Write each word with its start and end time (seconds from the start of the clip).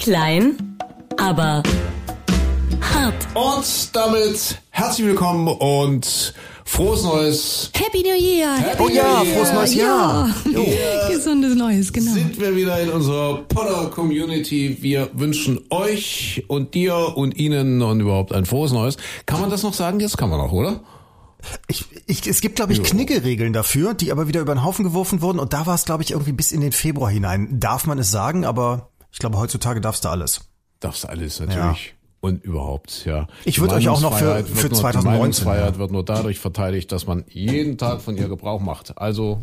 Klein, 0.00 0.78
aber 1.18 1.62
hart. 2.80 3.14
Und 3.34 3.94
damit 3.94 4.58
herzlich 4.70 5.08
willkommen 5.08 5.46
und 5.46 6.32
frohes 6.64 7.02
Neues. 7.02 7.70
Happy 7.74 8.02
New 8.02 8.14
Year! 8.14 8.56
Happy 8.56 8.82
oh 8.82 8.88
ja, 8.88 9.22
New 9.22 9.26
frohes 9.26 9.52
neues 9.52 9.74
Jahr! 9.74 10.34
Ja. 10.50 11.08
Gesundes 11.10 11.54
Neues, 11.54 11.92
genau. 11.92 12.14
Sind 12.14 12.40
wir 12.40 12.56
wieder 12.56 12.80
in 12.80 12.88
unserer 12.88 13.42
Potter 13.42 13.90
Community. 13.90 14.78
Wir 14.80 15.10
wünschen 15.12 15.60
euch 15.68 16.44
und 16.48 16.72
dir 16.72 16.96
und 17.18 17.36
Ihnen 17.36 17.82
und 17.82 18.00
überhaupt 18.00 18.32
ein 18.32 18.46
frohes 18.46 18.72
Neues. 18.72 18.96
Kann 19.26 19.42
man 19.42 19.50
das 19.50 19.62
noch 19.62 19.74
sagen? 19.74 20.00
Jetzt 20.00 20.16
kann 20.16 20.30
man 20.30 20.40
auch, 20.40 20.52
oder? 20.52 20.80
Ich, 21.68 21.84
ich, 22.06 22.26
es 22.26 22.40
gibt, 22.40 22.56
glaube 22.56 22.72
ich, 22.72 22.82
Kniggeregeln 22.82 23.52
dafür, 23.52 23.92
die 23.92 24.12
aber 24.12 24.28
wieder 24.28 24.40
über 24.40 24.54
den 24.54 24.64
Haufen 24.64 24.82
geworfen 24.82 25.20
wurden. 25.20 25.38
Und 25.38 25.52
da 25.52 25.66
war 25.66 25.74
es, 25.74 25.84
glaube 25.84 26.02
ich, 26.02 26.12
irgendwie 26.12 26.32
bis 26.32 26.52
in 26.52 26.62
den 26.62 26.72
Februar 26.72 27.10
hinein. 27.10 27.60
Darf 27.60 27.86
man 27.86 27.98
es 27.98 28.10
sagen, 28.10 28.46
aber 28.46 28.89
ich 29.12 29.18
glaube, 29.18 29.38
heutzutage 29.38 29.80
darfst 29.80 30.04
du 30.04 30.08
alles. 30.08 30.40
Darfst 30.80 31.04
du 31.04 31.08
alles, 31.08 31.40
natürlich. 31.40 31.86
Ja. 31.86 31.92
Und 32.22 32.44
überhaupt, 32.44 33.06
ja. 33.06 33.26
Ich 33.44 33.60
würde 33.60 33.74
euch 33.76 33.88
auch 33.88 34.02
noch 34.02 34.18
für, 34.18 34.44
für 34.44 34.70
2019. 34.70 35.00
Die 35.00 35.06
Meinungsfreiheit 35.06 35.74
ja. 35.74 35.78
wird 35.78 35.90
nur 35.90 36.04
dadurch 36.04 36.38
verteidigt, 36.38 36.92
dass 36.92 37.06
man 37.06 37.24
jeden 37.28 37.78
Tag 37.78 38.02
von 38.02 38.16
ihr 38.16 38.28
Gebrauch 38.28 38.60
macht. 38.60 38.98
Also 38.98 39.42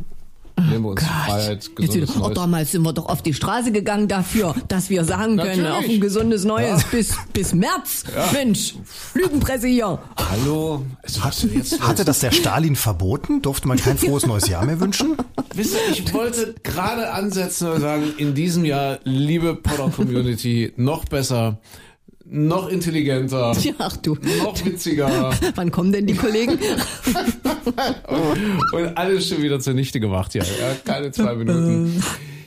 nehmen 0.58 0.84
wir 0.84 0.90
uns 0.92 1.04
oh 1.04 1.06
Freiheit, 1.06 1.76
gesundes 1.76 2.10
Jetzt, 2.10 2.22
oh, 2.22 2.30
Damals 2.30 2.72
sind 2.72 2.82
wir 2.82 2.94
doch 2.94 3.08
auf 3.08 3.22
die 3.22 3.34
Straße 3.34 3.72
gegangen 3.72 4.08
dafür, 4.08 4.56
dass 4.68 4.90
wir 4.90 5.04
sagen 5.06 5.38
können, 5.38 5.66
auf 5.68 5.86
ein 5.88 6.00
gesundes 6.00 6.44
Neues 6.44 6.82
ja. 6.84 6.88
bis, 6.92 7.16
bis 7.34 7.54
März. 7.54 8.04
Ja. 8.16 8.30
Mensch, 8.34 8.76
Lügenpresse 9.14 9.68
hier. 9.68 10.00
Hallo. 10.18 10.86
Hat, 11.22 11.46
hatte 11.82 12.06
das 12.06 12.20
der 12.20 12.32
Stalin 12.32 12.76
verboten? 12.76 13.42
Durfte 13.42 13.68
man 13.68 13.78
kein 13.78 13.98
frohes 13.98 14.26
neues 14.26 14.48
Jahr 14.48 14.66
mehr 14.66 14.80
wünschen? 14.80 15.16
Wisst 15.54 15.74
ihr, 15.74 15.92
ich 15.92 16.14
wollte 16.14 16.56
gerade 16.64 17.12
ansetzen 17.12 17.70
und 17.70 17.82
sagen, 17.82 18.14
in 18.18 18.34
diesem 18.34 18.66
Jahr, 18.66 19.00
liebe 19.04 19.56
Potter 19.56 19.90
Community, 19.90 20.74
noch 20.76 21.06
besser 21.06 21.60
noch 22.30 22.70
intelligenter, 22.70 23.54
ja, 23.62 23.74
ach 23.78 23.98
du. 23.98 24.18
noch 24.44 24.66
witziger. 24.66 25.32
Wann 25.56 25.72
kommen 25.72 25.92
denn 25.92 26.06
die 26.08 26.16
Kollegen? 26.16 26.54
und 28.74 28.98
alles 28.98 29.30
schon 29.30 29.42
wieder 29.42 29.60
zunichte 29.60 30.00
gemacht, 30.00 30.34
ja. 30.34 30.44
ja 30.44 30.76
keine 30.84 31.12
zwei 31.12 31.36
Minuten. 31.36 32.04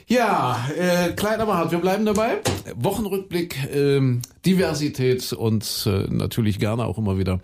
Ja, 0.07 0.69
äh, 0.77 1.13
klein 1.13 1.41
aber 1.41 1.57
hart, 1.57 1.71
wir 1.71 1.79
bleiben 1.79 2.05
dabei. 2.05 2.39
Wochenrückblick, 2.75 3.57
ähm, 3.73 4.23
Diversität 4.45 5.33
und 5.33 5.87
äh, 5.87 6.07
natürlich 6.09 6.59
gerne 6.59 6.85
auch 6.85 6.99
immer 6.99 7.17
wieder 7.17 7.41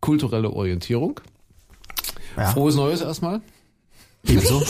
kulturelle 0.00 0.50
Orientierung. 0.50 1.20
Ja. 2.36 2.48
Frohes 2.48 2.74
Neues 2.76 3.00
erstmal. 3.00 3.40
Ebenso. 4.26 4.60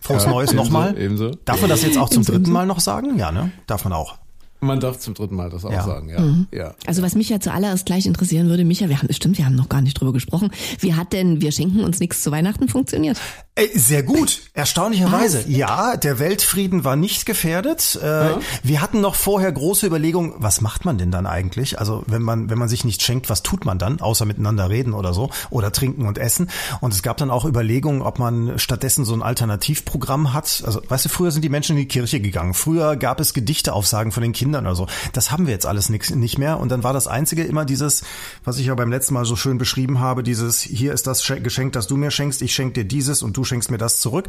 Frohes 0.00 0.24
ja, 0.24 0.30
Neues 0.30 0.52
nochmal. 0.54 0.98
Ebenso. 0.98 1.30
Darf 1.44 1.60
man 1.60 1.70
das 1.70 1.82
jetzt 1.82 1.98
auch 1.98 2.10
zum 2.10 2.24
dritten 2.24 2.50
Mal 2.50 2.66
noch 2.66 2.80
sagen? 2.80 3.16
Ja, 3.16 3.30
ne? 3.30 3.52
Darf 3.66 3.84
man 3.84 3.92
auch. 3.92 4.18
Man 4.60 4.80
darf 4.80 4.98
zum 4.98 5.14
dritten 5.14 5.36
Mal 5.36 5.50
das 5.50 5.64
auch 5.64 5.70
ja. 5.70 5.84
sagen, 5.84 6.08
ja. 6.08 6.20
Mhm. 6.20 6.46
ja. 6.52 6.74
Also 6.86 7.02
was 7.02 7.14
mich 7.14 7.28
ja 7.28 7.38
zuallererst 7.38 7.86
gleich 7.86 8.06
interessieren 8.06 8.48
würde, 8.48 8.64
Micha, 8.64 8.88
wir 8.88 9.00
haben, 9.00 9.12
stimmt, 9.12 9.38
wir 9.38 9.46
haben 9.46 9.54
noch 9.54 9.68
gar 9.68 9.80
nicht 9.80 10.00
drüber 10.00 10.12
gesprochen. 10.12 10.50
Wie 10.80 10.94
hat 10.94 11.12
denn 11.12 11.40
Wir 11.40 11.52
schenken 11.52 11.84
uns 11.84 12.00
nichts 12.00 12.22
zu 12.22 12.30
Weihnachten 12.32 12.68
funktioniert? 12.68 13.18
Ey, 13.58 13.70
sehr 13.78 14.02
gut, 14.02 14.42
erstaunlicherweise. 14.54 15.44
Ja, 15.48 15.96
der 15.96 16.18
Weltfrieden 16.18 16.84
war 16.84 16.96
nicht 16.96 17.26
gefährdet. 17.26 17.98
Äh, 18.02 18.06
ja. 18.06 18.38
Wir 18.62 18.80
hatten 18.80 19.00
noch 19.00 19.14
vorher 19.14 19.52
große 19.52 19.86
Überlegungen, 19.86 20.34
was 20.36 20.60
macht 20.60 20.84
man 20.84 20.98
denn 20.98 21.10
dann 21.10 21.26
eigentlich? 21.26 21.78
Also 21.78 22.02
wenn 22.06 22.22
man, 22.22 22.50
wenn 22.50 22.58
man 22.58 22.68
sich 22.68 22.84
nicht 22.84 23.02
schenkt, 23.02 23.30
was 23.30 23.42
tut 23.42 23.64
man 23.64 23.78
dann? 23.78 24.00
Außer 24.00 24.24
miteinander 24.24 24.70
reden 24.70 24.92
oder 24.92 25.14
so 25.14 25.30
oder 25.50 25.72
trinken 25.72 26.06
und 26.06 26.18
essen. 26.18 26.50
Und 26.80 26.92
es 26.92 27.02
gab 27.02 27.16
dann 27.16 27.30
auch 27.30 27.44
Überlegungen, 27.44 28.02
ob 28.02 28.18
man 28.18 28.58
stattdessen 28.58 29.04
so 29.04 29.14
ein 29.14 29.22
Alternativprogramm 29.22 30.32
hat. 30.32 30.62
Also 30.64 30.80
weißt 30.88 31.04
du, 31.04 31.08
früher 31.08 31.30
sind 31.30 31.42
die 31.42 31.48
Menschen 31.48 31.76
in 31.76 31.82
die 31.82 31.88
Kirche 31.88 32.20
gegangen. 32.20 32.54
Früher 32.54 32.96
gab 32.96 33.20
es 33.20 33.34
Gedichteaufsagen 33.34 34.12
von 34.12 34.22
den 34.22 34.32
Kindern 34.32 34.48
Kindern 34.48 34.66
oder 34.66 34.76
so. 34.76 34.86
Das 35.12 35.30
haben 35.30 35.46
wir 35.46 35.52
jetzt 35.52 35.66
alles 35.66 35.88
nix, 35.88 36.10
nicht 36.10 36.38
mehr. 36.38 36.58
Und 36.58 36.70
dann 36.70 36.82
war 36.82 36.92
das 36.92 37.06
Einzige 37.06 37.44
immer 37.44 37.64
dieses, 37.64 38.02
was 38.44 38.58
ich 38.58 38.66
ja 38.66 38.74
beim 38.74 38.90
letzten 38.90 39.14
Mal 39.14 39.24
so 39.24 39.36
schön 39.36 39.58
beschrieben 39.58 40.00
habe, 40.00 40.22
dieses, 40.22 40.60
hier 40.60 40.94
ist 40.94 41.06
das 41.06 41.26
Geschenk, 41.42 41.72
das 41.74 41.86
du 41.86 41.96
mir 41.96 42.10
schenkst, 42.10 42.40
ich 42.40 42.54
schenke 42.54 42.72
dir 42.74 42.84
dieses 42.84 43.22
und 43.22 43.36
du 43.36 43.44
schenkst 43.48 43.70
mir 43.70 43.78
das 43.78 44.00
zurück. 44.00 44.28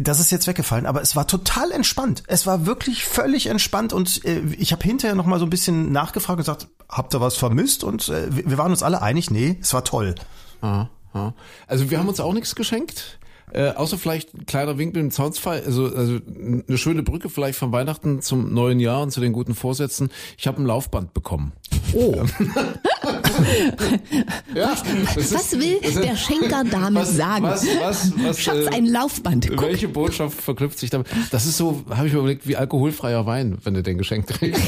Das 0.00 0.20
ist 0.20 0.30
jetzt 0.30 0.46
weggefallen. 0.46 0.86
Aber 0.86 1.02
es 1.02 1.16
war 1.16 1.26
total 1.26 1.72
entspannt. 1.72 2.22
Es 2.26 2.46
war 2.46 2.66
wirklich 2.66 3.04
völlig 3.04 3.46
entspannt 3.46 3.92
und 3.92 4.24
äh, 4.24 4.40
ich 4.58 4.72
habe 4.72 4.84
hinterher 4.84 5.14
noch 5.14 5.26
mal 5.26 5.38
so 5.38 5.46
ein 5.46 5.50
bisschen 5.50 5.90
nachgefragt 5.92 6.38
und 6.38 6.44
gesagt, 6.44 6.68
habt 6.88 7.14
ihr 7.14 7.20
was 7.20 7.36
vermisst? 7.36 7.82
Und 7.84 8.08
äh, 8.08 8.28
wir 8.30 8.58
waren 8.58 8.70
uns 8.70 8.82
alle 8.82 9.02
einig, 9.02 9.30
nee, 9.30 9.58
es 9.60 9.74
war 9.74 9.84
toll. 9.84 10.14
Also 11.66 11.90
wir 11.90 11.98
haben 11.98 12.08
uns 12.08 12.20
auch 12.20 12.32
nichts 12.32 12.54
geschenkt. 12.54 13.18
Äh, 13.52 13.70
außer 13.70 13.98
vielleicht 13.98 14.32
ein 14.34 14.46
kleiner 14.46 14.78
Winkel 14.78 15.02
im 15.02 15.10
Zaunsfall, 15.10 15.62
also, 15.66 15.86
also 15.86 16.18
eine 16.68 16.78
schöne 16.78 17.02
Brücke 17.02 17.28
vielleicht 17.28 17.58
von 17.58 17.72
Weihnachten 17.72 18.22
zum 18.22 18.54
neuen 18.54 18.78
Jahr 18.78 19.02
und 19.02 19.10
zu 19.10 19.20
den 19.20 19.32
guten 19.32 19.56
Vorsätzen. 19.56 20.10
Ich 20.38 20.46
habe 20.46 20.62
ein 20.62 20.66
Laufband 20.66 21.14
bekommen. 21.14 21.52
Oh. 21.92 22.22
ja, 24.54 24.70
was, 25.14 25.32
was 25.32 25.52
will 25.52 25.78
ist, 25.82 26.02
der 26.02 26.16
Schenker 26.16 26.64
damit 26.70 27.02
was, 27.02 27.16
sagen? 27.16 27.44
Was, 27.44 27.66
was, 27.80 28.12
was, 28.22 28.40
Schatz, 28.40 28.66
ein 28.72 28.86
Laufband. 28.86 29.48
Guck. 29.48 29.62
Welche 29.62 29.88
Botschaft 29.88 30.40
verknüpft 30.40 30.78
sich 30.78 30.90
damit? 30.90 31.06
Das 31.30 31.46
ist 31.46 31.56
so, 31.56 31.82
habe 31.90 32.06
ich 32.06 32.12
mir 32.12 32.20
überlegt, 32.20 32.46
wie 32.46 32.56
alkoholfreier 32.56 33.26
Wein, 33.26 33.58
wenn 33.64 33.74
du 33.74 33.82
den 33.82 33.98
geschenkt 33.98 34.28
kriegst. 34.28 34.62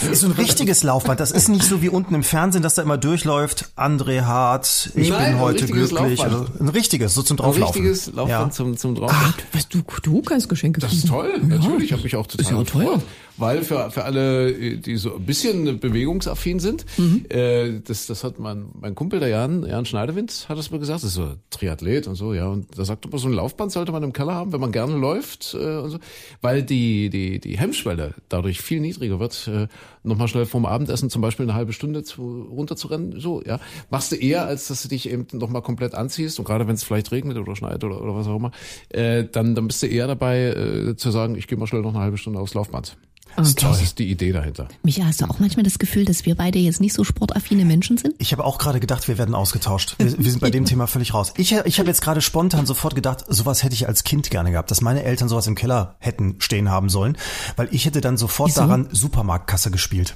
Das 0.00 0.10
ist 0.10 0.20
so 0.20 0.26
ein 0.26 0.32
richtiges 0.32 0.82
Laufband. 0.82 1.20
Das 1.20 1.30
ist 1.30 1.48
nicht 1.48 1.64
so 1.64 1.82
wie 1.82 1.88
unten 1.88 2.14
im 2.14 2.22
Fernsehen, 2.22 2.62
dass 2.62 2.74
da 2.74 2.82
immer 2.82 2.98
durchläuft. 2.98 3.70
André 3.76 4.22
Hart, 4.22 4.90
ich 4.94 5.10
Nein, 5.10 5.32
bin 5.32 5.40
heute 5.40 5.66
glücklich. 5.66 6.22
Also 6.22 6.46
ein 6.58 6.68
richtiges, 6.68 7.14
so 7.14 7.22
zum 7.22 7.36
Drauflaufen. 7.36 7.82
Ein 7.82 7.86
richtiges 7.86 8.14
Laufband 8.14 8.30
ja. 8.30 8.50
zum, 8.50 8.76
zum 8.76 8.94
Drauflaufen. 8.94 9.34
Ach, 9.38 9.54
weißt 9.54 9.74
du, 9.74 9.82
du 10.02 10.22
kannst 10.22 10.48
Geschenke 10.48 10.80
kriegen. 10.80 10.90
Das 10.90 10.98
ist 10.98 11.08
toll, 11.08 11.32
ja. 11.36 11.46
natürlich. 11.46 11.84
Ich 11.84 11.92
habe 11.92 12.02
mich 12.02 12.16
auch 12.16 12.26
total 12.26 12.44
ist 12.44 12.50
ja 12.50 12.58
gefreut 12.58 13.02
weil 13.36 13.62
für, 13.62 13.90
für 13.90 14.04
alle, 14.04 14.52
die 14.52 14.96
so 14.96 15.16
ein 15.16 15.24
bisschen 15.24 15.80
bewegungsaffin 15.80 16.58
sind, 16.58 16.84
mhm. 16.98 17.24
äh, 17.28 17.80
das, 17.80 18.06
das 18.06 18.24
hat 18.24 18.38
mein, 18.38 18.66
mein 18.78 18.94
Kumpel, 18.94 19.20
der 19.20 19.28
Jan, 19.28 19.66
Jan 19.66 19.84
Schneidewind, 19.84 20.46
hat 20.48 20.58
es 20.58 20.70
mir 20.70 20.78
gesagt, 20.78 21.02
das 21.02 21.10
ist 21.10 21.14
so 21.14 21.34
Triathlet 21.50 22.06
und 22.06 22.14
so, 22.14 22.34
ja, 22.34 22.48
und 22.48 22.66
da 22.76 22.84
sagt 22.84 23.06
er, 23.10 23.18
so 23.18 23.28
ein 23.28 23.34
Laufband 23.34 23.72
sollte 23.72 23.92
man 23.92 24.02
im 24.02 24.12
Keller 24.12 24.34
haben, 24.34 24.52
wenn 24.52 24.60
man 24.60 24.72
gerne 24.72 24.96
läuft 24.96 25.54
äh, 25.54 25.78
und 25.78 25.90
so, 25.90 25.98
weil 26.40 26.62
die, 26.62 27.10
die, 27.10 27.40
die 27.40 27.58
Hemmschwelle 27.58 28.14
dadurch 28.28 28.60
viel 28.60 28.80
niedriger 28.80 29.18
wird, 29.18 29.48
äh, 29.48 29.68
nochmal 30.02 30.28
schnell 30.28 30.46
vorm 30.46 30.66
Abendessen 30.66 31.10
zum 31.10 31.22
Beispiel 31.22 31.46
eine 31.46 31.54
halbe 31.54 31.72
Stunde 31.72 32.02
zu, 32.02 32.48
runterzurennen, 32.50 33.20
so, 33.20 33.42
ja, 33.42 33.60
machst 33.90 34.12
du 34.12 34.16
eher, 34.16 34.46
als 34.46 34.68
dass 34.68 34.82
du 34.82 34.88
dich 34.88 35.08
eben 35.08 35.26
nochmal 35.32 35.62
komplett 35.62 35.94
anziehst 35.94 36.38
und 36.38 36.44
gerade 36.44 36.66
wenn 36.66 36.74
es 36.74 36.84
vielleicht 36.84 37.12
regnet 37.12 37.38
oder 37.38 37.56
schneit 37.56 37.82
oder, 37.84 38.00
oder 38.02 38.14
was 38.14 38.26
auch 38.26 38.36
immer, 38.36 38.50
äh, 38.90 39.24
dann, 39.24 39.54
dann 39.54 39.66
bist 39.66 39.82
du 39.82 39.86
eher 39.86 40.06
dabei 40.06 40.48
äh, 40.48 40.96
zu 40.96 41.10
sagen, 41.10 41.36
ich 41.36 41.46
gehe 41.46 41.58
mal 41.58 41.66
schnell 41.66 41.82
noch 41.82 41.94
eine 41.94 42.02
halbe 42.02 42.18
Stunde 42.18 42.38
aufs 42.38 42.54
Laufband. 42.54 42.96
Okay. 43.36 43.54
Das 43.60 43.82
ist 43.82 43.98
die 43.98 44.10
Idee 44.10 44.32
dahinter. 44.32 44.68
Micha, 44.82 45.04
hast 45.04 45.20
du 45.20 45.26
auch 45.26 45.38
manchmal 45.38 45.62
das 45.62 45.78
Gefühl, 45.78 46.04
dass 46.04 46.26
wir 46.26 46.34
beide 46.34 46.58
jetzt 46.58 46.80
nicht 46.80 46.92
so 46.92 47.04
sportaffine 47.04 47.64
Menschen 47.64 47.96
sind? 47.96 48.14
Ich 48.18 48.32
habe 48.32 48.44
auch 48.44 48.58
gerade 48.58 48.80
gedacht, 48.80 49.08
wir 49.08 49.18
werden 49.18 49.34
ausgetauscht. 49.34 49.96
Wir, 49.98 50.18
wir 50.18 50.30
sind 50.30 50.40
bei 50.40 50.50
dem 50.50 50.64
Thema 50.64 50.86
völlig 50.86 51.14
raus. 51.14 51.32
Ich, 51.36 51.52
ich 51.52 51.78
habe 51.78 51.88
jetzt 51.88 52.02
gerade 52.02 52.20
spontan 52.20 52.66
sofort 52.66 52.94
gedacht, 52.94 53.24
sowas 53.28 53.62
hätte 53.62 53.74
ich 53.74 53.88
als 53.88 54.04
Kind 54.04 54.30
gerne 54.30 54.50
gehabt, 54.50 54.70
dass 54.70 54.80
meine 54.80 55.02
Eltern 55.04 55.28
sowas 55.28 55.46
im 55.46 55.54
Keller 55.54 55.96
hätten 55.98 56.36
stehen 56.38 56.70
haben 56.70 56.88
sollen, 56.88 57.16
weil 57.56 57.68
ich 57.72 57.86
hätte 57.86 58.00
dann 58.00 58.16
sofort 58.16 58.50
Wieso? 58.50 58.60
daran 58.62 58.88
Supermarktkasse 58.92 59.70
gespielt 59.70 60.14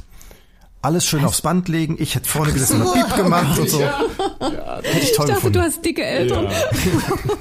alles 0.87 1.05
schön 1.05 1.23
Was? 1.23 1.29
aufs 1.31 1.43
Band 1.43 1.69
legen. 1.69 1.97
Ich 1.99 2.15
hätte 2.15 2.29
vorne 2.29 2.53
gesessen 2.53 2.81
und 2.81 2.95
Piep 2.95 3.17
gemacht 3.17 3.59
und 3.59 3.69
so. 3.69 3.81
Ja. 3.81 4.01
Ja, 4.41 4.81
hätte 4.83 4.99
ich 4.99 5.13
toll 5.13 5.13
ich 5.13 5.17
dachte, 5.17 5.33
gefunden. 5.35 5.53
du 5.55 5.61
hast 5.63 5.85
dicke 5.85 6.05
Eltern. 6.05 6.45
Ja. 6.45 6.51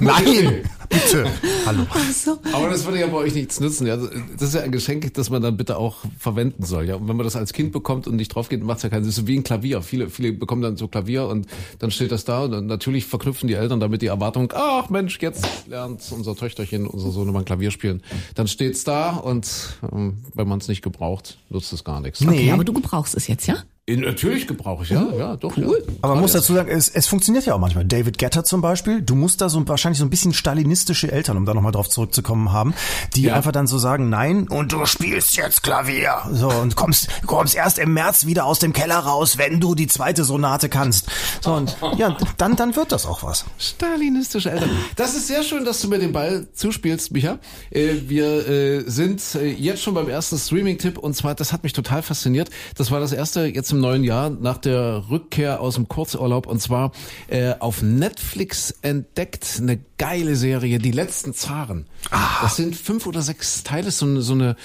Nein, 0.00 0.62
bitte. 0.88 1.26
Hallo. 1.66 1.86
So. 2.12 2.38
Aber 2.52 2.70
das 2.70 2.84
würde 2.84 3.00
ja 3.00 3.06
bei 3.06 3.18
euch 3.18 3.34
nichts 3.34 3.60
nützen. 3.60 3.86
Ja, 3.86 3.96
das 3.96 4.48
ist 4.48 4.54
ja 4.54 4.62
ein 4.62 4.72
Geschenk, 4.72 5.12
das 5.14 5.30
man 5.30 5.42
dann 5.42 5.56
bitte 5.56 5.76
auch 5.76 5.98
verwenden 6.18 6.64
soll. 6.64 6.86
Ja, 6.86 6.96
und 6.96 7.08
wenn 7.08 7.16
man 7.16 7.24
das 7.24 7.36
als 7.36 7.52
Kind 7.52 7.72
bekommt 7.72 8.06
und 8.06 8.16
nicht 8.16 8.28
drauf 8.34 8.48
geht, 8.48 8.64
macht 8.64 8.78
es 8.78 8.82
ja 8.82 8.88
keinen 8.88 9.04
Sinn. 9.04 9.10
Das 9.10 9.18
ist 9.18 9.26
wie 9.26 9.36
ein 9.38 9.44
Klavier. 9.44 9.82
Viele, 9.82 10.08
viele 10.10 10.32
bekommen 10.32 10.62
dann 10.62 10.76
so 10.76 10.88
Klavier 10.88 11.26
und 11.26 11.46
dann 11.78 11.90
steht 11.90 12.12
das 12.12 12.24
da 12.24 12.44
und 12.44 12.66
natürlich 12.66 13.04
verknüpfen 13.04 13.46
die 13.46 13.54
Eltern 13.54 13.78
damit 13.78 14.02
die 14.02 14.06
Erwartung, 14.06 14.52
ach 14.56 14.88
Mensch, 14.88 15.18
jetzt 15.20 15.46
lernt 15.68 16.02
unser 16.10 16.34
Töchterchen, 16.34 16.86
unser 16.86 17.10
Sohn 17.10 17.30
mal 17.32 17.44
Klavier 17.44 17.70
spielen. 17.70 18.02
Dann 18.34 18.48
steht's 18.48 18.84
da 18.84 19.10
und 19.16 19.78
ähm, 19.92 20.18
wenn 20.34 20.48
man 20.48 20.58
es 20.58 20.68
nicht 20.68 20.82
gebraucht, 20.82 21.38
nutzt 21.50 21.72
es 21.72 21.84
gar 21.84 22.00
nichts. 22.00 22.20
Nee, 22.20 22.28
okay, 22.28 22.52
aber 22.52 22.64
du 22.64 22.72
gebrauchst 22.72 23.14
es 23.14 23.26
jetzt, 23.28 23.35
ja? 23.44 23.56
Natürlich 23.88 24.48
gebrauche 24.48 24.82
ich, 24.82 24.90
ja, 24.90 25.06
ja, 25.16 25.36
doch. 25.36 25.56
Cool. 25.56 25.80
Ja. 25.86 25.94
Aber 26.02 26.14
man 26.14 26.22
muss 26.22 26.32
dazu 26.32 26.54
sagen, 26.54 26.68
es, 26.68 26.88
es 26.88 27.06
funktioniert 27.06 27.46
ja 27.46 27.54
auch 27.54 27.60
manchmal. 27.60 27.84
David 27.84 28.18
Getter 28.18 28.42
zum 28.42 28.60
Beispiel, 28.60 29.00
du 29.00 29.14
musst 29.14 29.40
da 29.40 29.48
so 29.48 29.62
wahrscheinlich 29.68 30.00
so 30.00 30.04
ein 30.04 30.10
bisschen 30.10 30.32
stalinistische 30.34 31.12
Eltern, 31.12 31.36
um 31.36 31.46
da 31.46 31.54
nochmal 31.54 31.70
drauf 31.70 31.88
zurückzukommen, 31.88 32.50
haben, 32.50 32.74
die 33.14 33.22
ja. 33.22 33.34
einfach 33.34 33.52
dann 33.52 33.68
so 33.68 33.78
sagen, 33.78 34.08
nein, 34.08 34.48
und 34.48 34.72
du 34.72 34.86
spielst 34.86 35.36
jetzt 35.36 35.62
Klavier. 35.62 36.16
So, 36.32 36.48
und 36.48 36.74
kommst, 36.74 37.06
kommst 37.26 37.54
erst 37.54 37.78
im 37.78 37.94
März 37.94 38.26
wieder 38.26 38.44
aus 38.46 38.58
dem 38.58 38.72
Keller 38.72 38.98
raus, 38.98 39.38
wenn 39.38 39.60
du 39.60 39.76
die 39.76 39.86
zweite 39.86 40.24
Sonate 40.24 40.68
kannst. 40.68 41.06
So, 41.40 41.52
und 41.52 41.76
ja, 41.96 42.16
dann, 42.38 42.56
dann 42.56 42.74
wird 42.74 42.90
das 42.90 43.06
auch 43.06 43.22
was. 43.22 43.44
Stalinistische 43.56 44.50
Eltern. 44.50 44.70
Das 44.96 45.14
ist 45.14 45.28
sehr 45.28 45.44
schön, 45.44 45.64
dass 45.64 45.80
du 45.80 45.86
mir 45.86 46.00
den 46.00 46.12
Ball 46.12 46.48
zuspielst, 46.54 47.12
Micha. 47.12 47.38
Äh, 47.70 47.94
wir 48.08 48.48
äh, 48.48 48.82
sind 48.90 49.22
äh, 49.36 49.46
jetzt 49.46 49.80
schon 49.80 49.94
beim 49.94 50.08
ersten 50.08 50.38
Streaming-Tipp 50.38 50.98
und 50.98 51.14
zwar, 51.14 51.36
das 51.36 51.52
hat 51.52 51.62
mich 51.62 51.72
total 51.72 52.02
fasziniert. 52.02 52.50
Das 52.74 52.90
war 52.90 52.98
das 52.98 53.12
erste 53.12 53.46
jetzt 53.46 53.75
im 53.76 53.82
neuen 53.82 54.04
Jahr 54.04 54.30
nach 54.30 54.58
der 54.58 55.04
Rückkehr 55.10 55.60
aus 55.60 55.74
dem 55.74 55.88
Kurzurlaub 55.88 56.46
und 56.46 56.60
zwar 56.60 56.92
äh, 57.28 57.54
auf 57.58 57.82
Netflix 57.82 58.74
entdeckt 58.82 59.58
eine 59.60 59.78
geile 59.98 60.34
Serie, 60.36 60.78
Die 60.78 60.90
letzten 60.90 61.34
Zaren. 61.34 61.86
Ah. 62.10 62.42
Das 62.42 62.56
sind 62.56 62.74
fünf 62.74 63.06
oder 63.06 63.22
sechs 63.22 63.62
Teile, 63.62 63.90
so, 63.90 64.20
so 64.20 64.32
eine 64.32 64.56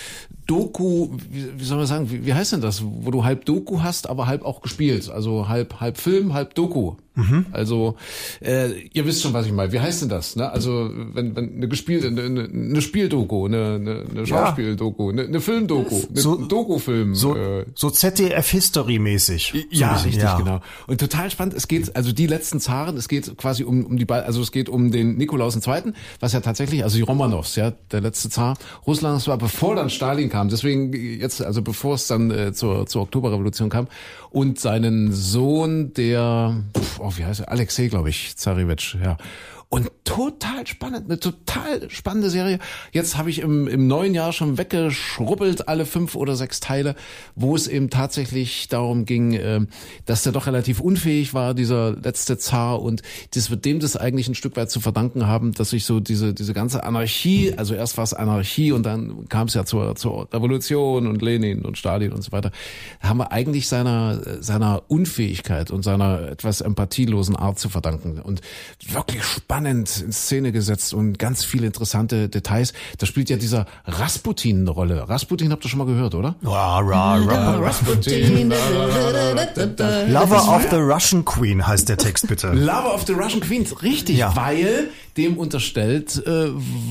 Doku, 0.52 1.08
wie, 1.30 1.48
wie 1.58 1.64
soll 1.64 1.78
man 1.78 1.88
sagen, 1.88 2.12
wie, 2.12 2.26
wie 2.26 2.34
heißt 2.34 2.52
denn 2.52 2.60
das, 2.60 2.84
wo 2.84 3.10
du 3.10 3.24
halb 3.24 3.46
Doku 3.46 3.82
hast, 3.82 4.10
aber 4.10 4.28
halb 4.28 4.44
auch 4.44 4.62
gespielt, 4.62 5.10
also 5.10 5.48
halb 5.48 5.80
halb 5.80 5.98
Film, 5.98 6.34
halb 6.34 6.56
Doku. 6.56 6.96
Mhm. 7.14 7.48
Also 7.52 7.96
äh, 8.42 8.72
ihr 8.94 9.06
wisst 9.06 9.22
schon, 9.22 9.34
was 9.34 9.46
ich 9.46 9.52
meine. 9.52 9.72
Wie 9.74 9.80
heißt 9.80 10.02
denn 10.02 10.10
das? 10.10 10.38
Ne? 10.38 10.50
Also 10.50 10.90
wenn, 11.14 11.36
wenn 11.36 11.56
eine 11.56 11.68
gespielte, 11.68 12.08
eine, 12.08 12.22
eine 12.22 12.82
Spieldoku, 12.82 13.48
eine, 13.48 13.76
eine, 13.76 14.06
eine 14.10 14.26
Schauspieldoku, 14.26 15.10
eine, 15.10 15.24
eine 15.24 15.42
Filmdoku, 15.42 16.02
eine 16.10 16.22
so, 16.22 16.36
Dokufilm. 16.36 17.14
So, 17.14 17.36
äh, 17.36 17.66
so 17.76 17.90
ZDF-History-mäßig. 17.90 19.54
So 19.54 19.78
ja, 19.78 19.96
richtig, 19.96 20.24
ja. 20.24 20.38
genau. 20.38 20.62
Und 20.88 21.02
total 21.02 21.30
spannend. 21.30 21.54
Es 21.54 21.68
geht, 21.68 21.94
also 21.98 22.14
die 22.14 22.28
letzten 22.28 22.62
Zaren, 22.62 22.96
es 22.96 23.10
geht 23.10 23.38
quasi 23.38 23.66
um, 23.66 23.86
um 23.86 23.98
die, 23.98 24.10
also 24.10 24.42
es 24.42 24.54
geht 24.54 24.70
um 24.70 24.92
den 24.92 25.18
Nikolaus 25.18 25.56
II., 25.56 25.92
was 26.22 26.32
ja 26.32 26.40
tatsächlich, 26.40 26.84
also 26.86 26.96
die 26.96 27.04
Romanows, 27.04 27.58
ja, 27.58 27.72
der 27.92 28.00
letzte 28.00 28.30
Zar 28.30 28.58
Russlands 28.88 29.28
war, 29.28 29.38
bevor 29.38 29.76
dann 29.76 29.90
Stalin 29.90 30.30
kam. 30.30 30.41
Deswegen 30.50 30.94
jetzt, 30.94 31.44
also 31.44 31.62
bevor 31.62 31.96
es 31.96 32.08
dann 32.08 32.32
äh, 32.32 32.54
zur, 32.54 32.88
zur 32.88 33.04
Oktoberrevolution 33.04 33.70
kam 33.70 33.88
und 34.30 34.60
seinen 34.60 35.12
Sohn, 35.12 35.94
der, 35.94 36.64
oh, 37.00 37.12
wie 37.16 37.26
heißt 37.26 37.42
er, 37.42 37.52
Alexei, 37.52 37.88
glaube 37.88 38.10
ich, 38.10 38.36
Zarewitsch, 38.36 38.96
ja. 39.04 39.18
Und 39.74 39.90
total 40.04 40.68
spannend, 40.68 41.06
eine 41.06 41.18
total 41.18 41.90
spannende 41.90 42.30
Serie. 42.30 42.60
Jetzt 42.92 43.18
habe 43.18 43.30
ich 43.30 43.40
im, 43.40 43.70
im 43.70 43.88
neuen 43.88 44.14
Jahr 44.14 44.34
schon 44.34 44.58
weggeschrubbelt, 44.58 45.70
alle 45.70 45.86
fünf 45.86 46.16
oder 46.16 46.36
sechs 46.36 46.60
Teile, 46.60 46.94
wo 47.36 47.56
es 47.56 47.70
eben 47.70 47.90
tatsächlich 47.90 48.68
darum 48.68 49.06
ging, 49.06 49.32
äh, 49.32 49.62
dass 50.06 50.24
der 50.24 50.34
doch 50.34 50.48
relativ 50.48 50.82
unfähig 50.82 51.34
war, 51.34 51.54
dieser 51.54 51.96
letzte 51.96 52.38
Zar. 52.38 52.82
Und 52.82 53.02
das 53.34 53.50
wird 53.50 53.64
dem 53.64 53.80
das 53.80 53.96
eigentlich 53.96 54.28
ein 54.28 54.36
Stück 54.36 54.58
weit 54.58 54.70
zu 54.70 54.82
verdanken 54.82 55.26
haben, 55.26 55.54
dass 55.54 55.70
sich 55.70 55.86
so 55.86 56.02
diese, 56.02 56.34
diese 56.34 56.54
ganze 56.54 56.84
Anarchie, 56.84 57.54
also 57.56 57.74
erst 57.74 57.96
war 57.96 58.04
es 58.04 58.14
Anarchie 58.14 58.74
und 58.74 58.86
dann 58.86 59.30
kam 59.30 59.48
es 59.48 59.54
ja 59.54 59.64
zur, 59.64 59.96
zur 59.96 60.28
Revolution 60.34 61.08
und 61.08 61.22
Lenin 61.22 61.64
und 61.64 61.78
Stalin 61.78 62.12
und 62.12 62.24
so 62.24 62.34
weiter, 62.34 62.52
haben 63.00 63.20
wir 63.20 63.32
eigentlich 63.32 63.70
seiner, 63.70 64.44
seiner 64.44 64.84
Unfähigkeit 64.90 65.72
und 65.72 65.84
seiner 65.84 66.24
etwas 66.24 66.60
empathielosen 66.60 67.38
Art 67.38 67.58
zu 67.58 67.70
verdanken. 67.70 68.20
Und 68.20 68.42
wirklich 68.86 69.24
spannend 69.24 69.61
spannend 69.62 70.02
in 70.02 70.12
Szene 70.12 70.52
gesetzt 70.52 70.94
und 70.94 71.20
ganz 71.20 71.44
viele 71.44 71.68
interessante 71.68 72.30
Details. 72.30 72.74
Da 72.98 73.06
spielt 73.06 73.30
ja 73.30 73.38
dieser 73.38 73.68
Rasputin 73.86 74.62
eine 74.62 74.72
Rolle. 74.72 75.08
Rasputin 75.08 75.52
habt 75.52 75.64
ihr 75.66 75.70
schon 75.70 75.78
mal 75.78 75.86
gehört, 75.86 76.16
oder? 76.16 76.36
Ra, 76.44 76.80
ra, 76.80 77.16
ra, 77.18 77.58
Rasputin. 77.60 78.50
Lover 80.08 80.56
of 80.56 80.68
the 80.72 80.78
Russian 80.78 81.24
Queen 81.26 81.66
heißt 81.66 81.90
der 81.90 81.98
Text 81.98 82.28
bitte. 82.28 82.52
Lover 82.54 82.96
of 82.96 83.06
the 83.06 83.14
Russian 83.14 83.42
Queen, 83.42 83.68
richtig, 83.84 84.18
ja. 84.18 84.36
weil 84.36 84.90
dem 85.18 85.38
unterstellt 85.38 86.26
äh, 86.26 86.50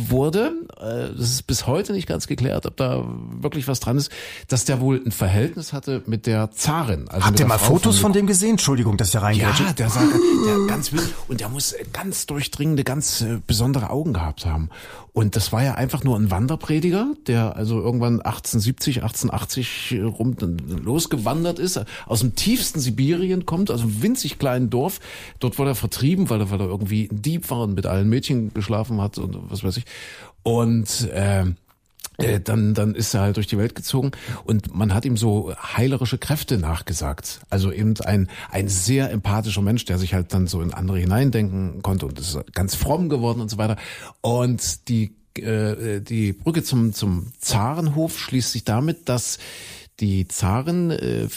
wurde, 0.09 0.53
äh, 0.79 1.15
das 1.17 1.31
ist 1.31 1.47
bis 1.47 1.67
heute 1.67 1.93
nicht 1.93 2.07
ganz 2.07 2.27
geklärt, 2.27 2.67
ob 2.67 2.77
da 2.77 3.05
wirklich 3.41 3.69
was 3.69 3.81
dran 3.81 3.97
ist, 3.97 4.11
dass 4.49 4.65
der 4.65 4.81
wohl 4.81 5.03
ein 5.05 5.13
Verhältnis 5.13 5.73
hatte 5.73 6.03
mit 6.07 6.27
der 6.27 6.51
Zarin. 6.51 7.09
Also 7.09 7.27
Habt 7.27 7.41
ihr 7.41 7.47
mal 7.47 7.59
Frau 7.59 7.75
Fotos 7.75 7.97
von, 7.97 8.11
von, 8.11 8.13
dem 8.13 8.27
gesehen? 8.27 8.51
Entschuldigung, 8.51 8.97
dass 8.97 9.11
der 9.11 9.23
reingeht. 9.23 9.43
Ja, 9.43 9.73
der 9.73 9.91
sah 9.91 10.01
der 10.01 10.67
ganz 10.67 10.93
wild 10.93 11.15
und 11.29 11.41
der 11.41 11.49
muss 11.49 11.75
ganz 11.93 12.27
durchdringende, 12.27 12.85
ganz 12.85 13.23
äh, 13.23 13.39
besondere 13.47 13.91
Augen 13.91 14.13
gehabt 14.13 14.45
haben. 14.47 14.71
Und 15.13 15.35
das 15.35 15.53
war 15.53 15.63
ja 15.63 15.75
einfach 15.75 16.05
nur 16.05 16.17
ein 16.17 16.31
Wanderprediger, 16.31 17.15
der 17.27 17.57
also 17.57 17.81
irgendwann 17.81 18.21
1870, 18.21 19.03
1880 19.03 20.01
rum 20.05 20.37
losgewandert 20.85 21.59
ist, 21.59 21.81
aus 22.07 22.21
dem 22.21 22.37
tiefsten 22.37 22.79
Sibirien 22.79 23.45
kommt, 23.45 23.71
also 23.71 23.85
einem 23.85 24.03
winzig 24.03 24.39
kleinen 24.39 24.71
Dorf. 24.71 25.01
Dort 25.41 25.59
wurde 25.59 25.73
er 25.73 25.75
vertrieben, 25.75 26.31
weil 26.31 26.41
er, 26.41 26.51
weil 26.51 26.61
er 26.61 26.69
irgendwie 26.69 27.09
ein 27.11 27.23
Dieb 27.23 27.51
war 27.51 27.63
und 27.63 27.75
mit 27.75 27.87
allen 27.87 28.09
Mädchen 28.11 28.53
geschlafen 28.53 29.01
hat 29.01 29.19
und 29.19 29.51
was 29.51 29.65
weiß 29.65 29.79
ich. 29.79 29.85
Und 30.43 31.09
äh, 31.11 31.45
äh, 32.23 32.41
dann, 32.41 32.75
dann 32.75 32.95
ist 32.95 33.15
er 33.15 33.23
halt 33.23 33.37
durch 33.37 33.47
die 33.47 33.59
Welt 33.59 33.75
gezogen 33.75 34.13
und 34.45 34.75
man 34.75 34.95
hat 34.95 35.05
ihm 35.05 35.17
so 35.17 35.55
heilerische 35.57 36.19
Kräfte 36.19 36.59
nachgesagt. 36.59 37.41
Also 37.51 37.73
eben 37.73 37.95
ein, 38.03 38.29
ein 38.51 38.69
sehr 38.69 39.11
empathischer 39.11 39.63
Mensch, 39.63 39.85
der 39.85 39.99
sich 39.99 40.15
halt 40.15 40.35
dann 40.35 40.47
so 40.47 40.61
in 40.61 40.75
andere 40.75 40.99
hineindenken 40.99 41.83
konnte 41.83 42.07
und 42.07 42.19
ist 42.19 42.39
ganz 42.53 42.75
fromm 42.75 43.09
geworden 43.09 43.41
und 43.41 43.51
so 43.51 43.59
weiter. 43.59 43.77
Und 44.21 44.89
die, 44.89 45.15
äh, 45.37 46.01
die 46.01 46.33
Brücke 46.33 46.63
zum, 46.63 46.93
zum 46.93 47.33
Zarenhof 47.41 48.19
schließt 48.19 48.53
sich 48.53 48.65
damit, 48.65 49.09
dass 49.09 49.39
die 50.01 50.29
Zaren 50.29 50.91
äh, 50.91 51.29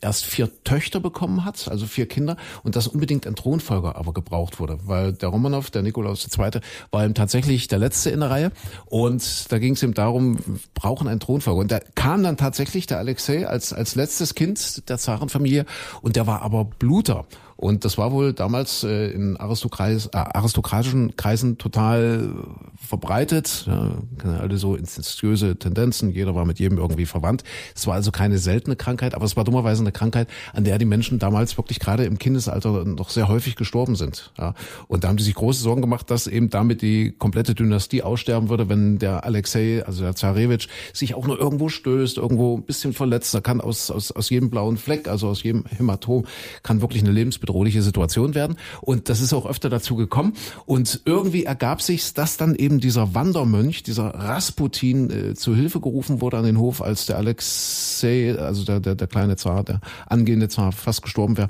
erst 0.00 0.24
vier 0.24 0.50
Töchter 0.64 1.00
bekommen 1.00 1.44
hat, 1.44 1.68
also 1.68 1.86
vier 1.86 2.06
Kinder, 2.06 2.36
und 2.62 2.76
dass 2.76 2.86
unbedingt 2.86 3.26
ein 3.26 3.36
Thronfolger 3.36 3.96
aber 3.96 4.12
gebraucht 4.12 4.60
wurde, 4.60 4.78
weil 4.84 5.12
der 5.12 5.28
Romanov, 5.28 5.70
der 5.70 5.82
Nikolaus 5.82 6.26
II., 6.26 6.60
war 6.90 7.04
ihm 7.04 7.14
tatsächlich 7.14 7.68
der 7.68 7.78
Letzte 7.78 8.10
in 8.10 8.20
der 8.20 8.30
Reihe 8.30 8.52
und 8.86 9.50
da 9.50 9.58
ging 9.58 9.74
es 9.74 9.82
ihm 9.82 9.94
darum, 9.94 10.38
brauchen 10.74 11.08
einen 11.08 11.20
Thronfolger. 11.20 11.60
Und 11.60 11.70
da 11.70 11.80
kam 11.94 12.22
dann 12.22 12.36
tatsächlich 12.36 12.86
der 12.86 12.98
Alexei 12.98 13.46
als, 13.46 13.72
als 13.72 13.94
letztes 13.94 14.34
Kind 14.34 14.88
der 14.88 14.98
Zarenfamilie 14.98 15.64
und 16.02 16.16
der 16.16 16.26
war 16.26 16.42
aber 16.42 16.64
Bluter. 16.64 17.26
Und 17.60 17.84
das 17.84 17.98
war 17.98 18.12
wohl 18.12 18.32
damals 18.32 18.84
äh, 18.84 19.10
in 19.10 19.36
Aristokreis, 19.36 20.06
äh, 20.06 20.16
aristokratischen 20.16 21.16
Kreisen 21.16 21.58
total 21.58 22.32
verbreitet. 22.76 23.66
Ja, 23.66 23.94
alle 24.38 24.58
so 24.58 24.76
incestuöse 24.76 25.58
Tendenzen, 25.58 26.12
jeder 26.12 26.36
war 26.36 26.44
mit 26.44 26.60
jedem 26.60 26.78
irgendwie 26.78 27.04
verwandt. 27.04 27.42
Es 27.74 27.88
war 27.88 27.94
also 27.94 28.12
keine 28.12 28.38
seltene 28.38 28.76
Krankheit, 28.76 29.12
aber 29.16 29.24
es 29.24 29.36
war 29.36 29.42
dummerweise 29.42 29.82
eine 29.82 29.90
Krankheit, 29.90 30.28
an 30.52 30.62
der 30.62 30.78
die 30.78 30.84
Menschen 30.84 31.18
damals 31.18 31.58
wirklich 31.58 31.80
gerade 31.80 32.04
im 32.04 32.20
Kindesalter 32.20 32.84
noch 32.84 33.10
sehr 33.10 33.26
häufig 33.26 33.56
gestorben 33.56 33.96
sind. 33.96 34.32
Ja. 34.38 34.54
Und 34.86 35.02
da 35.02 35.08
haben 35.08 35.16
die 35.16 35.24
sich 35.24 35.34
große 35.34 35.60
Sorgen 35.60 35.82
gemacht, 35.82 36.12
dass 36.12 36.28
eben 36.28 36.50
damit 36.50 36.80
die 36.80 37.10
komplette 37.10 37.56
Dynastie 37.56 38.04
aussterben 38.04 38.50
würde, 38.50 38.68
wenn 38.68 39.00
der 39.00 39.24
Alexei, 39.24 39.82
also 39.84 40.04
der 40.04 40.14
Zarewitsch, 40.14 40.68
sich 40.92 41.16
auch 41.16 41.26
nur 41.26 41.40
irgendwo 41.40 41.68
stößt, 41.68 42.18
irgendwo 42.18 42.56
ein 42.56 42.62
bisschen 42.62 42.92
verletzt. 42.92 43.34
Da 43.34 43.40
kann 43.40 43.60
aus, 43.60 43.90
aus, 43.90 44.12
aus 44.12 44.30
jedem 44.30 44.48
blauen 44.48 44.76
Fleck, 44.76 45.08
also 45.08 45.26
aus 45.26 45.42
jedem 45.42 45.64
Hämatom, 45.66 46.24
kann 46.62 46.80
wirklich 46.80 47.02
eine 47.02 47.10
Lebensbedrohung 47.10 47.47
bedrohliche 47.48 47.82
Situation 47.82 48.34
werden. 48.34 48.56
Und 48.82 49.08
das 49.08 49.20
ist 49.20 49.32
auch 49.32 49.46
öfter 49.46 49.70
dazu 49.70 49.96
gekommen. 49.96 50.34
Und 50.66 51.00
irgendwie 51.06 51.44
ergab 51.44 51.80
sich, 51.80 52.12
dass 52.12 52.36
dann 52.36 52.54
eben 52.54 52.78
dieser 52.78 53.14
Wandermönch, 53.14 53.82
dieser 53.82 54.08
Rasputin, 54.14 55.10
äh, 55.10 55.34
zu 55.34 55.54
Hilfe 55.56 55.80
gerufen 55.80 56.20
wurde 56.20 56.36
an 56.36 56.44
den 56.44 56.58
Hof, 56.58 56.82
als 56.82 57.06
der 57.06 57.16
Alexei, 57.16 58.36
also 58.38 58.64
der, 58.64 58.80
der, 58.80 58.94
der 58.94 59.06
kleine 59.06 59.36
Zar, 59.36 59.64
der 59.64 59.80
angehende 60.06 60.48
Zar, 60.48 60.72
fast 60.72 61.02
gestorben 61.02 61.38
wäre. 61.38 61.48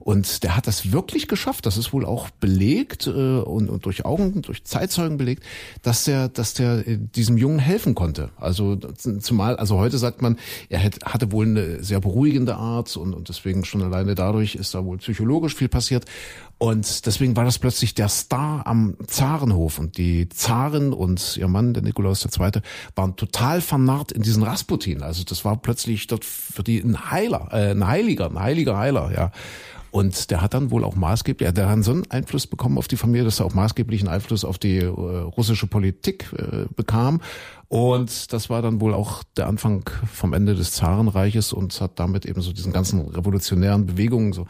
Und 0.00 0.44
der 0.44 0.56
hat 0.56 0.66
das 0.66 0.92
wirklich 0.92 1.28
geschafft. 1.28 1.66
Das 1.66 1.76
ist 1.76 1.92
wohl 1.92 2.06
auch 2.06 2.30
belegt 2.30 3.06
äh, 3.06 3.10
und, 3.10 3.68
und 3.68 3.84
durch 3.84 4.06
Augen, 4.06 4.40
durch 4.40 4.64
Zeitzeugen 4.64 5.18
belegt, 5.18 5.44
dass 5.82 6.04
der, 6.04 6.30
dass 6.30 6.54
der 6.54 6.88
äh, 6.88 6.96
diesem 6.98 7.36
Jungen 7.36 7.58
helfen 7.58 7.94
konnte. 7.94 8.30
Also 8.38 8.76
zumal, 8.76 9.56
also 9.56 9.78
heute 9.78 9.98
sagt 9.98 10.22
man, 10.22 10.38
er 10.70 10.78
hätte, 10.78 11.04
hatte 11.04 11.32
wohl 11.32 11.44
eine 11.44 11.84
sehr 11.84 12.00
beruhigende 12.00 12.56
Art 12.56 12.96
und, 12.96 13.12
und 13.12 13.28
deswegen 13.28 13.66
schon 13.66 13.82
alleine 13.82 14.14
dadurch 14.14 14.54
ist 14.54 14.74
da 14.74 14.86
wohl 14.86 14.96
psychologisch 14.96 15.54
viel 15.54 15.68
passiert. 15.68 16.06
Und 16.56 17.06
deswegen 17.06 17.36
war 17.36 17.44
das 17.44 17.58
plötzlich 17.58 17.94
der 17.94 18.08
Star 18.08 18.66
am 18.66 18.96
Zarenhof. 19.06 19.78
Und 19.78 19.96
die 19.96 20.28
Zaren 20.28 20.92
und 20.92 21.38
ihr 21.38 21.48
Mann, 21.48 21.72
der 21.72 21.82
Nikolaus 21.82 22.22
II., 22.24 22.60
waren 22.94 23.16
total 23.16 23.60
vernarrt 23.62 24.12
in 24.12 24.22
diesen 24.22 24.42
Rasputin. 24.42 25.02
Also 25.02 25.24
das 25.24 25.44
war 25.44 25.56
plötzlich 25.56 26.06
dort 26.06 26.24
für 26.24 26.62
die 26.62 26.80
ein 26.80 27.10
Heiler, 27.10 27.48
äh, 27.52 27.70
ein 27.70 27.86
Heiliger, 27.86 28.26
ein 28.30 28.38
heiliger 28.38 28.76
Heiler, 28.76 29.10
ja. 29.14 29.32
Und 29.90 30.30
der 30.30 30.40
hat 30.40 30.54
dann 30.54 30.70
wohl 30.70 30.84
auch 30.84 30.94
maßgeblich, 30.94 31.52
der 31.52 31.68
hat 31.68 31.84
so 31.84 31.92
einen 31.92 32.10
Einfluss 32.10 32.46
bekommen 32.46 32.78
auf 32.78 32.88
die 32.88 32.96
Familie, 32.96 33.24
dass 33.24 33.40
er 33.40 33.46
auch 33.46 33.54
maßgeblichen 33.54 34.08
Einfluss 34.08 34.44
auf 34.44 34.58
die 34.58 34.78
äh, 34.78 34.86
russische 34.86 35.66
Politik 35.66 36.32
äh, 36.36 36.66
bekam. 36.76 37.20
Und 37.72 38.32
das 38.32 38.50
war 38.50 38.62
dann 38.62 38.80
wohl 38.80 38.92
auch 38.92 39.22
der 39.36 39.46
Anfang 39.46 39.88
vom 40.12 40.32
Ende 40.32 40.56
des 40.56 40.72
Zarenreiches 40.72 41.52
und 41.52 41.80
hat 41.80 42.00
damit 42.00 42.26
eben 42.26 42.42
so 42.42 42.52
diesen 42.52 42.72
ganzen 42.72 43.06
revolutionären 43.06 43.86
Bewegungen, 43.86 44.32
so, 44.32 44.48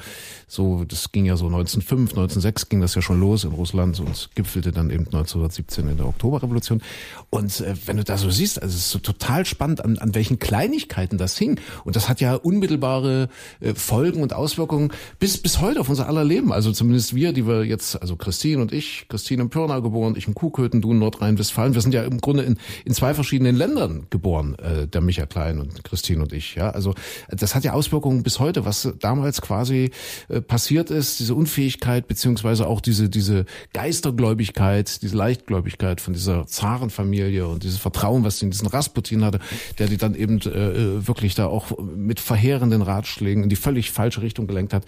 so, 0.48 0.84
das 0.84 1.12
ging 1.12 1.26
ja 1.26 1.36
so 1.36 1.44
1905, 1.44 2.12
1906 2.12 2.70
ging 2.70 2.80
das 2.80 2.94
ja 2.94 3.02
schon 3.02 3.20
los 3.20 3.44
in 3.44 3.52
Russland 3.52 4.00
und 4.00 4.30
gipfelte 4.34 4.72
dann 4.72 4.88
eben 4.88 5.04
1917 5.04 5.90
in 5.90 5.98
der 5.98 6.06
Oktoberrevolution. 6.06 6.80
Und 7.28 7.60
äh, 7.60 7.74
wenn 7.84 7.98
du 7.98 8.04
da 8.04 8.16
so 8.16 8.30
siehst, 8.30 8.62
also 8.62 8.74
es 8.74 8.86
ist 8.86 8.90
so 8.90 8.98
total 8.98 9.44
spannend, 9.44 9.84
an, 9.84 9.98
an 9.98 10.14
welchen 10.14 10.38
Kleinigkeiten 10.38 11.18
das 11.18 11.36
hing. 11.36 11.60
Und 11.84 11.96
das 11.96 12.08
hat 12.08 12.22
ja 12.22 12.36
unmittelbare 12.36 13.28
äh, 13.60 13.74
Folgen 13.74 14.22
und 14.22 14.32
Auswirkungen 14.32 14.92
bis, 15.18 15.36
bis 15.36 15.60
heute 15.60 15.80
auf 15.80 15.90
unser 15.90 16.08
aller 16.08 16.24
Leben. 16.24 16.54
Also 16.54 16.72
zumindest 16.72 17.14
wir, 17.14 17.34
die 17.34 17.46
wir 17.46 17.66
jetzt, 17.66 18.00
also 18.00 18.16
Christine 18.16 18.62
und 18.62 18.72
ich, 18.72 19.08
Christine 19.10 19.42
in 19.42 19.50
Pirna 19.50 19.80
geboren, 19.80 20.14
ich 20.16 20.26
in 20.26 20.34
Kuhköthen, 20.34 20.80
du 20.80 20.92
in 20.92 20.98
Nordrhein-Westfalen, 21.00 21.74
wir 21.74 21.82
sind 21.82 21.92
ja 21.92 22.02
im 22.04 22.22
Grunde 22.22 22.44
in, 22.44 22.56
in 22.86 22.94
zwei 22.94 23.09
zwei 23.10 23.14
verschiedenen 23.14 23.56
Ländern 23.56 24.06
geboren, 24.10 24.56
äh, 24.58 24.86
der 24.86 25.00
Micha 25.00 25.26
Klein 25.26 25.58
und 25.58 25.82
Christine 25.82 26.22
und 26.22 26.32
ich. 26.32 26.54
Ja, 26.54 26.70
also 26.70 26.94
das 27.28 27.54
hat 27.56 27.64
ja 27.64 27.72
Auswirkungen 27.72 28.22
bis 28.22 28.38
heute, 28.38 28.64
was 28.64 28.88
damals 29.00 29.42
quasi 29.42 29.90
äh, 30.28 30.40
passiert 30.40 30.90
ist, 30.90 31.18
diese 31.18 31.34
Unfähigkeit 31.34 32.06
beziehungsweise 32.06 32.68
auch 32.68 32.80
diese 32.80 33.08
diese 33.08 33.46
Geistergläubigkeit, 33.72 35.02
diese 35.02 35.16
Leichtgläubigkeit 35.16 36.00
von 36.00 36.14
dieser 36.14 36.46
Zarenfamilie 36.46 37.48
und 37.48 37.64
dieses 37.64 37.78
Vertrauen, 37.78 38.22
was 38.22 38.38
sie 38.38 38.44
in 38.44 38.52
diesen 38.52 38.68
Rasputin 38.68 39.24
hatte, 39.24 39.40
der 39.78 39.88
die 39.88 39.96
dann 39.96 40.14
eben 40.14 40.38
äh, 40.42 41.06
wirklich 41.06 41.34
da 41.34 41.46
auch 41.46 41.78
mit 41.78 42.20
verheerenden 42.20 42.82
Ratschlägen 42.82 43.42
in 43.42 43.48
die 43.48 43.56
völlig 43.56 43.90
falsche 43.90 44.22
Richtung 44.22 44.46
gelenkt 44.46 44.72
hat. 44.72 44.84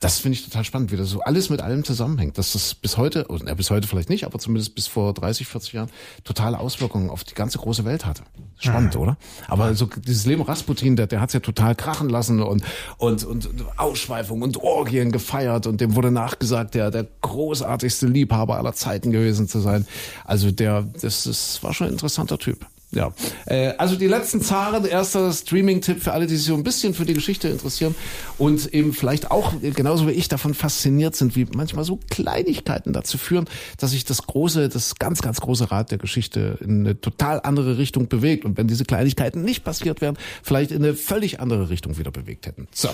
Das 0.00 0.20
finde 0.20 0.38
ich 0.38 0.44
total 0.44 0.64
spannend, 0.64 0.92
wie 0.92 0.96
das 0.96 1.10
so 1.10 1.20
alles 1.20 1.50
mit 1.50 1.60
allem 1.60 1.84
zusammenhängt. 1.84 2.38
Dass 2.38 2.52
das 2.52 2.74
bis 2.74 2.96
heute, 2.96 3.26
oder, 3.28 3.54
bis 3.54 3.70
heute 3.70 3.86
vielleicht 3.86 4.08
nicht, 4.08 4.24
aber 4.24 4.38
zumindest 4.38 4.74
bis 4.74 4.86
vor 4.86 5.12
30, 5.12 5.46
40 5.46 5.72
Jahren 5.74 5.90
totale 6.24 6.58
Auswirkungen 6.58 7.10
auf 7.10 7.24
die 7.24 7.34
ganze 7.34 7.58
große 7.66 7.84
Welt 7.84 8.06
hatte. 8.06 8.22
Spannend, 8.58 8.94
ja. 8.94 9.00
oder? 9.00 9.16
Aber 9.48 9.74
so 9.74 9.86
dieses 9.86 10.24
Leben 10.24 10.42
Rasputin, 10.42 10.94
der, 10.94 11.08
der 11.08 11.20
hat's 11.20 11.32
ja 11.32 11.40
total 11.40 11.74
krachen 11.74 12.08
lassen 12.08 12.40
und, 12.40 12.62
und, 12.96 13.24
und 13.24 13.48
Ausschweifung 13.76 14.42
und 14.42 14.56
Orgien 14.58 15.10
gefeiert 15.10 15.66
und 15.66 15.80
dem 15.80 15.96
wurde 15.96 16.12
nachgesagt, 16.12 16.74
der, 16.74 16.92
der 16.92 17.06
großartigste 17.22 18.06
Liebhaber 18.06 18.56
aller 18.56 18.72
Zeiten 18.72 19.10
gewesen 19.10 19.48
zu 19.48 19.58
sein. 19.58 19.84
Also 20.24 20.52
der, 20.52 20.82
das, 21.02 21.24
das 21.24 21.62
war 21.62 21.74
schon 21.74 21.88
ein 21.88 21.94
interessanter 21.94 22.38
Typ. 22.38 22.64
Ja, 22.96 23.12
äh, 23.44 23.74
also 23.76 23.94
die 23.94 24.06
letzten 24.06 24.40
Zaren, 24.40 24.86
erster 24.86 25.30
Streaming-Tipp 25.30 26.02
für 26.02 26.12
alle, 26.12 26.26
die 26.26 26.34
sich 26.34 26.46
so 26.46 26.54
ein 26.54 26.64
bisschen 26.64 26.94
für 26.94 27.04
die 27.04 27.12
Geschichte 27.12 27.48
interessieren 27.48 27.94
und 28.38 28.72
eben 28.72 28.94
vielleicht 28.94 29.30
auch 29.30 29.52
genauso 29.60 30.08
wie 30.08 30.12
ich 30.12 30.28
davon 30.28 30.54
fasziniert 30.54 31.14
sind, 31.14 31.36
wie 31.36 31.46
manchmal 31.54 31.84
so 31.84 32.00
Kleinigkeiten 32.08 32.94
dazu 32.94 33.18
führen, 33.18 33.44
dass 33.76 33.90
sich 33.90 34.06
das 34.06 34.22
große, 34.22 34.70
das 34.70 34.94
ganz, 34.94 35.20
ganz 35.20 35.42
große 35.42 35.70
Rad 35.70 35.90
der 35.90 35.98
Geschichte 35.98 36.56
in 36.62 36.80
eine 36.80 36.98
total 36.98 37.42
andere 37.42 37.76
Richtung 37.76 38.08
bewegt. 38.08 38.46
Und 38.46 38.56
wenn 38.56 38.66
diese 38.66 38.86
Kleinigkeiten 38.86 39.42
nicht 39.42 39.62
passiert 39.62 40.00
wären, 40.00 40.16
vielleicht 40.42 40.70
in 40.70 40.82
eine 40.82 40.94
völlig 40.94 41.38
andere 41.38 41.68
Richtung 41.68 41.98
wieder 41.98 42.10
bewegt 42.10 42.46
hätten. 42.46 42.66
So, 42.72 42.88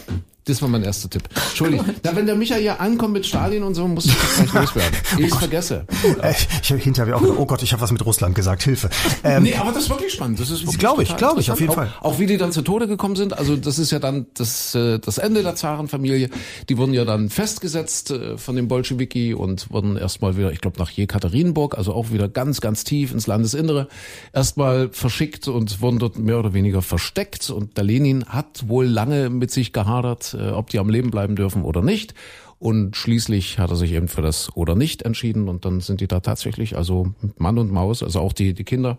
das 0.45 0.61
war 0.61 0.69
mein 0.69 0.83
erster 0.83 1.09
Tipp. 1.09 1.23
Entschuldigung. 1.35 1.87
Na, 2.03 2.17
wenn 2.17 2.27
der 2.27 2.35
Micha 2.35 2.57
hier 2.57 2.81
ankommt 2.81 3.13
mit 3.13 3.25
Stalin 3.25 3.63
und 3.63 3.75
so, 3.75 3.87
muss 3.87 4.07
ich 4.07 4.15
das 4.15 4.37
gleich 4.37 4.55
loswerden. 4.55 4.99
Ich 5.19 5.33
oh 5.33 5.37
vergesse. 5.37 5.87
Äh, 6.23 6.35
ich 6.63 6.71
habe 6.71 6.81
hinterher 6.81 7.17
auch, 7.17 7.23
oh 7.23 7.47
Gott, 7.47 7.63
ich 7.63 7.73
habe 7.73 7.83
was 7.83 7.93
mit 7.93 8.05
Russland 8.05 8.35
gesagt, 8.35 8.63
Hilfe. 8.63 8.89
Ähm, 9.23 9.43
nee, 9.45 9.55
aber 9.55 9.73
das 9.73 9.85
ist 9.85 9.91
wirklich 9.91 10.13
spannend. 10.13 10.41
Das 10.41 10.51
ist 10.51 10.67
glaube 10.79 11.03
ich, 11.03 11.17
glaube 11.17 11.41
ich, 11.41 11.51
auf 11.51 11.61
jeden 11.61 11.73
auch, 11.73 11.77
Fall. 11.77 11.93
Auch 12.01 12.19
wie 12.19 12.27
die 12.27 12.39
dann 12.39 12.51
zu 12.51 12.63
Tode 12.63 12.89
gekommen 12.89 13.15
sind. 13.15 13.39
Also 13.39 13.57
das 13.57 13.79
ist 13.79 13.93
ja 13.93 13.99
dann 13.99 14.27
das, 14.35 14.75
äh, 14.75 14.99
das 14.99 15.19
Ende 15.19 15.43
der 15.43 15.55
Zarenfamilie. 15.55 16.31
Die 16.69 16.79
wurden 16.79 16.95
ja 16.95 17.05
dann 17.05 17.31
festgesetzt 17.31 18.11
äh, 18.11 18.37
von 18.37 18.57
den 18.57 18.69
Bolschewiki 18.69 19.35
und 19.35 19.71
wurden 19.71 19.97
erstmal 19.97 20.37
wieder, 20.37 20.51
ich 20.51 20.61
glaube, 20.61 20.79
nach 20.79 20.91
Jekaterinburg, 20.91 21.77
also 21.77 21.93
auch 21.93 22.11
wieder 22.11 22.29
ganz, 22.29 22.61
ganz 22.61 22.85
tief 22.85 23.13
ins 23.13 23.27
Landesinnere, 23.27 23.89
erstmal 24.33 24.89
verschickt 24.91 25.47
und 25.47 25.81
wurden 25.81 25.99
dort 25.99 26.19
mehr 26.19 26.39
oder 26.39 26.53
weniger 26.53 26.83
versteckt. 26.83 27.51
Und 27.51 27.77
der 27.77 27.85
Lenin 27.85 28.25
hat 28.25 28.69
wohl 28.69 28.87
lange 28.87 29.31
mit 29.31 29.51
sich 29.51 29.73
gehadert 29.73 30.32
äh, 30.35 30.51
ob 30.51 30.71
die 30.71 30.79
am 30.79 30.89
Leben 30.89 31.11
bleiben 31.11 31.37
dürfen 31.37 31.63
oder 31.63 31.83
nicht. 31.83 32.15
Und 32.59 32.97
schließlich 32.97 33.59
hat 33.59 33.71
er 33.71 33.77
sich 33.77 33.93
eben 33.93 34.07
für 34.07 34.23
das 34.23 34.57
oder 34.57 34.77
nicht 34.77 35.03
entschieden 35.03 35.49
und 35.49 35.65
dann 35.65 35.81
sind 35.81 36.01
die 36.01 36.07
da 36.07 36.21
tatsächlich, 36.21 36.77
also 36.77 37.13
Mann 37.37 37.59
und 37.59 37.73
Maus, 37.73 38.05
also 38.05 38.21
auch 38.21 38.33
die, 38.33 38.55
die 38.55 38.63
Kinder, 38.63 38.99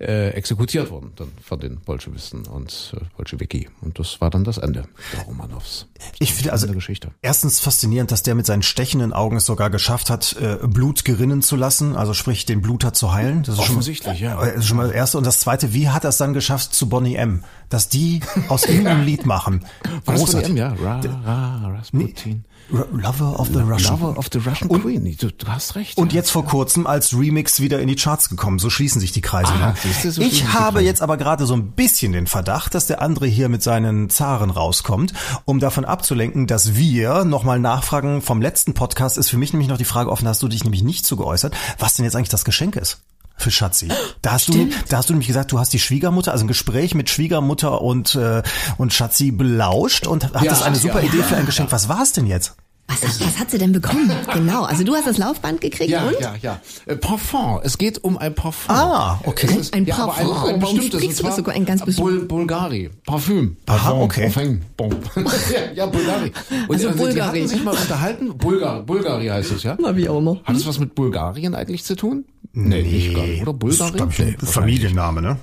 äh, 0.00 0.30
exekutiert 0.30 0.90
worden 0.90 1.12
dann 1.16 1.32
von 1.42 1.58
den 1.58 1.80
Bolschewisten 1.80 2.46
und 2.46 2.94
äh, 2.96 3.04
Bolschewiki. 3.16 3.68
Und 3.80 3.98
das 3.98 4.20
war 4.20 4.30
dann 4.30 4.44
das 4.44 4.58
Ende 4.58 4.84
der 5.12 5.22
Romanows. 5.22 5.86
Ich 6.20 6.32
finde 6.34 6.52
also 6.52 6.68
Geschichte. 6.68 7.10
erstens 7.20 7.60
faszinierend, 7.60 8.12
dass 8.12 8.22
der 8.22 8.34
mit 8.34 8.46
seinen 8.46 8.62
stechenden 8.62 9.12
Augen 9.12 9.36
es 9.36 9.46
sogar 9.46 9.70
geschafft 9.70 10.10
hat, 10.10 10.36
äh, 10.40 10.58
Blut 10.66 11.04
gerinnen 11.04 11.42
zu 11.42 11.56
lassen, 11.56 11.96
also 11.96 12.14
sprich 12.14 12.46
den 12.46 12.62
Bluter 12.62 12.92
zu 12.92 13.12
heilen. 13.12 13.42
Das 13.42 13.56
ist 13.56 13.60
Offensichtlich, 13.60 14.18
schon, 14.18 14.28
ja. 14.28 14.36
Das 14.36 14.56
ist 14.56 14.66
schon 14.66 14.76
mal 14.76 14.86
das 14.86 14.94
Erste. 14.94 15.18
Und 15.18 15.26
das 15.26 15.40
Zweite, 15.40 15.74
wie 15.74 15.88
hat 15.88 16.04
er 16.04 16.10
es 16.10 16.16
dann 16.16 16.32
geschafft 16.32 16.74
zu 16.74 16.88
Bonnie 16.88 17.16
M., 17.16 17.42
dass 17.68 17.88
die 17.88 18.20
aus 18.48 18.66
ihm 18.66 18.86
ein 18.86 19.04
Lied 19.04 19.26
machen? 19.26 19.64
Großartig. 20.06 20.54
ja. 20.54 20.74
Ra, 20.74 21.00
ra, 21.00 21.74
Rasputin. 21.76 22.44
Lover 22.70 23.40
of 23.40 23.48
the 23.48 23.60
Russian. 23.60 23.98
Lover 23.98 24.18
of 24.18 24.28
the 24.30 24.38
Russian 24.38 24.68
und, 24.68 24.82
Queen. 24.82 25.16
Du, 25.18 25.30
du, 25.32 25.46
hast 25.46 25.74
recht. 25.74 25.96
Und 25.96 26.12
jetzt 26.12 26.30
vor 26.30 26.44
kurzem 26.44 26.86
als 26.86 27.14
Remix 27.14 27.60
wieder 27.60 27.80
in 27.80 27.88
die 27.88 27.96
Charts 27.96 28.28
gekommen. 28.28 28.58
So 28.58 28.68
schließen 28.68 29.00
sich 29.00 29.12
die 29.12 29.22
Kreise. 29.22 29.52
Ah, 29.54 29.74
so 30.04 30.20
ich 30.20 30.52
habe 30.52 30.82
jetzt 30.82 31.00
aber 31.00 31.16
gerade 31.16 31.46
so 31.46 31.54
ein 31.54 31.72
bisschen 31.72 32.12
den 32.12 32.26
Verdacht, 32.26 32.74
dass 32.74 32.86
der 32.86 33.00
andere 33.00 33.26
hier 33.26 33.48
mit 33.48 33.62
seinen 33.62 34.10
Zaren 34.10 34.50
rauskommt, 34.50 35.14
um 35.46 35.60
davon 35.60 35.86
abzulenken, 35.86 36.46
dass 36.46 36.74
wir 36.74 37.24
nochmal 37.24 37.58
nachfragen 37.58 38.20
vom 38.20 38.42
letzten 38.42 38.74
Podcast. 38.74 39.16
Ist 39.16 39.30
für 39.30 39.38
mich 39.38 39.52
nämlich 39.52 39.68
noch 39.68 39.78
die 39.78 39.84
Frage 39.84 40.10
offen, 40.10 40.28
hast 40.28 40.42
du 40.42 40.48
dich 40.48 40.64
nämlich 40.64 40.82
nicht 40.82 41.06
zu 41.06 41.16
geäußert, 41.16 41.56
was 41.78 41.94
denn 41.94 42.04
jetzt 42.04 42.16
eigentlich 42.16 42.28
das 42.28 42.44
Geschenk 42.44 42.76
ist 42.76 43.00
für 43.38 43.50
Schatzi. 43.50 43.88
Da 44.22 44.32
hast 44.32 44.44
Stimmt. 44.44 44.74
du, 44.74 44.78
da 44.88 44.98
hast 44.98 45.08
du 45.08 45.14
nämlich 45.14 45.28
gesagt, 45.28 45.52
du 45.52 45.58
hast 45.58 45.72
die 45.72 45.78
Schwiegermutter, 45.78 46.32
also 46.32 46.44
ein 46.44 46.48
Gespräch 46.48 46.94
mit 46.94 47.08
Schwiegermutter 47.08 47.80
und 47.80 48.14
äh, 48.14 48.42
und 48.76 48.92
Schatzi 48.92 49.30
belauscht 49.30 50.06
und 50.06 50.34
hattest 50.34 50.60
ja, 50.60 50.66
eine 50.66 50.76
super 50.76 51.00
ja, 51.00 51.08
Idee 51.08 51.22
für 51.22 51.36
ein 51.36 51.46
Geschenk. 51.46 51.72
Was 51.72 51.88
war 51.88 52.02
es 52.02 52.12
denn 52.12 52.26
jetzt? 52.26 52.54
Was, 52.88 53.20
was 53.20 53.38
hat 53.38 53.50
sie 53.50 53.58
denn 53.58 53.72
bekommen? 53.72 54.10
Genau. 54.32 54.62
Also 54.64 54.84
du 54.84 54.94
hast 54.94 55.06
das 55.06 55.18
Laufband 55.18 55.60
gekriegt 55.60 55.90
ja, 55.90 56.06
und? 56.06 56.20
Ja, 56.20 56.34
ja, 56.40 56.60
äh, 56.86 56.96
Parfum. 56.96 57.60
Es 57.62 57.76
geht 57.76 58.02
um 58.04 58.18
ein 58.18 58.34
Parfum. 58.34 58.74
Ah, 58.74 59.20
okay. 59.24 59.58
Ist, 59.58 59.74
ein 59.74 59.84
ja, 59.84 59.96
Parfum. 59.96 60.32
ein, 60.32 60.54
ein 60.54 60.62
Warum 60.62 60.80
sprichst 60.80 61.20
du 61.20 61.22
das 61.24 61.36
sogar 61.36 61.54
ein 61.54 61.64
ganz 61.64 61.84
Bul 61.96 62.24
Bulgari. 62.24 62.90
Parfüm. 63.04 63.56
Aha, 63.66 63.92
okay. 63.92 64.30
Parfum. 64.30 64.60
ja, 65.52 65.72
ja, 65.74 65.86
Bulgari. 65.86 66.32
Und 66.68 66.74
also, 66.74 66.88
also 66.88 66.98
Bulgari. 66.98 67.14
Die 67.14 67.40
hatten 67.40 67.48
sich 67.48 67.64
mal 67.64 67.74
unterhalten. 67.74 68.38
Bulgar, 68.38 68.82
Bulgari 68.82 69.26
heißt 69.26 69.52
es, 69.52 69.62
ja? 69.62 69.76
Na, 69.80 69.96
wie 69.96 70.08
auch 70.08 70.18
immer. 70.18 70.40
Hat 70.44 70.56
es 70.56 70.66
was 70.66 70.78
mit 70.78 70.94
Bulgarien 70.94 71.54
eigentlich 71.54 71.84
zu 71.84 71.96
tun? 71.96 72.24
Nee, 72.52 72.82
nee 72.82 72.82
nicht 72.82 73.16
nicht. 73.16 73.42
Oder 73.42 73.52
Bulgari? 73.52 74.02
Nee, 74.18 74.36
Familienname, 74.38 75.22
ne? 75.22 75.36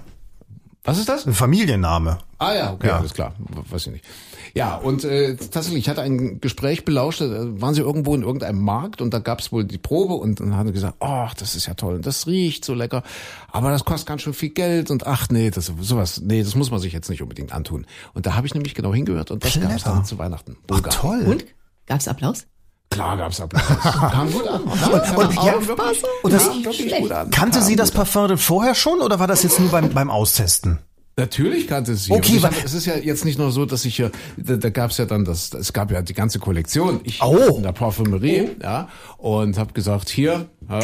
Was 0.84 1.00
ist 1.00 1.10
das? 1.10 1.26
Ein 1.26 1.34
Familienname. 1.34 2.20
Ah 2.38 2.54
ja, 2.54 2.74
okay, 2.74 2.88
ja. 2.88 2.98
alles 3.00 3.14
klar. 3.14 3.34
Weiß 3.70 3.88
ich 3.88 3.94
nicht. 3.94 4.06
Ja, 4.54 4.76
und 4.76 5.04
äh, 5.04 5.36
tatsächlich, 5.36 5.80
ich 5.80 5.90
hatte 5.90 6.02
ein 6.02 6.40
Gespräch 6.40 6.86
belauscht, 6.86 7.20
da 7.20 7.28
waren 7.28 7.74
sie 7.74 7.82
irgendwo 7.82 8.16
in 8.16 8.22
irgendeinem 8.22 8.62
Markt 8.62 9.02
und 9.02 9.14
da 9.14 9.20
gab's 9.20 9.52
wohl 9.52 9.66
die 9.66 9.78
Probe 9.78 10.14
und 10.14 10.40
dann 10.40 10.56
haben 10.56 10.68
sie 10.68 10.74
gesagt, 10.74 10.96
ach, 11.02 11.34
das 11.34 11.56
ist 11.56 11.66
ja 11.66 11.74
toll 11.74 11.96
und 11.96 12.06
das 12.06 12.28
riecht 12.28 12.64
so 12.64 12.74
lecker, 12.74 13.04
aber 13.52 13.72
das 13.72 13.84
kostet 13.84 14.08
ganz 14.08 14.22
schön 14.22 14.34
viel 14.34 14.52
Geld 14.52 14.92
und 14.92 15.08
ach 15.08 15.28
nee, 15.30 15.50
das 15.50 15.74
sowas, 15.82 16.22
nee, 16.22 16.42
das 16.42 16.56
muss 16.56 16.72
man 16.72 16.80
sich 16.80 16.94
jetzt 16.94 17.10
nicht 17.10 17.22
unbedingt 17.22 17.52
antun. 17.52 17.86
Und 18.14 18.28
da 18.28 18.36
habe 18.36 18.48
ich 18.48 18.54
nämlich 18.54 18.76
genau 18.76 18.94
hingehört 18.94 19.30
und 19.30 19.44
das 19.44 19.60
gab's 19.60 19.84
dann 19.84 20.06
zu 20.06 20.18
Weihnachten. 20.20 20.56
Ach, 20.72 20.80
toll. 20.82 21.24
Und? 21.26 21.46
Gab's 21.86 22.08
Applaus? 22.08 22.48
Klar 22.90 23.18
gab's 23.18 23.42
Applaus. 23.42 23.64
Kam 23.82 24.32
gut 24.32 24.48
an. 24.48 24.62
und, 24.64 25.18
und, 25.18 25.36
ja, 25.36 25.68
wirklich, 25.68 26.04
und 26.24 26.34
das, 26.34 26.50
ja, 26.80 27.00
gut 27.00 27.12
an. 27.12 27.30
Kannte 27.30 27.60
Kam 27.60 27.68
sie 27.68 27.76
das 27.76 27.92
Parfum 27.92 28.28
denn 28.28 28.38
vorher 28.38 28.76
schon 28.76 29.02
oder 29.02 29.20
war 29.20 29.28
das 29.28 29.44
jetzt 29.44 29.60
nur 29.60 29.70
beim, 29.70 29.90
beim 29.90 30.10
Austesten? 30.10 30.80
Natürlich 31.18 31.68
kannte 31.68 31.96
sie. 31.96 32.12
Okay, 32.12 32.42
weil 32.42 32.52
es 32.66 32.74
ist 32.74 32.86
ja 32.86 32.98
jetzt 32.98 33.24
nicht 33.24 33.40
nur 33.40 33.52
so, 33.52 33.66
dass 33.66 33.86
ich 33.86 33.96
hier, 33.96 34.12
da, 34.36 34.58
da 34.58 34.70
gab 34.70 34.92
es 34.92 34.98
ja 34.98 35.06
dann 35.06 35.24
das, 35.24 35.54
es 35.54 35.72
gab 35.72 35.90
ja 35.92 36.02
die 36.02 36.14
ganze 36.14 36.40
Kollektion. 36.40 37.00
Ich 37.04 37.22
oh. 37.22 37.56
in 37.56 37.64
der 37.64 37.72
Parfümerie, 37.72 38.50
oh. 38.50 38.64
ja, 38.64 38.90
und 39.18 39.58
habe 39.58 39.72
gesagt, 39.72 40.10
hier, 40.10 40.50
ja, 40.70 40.80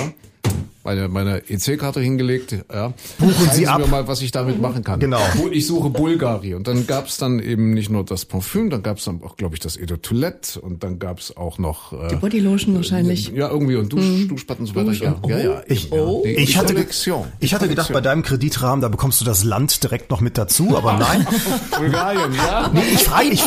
meine, 0.83 1.07
meine 1.07 1.49
EC-Karte 1.49 1.99
hingelegt. 1.99 2.55
Ja. 2.71 2.93
Buchen 3.17 3.49
Sie, 3.51 3.61
Sie 3.61 3.67
ab. 3.67 3.79
mir 3.79 3.87
mal, 3.87 4.07
was 4.07 4.21
ich 4.21 4.31
damit 4.31 4.61
machen 4.61 4.83
kann. 4.83 4.99
Genau. 4.99 5.21
Ich 5.51 5.67
suche 5.67 5.89
Bulgari. 5.89 6.53
Und 6.55 6.67
dann 6.67 6.87
gab's 6.87 7.17
dann 7.17 7.39
eben 7.39 7.73
nicht 7.73 7.89
nur 7.89 8.03
das 8.03 8.25
Parfüm, 8.25 8.69
dann 8.69 8.83
gab's 8.83 9.05
dann 9.05 9.21
auch, 9.23 9.37
glaube 9.37 9.55
ich, 9.55 9.59
das 9.59 9.77
Eau 9.77 9.85
de 9.85 9.97
Toilette 9.97 10.59
und 10.59 10.83
dann 10.83 10.99
gab's 10.99 11.35
auch 11.35 11.57
noch... 11.57 11.93
Äh, 11.93 12.09
Die 12.09 12.15
Bodylotion 12.15 12.75
wahrscheinlich. 12.75 13.29
Ja, 13.29 13.49
irgendwie 13.49 13.75
und 13.75 13.91
Dusch, 13.91 14.05
mhm. 14.05 14.27
Duschspatten 14.27 14.65
und 14.65 14.73
so 14.73 14.75
weiter. 14.75 14.93
Ja, 14.93 15.37
ja, 15.37 15.37
ja. 15.37 15.61
Ich, 15.67 15.91
oh. 15.91 16.23
die, 16.25 16.31
ich, 16.31 16.57
hatte, 16.57 16.73
ich 17.39 17.53
hatte 17.53 17.67
gedacht, 17.67 17.93
bei 17.93 18.01
deinem 18.01 18.23
Kreditrahmen, 18.23 18.81
da 18.81 18.87
bekommst 18.87 19.21
du 19.21 19.25
das 19.25 19.43
Land 19.43 19.83
direkt 19.83 20.09
noch 20.09 20.21
mit 20.21 20.37
dazu, 20.37 20.77
aber 20.77 20.93
nein. 20.93 21.27
Bulgarien, 21.77 22.33
ja. 22.33 22.69
Nee, 22.73 22.81
ich 22.93 23.03
frage, 23.03 23.29
ich, 23.29 23.43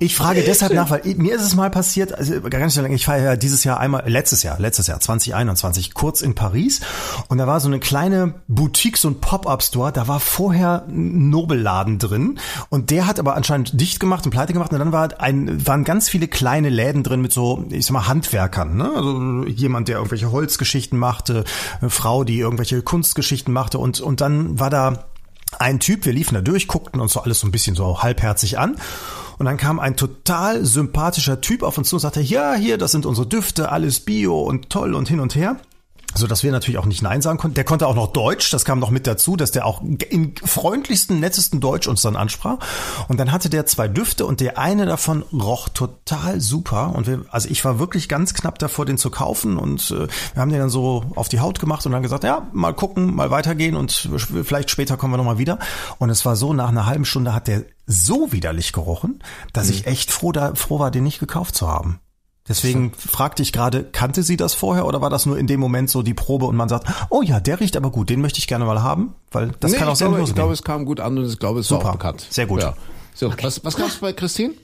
ich 0.00 0.16
frage 0.16 0.42
deshalb 0.42 0.72
nach, 0.72 0.90
weil 0.90 1.02
mir 1.16 1.36
ist 1.36 1.42
es 1.42 1.54
mal 1.54 1.70
passiert, 1.70 2.12
also 2.12 2.40
gar 2.40 2.64
nicht 2.64 2.74
so 2.74 2.82
lange, 2.82 2.94
ich 2.94 3.04
fahre 3.04 3.22
ja 3.22 3.36
dieses 3.36 3.64
Jahr 3.64 3.80
einmal, 3.80 4.08
letztes 4.08 4.42
Jahr, 4.42 4.58
letztes 4.58 4.86
Jahr, 4.86 5.00
2021, 5.00 5.94
kurz 5.94 6.15
in 6.22 6.34
Paris. 6.34 6.80
Und 7.28 7.38
da 7.38 7.46
war 7.46 7.60
so 7.60 7.68
eine 7.68 7.80
kleine 7.80 8.34
Boutique, 8.48 8.96
so 8.96 9.08
ein 9.08 9.20
Pop-Up-Store, 9.20 9.92
da 9.92 10.08
war 10.08 10.20
vorher 10.20 10.84
ein 10.88 11.30
Nobelladen 11.30 11.98
drin. 11.98 12.38
Und 12.68 12.90
der 12.90 13.06
hat 13.06 13.18
aber 13.18 13.36
anscheinend 13.36 13.80
dicht 13.80 14.00
gemacht 14.00 14.24
und 14.24 14.30
pleite 14.30 14.52
gemacht. 14.52 14.72
Und 14.72 14.78
dann 14.78 14.92
war 14.92 15.20
ein, 15.20 15.66
waren 15.66 15.84
ganz 15.84 16.08
viele 16.08 16.28
kleine 16.28 16.68
Läden 16.68 17.02
drin 17.02 17.20
mit 17.20 17.32
so, 17.32 17.64
ich 17.70 17.86
sag 17.86 17.92
mal, 17.92 18.06
Handwerkern, 18.08 18.76
ne? 18.76 18.92
Also 18.94 19.44
jemand, 19.46 19.88
der 19.88 19.96
irgendwelche 19.96 20.32
Holzgeschichten 20.32 20.98
machte, 20.98 21.44
eine 21.80 21.90
Frau, 21.90 22.24
die 22.24 22.38
irgendwelche 22.38 22.82
Kunstgeschichten 22.82 23.52
machte. 23.52 23.78
Und, 23.78 24.00
und 24.00 24.20
dann 24.20 24.58
war 24.58 24.70
da 24.70 25.04
ein 25.58 25.80
Typ, 25.80 26.04
wir 26.04 26.12
liefen 26.12 26.34
da 26.34 26.40
durch, 26.40 26.68
guckten 26.68 27.00
uns 27.00 27.12
so 27.12 27.20
alles 27.20 27.40
so 27.40 27.46
ein 27.46 27.52
bisschen 27.52 27.76
so 27.76 28.02
halbherzig 28.02 28.58
an. 28.58 28.76
Und 29.38 29.46
dann 29.46 29.56
kam 29.58 29.78
ein 29.78 29.96
total 29.96 30.64
sympathischer 30.64 31.40
Typ 31.40 31.62
auf 31.62 31.76
uns 31.76 31.88
zu 31.88 31.96
und 31.96 32.00
sagte, 32.00 32.20
ja, 32.20 32.54
hier, 32.54 32.78
das 32.78 32.92
sind 32.92 33.04
unsere 33.04 33.26
Düfte, 33.26 33.70
alles 33.70 34.00
Bio 34.00 34.40
und 34.40 34.70
toll 34.70 34.94
und 34.94 35.08
hin 35.08 35.20
und 35.20 35.34
her 35.34 35.56
so 36.16 36.26
dass 36.26 36.42
wir 36.42 36.52
natürlich 36.52 36.78
auch 36.78 36.86
nicht 36.86 37.02
Nein 37.02 37.22
sagen 37.22 37.38
konnten. 37.38 37.54
Der 37.54 37.64
konnte 37.64 37.86
auch 37.86 37.94
noch 37.94 38.08
Deutsch, 38.08 38.50
das 38.50 38.64
kam 38.64 38.78
noch 38.78 38.90
mit 38.90 39.06
dazu, 39.06 39.36
dass 39.36 39.50
der 39.50 39.66
auch 39.66 39.82
im 39.82 40.34
freundlichsten, 40.42 41.20
nettesten 41.20 41.60
Deutsch 41.60 41.86
uns 41.86 42.02
dann 42.02 42.16
ansprach. 42.16 42.58
Und 43.08 43.18
dann 43.18 43.32
hatte 43.32 43.50
der 43.50 43.66
zwei 43.66 43.88
Düfte 43.88 44.26
und 44.26 44.40
der 44.40 44.58
eine 44.58 44.86
davon 44.86 45.22
roch 45.32 45.68
total 45.68 46.40
super. 46.40 46.94
Und 46.94 47.06
wir, 47.06 47.24
also 47.30 47.48
ich 47.48 47.64
war 47.64 47.78
wirklich 47.78 48.08
ganz 48.08 48.34
knapp 48.34 48.58
davor, 48.58 48.86
den 48.86 48.98
zu 48.98 49.10
kaufen. 49.10 49.56
Und 49.56 49.90
äh, 49.90 50.08
wir 50.34 50.40
haben 50.40 50.50
den 50.50 50.60
dann 50.60 50.70
so 50.70 51.04
auf 51.14 51.28
die 51.28 51.40
Haut 51.40 51.60
gemacht 51.60 51.86
und 51.86 51.92
dann 51.92 52.02
gesagt, 52.02 52.24
ja, 52.24 52.46
mal 52.52 52.72
gucken, 52.72 53.14
mal 53.14 53.30
weitergehen 53.30 53.76
und 53.76 54.08
vielleicht 54.44 54.70
später 54.70 54.96
kommen 54.96 55.12
wir 55.12 55.18
nochmal 55.18 55.38
wieder. 55.38 55.58
Und 55.98 56.10
es 56.10 56.24
war 56.24 56.36
so, 56.36 56.52
nach 56.52 56.68
einer 56.68 56.86
halben 56.86 57.04
Stunde 57.04 57.34
hat 57.34 57.48
der 57.48 57.64
so 57.86 58.32
widerlich 58.32 58.72
gerochen, 58.72 59.22
dass 59.52 59.68
mhm. 59.68 59.74
ich 59.74 59.86
echt 59.86 60.10
froh, 60.10 60.32
da, 60.32 60.54
froh 60.54 60.78
war, 60.78 60.90
den 60.90 61.04
nicht 61.04 61.20
gekauft 61.20 61.54
zu 61.54 61.68
haben. 61.68 62.00
Deswegen 62.48 62.92
fragte 62.94 63.42
ich 63.42 63.52
gerade, 63.52 63.82
kannte 63.84 64.22
sie 64.22 64.36
das 64.36 64.54
vorher 64.54 64.86
oder 64.86 65.00
war 65.00 65.10
das 65.10 65.26
nur 65.26 65.38
in 65.38 65.46
dem 65.46 65.58
Moment 65.58 65.90
so 65.90 66.02
die 66.02 66.14
Probe 66.14 66.46
und 66.46 66.54
man 66.56 66.68
sagt, 66.68 66.86
oh 67.10 67.22
ja, 67.22 67.40
der 67.40 67.58
riecht 67.60 67.76
aber 67.76 67.90
gut, 67.90 68.08
den 68.08 68.20
möchte 68.20 68.38
ich 68.38 68.46
gerne 68.46 68.64
mal 68.64 68.82
haben, 68.82 69.14
weil 69.32 69.52
das 69.60 69.72
nee, 69.72 69.78
kann 69.78 69.88
auch 69.88 69.96
sehr 69.96 70.08
glaube, 70.08 70.22
Ich 70.24 70.34
glaube, 70.34 70.52
es 70.52 70.62
kam 70.62 70.84
gut 70.84 71.00
an 71.00 71.18
und 71.18 71.28
ich 71.28 71.38
glaube, 71.38 71.60
es 71.60 71.68
Super. 71.68 71.84
war 71.84 71.88
auch 71.90 71.92
bekannt. 71.94 72.26
Sehr 72.30 72.46
gut. 72.46 72.62
Ja. 72.62 72.74
So, 73.14 73.26
okay. 73.26 73.38
was, 73.42 73.64
was 73.64 73.76
gab 73.76 73.88
es 73.88 73.96
bei 73.96 74.12
Christine? 74.12 74.54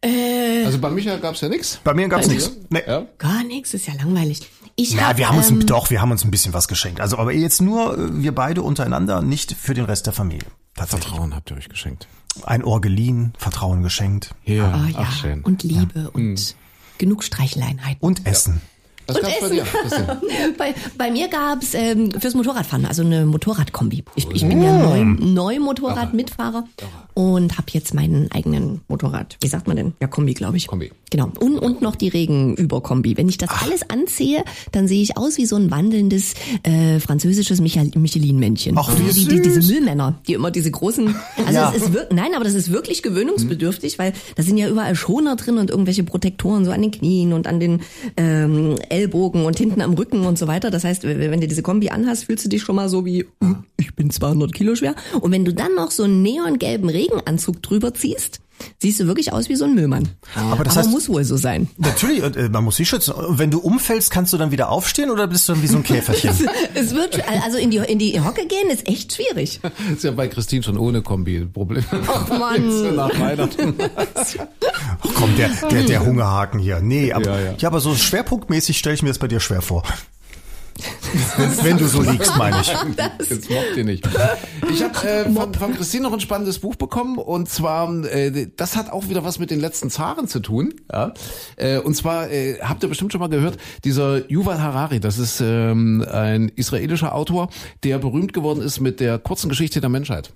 Äh, 0.00 0.64
also 0.64 0.78
bei 0.78 0.90
Micha 0.90 1.16
gab 1.16 1.34
es 1.34 1.40
ja 1.40 1.48
nichts. 1.48 1.80
Bei 1.82 1.92
mir 1.94 2.08
gab 2.08 2.20
es 2.20 2.28
nichts. 2.28 2.52
Nee. 2.70 2.82
Ja? 2.86 3.04
Gar 3.18 3.44
nichts, 3.44 3.74
ist 3.74 3.86
ja 3.86 3.94
langweilig. 3.94 4.48
Ich 4.76 4.92
Ja, 4.92 5.08
hab, 5.08 5.18
wir 5.18 5.28
haben 5.28 5.38
uns 5.38 5.50
ähm, 5.50 5.66
doch, 5.66 5.90
wir 5.90 6.00
haben 6.00 6.12
uns 6.12 6.24
ein 6.24 6.30
bisschen 6.30 6.52
was 6.52 6.68
geschenkt. 6.68 7.00
Also 7.00 7.18
aber 7.18 7.32
jetzt 7.32 7.60
nur 7.60 7.98
äh, 7.98 8.22
wir 8.22 8.32
beide 8.32 8.62
untereinander, 8.62 9.22
nicht 9.22 9.52
für 9.52 9.74
den 9.74 9.84
Rest 9.86 10.06
der 10.06 10.12
Familie. 10.12 10.46
Vertrauen 10.74 11.34
habt 11.34 11.50
ihr 11.50 11.56
euch 11.56 11.68
geschenkt. 11.68 12.06
Ein 12.44 12.62
Ohr 12.62 12.80
geliehen, 12.80 13.32
Vertrauen 13.36 13.82
geschenkt 13.82 14.30
Hier, 14.42 14.64
Ah, 14.64 14.86
ja. 14.88 14.98
ach 15.00 15.12
schön. 15.12 15.42
Und 15.42 15.64
Liebe 15.64 16.10
und 16.12 16.54
genug 16.98 17.24
Streicheleinheiten. 17.24 18.00
und 18.00 18.26
Essen. 18.26 18.60
Was 19.08 19.20
gab's 19.20 19.40
bei 19.40 19.48
dir? 19.48 19.62
Christian? 19.64 20.18
Bei, 20.58 20.74
bei 20.96 21.10
mir 21.10 21.28
gab's 21.28 21.72
ähm, 21.74 22.10
fürs 22.12 22.34
Motorradfahren, 22.34 22.84
also 22.86 23.02
eine 23.02 23.24
Motorradkombi. 23.26 24.04
Ich, 24.16 24.26
ich 24.32 24.46
bin 24.46 24.62
ja 24.62 24.76
neu, 24.78 25.04
neu 25.04 25.58
Motorradmitfahrer 25.60 26.64
und 27.14 27.56
habe 27.58 27.66
jetzt 27.72 27.94
meinen 27.94 28.30
eigenen 28.32 28.80
Motorrad. 28.88 29.36
Wie 29.40 29.48
sagt 29.48 29.66
man 29.66 29.76
denn? 29.76 29.94
Ja, 30.00 30.06
Kombi, 30.08 30.34
glaube 30.34 30.56
ich. 30.56 30.66
Kombi. 30.66 30.92
Genau. 31.10 31.30
Und, 31.40 31.58
und 31.58 31.80
noch 31.82 31.96
die 31.96 32.08
Regenüberkombi. 32.08 33.16
Wenn 33.16 33.28
ich 33.28 33.38
das 33.38 33.48
alles 33.62 33.88
anziehe, 33.88 34.44
dann 34.72 34.86
sehe 34.88 35.02
ich 35.02 35.16
aus 35.16 35.38
wie 35.38 35.46
so 35.46 35.56
ein 35.56 35.70
wandelndes 35.70 36.34
äh, 36.64 37.00
französisches 37.00 37.60
Michel- 37.60 37.90
Michelin-Männchen. 37.94 38.76
Ach, 38.78 38.90
wie 38.98 39.12
die, 39.12 39.26
die, 39.26 39.40
diese 39.42 39.62
süß. 39.62 39.70
Müllmänner, 39.70 40.18
die 40.26 40.34
immer 40.34 40.50
diese 40.50 40.70
großen. 40.70 41.14
Also 41.46 41.52
Ja. 41.58 41.72
es 41.74 41.82
ist 41.82 41.92
wirklich, 41.92 42.12
nein, 42.16 42.32
aber 42.34 42.44
das 42.44 42.54
ist 42.54 42.70
wirklich 42.70 43.02
gewöhnungsbedürftig, 43.02 43.98
weil 43.98 44.12
da 44.36 44.42
sind 44.42 44.58
ja 44.58 44.68
überall 44.68 44.94
Schoner 44.94 45.36
drin 45.36 45.56
und 45.58 45.70
irgendwelche 45.70 46.04
Protektoren 46.04 46.64
so 46.64 46.70
an 46.72 46.82
den 46.82 46.90
Knien 46.90 47.32
und 47.32 47.46
an 47.46 47.58
den 47.58 47.80
ähm, 48.16 48.76
Ellbogen 48.98 49.44
und 49.44 49.58
hinten 49.58 49.80
am 49.80 49.94
Rücken 49.94 50.26
und 50.26 50.38
so 50.38 50.48
weiter. 50.48 50.70
Das 50.70 50.84
heißt, 50.84 51.04
wenn 51.04 51.40
du 51.40 51.46
diese 51.46 51.62
Kombi 51.62 51.90
anhast, 51.90 52.24
fühlst 52.24 52.44
du 52.44 52.48
dich 52.48 52.62
schon 52.62 52.76
mal 52.76 52.88
so 52.88 53.04
wie, 53.04 53.26
hm, 53.40 53.64
ich 53.76 53.94
bin 53.94 54.10
200 54.10 54.52
Kilo 54.52 54.74
schwer. 54.74 54.94
Und 55.20 55.30
wenn 55.30 55.44
du 55.44 55.54
dann 55.54 55.74
noch 55.74 55.90
so 55.90 56.02
einen 56.02 56.22
neongelben 56.22 56.88
Regenanzug 56.88 57.62
drüber 57.62 57.94
ziehst, 57.94 58.40
siehst 58.78 59.00
du 59.00 59.06
wirklich 59.06 59.32
aus 59.32 59.48
wie 59.48 59.56
so 59.56 59.64
ein 59.64 59.74
Müllmann. 59.74 60.08
Aber 60.34 60.64
das 60.64 60.76
heißt- 60.76 60.88
muss 60.90 61.08
wohl 61.08 61.24
so 61.24 61.36
sein. 61.36 61.68
Natürlich, 61.76 62.22
und, 62.22 62.36
äh, 62.36 62.48
man 62.48 62.64
muss 62.64 62.76
sich 62.76 62.88
schützen. 62.88 63.12
Und 63.14 63.38
wenn 63.38 63.50
du 63.50 63.58
umfällst, 63.58 64.10
kannst 64.10 64.32
du 64.32 64.38
dann 64.38 64.50
wieder 64.50 64.70
aufstehen 64.70 65.10
oder 65.10 65.26
bist 65.26 65.48
du 65.48 65.52
dann 65.54 65.62
wie 65.62 65.66
so 65.66 65.76
ein 65.76 65.82
Käferchen? 65.82 66.30
es 66.74 66.94
wird, 66.94 67.20
also 67.44 67.58
in 67.58 67.70
die, 67.70 67.78
in 67.78 67.98
die 67.98 68.20
Hocke 68.20 68.46
gehen 68.46 68.70
ist 68.70 68.86
echt 68.88 69.14
schwierig. 69.14 69.60
Ist 69.92 70.04
ja 70.04 70.10
bei 70.12 70.28
Christine 70.28 70.62
schon 70.62 70.78
ohne 70.78 71.02
Kombi 71.02 71.36
ein 71.38 71.52
Problem. 71.52 71.84
Ach 72.06 72.28
Mann. 72.38 72.94
Nach 72.96 73.18
Weihnachten. 73.18 73.74
Ach 73.84 75.08
komm, 75.14 75.36
der, 75.36 75.50
der, 75.70 75.82
der 75.84 76.04
Hungerhaken 76.06 76.60
hier. 76.60 76.80
Nee, 76.80 77.12
aber, 77.12 77.24
Ja, 77.26 77.40
ja, 77.40 77.54
ja. 77.58 77.68
aber 77.68 77.80
so 77.80 77.94
schwerpunktmäßig 77.94 78.78
stelle 78.78 78.94
ich 78.94 79.02
mir 79.02 79.08
das 79.10 79.18
bei 79.18 79.28
dir 79.28 79.40
schwer 79.40 79.62
vor. 79.62 79.82
Wenn, 81.36 81.58
wenn 81.64 81.78
du 81.78 81.86
so 81.86 82.02
liegst, 82.02 82.36
meine 82.36 82.60
ich. 82.60 82.68
Jetzt 83.30 83.50
mobbt 83.50 83.76
ihr 83.76 83.84
nicht. 83.84 84.08
Ich 84.70 84.82
habe 84.82 85.08
äh, 85.08 85.30
von, 85.30 85.54
von 85.54 85.74
Christine 85.74 86.04
noch 86.04 86.12
ein 86.12 86.20
spannendes 86.20 86.58
Buch 86.58 86.76
bekommen 86.76 87.18
und 87.18 87.48
zwar, 87.48 88.04
äh, 88.04 88.48
das 88.56 88.76
hat 88.76 88.90
auch 88.90 89.08
wieder 89.08 89.24
was 89.24 89.38
mit 89.38 89.50
den 89.50 89.60
letzten 89.60 89.90
Zaren 89.90 90.28
zu 90.28 90.40
tun. 90.40 90.74
Ja? 90.90 91.12
Äh, 91.56 91.78
und 91.78 91.94
zwar 91.94 92.30
äh, 92.30 92.58
habt 92.60 92.82
ihr 92.82 92.88
bestimmt 92.88 93.12
schon 93.12 93.20
mal 93.20 93.28
gehört, 93.28 93.58
dieser 93.84 94.30
Yuval 94.30 94.60
Harari, 94.60 95.00
das 95.00 95.18
ist 95.18 95.40
ähm, 95.40 96.04
ein 96.10 96.50
israelischer 96.50 97.14
Autor, 97.14 97.48
der 97.84 97.98
berühmt 97.98 98.32
geworden 98.32 98.60
ist 98.60 98.80
mit 98.80 99.00
der 99.00 99.18
kurzen 99.18 99.48
Geschichte 99.48 99.80
der 99.80 99.90
Menschheit. 99.90 100.32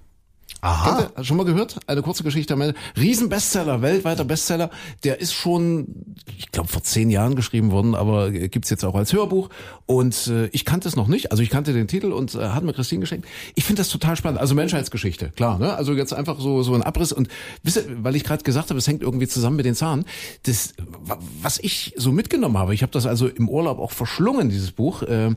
Aha. 0.65 1.09
Ihr? 1.17 1.25
Schon 1.25 1.37
mal 1.37 1.45
gehört? 1.45 1.81
Eine 1.89 2.03
kurze 2.03 2.23
Geschichte. 2.23 2.55
am 2.55 2.61
Ende. 2.61 2.75
Riesenbestseller, 2.97 3.83
weltweiter 3.83 4.25
Bestseller. 4.25 4.71
Der 5.03 5.21
ist 5.21 5.33
schon, 5.35 6.15
ich 6.39 6.53
glaube, 6.53 6.69
vor 6.69 6.85
zehn 6.85 7.11
Jahren 7.11 7.35
geschrieben 7.35 7.73
worden, 7.73 7.97
aber 7.97 8.31
gibt's 8.31 8.71
jetzt 8.71 8.85
auch 8.85 8.95
als 8.95 9.13
Hörbuch. 9.13 9.49
Und 9.87 10.29
äh, 10.29 10.47
ich 10.53 10.65
kannte 10.65 10.87
es 10.87 10.95
noch 10.95 11.09
nicht. 11.09 11.33
Also 11.33 11.43
ich 11.43 11.51
kannte 11.51 11.73
den 11.73 11.89
Titel 11.89 12.13
und 12.13 12.37
äh, 12.37 12.39
hat 12.51 12.63
mir 12.63 12.73
Christine 12.73 13.01
geschenkt. 13.01 13.27
Ich 13.57 13.65
finde 13.65 13.81
das 13.81 13.89
total 13.89 14.15
spannend. 14.15 14.39
Also 14.41 14.55
Menschheitsgeschichte, 14.55 15.31
klar. 15.31 15.59
Ne? 15.59 15.75
Also 15.75 15.95
jetzt 15.95 16.15
einfach 16.15 16.39
so 16.39 16.63
so 16.63 16.75
ein 16.75 16.83
Abriss. 16.83 17.13
Und 17.13 17.27
wisst 17.65 17.79
ihr, 17.79 17.85
weil 18.05 18.15
ich 18.15 18.23
gerade 18.23 18.45
gesagt 18.45 18.71
habe, 18.71 18.79
es 18.79 18.87
hängt 18.87 19.03
irgendwie 19.03 19.27
zusammen 19.27 19.57
mit 19.57 19.67
den 19.67 19.75
Zahlen. 19.75 20.05
Das, 20.45 20.75
wa- 21.05 21.19
was 21.43 21.59
ich 21.59 21.93
so 21.97 22.13
mitgenommen 22.13 22.57
habe, 22.57 22.73
ich 22.73 22.83
habe 22.83 22.93
das 22.93 23.05
also 23.05 23.27
im 23.27 23.49
Urlaub 23.49 23.81
auch 23.81 23.91
verschlungen, 23.91 24.49
dieses 24.49 24.71
Buch, 24.71 25.03
äh, 25.03 25.35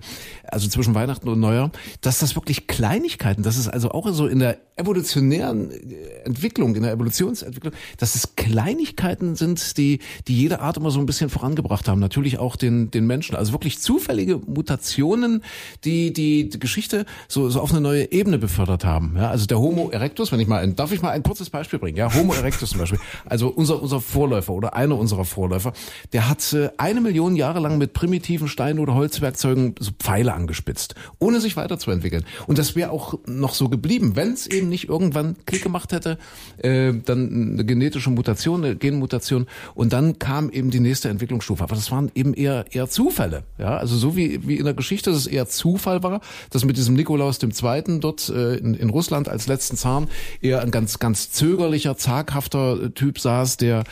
also 0.47 0.67
zwischen 0.69 0.93
Weihnachten 0.93 1.27
und 1.29 1.39
Neujahr, 1.39 1.71
dass 2.01 2.19
das 2.19 2.35
wirklich 2.35 2.67
Kleinigkeiten, 2.67 3.41
das 3.41 3.57
ist 3.57 3.67
also 3.69 3.89
auch 3.89 4.07
so 4.11 4.27
in 4.27 4.37
der 4.37 4.59
evolutionären 4.77 5.71
äh, 5.71 6.25
Entwicklung, 6.25 6.75
in 6.75 6.83
der 6.83 6.91
Evolutionsentwicklung, 6.91 7.73
dass 7.97 8.15
es 8.15 8.35
Kleinigkeiten 8.35 9.35
sind, 9.35 9.77
die, 9.77 9.99
die 10.27 10.35
jede 10.35 10.59
Art 10.59 10.77
immer 10.77 10.91
so 10.91 10.99
ein 10.99 11.05
bisschen 11.05 11.29
vorangebracht 11.29 11.87
haben. 11.87 11.99
Natürlich 11.99 12.39
auch 12.39 12.55
den, 12.55 12.91
den 12.91 13.07
Menschen. 13.07 13.35
Also 13.35 13.53
wirklich 13.53 13.79
zufällige 13.79 14.37
Mutationen, 14.37 15.43
die, 15.83 16.11
die, 16.11 16.49
Geschichte 16.59 17.05
so, 17.27 17.49
so 17.49 17.61
auf 17.61 17.71
eine 17.71 17.81
neue 17.81 18.11
Ebene 18.11 18.37
befördert 18.37 18.83
haben. 18.83 19.13
Ja, 19.17 19.29
also 19.29 19.45
der 19.45 19.59
Homo 19.59 19.89
erectus, 19.89 20.31
wenn 20.31 20.39
ich 20.39 20.47
mal 20.47 20.61
ein, 20.61 20.75
darf 20.75 20.91
ich 20.91 21.01
mal 21.01 21.11
ein 21.11 21.23
kurzes 21.23 21.49
Beispiel 21.49 21.79
bringen? 21.79 21.97
Ja, 21.97 22.13
Homo 22.13 22.33
erectus 22.33 22.71
zum 22.71 22.79
Beispiel. 22.79 22.99
Also 23.25 23.47
unser, 23.47 23.81
unser 23.81 24.01
Vorläufer 24.01 24.53
oder 24.53 24.75
einer 24.75 24.97
unserer 24.97 25.25
Vorläufer, 25.25 25.73
der 26.11 26.29
hat 26.29 26.53
äh, 26.53 26.69
eine 26.77 27.01
Million 27.01 27.35
Jahre 27.35 27.59
lang 27.59 27.77
mit 27.77 27.93
primitiven 27.93 28.47
Stein- 28.47 28.79
oder 28.79 28.93
Holzwerkzeugen 28.93 29.75
so 29.79 29.91
Pfeile 29.97 30.33
angespitzt, 30.33 30.95
ohne 31.19 31.39
sich 31.39 31.55
weiterzuentwickeln. 31.55 32.25
Und 32.47 32.57
das 32.57 32.75
wäre 32.75 32.91
auch 32.91 33.19
noch 33.25 33.53
so 33.53 33.69
geblieben, 33.69 34.15
wenn 34.15 34.33
es 34.33 34.47
eben 34.47 34.64
nicht 34.69 34.89
irgendwann 34.89 35.35
Klick 35.45 35.63
gemacht 35.63 35.91
hätte, 35.91 36.17
äh, 36.57 36.93
dann 37.05 37.53
eine 37.53 37.65
genetische 37.65 38.09
Mutation, 38.09 38.63
eine 38.63 38.75
Genmutation 38.75 39.47
und 39.73 39.93
dann 39.93 40.19
kam 40.19 40.49
eben 40.49 40.71
die 40.71 40.79
nächste 40.79 41.09
Entwicklungsstufe. 41.09 41.63
Aber 41.63 41.75
das 41.75 41.91
waren 41.91 42.11
eben 42.15 42.33
eher 42.33 42.65
eher 42.71 42.89
Zufälle. 42.89 43.43
Ja, 43.57 43.77
also 43.77 43.97
so 43.97 44.15
wie 44.15 44.47
wie 44.47 44.57
in 44.57 44.65
der 44.65 44.73
Geschichte, 44.73 45.11
dass 45.11 45.19
es 45.19 45.27
eher 45.27 45.47
Zufall 45.47 46.03
war, 46.03 46.21
dass 46.49 46.65
mit 46.65 46.77
diesem 46.77 46.95
Nikolaus 46.95 47.39
dem 47.39 47.53
Zweiten 47.53 48.01
dort 48.01 48.29
äh, 48.29 48.55
in, 48.55 48.73
in 48.73 48.89
Russland 48.89 49.29
als 49.29 49.47
letzten 49.47 49.77
Zahn 49.77 50.07
eher 50.41 50.61
ein 50.61 50.71
ganz 50.71 50.99
ganz 50.99 51.31
zögerlicher, 51.31 51.97
zaghafter 51.97 52.83
äh, 52.83 52.89
Typ 52.89 53.19
saß, 53.19 53.57
der 53.57 53.83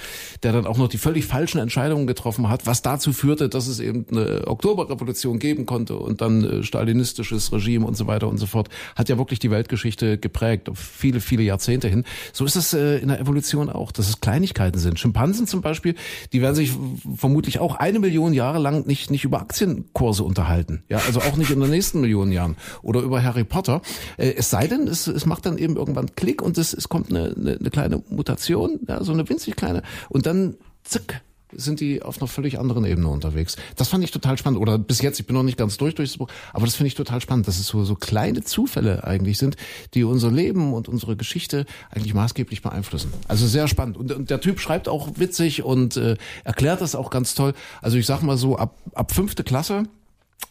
der 0.44 0.52
dann 0.52 0.66
auch 0.66 0.78
noch 0.78 0.88
die 0.88 0.98
völlig 0.98 1.26
falschen 1.26 1.60
Entscheidungen 1.60 2.08
getroffen 2.08 2.50
hat, 2.50 2.66
was 2.66 2.82
dazu 2.82 3.14
führte, 3.14 3.50
dass 3.50 3.68
es 3.68 3.80
eben 3.80 4.06
eine 4.12 4.48
Oktoberrevolution 4.48 5.40
geben 5.40 5.66
konnte 5.66 5.96
und 5.96 6.22
dann 6.22 6.44
äh, 6.44 6.64
stalinistisches 6.64 7.52
Regime 7.52 7.86
und 7.86 7.96
so 7.96 8.08
weiter 8.08 8.28
und 8.28 8.38
so 8.38 8.46
fort, 8.46 8.70
hat 8.96 9.10
ja 9.10 9.18
wirklich 9.18 9.40
die 9.40 9.52
Weltgeschichte 9.52 10.18
geprägt, 10.18 10.63
auf 10.70 10.78
viele, 10.80 11.20
viele 11.20 11.44
Jahrzehnte 11.44 11.88
hin. 11.88 12.04
So 12.32 12.46
ist 12.46 12.56
es 12.56 12.74
äh, 12.74 12.98
in 12.98 13.10
der 13.10 13.20
Evolution 13.20 13.70
auch, 13.70 13.92
dass 13.92 14.10
es 14.10 14.22
Kleinigkeiten 14.22 14.80
sind. 14.80 15.00
Schimpansen 15.00 15.48
zum 15.48 15.62
Beispiel, 15.62 15.96
die 16.32 16.42
werden 16.42 16.56
sich 16.56 16.74
vermutlich 17.16 17.60
auch 17.60 17.76
eine 17.76 18.00
Million 18.00 18.34
Jahre 18.34 18.60
lang 18.60 18.86
nicht, 18.88 19.12
nicht 19.12 19.24
über 19.24 19.42
Aktienkurse 19.42 20.24
unterhalten. 20.24 20.84
Ja, 20.90 21.00
also 21.06 21.22
auch 21.22 21.38
nicht 21.38 21.52
in 21.52 21.60
den 21.60 21.70
nächsten 21.70 22.02
Millionen 22.02 22.32
Jahren 22.32 22.58
oder 22.82 23.02
über 23.02 23.24
Harry 23.24 23.44
Potter. 23.44 23.82
Äh, 24.18 24.34
es 24.38 24.50
sei 24.50 24.68
denn, 24.68 24.88
es, 24.88 25.08
es 25.08 25.26
macht 25.26 25.46
dann 25.46 25.58
eben 25.58 25.76
irgendwann 25.76 26.16
Klick 26.16 26.42
und 26.42 26.58
es, 26.58 26.74
es 26.74 26.90
kommt 26.90 27.10
eine, 27.10 27.36
eine, 27.36 27.58
eine 27.60 27.70
kleine 27.70 28.04
Mutation, 28.10 28.80
ja, 28.88 29.04
so 29.04 29.14
eine 29.14 29.28
winzig 29.28 29.56
kleine 29.56 29.84
und 30.10 30.26
dann 30.26 30.56
zack, 30.84 31.22
sind 31.58 31.80
die 31.80 32.02
auf 32.02 32.22
einer 32.22 32.28
völlig 32.28 32.60
anderen 32.60 32.86
Ebene 32.86 33.08
unterwegs. 33.08 33.56
Das 33.76 33.90
fand 33.90 34.04
ich 34.04 34.12
total 34.12 34.38
spannend. 34.38 34.60
Oder 34.60 34.78
bis 34.78 35.02
jetzt, 35.02 35.20
ich 35.20 35.26
bin 35.26 35.36
noch 35.36 35.44
nicht 35.44 35.58
ganz 35.58 35.78
durch 35.78 35.96
durch 35.96 36.10
das 36.10 36.18
Buch, 36.18 36.30
aber 36.54 36.66
das 36.66 36.76
finde 36.76 36.88
ich 36.88 36.96
total 36.96 37.22
spannend, 37.22 37.48
dass 37.48 37.60
es 37.60 37.68
so, 37.68 37.84
so 37.84 37.96
kleine 37.96 38.44
Zufälle 38.44 39.04
eigentlich 39.04 39.38
sind, 39.38 39.56
die 39.94 40.04
unser 40.04 40.32
Leben 40.32 40.74
und 40.74 40.88
unsere 40.88 41.16
Geschichte 41.16 41.66
eigentlich 41.90 42.14
maßgeblich 42.14 42.62
beeinflussen. 42.62 43.14
Also 43.28 43.48
sehr 43.48 43.68
spannend. 43.68 43.98
Und, 43.98 44.12
und 44.12 44.30
der 44.30 44.42
Typ 44.42 44.60
schreibt 44.60 44.88
auch 44.88 45.10
witzig 45.18 45.64
und 45.64 45.98
äh, 45.98 46.18
erklärt 46.44 46.82
das 46.82 46.96
auch 46.96 47.10
ganz 47.10 47.36
toll. 47.36 47.54
Also 47.82 47.98
ich 47.98 48.06
sag 48.06 48.22
mal 48.22 48.38
so, 48.38 48.58
ab, 48.58 48.78
ab 48.94 49.12
fünfte 49.12 49.44
Klasse 49.44 49.84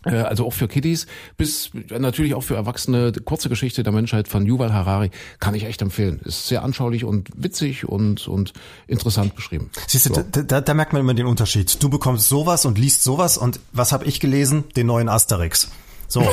also 0.04 0.46
auch 0.46 0.52
für 0.52 0.68
Kiddies, 0.68 1.06
bis 1.36 1.70
äh, 1.90 1.98
natürlich 1.98 2.34
auch 2.34 2.42
für 2.42 2.56
Erwachsene, 2.56 3.12
kurze 3.24 3.48
Geschichte 3.48 3.82
der 3.82 3.92
Menschheit 3.92 4.26
von 4.26 4.44
Yuval 4.44 4.72
Harari, 4.72 5.10
kann 5.38 5.54
ich 5.54 5.64
echt 5.64 5.80
empfehlen. 5.80 6.20
Ist 6.24 6.48
sehr 6.48 6.64
anschaulich 6.64 7.04
und 7.04 7.28
witzig 7.36 7.88
und, 7.88 8.26
und 8.26 8.52
interessant 8.88 9.36
beschrieben. 9.36 9.70
Siehst 9.86 10.06
du, 10.06 10.24
da, 10.30 10.42
da, 10.42 10.60
da 10.60 10.74
merkt 10.74 10.92
man 10.92 11.00
immer 11.00 11.14
den 11.14 11.26
Unterschied. 11.26 11.82
Du 11.82 11.88
bekommst 11.88 12.28
sowas 12.28 12.64
und 12.66 12.78
liest 12.78 13.04
sowas 13.04 13.38
und 13.38 13.60
was 13.72 13.92
habe 13.92 14.04
ich 14.06 14.18
gelesen? 14.18 14.64
Den 14.76 14.86
neuen 14.86 15.08
Asterix. 15.08 15.70
So. 16.08 16.22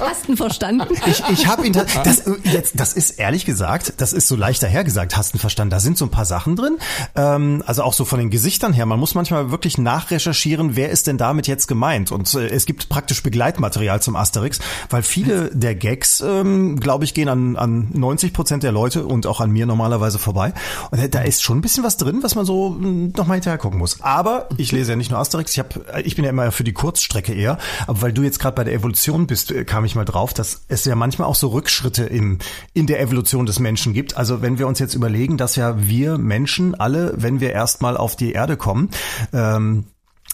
Hast 0.00 0.26
du 0.26 0.32
ihn 0.32 0.36
verstanden? 0.36 0.86
Ich, 1.06 1.22
ich 1.30 1.46
habe 1.46 1.66
ihn, 1.66 1.72
das, 1.72 2.22
jetzt, 2.44 2.78
das 2.78 2.92
ist 2.92 3.18
ehrlich 3.18 3.44
gesagt, 3.44 3.94
das 3.98 4.12
ist 4.12 4.28
so 4.28 4.36
leicht 4.36 4.62
dahergesagt, 4.62 5.16
hast 5.16 5.34
du 5.34 5.38
verstanden. 5.38 5.70
Da 5.70 5.80
sind 5.80 5.98
so 5.98 6.04
ein 6.06 6.10
paar 6.10 6.24
Sachen 6.24 6.56
drin, 6.56 6.78
ähm, 7.16 7.62
also 7.66 7.82
auch 7.82 7.92
so 7.92 8.04
von 8.04 8.18
den 8.18 8.30
Gesichtern 8.30 8.72
her. 8.72 8.86
Man 8.86 8.98
muss 9.00 9.14
manchmal 9.14 9.50
wirklich 9.50 9.78
nachrecherchieren, 9.78 10.76
wer 10.76 10.90
ist 10.90 11.06
denn 11.06 11.18
damit 11.18 11.46
jetzt 11.46 11.66
gemeint. 11.66 12.12
Und 12.12 12.32
äh, 12.34 12.46
es 12.48 12.66
gibt 12.66 12.88
praktisch 12.88 13.22
Begleitmaterial 13.22 14.00
zum 14.00 14.16
Asterix, 14.16 14.58
weil 14.90 15.02
viele 15.02 15.50
der 15.54 15.74
Gags, 15.74 16.20
ähm, 16.20 16.78
glaube 16.80 17.04
ich, 17.04 17.14
gehen 17.14 17.28
an, 17.28 17.56
an 17.56 17.88
90 17.92 18.32
Prozent 18.32 18.62
der 18.62 18.72
Leute 18.72 19.04
und 19.06 19.26
auch 19.26 19.40
an 19.40 19.50
mir 19.50 19.66
normalerweise 19.66 20.18
vorbei. 20.18 20.52
Und 20.90 21.00
da- 21.02 21.08
da 21.08 21.20
ist 21.20 21.42
schon 21.42 21.58
ein 21.58 21.62
bisschen 21.62 21.84
was 21.84 21.96
drin, 21.96 22.18
was 22.22 22.34
man 22.34 22.44
so 22.44 22.70
mm, 22.70 23.12
noch 23.16 23.26
mal 23.26 23.34
hinterher 23.34 23.58
gucken 23.58 23.78
muss. 23.78 24.00
Aber 24.02 24.48
ich 24.56 24.72
lese 24.72 24.92
ja 24.92 24.96
nicht 24.96 25.10
nur 25.10 25.18
Asterix, 25.20 25.52
ich, 25.52 25.58
hab, 25.58 25.80
ich 26.04 26.14
bin 26.16 26.24
ja 26.24 26.30
immer 26.30 26.52
für 26.52 26.64
die 26.64 26.72
Kurzstrecke 26.72 27.32
eher. 27.34 27.58
Aber 27.86 28.02
weil 28.02 28.12
du 28.12 28.22
jetzt 28.22 28.38
gerade 28.38 28.54
bei 28.54 28.64
der 28.64 28.74
Evolution 28.74 29.26
bist, 29.26 29.47
äh, 29.50 29.64
kam 29.64 29.84
ich 29.84 29.94
mal 29.94 30.04
drauf, 30.04 30.34
dass 30.34 30.64
es 30.68 30.84
ja 30.84 30.94
manchmal 30.94 31.28
auch 31.28 31.34
so 31.34 31.48
Rückschritte 31.48 32.04
in, 32.04 32.38
in 32.74 32.86
der 32.86 33.00
Evolution 33.00 33.46
des 33.46 33.58
Menschen 33.58 33.92
gibt. 33.92 34.16
Also 34.16 34.42
wenn 34.42 34.58
wir 34.58 34.66
uns 34.66 34.78
jetzt 34.78 34.94
überlegen, 34.94 35.36
dass 35.36 35.56
ja 35.56 35.76
wir 35.78 36.18
Menschen 36.18 36.74
alle, 36.74 37.14
wenn 37.16 37.40
wir 37.40 37.52
erstmal 37.52 37.96
auf 37.96 38.16
die 38.16 38.32
Erde 38.32 38.56
kommen, 38.56 38.90
ähm, 39.32 39.84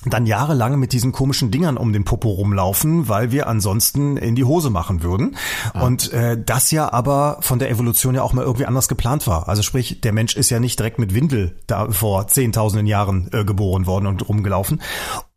dann 0.06 0.26
jahrelang 0.26 0.78
mit 0.78 0.92
diesen 0.92 1.12
komischen 1.12 1.50
Dingern 1.50 1.76
um 1.76 1.92
den 1.92 2.04
Popo 2.04 2.28
rumlaufen, 2.30 3.08
weil 3.08 3.32
wir 3.32 3.46
ansonsten 3.46 4.16
in 4.16 4.34
die 4.34 4.44
Hose 4.44 4.70
machen 4.70 5.02
würden. 5.02 5.36
Und 5.72 6.12
äh, 6.12 6.42
das 6.42 6.70
ja 6.70 6.92
aber 6.92 7.38
von 7.40 7.58
der 7.58 7.70
Evolution 7.70 8.14
ja 8.14 8.22
auch 8.22 8.32
mal 8.32 8.44
irgendwie 8.44 8.66
anders 8.66 8.88
geplant 8.88 9.26
war. 9.26 9.48
Also 9.48 9.62
sprich, 9.62 10.00
der 10.00 10.12
Mensch 10.12 10.36
ist 10.36 10.50
ja 10.50 10.60
nicht 10.60 10.78
direkt 10.78 10.98
mit 10.98 11.14
Windel 11.14 11.56
da 11.66 11.90
vor 11.90 12.28
zehntausenden 12.28 12.86
Jahren 12.86 13.28
äh, 13.32 13.44
geboren 13.44 13.86
worden 13.86 14.06
und 14.06 14.28
rumgelaufen. 14.28 14.80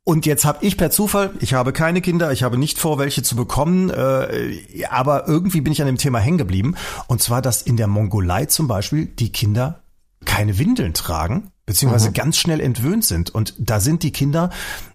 Und 0.07 0.25
jetzt 0.25 0.45
habe 0.45 0.65
ich 0.65 0.77
per 0.77 0.89
Zufall, 0.89 1.31
ich 1.41 1.53
habe 1.53 1.73
keine 1.73 1.99
Kinder, 1.99 2.31
ich 2.31 2.41
habe 2.41 2.57
nicht 2.57 2.79
vor, 2.79 2.97
welche 2.97 3.23
zu 3.23 3.35
bekommen, 3.35 3.89
äh, 3.89 4.85
aber 4.89 5.27
irgendwie 5.27 5.59
bin 5.59 5.73
ich 5.73 5.81
an 5.81 5.85
dem 5.85 5.97
Thema 5.97 6.19
hängen 6.19 6.37
geblieben. 6.37 6.75
Und 7.07 7.21
zwar, 7.21 7.41
dass 7.41 7.61
in 7.61 7.75
der 7.75 7.87
Mongolei 7.87 8.45
zum 8.45 8.69
Beispiel 8.69 9.07
die 9.07 9.33
Kinder 9.33 9.81
keine 10.23 10.57
Windeln 10.59 10.93
tragen, 10.93 11.51
beziehungsweise 11.65 12.11
mhm. 12.11 12.13
ganz 12.13 12.37
schnell 12.37 12.61
entwöhnt 12.61 13.03
sind. 13.03 13.35
Und 13.35 13.53
da 13.57 13.81
sind 13.81 14.01
die 14.01 14.13
Kinder 14.13 14.49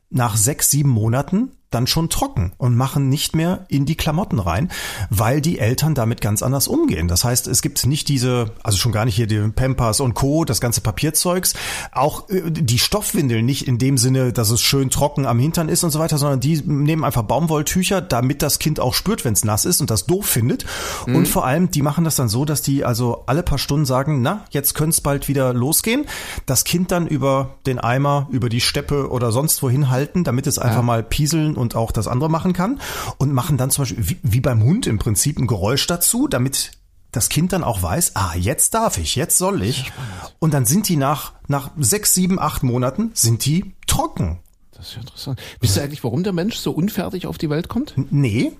nach 0.08 0.34
sechs, 0.34 0.70
sieben 0.70 0.88
Monaten 0.88 1.50
dann 1.74 1.86
schon 1.86 2.08
trocken 2.08 2.52
und 2.58 2.76
machen 2.76 3.08
nicht 3.08 3.34
mehr 3.34 3.64
in 3.68 3.86
die 3.86 3.96
Klamotten 3.96 4.38
rein, 4.38 4.70
weil 5.10 5.40
die 5.40 5.58
Eltern 5.58 5.94
damit 5.94 6.20
ganz 6.20 6.42
anders 6.42 6.68
umgehen. 6.68 7.08
Das 7.08 7.24
heißt, 7.24 7.48
es 7.48 7.62
gibt 7.62 7.84
nicht 7.86 8.08
diese, 8.08 8.52
also 8.62 8.78
schon 8.78 8.92
gar 8.92 9.04
nicht 9.04 9.16
hier 9.16 9.26
die 9.26 9.40
Pampers 9.48 10.00
und 10.00 10.14
Co., 10.14 10.44
das 10.44 10.60
ganze 10.60 10.80
Papierzeugs, 10.80 11.54
auch 11.92 12.28
äh, 12.30 12.50
die 12.50 12.78
Stoffwindeln 12.78 13.44
nicht 13.44 13.66
in 13.66 13.78
dem 13.78 13.98
Sinne, 13.98 14.32
dass 14.32 14.50
es 14.50 14.62
schön 14.62 14.90
trocken 14.90 15.26
am 15.26 15.38
Hintern 15.38 15.68
ist 15.68 15.84
und 15.84 15.90
so 15.90 15.98
weiter, 15.98 16.18
sondern 16.18 16.40
die 16.40 16.62
nehmen 16.64 17.04
einfach 17.04 17.22
Baumwolltücher, 17.22 18.00
damit 18.00 18.42
das 18.42 18.58
Kind 18.58 18.80
auch 18.80 18.94
spürt, 18.94 19.24
wenn 19.24 19.32
es 19.32 19.44
nass 19.44 19.64
ist 19.64 19.80
und 19.80 19.90
das 19.90 20.06
doof 20.06 20.26
findet. 20.26 20.64
Mhm. 21.06 21.16
Und 21.16 21.28
vor 21.28 21.46
allem, 21.46 21.70
die 21.70 21.82
machen 21.82 22.04
das 22.04 22.16
dann 22.16 22.28
so, 22.28 22.44
dass 22.44 22.62
die 22.62 22.84
also 22.84 23.24
alle 23.26 23.42
paar 23.42 23.58
Stunden 23.58 23.86
sagen, 23.86 24.22
na, 24.22 24.44
jetzt 24.50 24.74
könnte 24.74 24.90
es 24.90 25.00
bald 25.00 25.28
wieder 25.28 25.52
losgehen. 25.54 26.06
Das 26.46 26.64
Kind 26.64 26.90
dann 26.90 27.06
über 27.06 27.56
den 27.66 27.78
Eimer, 27.78 28.28
über 28.30 28.48
die 28.48 28.60
Steppe 28.60 29.10
oder 29.10 29.32
sonst 29.32 29.62
wohin 29.62 29.90
halten, 29.90 30.24
damit 30.24 30.46
es 30.46 30.58
einfach 30.58 30.78
ja. 30.78 30.82
mal 30.82 31.02
pieseln 31.02 31.56
und 31.62 31.74
auch 31.74 31.92
das 31.92 32.08
andere 32.08 32.28
machen 32.28 32.52
kann 32.52 32.80
und 33.16 33.32
machen 33.32 33.56
dann 33.56 33.70
zum 33.70 33.82
Beispiel 33.82 34.08
wie, 34.08 34.18
wie 34.22 34.40
beim 34.40 34.62
Hund 34.62 34.86
im 34.86 34.98
Prinzip 34.98 35.38
ein 35.38 35.46
Geräusch 35.46 35.86
dazu, 35.86 36.28
damit 36.28 36.72
das 37.12 37.28
Kind 37.28 37.52
dann 37.52 37.62
auch 37.62 37.82
weiß, 37.82 38.16
ah, 38.16 38.34
jetzt 38.36 38.74
darf 38.74 38.98
ich, 38.98 39.16
jetzt 39.16 39.38
soll 39.38 39.62
ich. 39.62 39.92
Und 40.38 40.54
dann 40.54 40.64
sind 40.64 40.88
die 40.88 40.96
nach, 40.96 41.32
nach 41.46 41.70
sechs, 41.78 42.14
sieben, 42.14 42.38
acht 42.38 42.62
Monaten, 42.62 43.10
sind 43.14 43.44
die 43.44 43.74
trocken. 43.86 44.40
Das 44.74 44.88
ist 44.88 44.94
ja 44.94 45.00
interessant. 45.00 45.40
Wisst 45.60 45.76
ihr 45.76 45.82
eigentlich, 45.82 46.02
warum 46.02 46.24
der 46.24 46.32
Mensch 46.32 46.56
so 46.56 46.72
unfertig 46.72 47.26
auf 47.26 47.38
die 47.38 47.50
Welt 47.50 47.68
kommt? 47.68 47.94
Nee. 48.10 48.52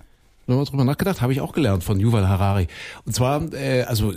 Nochmal 0.47 0.65
drüber 0.67 0.85
nachgedacht, 0.85 1.23
habe 1.23 1.33
ich 1.33 1.41
auch 1.41 1.53
gelernt 1.53 1.85
von 1.85 1.99
Yuval 1.99 2.29
Harari. 2.29 2.67
Und 3.07 3.15
zwar, 3.15 3.53
äh, 3.55 3.83
also 3.83 4.13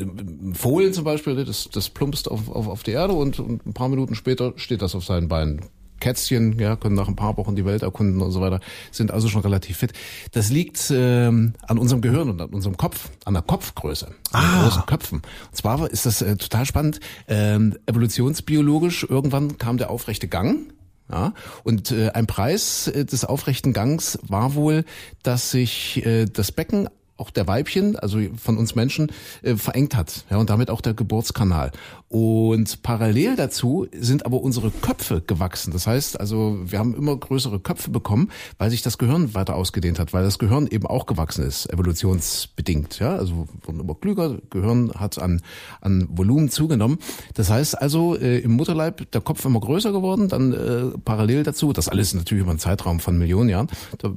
Fohlen 0.53 0.91
zum 0.91 1.03
Beispiel, 1.03 1.45
das, 1.45 1.69
das 1.71 1.89
plumpst 1.89 2.29
auf, 2.29 2.49
auf, 2.49 2.67
auf 2.67 2.83
die 2.83 2.91
Erde 2.91 3.13
und, 3.13 3.39
und 3.39 3.65
ein 3.65 3.73
paar 3.73 3.89
Minuten 3.89 4.15
später 4.15 4.53
steht 4.55 4.81
das 4.81 4.95
auf 4.95 5.05
seinen 5.05 5.27
Beinen. 5.27 5.61
Kätzchen, 6.05 6.59
ja, 6.59 6.75
können 6.75 6.93
nach 6.93 7.07
ein 7.07 7.15
paar 7.15 7.35
Wochen 7.37 7.55
die 7.55 7.65
Welt 7.65 7.81
erkunden 7.81 8.21
und 8.21 8.29
so 8.29 8.39
weiter, 8.39 8.59
sind 8.91 9.09
also 9.09 9.27
schon 9.27 9.41
relativ 9.41 9.77
fit. 9.77 9.91
Das 10.33 10.51
liegt 10.51 10.91
ähm, 10.91 11.53
an 11.67 11.79
unserem 11.79 12.01
Gehirn 12.01 12.29
und 12.29 12.39
an 12.39 12.49
unserem 12.49 12.77
Kopf, 12.77 13.09
an 13.25 13.33
der 13.33 13.41
Kopfgröße, 13.41 14.09
an 14.31 14.43
ah. 14.45 14.61
großen 14.61 14.85
Köpfen. 14.85 15.23
Und 15.49 15.55
zwar 15.55 15.89
ist 15.89 16.05
das 16.05 16.21
äh, 16.21 16.37
total 16.37 16.67
spannend. 16.67 16.99
Ähm, 17.27 17.75
evolutionsbiologisch 17.87 19.07
irgendwann 19.09 19.57
kam 19.57 19.77
der 19.77 19.89
aufrechte 19.89 20.27
Gang. 20.27 20.71
Ja, 21.09 21.33
und 21.63 21.91
äh, 21.91 22.09
ein 22.11 22.27
Preis 22.27 22.87
äh, 22.87 23.05
des 23.05 23.25
aufrechten 23.25 23.73
Gangs 23.73 24.19
war 24.27 24.53
wohl, 24.53 24.85
dass 25.23 25.51
sich 25.51 26.05
äh, 26.05 26.25
das 26.25 26.51
Becken 26.51 26.87
auch 27.17 27.29
der 27.29 27.47
Weibchen, 27.47 27.95
also 27.95 28.19
von 28.35 28.57
uns 28.57 28.75
Menschen, 28.75 29.11
äh, 29.41 29.55
verengt 29.55 29.95
hat. 29.95 30.25
Ja, 30.29 30.37
und 30.37 30.49
damit 30.49 30.69
auch 30.69 30.81
der 30.81 30.93
Geburtskanal. 30.93 31.71
Und 32.07 32.81
parallel 32.83 33.35
dazu 33.35 33.87
sind 33.91 34.25
aber 34.25 34.41
unsere 34.41 34.69
Köpfe 34.69 35.21
gewachsen. 35.25 35.73
Das 35.73 35.87
heißt, 35.87 36.19
also 36.19 36.59
wir 36.65 36.79
haben 36.79 36.95
immer 36.95 37.15
größere 37.15 37.59
Köpfe 37.59 37.89
bekommen, 37.89 38.31
weil 38.57 38.69
sich 38.69 38.81
das 38.81 38.97
Gehirn 38.97 39.33
weiter 39.33 39.55
ausgedehnt 39.55 39.99
hat, 39.99 40.13
weil 40.13 40.23
das 40.23 40.39
Gehirn 40.39 40.67
eben 40.67 40.85
auch 40.85 41.07
gewachsen 41.07 41.43
ist, 41.43 41.71
evolutionsbedingt. 41.71 42.99
Ja, 42.99 43.15
also 43.15 43.47
wurden 43.63 43.79
immer 43.79 43.95
klüger, 43.95 44.37
Gehirn 44.49 44.91
hat 44.93 45.19
an, 45.19 45.41
an 45.81 46.07
Volumen 46.09 46.49
zugenommen. 46.49 46.99
Das 47.33 47.49
heißt 47.49 47.81
also, 47.81 48.15
äh, 48.15 48.39
im 48.39 48.51
Mutterleib 48.51 49.11
der 49.11 49.21
Kopf 49.21 49.43
immer 49.43 49.59
größer 49.59 49.91
geworden, 49.91 50.29
dann 50.29 50.53
äh, 50.53 50.97
parallel 51.03 51.43
dazu, 51.43 51.73
das 51.73 51.89
alles 51.89 52.13
natürlich 52.13 52.43
über 52.43 52.51
einen 52.51 52.59
Zeitraum 52.59 52.99
von 52.99 53.17
Millionen 53.17 53.49
Jahren, 53.49 53.67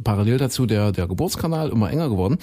parallel 0.05 0.39
dazu 0.39 0.67
der, 0.67 0.93
der 0.93 1.07
Geburtskanal 1.07 1.71
immer 1.71 1.91
enger 1.91 2.11
geworden. 2.11 2.39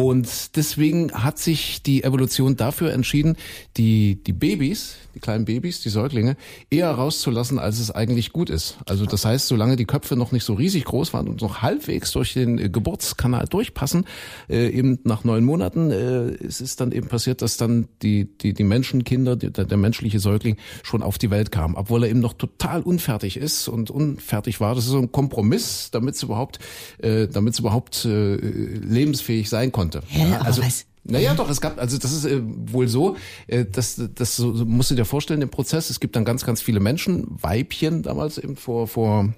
Und 0.00 0.54
deswegen 0.54 1.10
hat 1.12 1.40
sich 1.40 1.82
die 1.82 2.04
Evolution 2.04 2.54
dafür 2.54 2.92
entschieden, 2.92 3.36
die, 3.76 4.22
die 4.22 4.32
Babys, 4.32 4.94
die 5.16 5.18
kleinen 5.18 5.44
Babys, 5.44 5.80
die 5.80 5.88
Säuglinge, 5.88 6.36
eher 6.70 6.92
rauszulassen, 6.92 7.58
als 7.58 7.80
es 7.80 7.90
eigentlich 7.90 8.32
gut 8.32 8.48
ist. 8.48 8.78
Also 8.86 9.06
das 9.06 9.24
heißt, 9.24 9.48
solange 9.48 9.74
die 9.74 9.86
Köpfe 9.86 10.14
noch 10.14 10.30
nicht 10.30 10.44
so 10.44 10.54
riesig 10.54 10.84
groß 10.84 11.12
waren 11.14 11.26
und 11.26 11.40
noch 11.40 11.62
halbwegs 11.62 12.12
durch 12.12 12.32
den 12.32 12.58
äh, 12.58 12.68
Geburtskanal 12.68 13.46
durchpassen, 13.46 14.04
äh, 14.48 14.68
eben 14.68 15.00
nach 15.02 15.24
neun 15.24 15.42
Monaten 15.42 15.90
äh, 15.90 16.30
ist 16.30 16.60
es 16.60 16.76
dann 16.76 16.92
eben 16.92 17.08
passiert, 17.08 17.42
dass 17.42 17.56
dann 17.56 17.88
die, 18.00 18.26
die, 18.38 18.54
die 18.54 18.62
Menschenkinder, 18.62 19.34
die, 19.34 19.50
der, 19.50 19.64
der 19.64 19.78
menschliche 19.78 20.20
Säugling 20.20 20.58
schon 20.84 21.02
auf 21.02 21.18
die 21.18 21.32
Welt 21.32 21.50
kam, 21.50 21.74
obwohl 21.74 22.04
er 22.04 22.10
eben 22.10 22.20
noch 22.20 22.34
total 22.34 22.82
unfertig 22.82 23.36
ist 23.36 23.66
und 23.66 23.90
unfertig 23.90 24.60
war. 24.60 24.76
Das 24.76 24.84
ist 24.84 24.90
so 24.90 24.98
ein 24.98 25.10
Kompromiss, 25.10 25.88
damit 25.90 26.14
es 26.14 26.22
überhaupt, 26.22 26.60
äh, 26.98 27.26
damit 27.26 27.54
es 27.54 27.58
überhaupt 27.58 28.04
äh, 28.04 28.36
lebensfähig 28.36 29.48
sein 29.48 29.72
konnte. 29.72 29.87
Hä, 30.06 30.30
ja, 30.30 30.40
also, 30.40 30.62
was? 30.62 30.86
Naja, 31.04 31.32
doch, 31.34 31.48
es 31.48 31.60
gab, 31.60 31.78
also 31.78 31.96
das 31.96 32.12
ist 32.12 32.26
äh, 32.26 32.40
wohl 32.42 32.86
so, 32.86 33.16
äh, 33.46 33.64
das, 33.64 34.00
das 34.14 34.36
so, 34.36 34.54
so 34.54 34.66
musst 34.66 34.90
du 34.90 34.94
dir 34.94 35.06
vorstellen, 35.06 35.40
im 35.40 35.48
Prozess, 35.48 35.88
es 35.88 36.00
gibt 36.00 36.16
dann 36.16 36.24
ganz, 36.24 36.44
ganz 36.44 36.60
viele 36.60 36.80
Menschen, 36.80 37.26
Weibchen 37.28 38.02
damals 38.02 38.36
eben 38.36 38.56
vor, 38.56 38.86
vor 38.88 39.32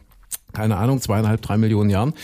keine 0.53 0.77
Ahnung, 0.77 1.01
zweieinhalb, 1.01 1.43
drei 1.43 1.57
Millionen 1.59 1.91
Jahren, 1.91 2.15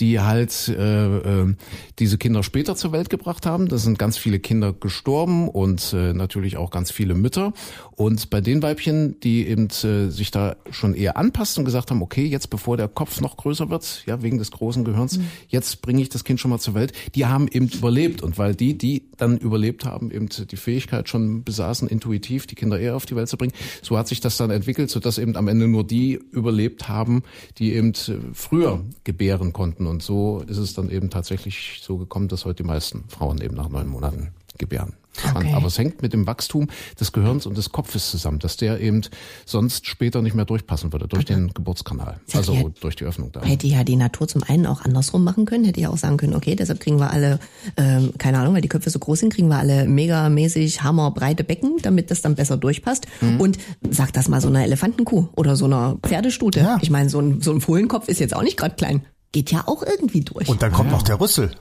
die 0.00 0.20
halt 0.20 0.68
äh, 0.68 1.16
äh, 1.16 1.54
diese 1.98 2.18
Kinder 2.18 2.42
später 2.42 2.76
zur 2.76 2.92
Welt 2.92 3.10
gebracht 3.10 3.46
haben. 3.46 3.68
Da 3.68 3.78
sind 3.78 3.98
ganz 3.98 4.16
viele 4.16 4.38
Kinder 4.38 4.72
gestorben 4.72 5.48
und 5.48 5.92
äh, 5.92 6.12
natürlich 6.12 6.56
auch 6.56 6.70
ganz 6.70 6.90
viele 6.90 7.14
Mütter. 7.14 7.52
Und 8.02 8.30
bei 8.30 8.40
den 8.40 8.62
Weibchen, 8.62 9.20
die 9.20 9.46
eben 9.46 9.68
äh, 9.84 10.10
sich 10.10 10.32
da 10.32 10.56
schon 10.72 10.94
eher 10.94 11.16
anpassten 11.16 11.60
und 11.60 11.66
gesagt 11.66 11.92
haben, 11.92 12.02
okay, 12.02 12.26
jetzt 12.26 12.50
bevor 12.50 12.76
der 12.76 12.88
Kopf 12.88 13.20
noch 13.20 13.36
größer 13.36 13.70
wird, 13.70 14.02
ja, 14.06 14.22
wegen 14.22 14.38
des 14.38 14.50
großen 14.50 14.82
Gehirns, 14.82 15.18
mhm. 15.18 15.28
jetzt 15.46 15.82
bringe 15.82 16.02
ich 16.02 16.08
das 16.08 16.24
Kind 16.24 16.40
schon 16.40 16.50
mal 16.50 16.58
zur 16.58 16.74
Welt, 16.74 16.92
die 17.14 17.26
haben 17.26 17.46
eben 17.46 17.68
überlebt. 17.68 18.20
Und 18.20 18.38
weil 18.38 18.56
die, 18.56 18.76
die 18.76 19.04
dann 19.18 19.38
überlebt 19.38 19.84
haben, 19.84 20.10
eben 20.10 20.28
die 20.28 20.56
Fähigkeit 20.56 21.08
schon 21.08 21.44
besaßen, 21.44 21.86
intuitiv 21.86 22.48
die 22.48 22.56
Kinder 22.56 22.76
eher 22.76 22.96
auf 22.96 23.06
die 23.06 23.14
Welt 23.14 23.28
zu 23.28 23.36
bringen, 23.36 23.52
so 23.82 23.96
hat 23.96 24.08
sich 24.08 24.18
das 24.18 24.36
dann 24.36 24.50
entwickelt, 24.50 24.90
sodass 24.90 25.18
eben 25.18 25.36
am 25.36 25.46
Ende 25.46 25.68
nur 25.68 25.86
die 25.86 26.14
überlebt 26.32 26.88
haben, 26.88 27.22
die 27.58 27.72
eben 27.72 27.92
früher 28.34 28.80
gebären 29.04 29.52
konnten. 29.52 29.86
Und 29.86 30.02
so 30.02 30.42
ist 30.48 30.58
es 30.58 30.74
dann 30.74 30.90
eben 30.90 31.08
tatsächlich 31.08 31.78
so 31.80 31.98
gekommen, 31.98 32.26
dass 32.26 32.46
heute 32.46 32.64
die 32.64 32.68
meisten 32.68 33.04
Frauen 33.06 33.40
eben 33.40 33.54
nach 33.54 33.68
neun 33.68 33.86
Monaten 33.86 34.32
gebären. 34.58 34.94
Okay. 35.34 35.52
Aber 35.54 35.66
es 35.66 35.78
hängt 35.78 36.02
mit 36.02 36.12
dem 36.12 36.26
Wachstum 36.26 36.68
des 36.98 37.12
Gehirns 37.12 37.46
und 37.46 37.56
des 37.56 37.70
Kopfes 37.70 38.10
zusammen, 38.10 38.38
dass 38.38 38.56
der 38.56 38.80
eben 38.80 39.02
sonst 39.44 39.86
später 39.86 40.22
nicht 40.22 40.34
mehr 40.34 40.44
durchpassen 40.44 40.92
würde, 40.92 41.06
durch 41.06 41.24
okay. 41.24 41.34
den 41.34 41.52
Geburtskanal, 41.52 42.20
also 42.32 42.54
ja, 42.54 42.64
durch 42.80 42.96
die 42.96 43.04
Öffnung 43.04 43.30
da. 43.32 43.42
Hätte 43.42 43.66
ja 43.66 43.84
die 43.84 43.96
Natur 43.96 44.28
zum 44.28 44.42
einen 44.42 44.66
auch 44.66 44.82
andersrum 44.82 45.22
machen 45.24 45.44
können, 45.44 45.64
hätte 45.64 45.80
ja 45.80 45.90
auch 45.90 45.98
sagen 45.98 46.16
können, 46.16 46.34
okay, 46.34 46.56
deshalb 46.56 46.80
kriegen 46.80 46.98
wir 46.98 47.10
alle, 47.10 47.38
ähm, 47.76 48.12
keine 48.18 48.38
Ahnung, 48.38 48.54
weil 48.54 48.62
die 48.62 48.68
Köpfe 48.68 48.90
so 48.90 48.98
groß 48.98 49.20
sind, 49.20 49.34
kriegen 49.34 49.48
wir 49.48 49.58
alle 49.58 49.86
megamäßig 49.86 50.82
hammerbreite 50.82 51.44
Becken, 51.44 51.76
damit 51.82 52.10
das 52.10 52.22
dann 52.22 52.34
besser 52.34 52.56
durchpasst. 52.56 53.06
Mhm. 53.20 53.40
Und 53.40 53.58
sag 53.90 54.12
das 54.12 54.28
mal 54.28 54.40
so 54.40 54.48
einer 54.48 54.64
Elefantenkuh 54.64 55.28
oder 55.36 55.56
so 55.56 55.66
einer 55.66 55.98
Pferdestute. 56.02 56.60
Ja. 56.60 56.78
Ich 56.80 56.90
meine, 56.90 57.10
so 57.10 57.20
ein, 57.20 57.40
so 57.40 57.52
ein 57.52 57.60
Fohlenkopf 57.60 58.08
ist 58.08 58.20
jetzt 58.20 58.34
auch 58.34 58.42
nicht 58.42 58.56
gerade 58.56 58.74
klein 58.74 59.02
geht 59.32 59.50
ja 59.50 59.64
auch 59.66 59.82
irgendwie 59.82 60.20
durch. 60.20 60.48
Und 60.48 60.62
dann 60.62 60.72
kommt 60.72 60.90
ja. 60.90 60.96
noch 60.96 61.02
der 61.02 61.18
Rüssel. 61.18 61.52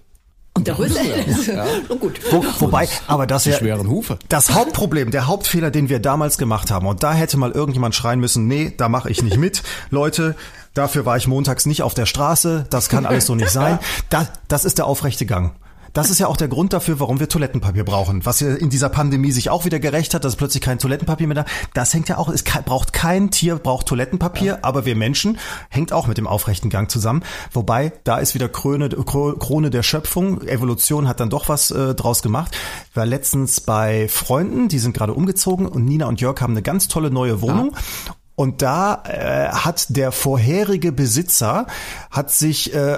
Und 0.53 0.67
der 0.67 0.77
Rüssel. 0.77 1.05
Ja. 1.47 1.65
oh 1.89 1.95
gut. 1.99 2.19
Wo, 2.29 2.43
wobei, 2.59 2.87
aber 3.07 3.25
das 3.25 3.45
ja 3.45 3.57
schweren 3.57 3.89
Hufe. 3.89 4.19
Das 4.27 4.53
Hauptproblem, 4.53 5.11
der 5.11 5.27
Hauptfehler, 5.27 5.71
den 5.71 5.87
wir 5.89 5.99
damals 5.99 6.37
gemacht 6.37 6.71
haben, 6.71 6.87
und 6.87 7.03
da 7.03 7.13
hätte 7.13 7.37
mal 7.37 7.51
irgendjemand 7.51 7.95
schreien 7.95 8.19
müssen, 8.19 8.47
nee, 8.47 8.73
da 8.75 8.89
mache 8.89 9.09
ich 9.09 9.21
nicht 9.23 9.37
mit, 9.37 9.63
Leute. 9.89 10.35
Dafür 10.73 11.05
war 11.05 11.17
ich 11.17 11.27
montags 11.27 11.65
nicht 11.65 11.83
auf 11.83 11.93
der 11.93 12.05
Straße. 12.05 12.65
Das 12.69 12.87
kann 12.87 13.05
alles 13.05 13.25
so 13.25 13.35
nicht 13.35 13.49
sein. 13.51 13.79
Das, 14.09 14.27
das 14.47 14.65
ist 14.65 14.77
der 14.77 14.85
aufrechte 14.85 15.25
Gang. 15.25 15.53
Das 15.93 16.09
ist 16.09 16.19
ja 16.19 16.27
auch 16.27 16.37
der 16.37 16.47
Grund 16.47 16.73
dafür, 16.73 16.99
warum 16.99 17.19
wir 17.19 17.27
Toilettenpapier 17.27 17.83
brauchen. 17.83 18.25
Was 18.25 18.39
ja 18.39 18.53
in 18.55 18.69
dieser 18.69 18.89
Pandemie 18.89 19.31
sich 19.31 19.49
auch 19.49 19.65
wieder 19.65 19.79
gerecht 19.79 20.13
hat, 20.13 20.23
dass 20.23 20.35
plötzlich 20.35 20.61
kein 20.61 20.79
Toilettenpapier 20.79 21.27
mehr 21.27 21.35
da. 21.35 21.45
Das 21.73 21.93
hängt 21.93 22.09
ja 22.09 22.17
auch, 22.17 22.29
es 22.29 22.43
braucht 22.43 22.93
kein 22.93 23.31
Tier, 23.31 23.57
braucht 23.57 23.87
Toilettenpapier, 23.87 24.53
ja. 24.53 24.59
aber 24.61 24.85
wir 24.85 24.95
Menschen 24.95 25.37
hängt 25.69 25.91
auch 25.91 26.07
mit 26.07 26.17
dem 26.17 26.27
aufrechten 26.27 26.69
Gang 26.69 26.89
zusammen. 26.89 27.23
Wobei, 27.51 27.91
da 28.03 28.17
ist 28.17 28.33
wieder 28.33 28.47
Krone, 28.49 28.89
Krone 28.89 29.69
der 29.69 29.83
Schöpfung. 29.83 30.41
Evolution 30.41 31.07
hat 31.07 31.19
dann 31.19 31.29
doch 31.29 31.49
was 31.49 31.71
äh, 31.71 31.93
draus 31.93 32.21
gemacht. 32.21 32.57
Ich 32.89 32.95
war 32.95 33.05
letztens 33.05 33.61
bei 33.61 34.07
Freunden, 34.07 34.69
die 34.69 34.79
sind 34.79 34.95
gerade 34.95 35.13
umgezogen 35.13 35.65
und 35.65 35.85
Nina 35.85 36.07
und 36.07 36.21
Jörg 36.21 36.39
haben 36.41 36.53
eine 36.53 36.61
ganz 36.61 36.87
tolle 36.87 37.11
neue 37.11 37.41
Wohnung. 37.41 37.71
Ja. 37.73 38.13
Und 38.41 38.63
da 38.63 39.03
äh, 39.03 39.49
hat 39.49 39.95
der 39.95 40.11
vorherige 40.11 40.91
Besitzer 40.91 41.67
hat 42.09 42.31
sich 42.31 42.73
äh, 42.73 42.97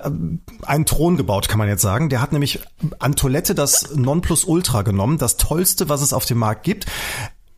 einen 0.62 0.86
Thron 0.86 1.18
gebaut, 1.18 1.50
kann 1.50 1.58
man 1.58 1.68
jetzt 1.68 1.82
sagen. 1.82 2.08
Der 2.08 2.22
hat 2.22 2.32
nämlich 2.32 2.62
an 3.00 3.18
Toilette 3.18 3.54
das 3.54 3.94
Nonplusultra 3.94 4.84
genommen, 4.84 5.18
das 5.18 5.36
tollste, 5.36 5.90
was 5.90 6.02
es 6.02 6.14
auf 6.14 6.24
dem 6.24 6.38
Markt 6.38 6.64
gibt 6.64 6.86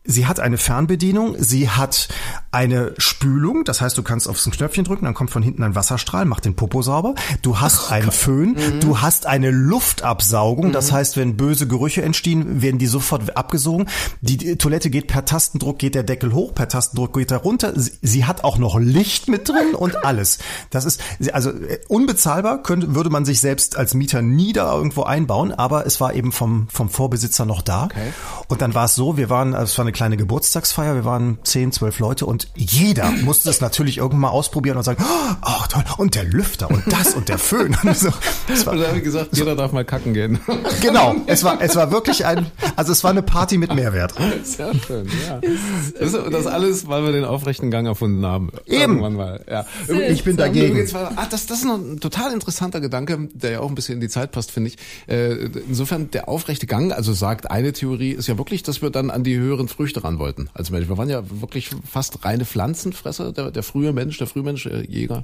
Sie 0.06 0.26
hat 0.26 0.40
eine 0.40 0.58
Fernbedienung, 0.58 1.36
sie 1.38 1.68
hat 1.68 2.08
eine 2.52 2.94
Spülung, 2.98 3.64
das 3.64 3.80
heißt, 3.80 3.98
du 3.98 4.02
kannst 4.02 4.28
aufs 4.28 4.50
Knöpfchen 4.50 4.84
drücken, 4.84 5.04
dann 5.04 5.14
kommt 5.14 5.30
von 5.30 5.42
hinten 5.42 5.62
ein 5.62 5.74
Wasserstrahl, 5.74 6.24
macht 6.24 6.44
den 6.44 6.56
Popo 6.56 6.82
sauber. 6.82 7.14
Du 7.42 7.60
hast 7.60 7.88
oh 7.88 7.92
einen 7.92 8.10
Föhn, 8.10 8.52
mhm. 8.52 8.80
du 8.80 9.00
hast 9.00 9.26
eine 9.26 9.50
Luftabsaugung, 9.50 10.68
mhm. 10.68 10.72
das 10.72 10.92
heißt, 10.92 11.16
wenn 11.16 11.36
böse 11.36 11.66
Gerüche 11.66 12.02
entstehen, 12.02 12.62
werden 12.62 12.78
die 12.78 12.86
sofort 12.86 13.36
abgesogen. 13.36 13.88
Die 14.20 14.56
Toilette 14.56 14.90
geht 14.90 15.08
per 15.08 15.24
Tastendruck, 15.24 15.78
geht 15.78 15.94
der 15.94 16.02
Deckel 16.02 16.32
hoch, 16.32 16.54
per 16.54 16.68
Tastendruck 16.68 17.14
geht 17.14 17.30
er 17.30 17.38
runter. 17.38 17.72
Sie, 17.78 17.92
sie 18.00 18.24
hat 18.24 18.44
auch 18.44 18.58
noch 18.58 18.78
Licht 18.78 19.28
mit 19.28 19.48
drin 19.48 19.74
und 19.74 19.96
alles. 20.04 20.38
Das 20.70 20.84
ist 20.84 21.00
also 21.32 21.50
äh, 21.50 21.78
unbezahlbar, 21.88 22.62
könnte, 22.62 22.94
würde 22.94 23.10
man 23.10 23.24
sich 23.24 23.40
selbst 23.40 23.76
als 23.76 23.94
Mieter 23.94 24.22
nie 24.22 24.52
da 24.52 24.74
irgendwo 24.74 25.02
einbauen, 25.02 25.52
aber 25.52 25.86
es 25.86 26.00
war 26.00 26.14
eben 26.14 26.32
vom, 26.32 26.68
vom 26.68 26.88
Vorbesitzer 26.88 27.44
noch 27.44 27.62
da. 27.62 27.84
Okay. 27.84 28.12
Und 28.48 28.62
dann 28.62 28.74
war 28.74 28.86
es 28.86 28.94
so, 28.94 29.16
wir 29.16 29.30
waren, 29.30 29.54
es 29.54 29.76
war 29.76 29.84
eine 29.84 29.92
kleine 29.96 30.18
Geburtstagsfeier, 30.18 30.94
wir 30.94 31.06
waren 31.06 31.38
zehn, 31.42 31.72
zwölf 31.72 31.98
Leute 32.00 32.26
und 32.26 32.48
jeder 32.54 33.10
musste 33.10 33.48
es 33.48 33.62
natürlich 33.62 33.96
irgendwann 33.96 34.20
mal 34.20 34.28
ausprobieren 34.28 34.76
und 34.76 34.82
sagen, 34.82 35.02
oh 35.42 35.64
toll, 35.70 35.84
und 35.96 36.14
der 36.14 36.24
Lüfter 36.24 36.70
und 36.70 36.82
das 36.86 37.14
und 37.14 37.30
der 37.30 37.38
Föhn. 37.38 37.74
Und 37.82 37.96
so. 37.96 38.08
War, 38.66 38.74
und 38.74 38.80
dann 38.80 39.02
gesagt, 39.02 39.28
so. 39.32 39.42
jeder 39.42 39.56
darf 39.56 39.72
mal 39.72 39.84
kacken 39.84 40.12
gehen. 40.12 40.38
Genau, 40.82 41.14
es 41.26 41.42
war, 41.42 41.60
es 41.62 41.74
war 41.74 41.90
wirklich 41.90 42.26
ein, 42.26 42.46
also 42.74 42.92
es 42.92 43.02
war 43.02 43.10
eine 43.10 43.22
Party 43.22 43.56
mit 43.56 43.74
Mehrwert. 43.74 44.12
Sehr 44.42 44.74
schön, 44.74 45.08
ja. 45.26 45.40
Das, 45.98 46.12
das 46.12 46.46
alles, 46.46 46.86
weil 46.86 47.04
wir 47.04 47.12
den 47.12 47.24
aufrechten 47.24 47.70
Gang 47.70 47.86
erfunden 47.86 48.26
haben. 48.26 48.50
Eben. 48.66 49.00
Mal, 49.00 49.44
ja. 49.50 49.64
Ich 50.10 50.24
bin 50.24 50.36
dagegen. 50.36 50.86
ah, 50.94 51.26
das, 51.30 51.46
das 51.46 51.58
ist 51.58 51.64
noch 51.64 51.78
ein 51.78 52.00
total 52.00 52.32
interessanter 52.32 52.80
Gedanke, 52.80 53.28
der 53.32 53.52
ja 53.52 53.60
auch 53.60 53.68
ein 53.68 53.74
bisschen 53.74 53.94
in 53.94 54.00
die 54.00 54.08
Zeit 54.08 54.32
passt, 54.32 54.50
finde 54.50 54.70
ich. 54.70 54.76
Äh, 55.08 55.46
insofern, 55.68 56.10
der 56.10 56.28
aufrechte 56.28 56.66
Gang, 56.66 56.92
also 56.92 57.12
sagt 57.12 57.50
eine 57.50 57.72
Theorie, 57.72 58.12
ist 58.12 58.26
ja 58.26 58.36
wirklich, 58.36 58.62
dass 58.62 58.82
wir 58.82 58.90
dann 58.90 59.10
an 59.10 59.24
die 59.24 59.36
höheren 59.36 59.68
Früchte 59.86 60.02
ran 60.02 60.18
wollten 60.18 60.50
als 60.52 60.70
Mensch. 60.70 60.88
Wir 60.88 60.98
waren 60.98 61.08
ja 61.08 61.22
wirklich 61.40 61.70
fast 61.88 62.24
reine 62.24 62.44
Pflanzenfresser, 62.44 63.32
der, 63.32 63.52
der 63.52 63.62
frühe 63.62 63.92
Mensch, 63.92 64.18
der 64.18 64.26
Frühmensch, 64.26 64.66
äh, 64.66 64.84
Jäger, 64.84 65.22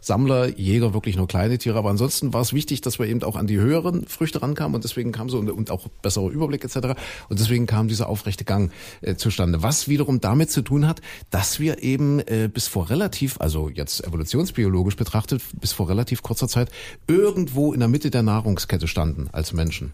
Sammler, 0.00 0.56
Jäger, 0.56 0.94
wirklich 0.94 1.16
nur 1.16 1.26
kleine 1.26 1.58
Tiere. 1.58 1.78
Aber 1.78 1.90
ansonsten 1.90 2.32
war 2.32 2.40
es 2.40 2.52
wichtig, 2.52 2.80
dass 2.80 3.00
wir 3.00 3.06
eben 3.06 3.24
auch 3.24 3.34
an 3.34 3.48
die 3.48 3.58
höheren 3.58 4.06
Früchte 4.06 4.40
rankamen 4.40 4.76
und 4.76 4.84
deswegen 4.84 5.10
kam 5.10 5.28
so 5.28 5.38
und, 5.38 5.50
und 5.50 5.72
auch 5.72 5.88
besserer 6.00 6.30
Überblick 6.30 6.62
etc. 6.62 6.94
Und 7.28 7.40
deswegen 7.40 7.66
kam 7.66 7.88
dieser 7.88 8.08
aufrechte 8.08 8.44
Gang 8.44 8.70
äh, 9.00 9.16
zustande. 9.16 9.64
Was 9.64 9.88
wiederum 9.88 10.20
damit 10.20 10.52
zu 10.52 10.62
tun 10.62 10.86
hat, 10.86 11.00
dass 11.30 11.58
wir 11.58 11.82
eben 11.82 12.20
äh, 12.20 12.48
bis 12.52 12.68
vor 12.68 12.90
relativ, 12.90 13.40
also 13.40 13.68
jetzt 13.68 14.06
evolutionsbiologisch 14.06 14.94
betrachtet, 14.94 15.42
bis 15.60 15.72
vor 15.72 15.88
relativ 15.88 16.22
kurzer 16.22 16.46
Zeit 16.46 16.70
irgendwo 17.08 17.72
in 17.72 17.80
der 17.80 17.88
Mitte 17.88 18.12
der 18.12 18.22
Nahrungskette 18.22 18.86
standen 18.86 19.28
als 19.32 19.52
Menschen. 19.52 19.92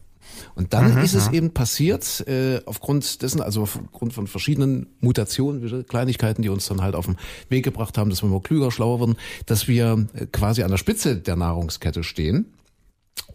Und 0.54 0.72
dann 0.74 0.94
mhm, 0.94 1.02
ist 1.02 1.14
es 1.14 1.28
eben 1.28 1.52
passiert, 1.52 2.26
äh, 2.26 2.60
aufgrund 2.66 3.22
dessen, 3.22 3.40
also 3.40 3.62
aufgrund 3.62 4.12
von 4.12 4.26
verschiedenen 4.26 4.86
Mutationen, 5.00 5.86
Kleinigkeiten, 5.86 6.42
die 6.42 6.48
uns 6.48 6.66
dann 6.66 6.82
halt 6.82 6.94
auf 6.94 7.06
den 7.06 7.16
Weg 7.48 7.64
gebracht 7.64 7.98
haben, 7.98 8.10
dass 8.10 8.22
wir 8.22 8.28
mal 8.28 8.40
klüger, 8.40 8.70
schlauer 8.70 9.00
wurden, 9.00 9.16
dass 9.46 9.68
wir 9.68 10.06
äh, 10.14 10.26
quasi 10.26 10.62
an 10.62 10.70
der 10.70 10.78
Spitze 10.78 11.16
der 11.16 11.36
Nahrungskette 11.36 12.02
stehen 12.04 12.46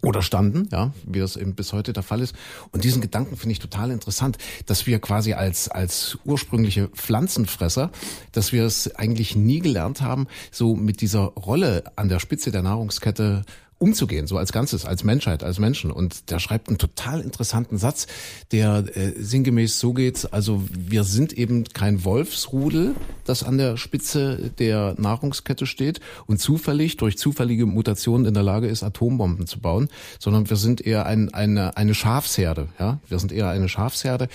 oder 0.02 0.22
standen, 0.22 0.68
ja, 0.70 0.92
wie 1.04 1.20
das 1.20 1.36
eben 1.36 1.54
bis 1.54 1.72
heute 1.72 1.92
der 1.92 2.02
Fall 2.02 2.20
ist. 2.20 2.34
Und 2.70 2.84
diesen 2.84 3.00
Gedanken 3.00 3.36
finde 3.36 3.52
ich 3.52 3.58
total 3.58 3.90
interessant, 3.90 4.38
dass 4.66 4.86
wir 4.86 4.98
quasi 4.98 5.32
als, 5.32 5.68
als 5.68 6.18
ursprüngliche 6.24 6.88
Pflanzenfresser, 6.88 7.90
dass 8.32 8.52
wir 8.52 8.64
es 8.64 8.94
eigentlich 8.96 9.36
nie 9.36 9.60
gelernt 9.60 10.02
haben, 10.02 10.26
so 10.50 10.76
mit 10.76 11.00
dieser 11.00 11.20
Rolle 11.20 11.84
an 11.96 12.08
der 12.08 12.20
Spitze 12.20 12.50
der 12.50 12.62
Nahrungskette 12.62 13.44
umzugehen, 13.78 14.26
so 14.26 14.38
als 14.38 14.52
Ganzes, 14.52 14.86
als 14.86 15.04
Menschheit, 15.04 15.44
als 15.44 15.58
Menschen. 15.58 15.90
Und 15.90 16.30
der 16.30 16.38
schreibt 16.38 16.68
einen 16.68 16.78
total 16.78 17.20
interessanten 17.20 17.76
Satz, 17.76 18.06
der 18.50 18.84
äh, 18.96 19.12
sinngemäß 19.18 19.78
so 19.78 19.92
geht, 19.92 20.32
also 20.32 20.62
wir 20.70 21.04
sind 21.04 21.34
eben 21.34 21.64
kein 21.64 22.04
Wolfsrudel, 22.04 22.94
das 23.24 23.42
an 23.42 23.58
der 23.58 23.76
Spitze 23.76 24.50
der 24.58 24.94
Nahrungskette 24.96 25.66
steht 25.66 26.00
und 26.26 26.40
zufällig 26.40 26.96
durch 26.96 27.18
zufällige 27.18 27.66
Mutationen 27.66 28.26
in 28.26 28.34
der 28.34 28.42
Lage 28.42 28.66
ist, 28.66 28.82
Atombomben 28.82 29.46
zu 29.46 29.60
bauen, 29.60 29.88
sondern 30.18 30.48
wir 30.48 30.56
sind 30.56 30.80
eher 30.80 31.04
ein, 31.04 31.34
eine, 31.34 31.76
eine 31.76 31.94
Schafsherde. 31.94 32.68
Ja? 32.78 33.00
Wir 33.08 33.18
sind 33.18 33.32
eher 33.32 33.50
eine 33.50 33.68
Schafsherde, 33.68 34.28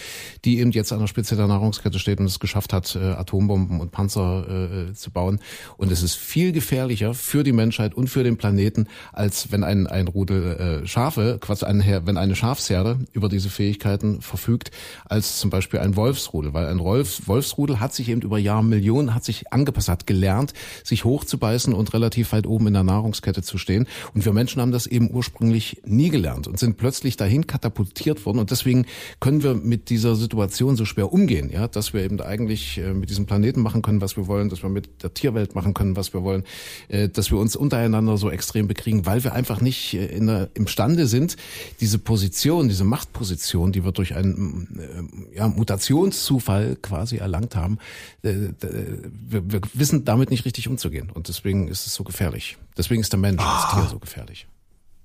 die 0.46 0.60
eben 0.60 0.72
jetzt 0.72 0.94
an 0.94 1.00
der 1.00 1.08
Spitze 1.08 1.36
der 1.36 1.48
Nahrungskette 1.48 1.98
steht 1.98 2.20
und 2.20 2.26
es 2.26 2.40
geschafft 2.40 2.74
hat, 2.74 2.96
äh, 2.96 3.00
Atombomben 3.00 3.80
und 3.80 3.92
Panzer 3.92 4.90
äh, 4.90 4.94
zu 4.94 5.10
bauen. 5.10 5.40
Und 5.78 5.92
es 5.92 6.04
ist 6.04 6.16
viel 6.16 6.52
gefährlicher 6.52 7.16
für 7.16 7.44
die 7.44 7.54
Menschheit 7.54 7.96
und 7.96 8.08
für 8.08 8.24
den 8.24 8.38
Planeten, 8.38 8.88
als 9.14 9.31
als 9.32 9.50
wenn 9.50 9.64
ein, 9.64 9.88
ein 9.88 10.10
Rudel 10.10 10.82
äh, 10.84 10.88
Schafe, 10.88 11.38
quasi 11.40 11.64
ein, 11.64 11.82
wenn 12.06 12.18
eine 12.18 12.36
Schafsherde 12.36 13.00
über 13.14 13.30
diese 13.30 13.50
Fähigkeiten 13.50 14.20
verfügt, 14.20 14.72
als 15.06 15.40
zum 15.40 15.50
Beispiel 15.50 15.80
ein 15.80 15.96
Wolfsrudel. 15.96 16.54
Weil 16.54 16.68
ein 16.68 16.80
Wolfs, 16.80 17.30
Wolfsrudel 17.30 17.80
hat 17.80 17.94
sich 17.94 18.10
eben 18.10 18.20
über 18.20 18.38
Jahre 18.38 18.66
Millionen, 18.66 19.16
hat 19.16 19.24
sich 19.24 19.54
angepasst, 19.54 19.88
hat 19.88 20.06
gelernt, 20.06 20.52
sich 20.84 21.06
hochzubeißen 21.06 21.74
und 21.74 21.94
relativ 21.94 22.34
weit 22.34 22.46
oben 22.46 22.68
in 22.68 22.74
der 22.74 22.84
Nahrungskette 22.84 23.42
zu 23.42 23.58
stehen. 23.58 23.88
Und 24.14 24.26
wir 24.26 24.34
Menschen 24.34 24.62
haben 24.62 24.74
das 24.74 24.86
eben 24.86 25.10
ursprünglich 25.10 25.82
nie 25.86 26.10
gelernt 26.10 26.50
und 26.50 26.60
sind 26.60 26.76
plötzlich 26.76 27.16
dahin 27.16 27.48
katapultiert 27.48 28.26
worden. 28.26 28.40
Und 28.40 28.52
deswegen 28.52 28.86
können 29.22 29.44
wir 29.44 29.54
mit 29.54 29.90
dieser 29.90 30.18
Situation 30.18 30.76
so 30.76 30.84
schwer 30.84 31.14
umgehen, 31.14 31.50
ja, 31.50 31.70
dass 31.70 31.94
wir 31.94 32.04
eben 32.04 32.20
eigentlich 32.20 32.80
äh, 32.80 32.94
mit 32.94 33.10
diesem 33.10 33.28
Planeten 33.28 33.62
machen 33.62 33.82
können, 33.82 34.02
was 34.02 34.18
wir 34.18 34.28
wollen, 34.28 34.50
dass 34.50 34.62
wir 34.62 34.70
mit 34.70 35.04
der 35.04 35.14
Tierwelt 35.14 35.56
machen 35.56 35.74
können, 35.74 35.96
was 35.96 36.14
wir 36.14 36.22
wollen, 36.24 36.44
äh, 36.90 37.08
dass 37.08 37.32
wir 37.32 37.38
uns 37.38 37.56
untereinander 37.56 38.18
so 38.18 38.30
extrem 38.30 38.68
bekriegen, 38.68 39.06
weil 39.06 39.21
wir 39.24 39.34
einfach 39.34 39.62
nicht 39.62 39.94
äh, 39.94 40.06
in 40.06 40.28
der, 40.28 40.50
imstande 40.54 41.08
sind, 41.08 41.38
diese 41.80 42.00
Position, 42.00 42.68
diese 42.68 42.84
Machtposition, 42.84 43.72
die 43.72 43.84
wir 43.84 43.92
durch 43.92 44.16
einen 44.16 44.80
äh, 45.34 45.38
ja, 45.38 45.48
Mutationszufall 45.48 46.78
quasi 46.82 47.18
erlangt 47.18 47.56
haben, 47.56 47.78
äh, 48.24 48.34
wir, 48.62 49.52
wir 49.52 49.62
wissen 49.74 50.06
damit 50.06 50.30
nicht 50.32 50.46
richtig 50.46 50.68
umzugehen. 50.68 51.10
Und 51.10 51.28
deswegen 51.28 51.68
ist 51.68 51.88
es 51.88 51.94
so 51.94 52.04
gefährlich. 52.04 52.58
Deswegen 52.78 53.02
ist 53.02 53.12
der 53.14 53.20
Mensch 53.20 53.42
ah. 53.42 53.72
Tier 53.74 53.90
so 53.90 54.00
gefährlich. 54.00 54.48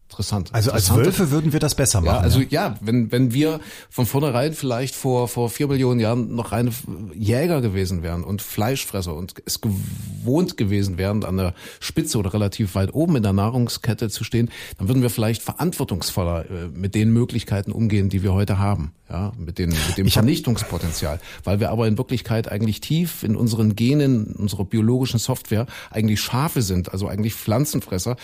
Interessant. 0.09 0.55
Also 0.55 0.71
als 0.71 0.95
Wölfe 0.95 1.33
würden 1.33 1.53
wir 1.53 1.59
das 1.59 1.75
besser 1.75 2.01
machen. 2.01 2.14
Ja, 2.14 2.21
also 2.21 2.40
ja, 2.40 2.47
ja 2.51 2.75
wenn, 2.81 3.11
wenn 3.11 3.35
wir 3.35 3.59
von 3.90 4.07
vornherein 4.07 4.55
vielleicht 4.55 4.95
vor, 4.95 5.27
vor 5.27 5.51
vier 5.51 5.66
Millionen 5.66 5.99
Jahren 5.99 6.35
noch 6.35 6.53
reine 6.53 6.71
Jäger 7.12 7.61
gewesen 7.61 8.05
wären 8.05 8.23
und 8.23 8.40
Fleischfresser 8.40 9.14
und 9.14 9.35
es 9.45 9.61
gewohnt 9.61 10.57
gewesen 10.57 10.97
wären, 10.97 11.25
an 11.25 11.37
der 11.37 11.55
Spitze 11.81 12.19
oder 12.19 12.33
relativ 12.33 12.77
weit 12.77 12.95
oben 12.95 13.16
in 13.16 13.25
der 13.25 13.33
Nahrungskette 13.33 14.09
zu 14.09 14.23
stehen, 14.23 14.51
dann 14.79 14.87
würden 14.87 15.03
wir 15.03 15.11
vielleicht 15.11 15.42
verantwortungsvoller 15.42 16.45
äh, 16.49 16.69
mit 16.69 16.95
den 16.95 17.11
Möglichkeiten 17.12 17.73
umgehen, 17.73 18.09
die 18.09 18.23
wir 18.23 18.33
heute 18.33 18.59
haben 18.59 18.92
ja, 19.11 19.33
mit, 19.38 19.59
den, 19.59 19.71
mit 19.71 19.99
dem 19.99 20.07
ich 20.07 20.14
Vernichtungspotenzial, 20.14 21.21
weil 21.45 21.61
wir 21.61 21.71
aber 21.71 21.87
in 21.87 21.97
Wirklichkeit 21.97 22.51
eigentlich 22.51 22.81
tief 22.81 23.23
in 23.23 23.37
unseren 23.37 23.77
Genen, 23.77 24.35
in 24.35 24.37
unserer 24.37 24.64
biologischen 24.64 25.19
Software 25.19 25.66
eigentlich 25.90 26.21
Schafe 26.21 26.62
sind, 26.62 26.92
also 26.92 27.07
eigentlich 27.07 27.35
Pflanzenfresser, 27.35 28.16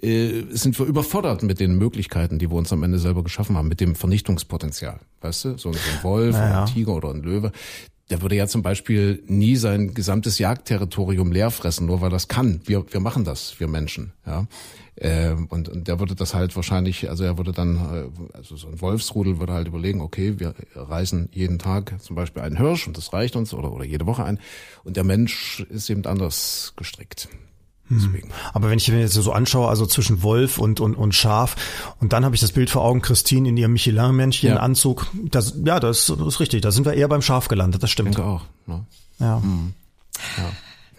äh, 0.00 0.44
sind 0.50 0.78
wir 0.78 0.86
überfordert 0.86 1.21
mit 1.42 1.60
den 1.60 1.76
Möglichkeiten, 1.76 2.38
die 2.38 2.50
wir 2.50 2.56
uns 2.56 2.72
am 2.72 2.82
Ende 2.82 2.98
selber 2.98 3.22
geschaffen 3.22 3.56
haben, 3.56 3.68
mit 3.68 3.80
dem 3.80 3.94
Vernichtungspotenzial. 3.94 5.00
Weißt 5.20 5.44
du, 5.44 5.58
so 5.58 5.70
ein 5.70 5.76
Wolf, 6.02 6.34
naja. 6.34 6.64
ein 6.64 6.66
Tiger 6.66 6.94
oder 6.94 7.10
ein 7.10 7.22
Löwe, 7.22 7.52
der 8.10 8.20
würde 8.20 8.34
ja 8.34 8.46
zum 8.46 8.62
Beispiel 8.62 9.22
nie 9.26 9.56
sein 9.56 9.94
gesamtes 9.94 10.38
Jagdterritorium 10.38 11.32
leer 11.32 11.50
fressen, 11.50 11.86
nur 11.86 12.02
weil 12.02 12.10
das 12.10 12.28
kann. 12.28 12.60
Wir, 12.66 12.84
wir 12.92 13.00
machen 13.00 13.24
das, 13.24 13.58
wir 13.58 13.68
Menschen. 13.68 14.12
Ja. 14.26 14.46
Ähm, 14.98 15.46
und, 15.48 15.70
und 15.70 15.88
der 15.88 15.98
würde 15.98 16.14
das 16.14 16.34
halt 16.34 16.54
wahrscheinlich, 16.54 17.08
also 17.08 17.24
er 17.24 17.38
würde 17.38 17.52
dann, 17.52 17.76
äh, 17.76 18.36
also 18.36 18.56
so 18.56 18.68
ein 18.68 18.82
Wolfsrudel 18.82 19.38
würde 19.38 19.54
halt 19.54 19.66
überlegen, 19.66 20.02
okay, 20.02 20.38
wir 20.38 20.54
reisen 20.74 21.30
jeden 21.32 21.58
Tag 21.58 21.94
zum 22.02 22.14
Beispiel 22.14 22.42
einen 22.42 22.58
Hirsch 22.58 22.86
und 22.86 22.98
das 22.98 23.14
reicht 23.14 23.34
uns 23.34 23.54
oder, 23.54 23.72
oder 23.72 23.84
jede 23.84 24.04
Woche 24.04 24.24
ein. 24.24 24.38
Und 24.84 24.98
der 24.98 25.04
Mensch 25.04 25.60
ist 25.70 25.88
eben 25.88 26.04
anders 26.04 26.74
gestrickt. 26.76 27.28
Hm. 27.92 28.00
Deswegen. 28.00 28.30
Aber 28.52 28.70
wenn 28.70 28.78
ich 28.78 28.88
mir 28.88 29.00
jetzt 29.00 29.12
so 29.12 29.32
anschaue, 29.32 29.68
also 29.68 29.86
zwischen 29.86 30.22
Wolf 30.22 30.58
und, 30.58 30.80
und, 30.80 30.94
und 30.94 31.14
Schaf, 31.14 31.56
und 32.00 32.12
dann 32.12 32.24
habe 32.24 32.34
ich 32.34 32.40
das 32.40 32.52
Bild 32.52 32.70
vor 32.70 32.82
Augen, 32.82 33.02
Christine 33.02 33.48
in 33.48 33.56
ihrem 33.56 33.72
Michelin-Männchen-Anzug, 33.72 35.06
ja. 35.12 35.20
das, 35.30 35.54
ja, 35.64 35.80
das, 35.80 36.08
ist 36.08 36.40
richtig, 36.40 36.62
da 36.62 36.70
sind 36.70 36.86
wir 36.86 36.94
eher 36.94 37.08
beim 37.08 37.22
Schaf 37.22 37.48
gelandet, 37.48 37.82
das 37.82 37.90
stimmt. 37.90 38.10
Ich 38.10 38.16
denke 38.16 38.30
auch. 38.30 38.42
Ne? 38.66 38.84
Ja. 39.18 39.38
Mhm. 39.38 39.74
ja. 40.38 40.44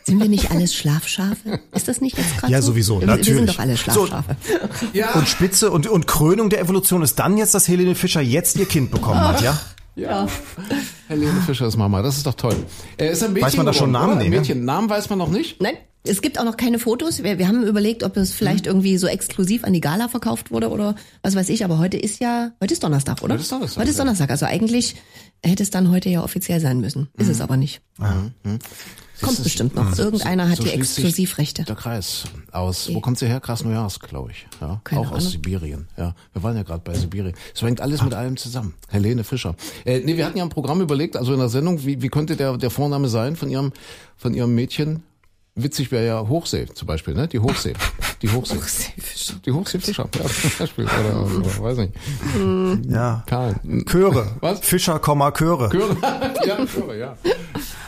Sind 0.05 0.19
wir 0.19 0.27
nicht 0.27 0.51
alle 0.51 0.67
Schlafschafe? 0.67 1.61
Ist 1.71 1.87
das 1.87 2.01
nicht 2.01 2.17
jetzt 2.17 2.37
gerade 2.37 2.51
Ja, 2.51 2.61
sowieso, 2.61 2.99
wir, 2.99 3.07
natürlich. 3.07 3.29
Wir 3.29 3.35
sind 3.37 3.49
doch 3.49 3.59
alle 3.59 3.77
Schlafschafe. 3.77 4.35
So, 4.43 4.87
ja. 4.91 5.13
Und 5.13 5.29
Spitze 5.29 5.71
und, 5.71 5.87
und 5.87 6.07
Krönung 6.07 6.49
der 6.49 6.59
Evolution 6.59 7.01
ist 7.01 7.15
dann 7.19 7.37
jetzt, 7.37 7.55
dass 7.55 7.69
Helene 7.69 7.95
Fischer 7.95 8.19
jetzt 8.19 8.57
ihr 8.57 8.65
Kind 8.65 8.91
bekommen 8.91 9.21
hat, 9.21 9.41
ja? 9.41 9.57
Ja. 9.95 10.27
Helene 11.07 11.41
Fischer 11.45 11.67
ist 11.67 11.77
Mama, 11.77 12.01
das 12.01 12.17
ist 12.17 12.25
doch 12.25 12.33
toll. 12.33 12.55
Er 12.97 13.11
ist 13.11 13.23
ein 13.23 13.33
Mädchen 13.33 13.45
weiß 13.47 13.57
man 13.57 13.65
da 13.65 13.73
schon 13.73 13.91
Namen? 13.91 14.17
Nee, 14.17 14.29
Mädchen. 14.29 14.65
Namen 14.65 14.89
weiß 14.89 15.09
man 15.09 15.19
noch 15.19 15.29
nicht? 15.29 15.61
Nein. 15.61 15.75
Es 16.05 16.21
gibt 16.21 16.37
auch 16.37 16.43
noch 16.43 16.57
keine 16.57 16.79
Fotos. 16.79 17.23
Wir, 17.23 17.37
wir 17.37 17.47
haben 17.47 17.63
überlegt, 17.63 18.03
ob 18.03 18.17
es 18.17 18.33
vielleicht 18.33 18.67
irgendwie 18.67 18.97
so 18.97 19.07
exklusiv 19.07 19.63
an 19.63 19.71
die 19.71 19.79
Gala 19.79 20.09
verkauft 20.09 20.51
wurde 20.51 20.69
oder 20.69 20.95
was 21.21 21.35
weiß 21.35 21.47
ich. 21.47 21.63
Aber 21.63 21.77
heute 21.77 21.97
ist 21.97 22.19
ja, 22.19 22.51
heute 22.59 22.73
ist 22.73 22.83
Donnerstag, 22.83 23.21
oder? 23.21 23.35
Heute 23.35 23.43
ist 23.43 23.51
Donnerstag, 23.51 23.81
Heute 23.81 23.91
ist 23.91 23.97
ja. 23.97 24.03
Donnerstag. 24.03 24.29
Also 24.29 24.45
eigentlich 24.45 24.95
hätte 25.41 25.63
es 25.63 25.69
dann 25.69 25.91
heute 25.91 26.09
ja 26.09 26.21
offiziell 26.21 26.59
sein 26.59 26.81
müssen. 26.81 27.07
Ist 27.17 27.29
es 27.29 27.39
aber 27.39 27.55
nicht. 27.55 27.81
Kommt 29.23 29.37
ist- 29.39 29.43
bestimmt 29.43 29.75
noch. 29.75 29.97
Irgendeiner 29.97 30.49
hat 30.49 30.57
So 30.57 30.63
sich 30.63 30.73
Exklusivrechte. 30.73 31.63
Der 31.63 31.75
Kreis 31.75 32.25
aus, 32.51 32.89
wo 32.93 32.99
kommt 32.99 33.17
sie 33.19 33.27
her? 33.27 33.39
Krasnojarsk, 33.39 34.07
glaube 34.07 34.31
ich. 34.31 34.45
Ja, 34.61 34.81
Keine 34.83 35.01
auch 35.01 35.11
aus 35.11 35.17
Ahnung. 35.19 35.29
Sibirien. 35.31 35.87
Ja, 35.97 36.13
wir 36.33 36.43
waren 36.43 36.55
ja 36.55 36.63
gerade 36.63 36.81
bei 36.83 36.93
Sibirien. 36.93 37.33
Es 37.53 37.61
hängt 37.61 37.81
alles 37.81 38.01
mit 38.03 38.13
allem 38.13 38.37
zusammen. 38.37 38.73
Helene 38.89 39.23
Fischer. 39.23 39.55
Äh, 39.85 39.99
nee, 39.99 40.17
wir 40.17 40.25
hatten 40.25 40.37
ja 40.37 40.43
ein 40.43 40.49
Programm 40.49 40.81
überlegt, 40.81 41.15
also 41.17 41.33
in 41.33 41.39
der 41.39 41.49
Sendung, 41.49 41.85
wie, 41.85 42.01
wie 42.01 42.09
könnte 42.09 42.35
der, 42.35 42.57
der 42.57 42.69
Vorname 42.69 43.07
sein 43.09 43.35
von 43.35 43.49
ihrem, 43.49 43.71
von 44.17 44.33
ihrem 44.33 44.53
Mädchen? 44.55 45.03
Witzig 45.55 45.91
wäre 45.91 46.07
ja 46.07 46.27
Hochsee 46.27 46.65
zum 46.73 46.87
Beispiel, 46.87 47.13
ne? 47.13 47.27
Die 47.27 47.37
Hochsee. 47.37 47.73
Die 48.23 48.29
Hochsee. 48.31 48.57
Die 49.45 49.51
Hochseefischer, 49.51 50.09
ja, 50.15 50.25
zum 50.27 50.51
Beispiel. 50.57 50.85
Oder, 50.85 51.37
oder 51.37 51.59
weiß 51.63 51.77
nicht. 51.77 51.93
Ja. 52.89 53.23
Karl. 53.27 53.55
Chöre. 53.85 54.35
Was? 54.39 54.61
Fischer, 54.61 54.99
Chöre. 54.99 55.69
Chöre. 55.69 55.95
ja, 56.47 56.65
Chöre, 56.65 56.97
ja. 56.97 57.17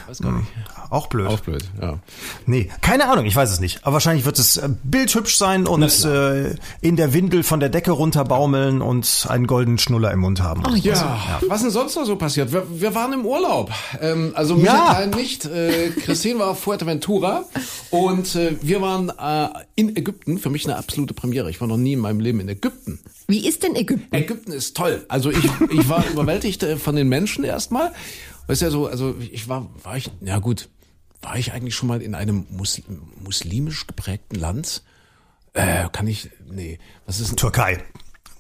Weiß 0.08 0.20
gar 0.20 0.32
nicht. 0.34 0.48
Auch 0.90 1.08
blöd. 1.08 1.28
Auch 1.28 1.40
blöd, 1.40 1.64
ja. 1.82 2.00
Nee, 2.46 2.70
keine 2.82 3.10
Ahnung, 3.10 3.26
ich 3.26 3.36
weiß 3.36 3.52
es 3.52 3.60
nicht. 3.60 3.80
Aber 3.84 3.94
wahrscheinlich 3.94 4.26
wird 4.26 4.38
es 4.40 4.58
äh, 4.58 4.70
bildhübsch 4.84 5.38
sein 5.38 5.66
und 5.68 6.06
äh, 6.06 6.56
in 6.82 6.96
der 6.96 7.14
Windel 7.14 7.44
von 7.44 7.60
der 7.60 7.70
Decke 7.70 7.92
runterbaumeln 7.92 8.82
und 8.82 9.26
einen 9.30 9.48
goldenen 9.48 9.78
Schnuller 9.80 10.12
im 10.12 10.20
Mund 10.20 10.42
haben. 10.42 10.64
Oh, 10.66 10.76
Ja, 10.76 11.40
was 11.48 11.62
denn 11.62 11.72
sonst 11.72 11.96
noch 11.96 12.06
so 12.06 12.16
passiert? 12.16 12.52
Wir, 12.54 12.66
wir 12.70 12.94
waren 12.96 13.14
im 13.14 13.26
Urlaub. 13.26 13.72
Ähm, 14.00 14.32
also 14.36 14.56
Michael 14.56 14.78
Ja. 14.78 14.94
Klein 14.94 15.10
nicht. 15.12 15.46
Äh, 15.46 15.90
Christine 15.90 16.40
war 16.40 16.50
auf 16.50 16.60
Fuerteventura 16.60 17.44
und 17.90 18.36
äh, 18.36 18.56
wir 18.62 18.82
waren 18.82 19.10
äh, 19.10 19.48
in 19.76 19.96
Ägypten. 19.96 20.38
Für 20.38 20.50
mich 20.50 20.66
eine 20.66 20.78
absolute 20.78 21.14
Premiere. 21.14 21.50
Ich 21.50 21.60
war 21.62 21.68
noch 21.68 21.78
nie 21.78 21.94
in 21.94 22.00
meinem 22.00 22.20
Leben 22.20 22.40
in 22.40 22.50
Ägypten. 22.50 23.00
Wie 23.28 23.48
ist 23.48 23.64
denn 23.64 23.76
Ägypten? 23.76 24.14
Ägypten 24.16 24.52
ist 24.52 24.78
toll. 24.78 25.04
Also 25.08 25.32
ich, 25.32 25.44
ich 25.72 25.90
war 25.90 26.04
überwältigt 26.12 26.62
äh, 26.64 26.78
von 26.78 26.96
den 26.96 27.10
Menschen 27.10 27.44
erstmal. 27.44 27.92
Weißt 28.48 28.62
ja 28.62 28.70
so, 28.70 28.88
also 28.88 29.16
ich 29.20 29.48
war, 29.50 29.70
war 29.84 29.98
ich, 29.98 30.12
ja 30.22 30.40
gut, 30.40 30.70
war 31.22 31.38
ich 31.38 31.54
eigentlich 31.54 31.76
schon 31.76 31.88
mal 31.88 32.02
in 32.02 32.16
einem 32.16 32.46
Muslim, 32.50 33.02
muslimisch 33.24 33.88
geprägten 33.88 34.36
Land? 34.36 34.84
Äh, 35.54 35.88
kann 35.92 36.08
ich, 36.08 36.30
nee, 36.48 36.80
was 37.06 37.20
ist? 37.20 37.38
Türkei. 37.38 37.84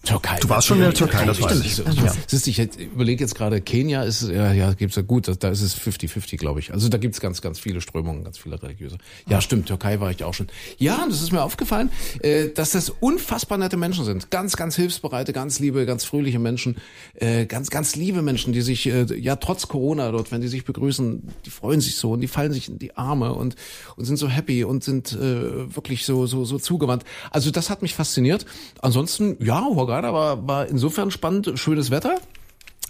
Türkei. 0.05 0.37
Du 0.39 0.49
warst 0.49 0.67
schon 0.67 0.77
in 0.77 0.83
der 0.83 0.93
Türkei, 0.93 1.25
das 1.25 1.41
weiß 1.41 1.59
ich. 1.61 1.77
Ja. 1.77 2.13
Siehst 2.27 2.47
ich 2.47 2.59
überlege 2.79 3.23
jetzt 3.23 3.35
gerade, 3.35 3.59
Kenia 3.61 4.03
ist, 4.03 4.23
ja, 4.29 4.53
ja, 4.53 4.73
gibt's 4.73 4.95
ja 4.95 5.01
gut, 5.01 5.27
da, 5.39 5.49
ist 5.49 5.61
es 5.61 5.77
50-50, 5.77 6.37
glaube 6.37 6.59
ich. 6.59 6.73
Also 6.73 6.89
da 6.89 6.97
gibt's 6.97 7.19
ganz, 7.19 7.41
ganz 7.41 7.59
viele 7.59 7.81
Strömungen, 7.81 8.23
ganz 8.23 8.37
viele 8.37 8.61
religiöse. 8.61 8.97
Ja, 9.27 9.41
stimmt, 9.41 9.67
Türkei 9.67 9.99
war 9.99 10.11
ich 10.11 10.23
auch 10.23 10.33
schon. 10.33 10.47
Ja, 10.77 11.03
und 11.03 11.11
das 11.11 11.21
ist 11.21 11.31
mir 11.31 11.41
aufgefallen, 11.41 11.89
äh, 12.21 12.49
dass 12.49 12.71
das 12.71 12.89
unfassbar 12.89 13.57
nette 13.57 13.77
Menschen 13.77 14.05
sind. 14.05 14.31
Ganz, 14.31 14.55
ganz 14.55 14.75
hilfsbereite, 14.75 15.33
ganz 15.33 15.59
liebe, 15.59 15.85
ganz 15.85 16.05
fröhliche 16.05 16.39
Menschen, 16.39 16.77
äh, 17.15 17.45
ganz, 17.45 17.69
ganz 17.69 17.95
liebe 17.95 18.21
Menschen, 18.21 18.53
die 18.53 18.61
sich, 18.61 18.87
äh, 18.87 19.05
ja, 19.19 19.35
trotz 19.35 19.67
Corona 19.67 20.11
dort, 20.11 20.31
wenn 20.31 20.41
die 20.41 20.47
sich 20.47 20.65
begrüßen, 20.65 21.23
die 21.45 21.49
freuen 21.49 21.81
sich 21.81 21.95
so 21.95 22.11
und 22.11 22.21
die 22.21 22.27
fallen 22.27 22.53
sich 22.53 22.69
in 22.69 22.79
die 22.79 22.95
Arme 22.95 23.33
und, 23.33 23.55
und 23.95 24.05
sind 24.05 24.17
so 24.17 24.29
happy 24.29 24.63
und 24.63 24.83
sind 24.83 25.15
wirklich 25.15 26.05
so, 26.05 26.27
so, 26.27 26.45
so 26.45 26.59
zugewandt. 26.59 27.03
Also 27.31 27.51
das 27.51 27.69
hat 27.69 27.81
mich 27.81 27.95
fasziniert. 27.95 28.45
Ansonsten, 28.81 29.37
ja, 29.43 29.65
Hurghada 29.95 30.13
war, 30.13 30.45
war 30.47 30.67
insofern 30.67 31.09
spannend, 31.09 31.57
schönes 31.57 31.89
Wetter. 31.89 32.17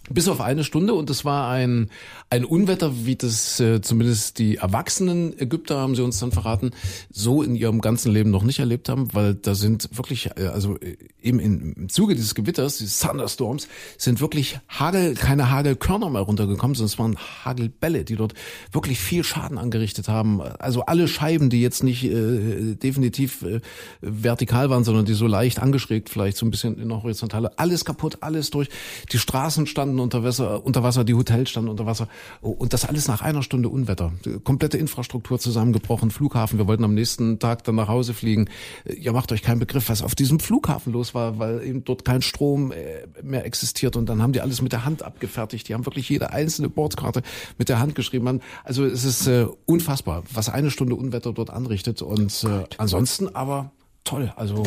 Bis 0.09 0.27
auf 0.27 0.39
eine 0.39 0.63
Stunde 0.63 0.93
und 0.93 1.09
es 1.09 1.25
war 1.25 1.49
ein, 1.49 1.89
ein 2.29 2.45
Unwetter, 2.45 3.05
wie 3.05 3.15
das 3.15 3.59
äh, 3.59 3.81
zumindest 3.81 4.37
die 4.37 4.57
erwachsenen 4.57 5.37
Ägypter, 5.39 5.79
haben 5.79 5.95
sie 5.95 6.03
uns 6.03 6.19
dann 6.19 6.31
verraten, 6.31 6.71
so 7.09 7.41
in 7.41 7.55
ihrem 7.55 7.81
ganzen 7.81 8.11
Leben 8.11 8.29
noch 8.29 8.43
nicht 8.43 8.59
erlebt 8.59 8.87
haben, 8.87 9.13
weil 9.13 9.33
da 9.33 9.55
sind 9.55 9.89
wirklich, 9.93 10.29
äh, 10.37 10.45
also 10.45 10.77
äh, 10.77 10.97
eben 11.23 11.39
im 11.39 11.89
Zuge 11.89 12.13
dieses 12.13 12.35
Gewitters, 12.35 12.77
dieses 12.77 12.99
Thunderstorms, 12.99 13.67
sind 13.97 14.21
wirklich 14.21 14.59
Hagel, 14.67 15.15
keine 15.15 15.49
Hagelkörner 15.49 16.11
mehr 16.11 16.21
runtergekommen, 16.21 16.75
sondern 16.75 16.93
es 16.93 16.99
waren 16.99 17.17
Hagelbälle, 17.43 18.05
die 18.05 18.15
dort 18.15 18.35
wirklich 18.71 18.99
viel 18.99 19.23
Schaden 19.23 19.57
angerichtet 19.57 20.07
haben. 20.07 20.39
Also 20.41 20.81
alle 20.81 21.07
Scheiben, 21.07 21.49
die 21.49 21.61
jetzt 21.61 21.83
nicht 21.83 22.03
äh, 22.03 22.75
definitiv 22.75 23.41
äh, 23.41 23.59
vertikal 24.01 24.69
waren, 24.69 24.83
sondern 24.83 25.05
die 25.05 25.15
so 25.15 25.25
leicht 25.25 25.57
angeschrägt, 25.57 26.09
vielleicht 26.09 26.37
so 26.37 26.45
ein 26.45 26.51
bisschen 26.51 26.77
in 26.77 26.89
der 26.89 27.01
Horizontale, 27.01 27.57
alles 27.57 27.85
kaputt, 27.85 28.19
alles 28.21 28.51
durch. 28.51 28.69
Die 29.11 29.17
Straßen 29.17 29.65
standen 29.65 29.94
unter 29.99 30.23
Wasser, 30.23 30.65
unter 30.65 30.83
Wasser, 30.83 31.03
die 31.03 31.13
Hotels 31.13 31.49
standen 31.49 31.69
unter 31.69 31.85
Wasser 31.85 32.07
und 32.41 32.73
das 32.73 32.85
alles 32.85 33.07
nach 33.07 33.21
einer 33.21 33.43
Stunde 33.43 33.69
Unwetter. 33.69 34.11
Die 34.25 34.39
komplette 34.39 34.77
Infrastruktur 34.77 35.39
zusammengebrochen, 35.39 36.11
Flughafen. 36.11 36.57
Wir 36.57 36.67
wollten 36.67 36.83
am 36.83 36.93
nächsten 36.93 37.39
Tag 37.39 37.63
dann 37.63 37.75
nach 37.75 37.87
Hause 37.87 38.13
fliegen. 38.13 38.49
Ihr 38.85 39.13
macht 39.13 39.31
euch 39.31 39.41
keinen 39.41 39.59
Begriff, 39.59 39.89
was 39.89 40.01
auf 40.01 40.15
diesem 40.15 40.39
Flughafen 40.39 40.93
los 40.93 41.13
war, 41.13 41.39
weil 41.39 41.63
eben 41.63 41.83
dort 41.83 42.05
kein 42.05 42.21
Strom 42.21 42.71
äh, 42.71 43.07
mehr 43.23 43.45
existiert 43.45 43.95
und 43.95 44.07
dann 44.07 44.21
haben 44.21 44.33
die 44.33 44.41
alles 44.41 44.61
mit 44.61 44.71
der 44.71 44.85
Hand 44.85 45.03
abgefertigt. 45.03 45.67
Die 45.67 45.73
haben 45.73 45.85
wirklich 45.85 46.09
jede 46.09 46.31
einzelne 46.31 46.69
Bordkarte 46.69 47.21
mit 47.57 47.69
der 47.69 47.79
Hand 47.79 47.95
geschrieben. 47.95 48.41
Also 48.63 48.85
es 48.85 49.03
ist 49.03 49.27
äh, 49.27 49.45
unfassbar, 49.65 50.23
was 50.33 50.49
eine 50.49 50.71
Stunde 50.71 50.95
Unwetter 50.95 51.33
dort 51.33 51.49
anrichtet 51.49 52.01
und 52.01 52.43
äh, 52.43 52.63
ansonsten 52.77 53.35
aber 53.35 53.71
toll. 54.03 54.31
Also 54.35 54.63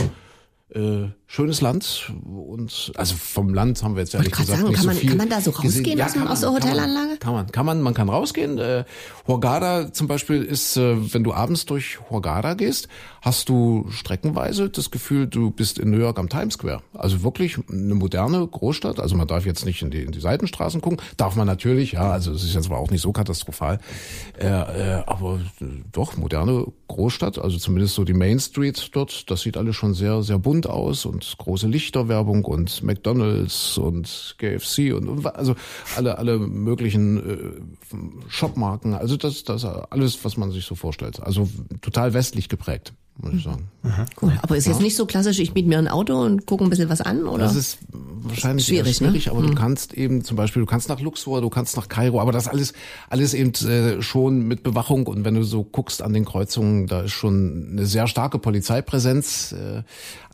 äh, 0.74 1.08
schönes 1.30 1.60
Land 1.60 2.10
und 2.24 2.90
also 2.96 3.14
vom 3.14 3.52
Land 3.52 3.82
haben 3.82 3.94
wir 3.96 4.00
jetzt 4.00 4.14
ehrlich 4.14 4.32
gesagt 4.32 4.48
sagen, 4.48 4.62
nicht 4.70 4.76
kann 4.76 4.82
so 4.82 4.88
man- 4.88 4.96
viel 4.96 5.08
kann 5.10 5.18
man 5.18 5.28
da 5.28 5.40
so 5.42 5.50
rausgehen 5.50 6.00
aus 6.00 6.14
kann 6.14 6.26
aus 6.26 6.40
der 6.40 6.50
man, 6.50 6.60
kann 6.60 6.70
man, 6.70 6.80
Hotelanlage? 6.86 7.18
Kann 7.18 7.32
man, 7.34 7.52
kann 7.52 7.66
man, 7.66 7.82
man 7.82 7.92
kann 7.94 8.08
rausgehen. 8.08 8.56
Äh, 8.58 8.84
Hurghada 9.26 9.92
zum 9.92 10.08
Beispiel 10.08 10.42
ist, 10.42 10.78
äh, 10.78 11.12
wenn 11.12 11.24
du 11.24 11.34
abends 11.34 11.66
durch 11.66 11.98
Hurghada 12.08 12.54
gehst, 12.54 12.88
hast 13.20 13.50
du 13.50 13.86
streckenweise 13.90 14.70
das 14.70 14.90
Gefühl, 14.90 15.26
du 15.26 15.50
bist 15.50 15.78
in 15.78 15.90
New 15.90 15.98
York 15.98 16.18
am 16.18 16.30
Times 16.30 16.54
Square. 16.54 16.80
Also 16.94 17.22
wirklich 17.22 17.58
eine 17.70 17.94
moderne 17.94 18.46
Großstadt. 18.46 18.98
Also 18.98 19.14
man 19.14 19.28
darf 19.28 19.44
jetzt 19.44 19.66
nicht 19.66 19.82
in 19.82 19.90
die, 19.90 20.00
in 20.00 20.12
die 20.12 20.20
Seitenstraßen 20.20 20.80
gucken. 20.80 20.98
Darf 21.18 21.36
man 21.36 21.46
natürlich, 21.46 21.92
ja. 21.92 22.10
Also 22.10 22.32
es 22.32 22.42
ist 22.42 22.54
jetzt 22.54 22.68
aber 22.68 22.78
auch 22.78 22.90
nicht 22.90 23.02
so 23.02 23.12
katastrophal. 23.12 23.80
Äh, 24.40 24.46
äh, 24.46 25.02
aber 25.06 25.40
äh, 25.60 25.64
doch, 25.92 26.16
moderne 26.16 26.64
Großstadt. 26.86 27.38
Also 27.38 27.58
zumindest 27.58 27.96
so 27.96 28.04
die 28.04 28.14
Main 28.14 28.40
Street 28.40 28.88
dort. 28.94 29.30
Das 29.30 29.42
sieht 29.42 29.58
alles 29.58 29.76
schon 29.76 29.92
sehr, 29.92 30.22
sehr 30.22 30.38
bunt 30.38 30.66
aus 30.66 31.04
und 31.04 31.17
große 31.38 31.66
Lichterwerbung 31.66 32.44
und 32.44 32.82
McDonalds 32.82 33.78
und 33.78 34.36
KFC 34.38 34.94
und, 34.94 35.08
und 35.08 35.26
also 35.26 35.54
alle, 35.96 36.18
alle 36.18 36.38
möglichen 36.38 37.16
äh, 37.18 38.28
Shopmarken. 38.28 38.94
Also 38.94 39.16
das, 39.16 39.44
das 39.44 39.64
alles, 39.64 40.24
was 40.24 40.36
man 40.36 40.50
sich 40.50 40.64
so 40.64 40.74
vorstellt. 40.74 41.20
Also 41.20 41.48
total 41.80 42.14
westlich 42.14 42.48
geprägt, 42.48 42.92
muss 43.16 43.34
ich 43.34 43.44
sagen. 43.44 43.68
Cool. 44.20 44.38
Aber 44.42 44.56
ist 44.56 44.66
jetzt 44.66 44.80
nicht 44.80 44.96
so 44.96 45.06
klassisch, 45.06 45.38
ich 45.38 45.54
miete 45.54 45.68
mir 45.68 45.78
ein 45.78 45.88
Auto 45.88 46.20
und 46.20 46.46
gucke 46.46 46.64
ein 46.64 46.70
bisschen 46.70 46.88
was 46.88 47.00
an, 47.00 47.26
oder? 47.26 47.44
Das 47.44 47.56
ist 47.56 47.78
wahrscheinlich 48.22 48.66
Schwierig, 48.66 48.96
schwierig, 48.96 49.24
schwierig 49.24 49.26
ne? 49.26 49.32
aber 49.32 49.42
du 49.42 49.54
kannst 49.54 49.94
eben 49.94 50.24
zum 50.24 50.36
Beispiel, 50.36 50.60
du 50.60 50.66
kannst 50.66 50.88
nach 50.88 51.00
Luxor, 51.00 51.40
du 51.40 51.50
kannst 51.50 51.76
nach 51.76 51.88
Kairo, 51.88 52.20
aber 52.20 52.32
das 52.32 52.48
alles, 52.48 52.72
alles 53.08 53.34
eben 53.34 53.52
äh, 53.66 54.02
schon 54.02 54.42
mit 54.42 54.62
Bewachung 54.62 55.06
und 55.06 55.24
wenn 55.24 55.34
du 55.34 55.42
so 55.42 55.64
guckst 55.64 56.02
an 56.02 56.12
den 56.12 56.24
Kreuzungen, 56.24 56.86
da 56.86 57.02
ist 57.02 57.12
schon 57.12 57.68
eine 57.72 57.86
sehr 57.86 58.06
starke 58.06 58.38
Polizeipräsenz. 58.38 59.52
Äh, 59.52 59.82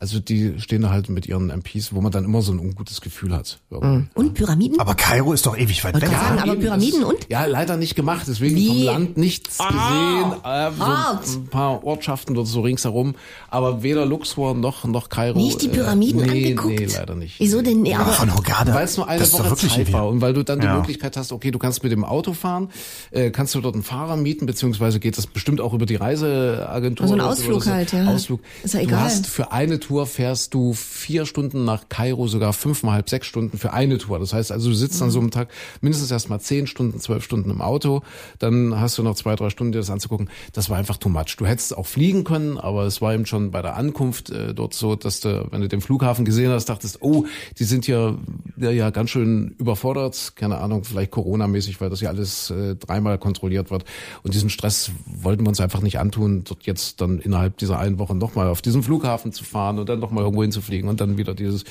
also 0.01 0.21
die 0.21 0.61
stehen 0.61 0.83
da 0.83 0.91
halt 0.91 1.09
mit 1.09 1.27
ihren 1.27 1.49
MPs, 1.49 1.95
wo 1.95 2.01
man 2.01 2.13
dann 2.13 2.25
immer 2.25 2.43
so 2.43 2.53
ein 2.53 2.59
ungutes 2.59 3.01
Gefühl 3.01 3.35
hat. 3.35 3.61
irgendwie. 3.71 4.09
und 4.15 4.35
Pyramiden? 4.35 4.79
Aber 4.81 4.95
Kairo 4.95 5.33
ist 5.33 5.47
doch 5.47 5.57
ewig 5.57 5.83
weit 5.83 5.95
weg. 5.95 6.03
gerade 6.03 6.17
sagen, 6.17 6.39
aber 6.41 6.57
Pyramiden 6.57 7.01
das, 7.01 7.11
und? 7.11 7.27
Ja, 7.31 7.47
leider 7.47 7.77
nicht 7.77 7.95
gemacht, 7.95 8.27
deswegen 8.29 8.57
Wie? 8.57 8.69
vom 8.69 8.83
Land 8.83 9.17
nichts 9.17 9.59
gesehen. 9.59 10.33
Äh, 10.45 10.71
so 10.77 10.87
hart. 10.87 11.27
ein 11.27 11.47
paar 11.47 11.85
Ortschaften 11.85 12.35
dort 12.35 12.49
so 12.49 12.61
ringsherum, 12.61 13.15
aber 13.49 13.83
weder 13.83 14.05
Luxor 14.05 14.55
noch 14.55 14.85
noch 14.85 15.09
Kairo. 15.09 15.39
Nicht 15.39 15.63
die 15.63 15.69
Pyramiden 15.69 16.23
äh, 16.23 16.27
nee, 16.27 16.47
angeguckt? 16.49 16.81
Nee, 16.81 16.87
leider 16.87 17.15
nicht. 17.15 17.41
Wieso 17.41 17.63
denn? 17.63 17.84
Nee, 17.85 17.95
Aber 17.95 18.13
von 18.13 18.35
Hurghada. 18.35 18.75
Weil 18.75 18.85
es 18.85 18.97
nur 18.97 19.09
eine 19.09 19.19
das 19.21 19.29
ist 19.29 19.35
doch 19.35 19.41
Woche 19.45 19.51
wirklich 19.51 19.73
Zeit 19.73 19.93
war 19.93 20.09
und 20.09 20.21
weil 20.21 20.33
du 20.33 20.43
dann 20.43 20.61
die 20.61 20.67
Ja. 20.67 20.77
Möglichkeit 20.77 21.17
hast, 21.17 21.33
okay, 21.33 21.51
du 21.51 21.59
kannst 21.59 21.83
mit 21.83 21.93
dem 21.93 22.05
Auto 22.05 22.33
fahren, 22.33 22.71
äh, 23.11 23.31
kannst 23.31 23.55
du 23.55 23.61
dort 23.61 23.75
einen 23.75 23.83
Fahrer 23.85 24.17
mieten, 24.17 24.47
beziehungsweise 24.47 25.01
geht 25.01 25.17
das 25.19 25.27
bestimmt 25.27 25.61
auch 25.61 25.73
über 25.75 25.87
die 25.87 25.97
Reiseagentur. 25.97 27.05
Also 27.05 27.15
ein 27.15 27.21
Ausflug 27.21 27.57
oder 27.57 27.65
so. 27.65 27.71
halt, 27.73 27.93
ja. 27.93 28.07
Ausflug. 28.07 28.41
Ist 28.63 28.75
ja 28.75 28.81
du 28.81 28.87
egal. 28.87 29.01
hast 29.01 29.27
für 29.27 29.53
eine 29.53 29.81
Tour 29.81 30.07
fährst 30.07 30.55
du 30.55 30.73
vier 30.73 31.27
Stunden 31.27 31.65
nach 31.65 31.89
Kairo, 31.89 32.27
sogar 32.29 32.53
fünfeinhalb, 32.53 33.09
sechs 33.09 33.27
Stunden 33.27 33.59
für 33.59 33.73
eine 33.73 33.99
Tour. 33.99 34.19
Das 34.19 34.33
heißt 34.33 34.53
also, 34.53 34.69
du 34.71 34.75
sitzt 34.75 34.97
Mhm. 35.01 35.05
an 35.05 35.11
so 35.11 35.21
einem 35.21 35.31
Tag 35.31 35.49
mindestens 35.81 36.11
erst 36.11 36.31
mal 36.31 36.41
zehn 36.41 36.67
Stunden, 36.67 37.01
zwölf 37.01 37.25
Stunden 37.25 37.51
im 37.51 37.61
Auto, 37.61 38.03
dann 38.39 38.79
hast 38.81 38.99
du 38.99 39.03
noch 39.03 39.15
zwei, 39.15 39.37
drei 39.37 39.51
Stunden 39.51 39.73
dir 39.73 39.79
das 39.79 39.91
anzugucken. 39.91 40.29
Das 40.53 40.71
war 40.71 40.79
einfach 40.79 40.97
too 40.97 41.09
much. 41.09 41.37
Du 41.37 41.47
hättest 41.47 41.77
auch 41.77 41.87
fliegen 41.87 42.25
können, 42.25 42.59
aber 42.59 42.85
es 42.85 43.01
war 43.01 43.15
eben 43.15 43.27
schon 43.27 43.51
bei 43.51 43.63
der 43.63 43.77
Ankunft 43.77 44.31
äh, 44.31 44.55
dort 44.55 44.75
so, 44.75 44.97
dass 44.97 45.21
du, 45.21 45.47
wenn 45.51 45.61
du 45.61 45.69
den 45.69 45.81
Flughafen 45.81 46.25
gesehen 46.25 46.51
hast, 46.51 46.67
dachtest, 46.69 46.99
oh, 47.03 47.25
die 47.59 47.64
sind 47.65 47.87
ja, 47.87 48.17
ja, 48.57 48.71
ja 48.71 48.91
ganz 48.91 49.11
schön 49.11 49.55
überfordert, 49.59 50.35
keine 50.37 50.59
Ahnung, 50.59 50.85
vielleicht 50.85 51.11
Corona-mäßig, 51.11 51.81
weil 51.81 51.91
das 51.91 52.01
ja 52.01 52.11
alles 52.11 52.51
äh, 52.51 52.77
dreimal 52.77 53.19
kontrolliert 53.19 53.71
wird. 53.71 53.85
Und 54.23 54.35
diesen 54.35 54.51
Stress 54.51 54.91
wollten 55.07 55.45
wir 55.45 55.49
uns 55.49 55.61
einfach 55.61 55.81
nicht 55.81 55.99
antun, 55.99 56.45
dort 56.45 56.65
jetzt 56.65 57.01
dann 57.01 57.19
innerhalb 57.19 57.59
dieser 57.59 57.79
einen 57.79 57.99
Woche 57.99 58.15
nochmal 58.15 58.49
auf 58.49 58.63
diesen 58.63 58.83
Flughafen 58.83 59.33
zu 59.33 59.45
fahren 59.45 59.79
und 59.79 59.89
dann 59.89 60.01
nochmal 60.01 60.25
irgendwo 60.25 60.43
hinzufliegen 60.43 60.89
und 60.89 61.01
dann 61.01 61.19
wieder 61.19 61.35
dieses 61.35 61.65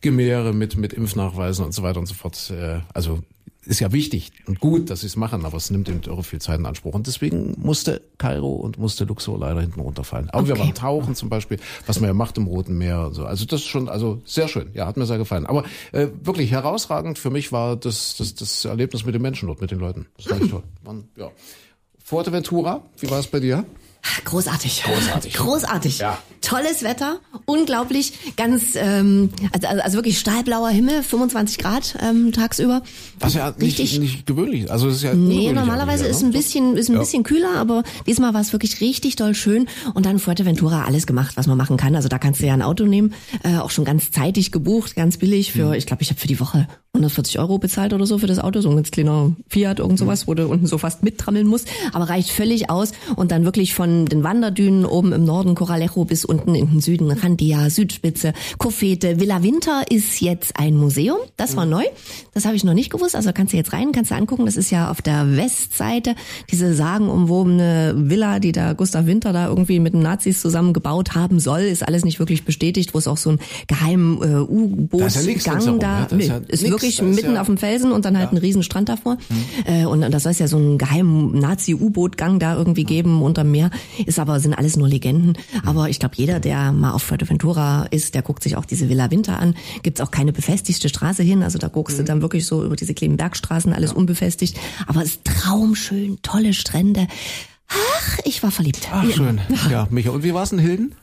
Gemehre 0.00 0.52
mit, 0.52 0.76
mit 0.76 0.92
Impfnachweisen 0.92 1.64
und 1.64 1.72
so 1.72 1.82
weiter 1.82 2.00
und 2.00 2.06
so 2.06 2.14
fort. 2.14 2.50
Äh, 2.50 2.80
also 2.94 3.20
ist 3.64 3.80
ja 3.80 3.92
wichtig 3.92 4.32
und 4.46 4.60
gut, 4.60 4.90
dass 4.90 5.00
sie 5.00 5.06
es 5.06 5.16
machen, 5.16 5.44
aber 5.44 5.56
es 5.56 5.70
nimmt 5.70 5.88
eben 5.88 6.00
irre 6.02 6.24
viel 6.24 6.40
Zeit 6.40 6.58
in 6.58 6.66
Anspruch. 6.66 6.94
Und 6.94 7.06
deswegen 7.06 7.54
musste 7.58 8.02
Kairo 8.18 8.52
und 8.54 8.78
musste 8.78 9.04
Luxor 9.04 9.38
leider 9.38 9.60
hinten 9.60 9.80
runterfallen. 9.80 10.30
Aber 10.30 10.40
okay. 10.40 10.48
wir 10.48 10.58
waren 10.58 10.74
tauchen 10.74 11.14
zum 11.14 11.28
Beispiel, 11.28 11.58
was 11.86 12.00
man 12.00 12.08
ja 12.08 12.14
macht 12.14 12.36
im 12.38 12.46
Roten 12.46 12.76
Meer 12.76 13.06
und 13.06 13.14
so. 13.14 13.24
Also 13.24 13.44
das 13.44 13.60
ist 13.60 13.66
schon, 13.66 13.88
also 13.88 14.20
sehr 14.24 14.48
schön. 14.48 14.70
Ja, 14.74 14.86
hat 14.86 14.96
mir 14.96 15.06
sehr 15.06 15.18
gefallen. 15.18 15.46
Aber 15.46 15.64
äh, 15.92 16.08
wirklich 16.22 16.50
herausragend 16.50 17.18
für 17.18 17.30
mich 17.30 17.52
war 17.52 17.76
das, 17.76 18.16
das, 18.16 18.34
das 18.34 18.64
Erlebnis 18.64 19.04
mit 19.04 19.14
den 19.14 19.22
Menschen 19.22 19.46
dort, 19.46 19.60
mit 19.60 19.70
den 19.70 19.78
Leuten. 19.78 20.06
Das 20.16 20.28
war 20.30 20.40
echt 20.40 20.50
toll. 20.50 20.62
Man, 20.84 21.04
ja. 21.16 21.30
Fuerteventura, 22.04 22.82
wie 22.98 23.10
war 23.10 23.20
es 23.20 23.28
bei 23.28 23.38
dir? 23.38 23.64
Großartig. 24.24 24.82
Großartig. 24.84 25.34
Großartig. 25.34 25.98
Ja. 25.98 26.18
Tolles 26.40 26.82
Wetter, 26.82 27.20
unglaublich, 27.44 28.34
ganz, 28.36 28.74
ähm, 28.74 29.30
also, 29.52 29.68
also, 29.68 29.82
also 29.82 29.96
wirklich 29.98 30.18
stahlblauer 30.18 30.70
Himmel, 30.70 31.04
25 31.04 31.58
Grad 31.58 31.94
ähm, 32.02 32.32
tagsüber. 32.32 32.82
Was 33.20 33.34
ja 33.34 33.50
nicht, 33.56 33.78
richtig, 33.78 34.00
nicht 34.00 34.26
gewöhnlich, 34.26 34.68
also 34.68 34.88
es 34.88 34.96
ist 34.96 35.02
ja 35.04 35.14
Nee, 35.14 35.52
normalerweise 35.52 36.04
ist 36.04 36.22
ne? 36.22 36.28
ein 36.28 36.32
bisschen, 36.32 36.76
ist 36.76 36.88
ein 36.88 36.94
ja. 36.94 36.98
bisschen 36.98 37.22
kühler, 37.22 37.54
aber 37.56 37.84
diesmal 38.08 38.34
war 38.34 38.40
es 38.40 38.52
wirklich 38.52 38.80
richtig 38.80 39.14
doll 39.14 39.36
schön 39.36 39.68
und 39.94 40.04
dann 40.04 40.18
Fuerteventura 40.18 40.84
alles 40.84 41.06
gemacht, 41.06 41.36
was 41.36 41.46
man 41.46 41.56
machen 41.56 41.76
kann. 41.76 41.94
Also 41.94 42.08
da 42.08 42.18
kannst 42.18 42.40
du 42.42 42.46
ja 42.46 42.54
ein 42.54 42.62
Auto 42.62 42.86
nehmen, 42.86 43.14
äh, 43.44 43.58
auch 43.58 43.70
schon 43.70 43.84
ganz 43.84 44.10
zeitig 44.10 44.50
gebucht, 44.50 44.96
ganz 44.96 45.18
billig 45.18 45.52
für, 45.52 45.68
hm. 45.68 45.74
ich 45.74 45.86
glaube, 45.86 46.02
ich 46.02 46.10
habe 46.10 46.18
für 46.18 46.28
die 46.28 46.40
Woche 46.40 46.66
140 46.94 47.38
Euro 47.38 47.58
bezahlt 47.58 47.94
oder 47.94 48.04
so 48.04 48.18
für 48.18 48.26
das 48.26 48.40
Auto, 48.40 48.60
so 48.60 48.68
ein 48.68 48.76
ganz 48.76 48.90
kleiner 48.90 49.34
Fiat, 49.48 49.78
irgend 49.78 49.98
sowas, 49.98 50.26
wo 50.26 50.34
du 50.34 50.48
unten 50.48 50.66
so 50.66 50.76
fast 50.76 51.04
mittrammeln 51.04 51.46
musst, 51.46 51.68
aber 51.92 52.08
reicht 52.08 52.30
völlig 52.30 52.68
aus 52.68 52.92
und 53.14 53.30
dann 53.30 53.44
wirklich 53.44 53.74
von 53.74 53.91
den 54.06 54.22
Wanderdünen 54.22 54.84
oben 54.84 55.12
im 55.12 55.24
Norden 55.24 55.54
Coralejo 55.54 56.04
bis 56.04 56.24
unten 56.24 56.54
in 56.54 56.70
den 56.70 56.80
Süden 56.80 57.10
Randia, 57.10 57.70
Südspitze, 57.70 58.32
Kofete. 58.58 59.18
Villa 59.18 59.42
Winter 59.42 59.82
ist 59.90 60.20
jetzt 60.20 60.58
ein 60.58 60.76
Museum, 60.76 61.18
das 61.36 61.56
war 61.56 61.66
neu, 61.66 61.84
das 62.34 62.44
habe 62.44 62.54
ich 62.56 62.64
noch 62.64 62.74
nicht 62.74 62.90
gewusst, 62.90 63.16
also 63.16 63.32
kannst 63.32 63.52
du 63.52 63.56
jetzt 63.56 63.72
rein, 63.72 63.92
kannst 63.92 64.10
du 64.10 64.14
angucken, 64.14 64.46
das 64.46 64.56
ist 64.56 64.70
ja 64.70 64.90
auf 64.90 65.02
der 65.02 65.36
Westseite 65.36 66.14
diese 66.50 66.74
sagenumwobene 66.74 67.94
Villa, 67.96 68.38
die 68.38 68.52
da 68.52 68.74
Gustav 68.74 69.06
Winter 69.06 69.32
da 69.32 69.48
irgendwie 69.48 69.80
mit 69.80 69.94
den 69.94 70.02
Nazis 70.02 70.40
zusammen 70.40 70.72
gebaut 70.72 71.14
haben 71.14 71.40
soll, 71.40 71.60
ist 71.60 71.86
alles 71.86 72.04
nicht 72.04 72.18
wirklich 72.18 72.44
bestätigt, 72.44 72.94
wo 72.94 72.98
es 72.98 73.08
auch 73.08 73.16
so 73.16 73.30
einen 73.30 73.40
geheimen 73.66 74.22
äh, 74.22 74.40
U-Bootgang 74.40 75.80
da, 75.80 76.06
da 76.08 76.16
ja, 76.16 76.36
ist, 76.48 76.62
wirklich 76.62 76.82
wirklich 76.82 77.16
mitten 77.16 77.34
ja 77.34 77.40
auf 77.40 77.46
dem 77.46 77.56
Felsen 77.56 77.92
und 77.92 78.04
dann 78.04 78.16
halt 78.16 78.26
ja. 78.26 78.30
einen 78.30 78.38
riesen 78.38 78.62
Strand 78.62 78.88
davor. 78.88 79.16
Mhm. 79.28 79.72
Äh, 79.72 79.86
und 79.86 80.00
das 80.10 80.22
soll 80.24 80.32
es 80.32 80.38
ja 80.38 80.48
so 80.48 80.56
einen 80.56 80.78
geheimen 80.78 81.38
Nazi-U-Boot-Gang 81.38 82.38
da 82.38 82.56
irgendwie 82.56 82.84
geben 82.84 83.22
unterm 83.22 83.50
Meer. 83.50 83.70
Ist 84.06 84.18
aber, 84.18 84.40
sind 84.40 84.54
alles 84.54 84.76
nur 84.76 84.88
Legenden. 84.88 85.38
Aber 85.64 85.88
ich 85.88 85.98
glaube, 85.98 86.14
jeder, 86.16 86.40
der 86.40 86.72
mal 86.72 86.92
auf 86.92 87.02
Fuerteventura 87.02 87.86
ist, 87.90 88.14
der 88.14 88.22
guckt 88.22 88.42
sich 88.42 88.56
auch 88.56 88.64
diese 88.64 88.88
Villa 88.88 89.10
Winter 89.10 89.38
an. 89.38 89.54
Gibt's 89.82 90.00
auch 90.00 90.10
keine 90.10 90.32
befestigte 90.32 90.88
Straße 90.88 91.22
hin. 91.22 91.42
Also 91.42 91.58
da 91.58 91.68
guckst 91.68 91.96
mhm. 91.96 92.02
du 92.02 92.04
dann 92.04 92.22
wirklich 92.22 92.46
so 92.46 92.64
über 92.64 92.76
diese 92.76 92.94
kleinen 92.94 93.16
Bergstraßen, 93.16 93.72
alles 93.72 93.90
ja. 93.90 93.96
unbefestigt. 93.96 94.58
Aber 94.86 95.02
es 95.02 95.10
ist 95.10 95.24
traumschön, 95.24 96.18
tolle 96.22 96.54
Strände. 96.54 97.06
Ach, 97.68 98.18
ich 98.24 98.42
war 98.42 98.50
verliebt. 98.50 98.88
Ach, 98.92 99.08
schön. 99.10 99.40
Ja, 99.70 99.86
Micha. 99.90 100.10
Und 100.10 100.22
wie 100.22 100.34
war's 100.34 100.52
in 100.52 100.58
Hilden? 100.58 100.94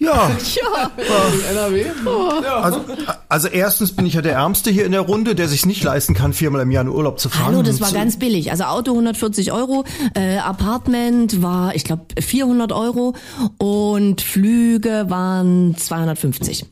Ja. 0.00 0.30
ja. 0.30 0.90
NRW. 1.50 1.84
Oh. 2.06 2.30
Also, 2.46 2.84
also 3.28 3.48
erstens 3.48 3.92
bin 3.92 4.06
ich 4.06 4.14
ja 4.14 4.22
der 4.22 4.32
Ärmste 4.32 4.70
hier 4.70 4.86
in 4.86 4.92
der 4.92 5.02
Runde, 5.02 5.34
der 5.34 5.46
sich 5.46 5.66
nicht 5.66 5.82
leisten 5.84 6.14
kann, 6.14 6.32
viermal 6.32 6.62
im 6.62 6.70
Jahr 6.70 6.82
in 6.82 6.88
Urlaub 6.88 7.20
zu 7.20 7.28
fahren. 7.28 7.46
Hallo, 7.46 7.62
das 7.62 7.82
war 7.82 7.92
ganz 7.92 8.18
billig. 8.18 8.50
Also 8.50 8.64
Auto 8.64 8.92
140 8.92 9.52
Euro, 9.52 9.84
äh, 10.14 10.38
Apartment 10.38 11.42
war, 11.42 11.74
ich 11.74 11.84
glaube, 11.84 12.06
400 12.18 12.72
Euro 12.72 13.14
und 13.58 14.22
Flüge 14.22 15.06
waren 15.08 15.76
250. 15.76 16.64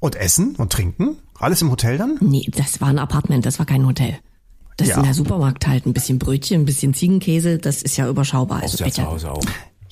Und 0.00 0.16
Essen 0.16 0.56
und 0.56 0.72
Trinken? 0.72 1.18
Alles 1.38 1.60
im 1.60 1.70
Hotel 1.70 1.98
dann? 1.98 2.16
Nee, 2.20 2.48
das 2.50 2.80
war 2.80 2.88
ein 2.88 2.98
Apartment, 2.98 3.44
das 3.44 3.58
war 3.58 3.66
kein 3.66 3.86
Hotel. 3.86 4.18
Das 4.78 4.88
ja. 4.88 4.94
ist 4.94 4.98
in 4.98 5.04
der 5.04 5.14
Supermarkt 5.14 5.66
halt 5.66 5.84
ein 5.84 5.92
bisschen 5.92 6.18
Brötchen, 6.18 6.62
ein 6.62 6.64
bisschen 6.64 6.94
Ziegenkäse, 6.94 7.58
das 7.58 7.82
ist 7.82 7.98
ja 7.98 8.08
überschaubar. 8.08 8.62
Also 8.62 8.82
ja 8.82 8.90
zu 8.90 9.04
Hause 9.04 9.32
auch. 9.32 9.42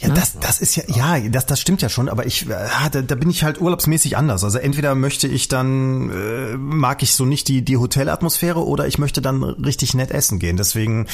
Ja, 0.08 0.14
das, 0.14 0.38
das 0.38 0.60
ist 0.60 0.76
ja, 0.76 0.84
ja, 0.88 1.28
das, 1.28 1.46
das 1.46 1.60
stimmt 1.60 1.82
ja 1.82 1.88
schon, 1.88 2.08
aber 2.08 2.26
ich, 2.26 2.48
äh, 2.48 2.54
da, 2.92 3.02
da 3.02 3.14
bin 3.14 3.30
ich 3.30 3.44
halt 3.44 3.60
urlaubsmäßig 3.60 4.16
anders. 4.16 4.44
Also 4.44 4.58
entweder 4.58 4.94
möchte 4.94 5.28
ich 5.28 5.48
dann, 5.48 6.10
äh, 6.10 6.56
mag 6.56 7.02
ich 7.02 7.14
so 7.14 7.24
nicht 7.24 7.48
die, 7.48 7.62
die 7.62 7.76
Hotelatmosphäre 7.76 8.64
oder 8.64 8.86
ich 8.86 8.98
möchte 8.98 9.22
dann 9.22 9.42
richtig 9.42 9.94
nett 9.94 10.10
essen 10.10 10.38
gehen. 10.38 10.56
Deswegen, 10.56 11.06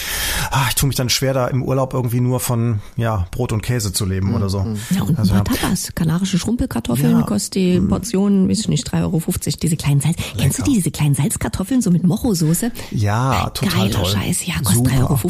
ah, 0.51 0.67
ich 0.69 0.75
tue 0.75 0.87
mich 0.87 0.97
dann 0.97 1.09
schwer, 1.09 1.35
da 1.35 1.47
im 1.49 1.63
Urlaub 1.63 1.95
irgendwie 1.95 2.21
nur 2.21 2.41
von, 2.41 2.81
ja, 2.97 3.27
Brot 3.31 3.53
und 3.53 3.63
Käse 3.63 3.93
zu 3.93 4.05
leben 4.05 4.29
mhm. 4.29 4.35
oder 4.35 4.49
so. 4.49 4.59
Ja, 4.91 5.03
und 5.03 5.19
also, 5.19 5.35
ein 5.35 5.45
paar 5.45 5.57
Tapas. 5.57 5.93
Kanarische 5.95 6.39
Schrumpelkartoffeln 6.39 7.19
ja. 7.19 7.23
kostet 7.23 7.55
die 7.55 7.81
mhm. 7.81 7.89
Portion, 7.89 8.49
weiß 8.49 8.61
ich 8.61 8.69
nicht, 8.69 8.89
3,50 8.89 9.03
Euro, 9.03 9.23
diese 9.63 9.77
kleinen 9.77 10.01
Salz. 10.01 10.17
Lecker. 10.17 10.39
Kennst 10.39 10.59
du 10.59 10.63
die, 10.63 10.75
diese 10.75 10.91
kleinen 10.91 11.15
Salzkartoffeln 11.15 11.83
so 11.83 11.91
mit 11.91 12.05
Mocho-Soße? 12.05 12.73
Ja, 12.91 13.51
total 13.51 13.89
Geiler 13.89 14.03
toll. 14.03 14.13
Scheiß, 14.13 14.47
ja, 14.47 14.55
kostet 14.63 14.87
3,50 14.87 15.01
Euro. 15.03 15.21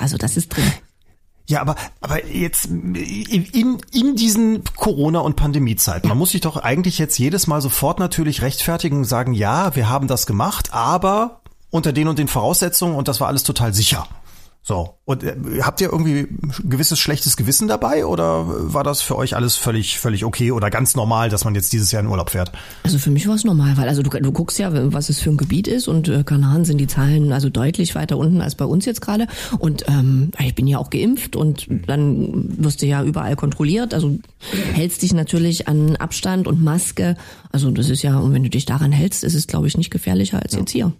Also 0.00 0.16
das 0.16 0.36
ist 0.36 0.48
drin. 0.48 0.64
Ja, 1.48 1.60
aber, 1.60 1.76
aber 2.00 2.26
jetzt 2.26 2.66
in, 2.66 3.78
in 3.92 4.16
diesen 4.16 4.64
Corona- 4.76 5.20
und 5.20 5.36
Pandemiezeiten, 5.36 6.08
man 6.08 6.18
muss 6.18 6.30
sich 6.30 6.40
doch 6.40 6.56
eigentlich 6.56 6.98
jetzt 6.98 7.18
jedes 7.18 7.46
Mal 7.46 7.60
sofort 7.60 8.00
natürlich 8.00 8.42
rechtfertigen 8.42 8.98
und 8.98 9.04
sagen, 9.04 9.32
ja, 9.32 9.76
wir 9.76 9.88
haben 9.88 10.08
das 10.08 10.26
gemacht, 10.26 10.72
aber 10.72 11.40
unter 11.70 11.92
den 11.92 12.08
und 12.08 12.18
den 12.18 12.28
Voraussetzungen 12.28 12.96
und 12.96 13.06
das 13.06 13.20
war 13.20 13.28
alles 13.28 13.44
total 13.44 13.72
sicher. 13.74 14.08
So. 14.66 14.98
Und 15.04 15.22
äh, 15.22 15.36
habt 15.60 15.80
ihr 15.80 15.92
irgendwie 15.92 16.26
gewisses 16.64 16.98
schlechtes 16.98 17.36
Gewissen 17.36 17.68
dabei 17.68 18.04
oder 18.04 18.46
war 18.48 18.82
das 18.82 19.00
für 19.00 19.16
euch 19.16 19.36
alles 19.36 19.54
völlig, 19.54 20.00
völlig 20.00 20.24
okay 20.24 20.50
oder 20.50 20.70
ganz 20.70 20.96
normal, 20.96 21.28
dass 21.28 21.44
man 21.44 21.54
jetzt 21.54 21.72
dieses 21.72 21.92
Jahr 21.92 22.02
in 22.02 22.08
Urlaub 22.08 22.30
fährt? 22.30 22.50
Also 22.82 22.98
für 22.98 23.12
mich 23.12 23.28
war 23.28 23.36
es 23.36 23.44
normal, 23.44 23.76
weil 23.76 23.88
also 23.88 24.02
du, 24.02 24.10
du 24.10 24.32
guckst 24.32 24.58
ja, 24.58 24.70
was 24.92 25.08
es 25.08 25.20
für 25.20 25.30
ein 25.30 25.36
Gebiet 25.36 25.68
ist 25.68 25.86
und 25.86 26.08
äh, 26.08 26.24
Kanaren 26.24 26.64
sind 26.64 26.78
die 26.78 26.88
Zahlen 26.88 27.32
also 27.32 27.48
deutlich 27.48 27.94
weiter 27.94 28.18
unten 28.18 28.40
als 28.40 28.56
bei 28.56 28.64
uns 28.64 28.86
jetzt 28.86 29.00
gerade. 29.00 29.28
Und 29.60 29.84
ähm, 29.86 30.32
ich 30.40 30.56
bin 30.56 30.66
ja 30.66 30.78
auch 30.78 30.90
geimpft 30.90 31.36
und 31.36 31.68
dann 31.86 32.56
wirst 32.58 32.82
du 32.82 32.86
ja 32.86 33.04
überall 33.04 33.36
kontrolliert. 33.36 33.94
Also 33.94 34.18
hältst 34.74 35.02
dich 35.02 35.14
natürlich 35.14 35.68
an 35.68 35.94
Abstand 35.94 36.48
und 36.48 36.60
Maske. 36.60 37.14
Also 37.52 37.70
das 37.70 37.88
ist 37.88 38.02
ja, 38.02 38.18
und 38.18 38.34
wenn 38.34 38.42
du 38.42 38.50
dich 38.50 38.64
daran 38.64 38.90
hältst, 38.90 39.22
ist 39.22 39.34
es, 39.34 39.46
glaube 39.46 39.68
ich, 39.68 39.76
nicht 39.76 39.92
gefährlicher 39.92 40.42
als 40.42 40.54
ja. 40.54 40.58
jetzt 40.58 40.72
hier. 40.72 40.92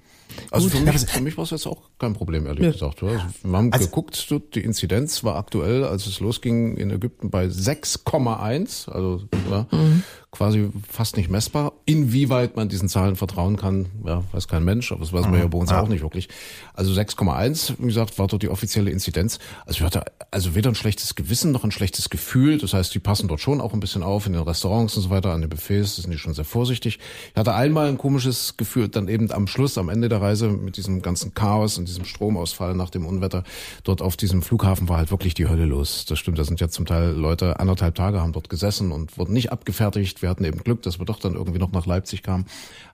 Also 0.51 0.69
für 0.69 0.81
mich, 0.81 1.01
für 1.01 1.21
mich 1.21 1.37
war 1.37 1.45
es 1.45 1.51
jetzt 1.51 1.67
auch 1.67 1.83
kein 1.99 2.15
Problem, 2.15 2.47
ehrlich 2.47 2.65
ja. 2.65 2.73
gesagt. 2.73 3.03
Also 3.03 3.17
wir 3.43 3.57
haben 3.57 3.73
also, 3.73 3.87
geguckt, 3.87 4.35
die 4.55 4.61
Inzidenz 4.61 5.25
war 5.25 5.37
aktuell, 5.37 5.85
als 5.85 6.07
es 6.07 6.21
losging 6.21 6.77
in 6.77 6.91
Ägypten 6.91 7.31
bei 7.31 7.47
6,1, 7.47 8.91
also 8.91 9.23
ja, 9.51 9.67
mhm 9.71 10.03
quasi 10.37 10.71
fast 10.89 11.17
nicht 11.17 11.31
messbar. 11.31 11.73
Inwieweit 11.85 12.57
man 12.57 12.69
diesen 12.69 12.89
Zahlen 12.89 13.17
vertrauen 13.17 13.57
kann, 13.57 13.87
ja, 14.05 14.23
weiß 14.33 14.49
kein 14.49 14.65
Mensch, 14.65 14.93
aber 14.93 15.01
das 15.01 15.13
weiß 15.13 15.27
man 15.27 15.41
ja 15.41 15.47
bei 15.47 15.59
uns 15.59 15.71
ja. 15.71 15.81
auch 15.81 15.89
nicht 15.89 16.03
wirklich. 16.03 16.29
Also 16.75 16.93
6,1, 16.93 17.75
wie 17.79 17.87
gesagt, 17.87 18.19
war 18.19 18.27
dort 18.27 18.43
die 18.43 18.49
offizielle 18.49 18.91
Inzidenz. 18.91 19.39
Also 19.65 19.79
ich 19.79 19.83
hatte 19.83 20.05
also 20.31 20.55
weder 20.55 20.71
ein 20.71 20.75
schlechtes 20.75 21.15
Gewissen 21.15 21.53
noch 21.53 21.65
ein 21.65 21.71
schlechtes 21.71 22.11
Gefühl. 22.11 22.59
Das 22.59 22.75
heißt, 22.75 22.95
die 22.95 22.99
passen 22.99 23.29
dort 23.29 23.41
schon 23.41 23.61
auch 23.61 23.73
ein 23.73 23.81
bisschen 23.81 24.03
auf 24.03 24.27
in 24.27 24.35
den 24.35 24.43
Restaurants 24.43 24.97
und 24.97 25.03
so 25.03 25.11
weiter, 25.11 25.33
an 25.33 25.41
den 25.41 25.51
Buffets, 25.51 25.97
das 25.97 26.03
sind 26.03 26.11
die 26.11 26.19
schon 26.19 26.35
sehr 26.35 26.45
vorsichtig. 26.45 26.99
Ich 27.33 27.37
hatte 27.37 27.55
einmal 27.55 27.89
ein 27.89 27.99
komisches 27.99 28.57
Gefühl, 28.57 28.89
dann 28.89 29.09
eben 29.09 29.31
am 29.33 29.47
Schluss, 29.47 29.79
am 29.79 29.89
Ende 29.89 30.09
der 30.09 30.21
Reise 30.21 30.49
mit 30.49 30.77
diesem 30.77 31.03
ganzen 31.03 31.35
Chaos 31.35 31.79
und 31.79 31.89
diesem 31.89 32.05
Stromausfall 32.05 32.75
nach 32.75 32.91
dem 32.91 33.07
Unwetter 33.07 33.43
dort 33.85 34.03
auf 34.03 34.17
diesem 34.17 34.43
Flughafen 34.43 34.89
war 34.89 34.99
halt 34.99 35.11
wirklich 35.11 35.35
die 35.35 35.49
Hölle 35.49 35.65
los. 35.65 36.05
Das 36.07 36.19
stimmt, 36.19 36.39
da 36.39 36.45
sind 36.45 36.61
ja 36.61 36.69
zum 36.69 36.87
Teil 36.87 37.11
Leute 37.11 37.59
anderthalb 37.59 37.95
Tage 37.95 38.21
haben 38.21 38.33
dort 38.33 38.49
gesessen 38.49 38.93
und 38.93 39.17
wurden 39.19 39.33
nicht 39.33 39.53
abgefertigt 39.53 40.23
wir 40.27 40.31
hatten 40.31 40.45
eben 40.45 40.59
Glück, 40.59 40.83
dass 40.83 40.99
wir 40.99 41.07
doch 41.07 41.21
dann 41.21 41.35
irgendwie 41.35 41.61
noch 41.61 41.71
nach 41.71 41.87
Leipzig 41.87 42.25
kamen. 42.25 42.47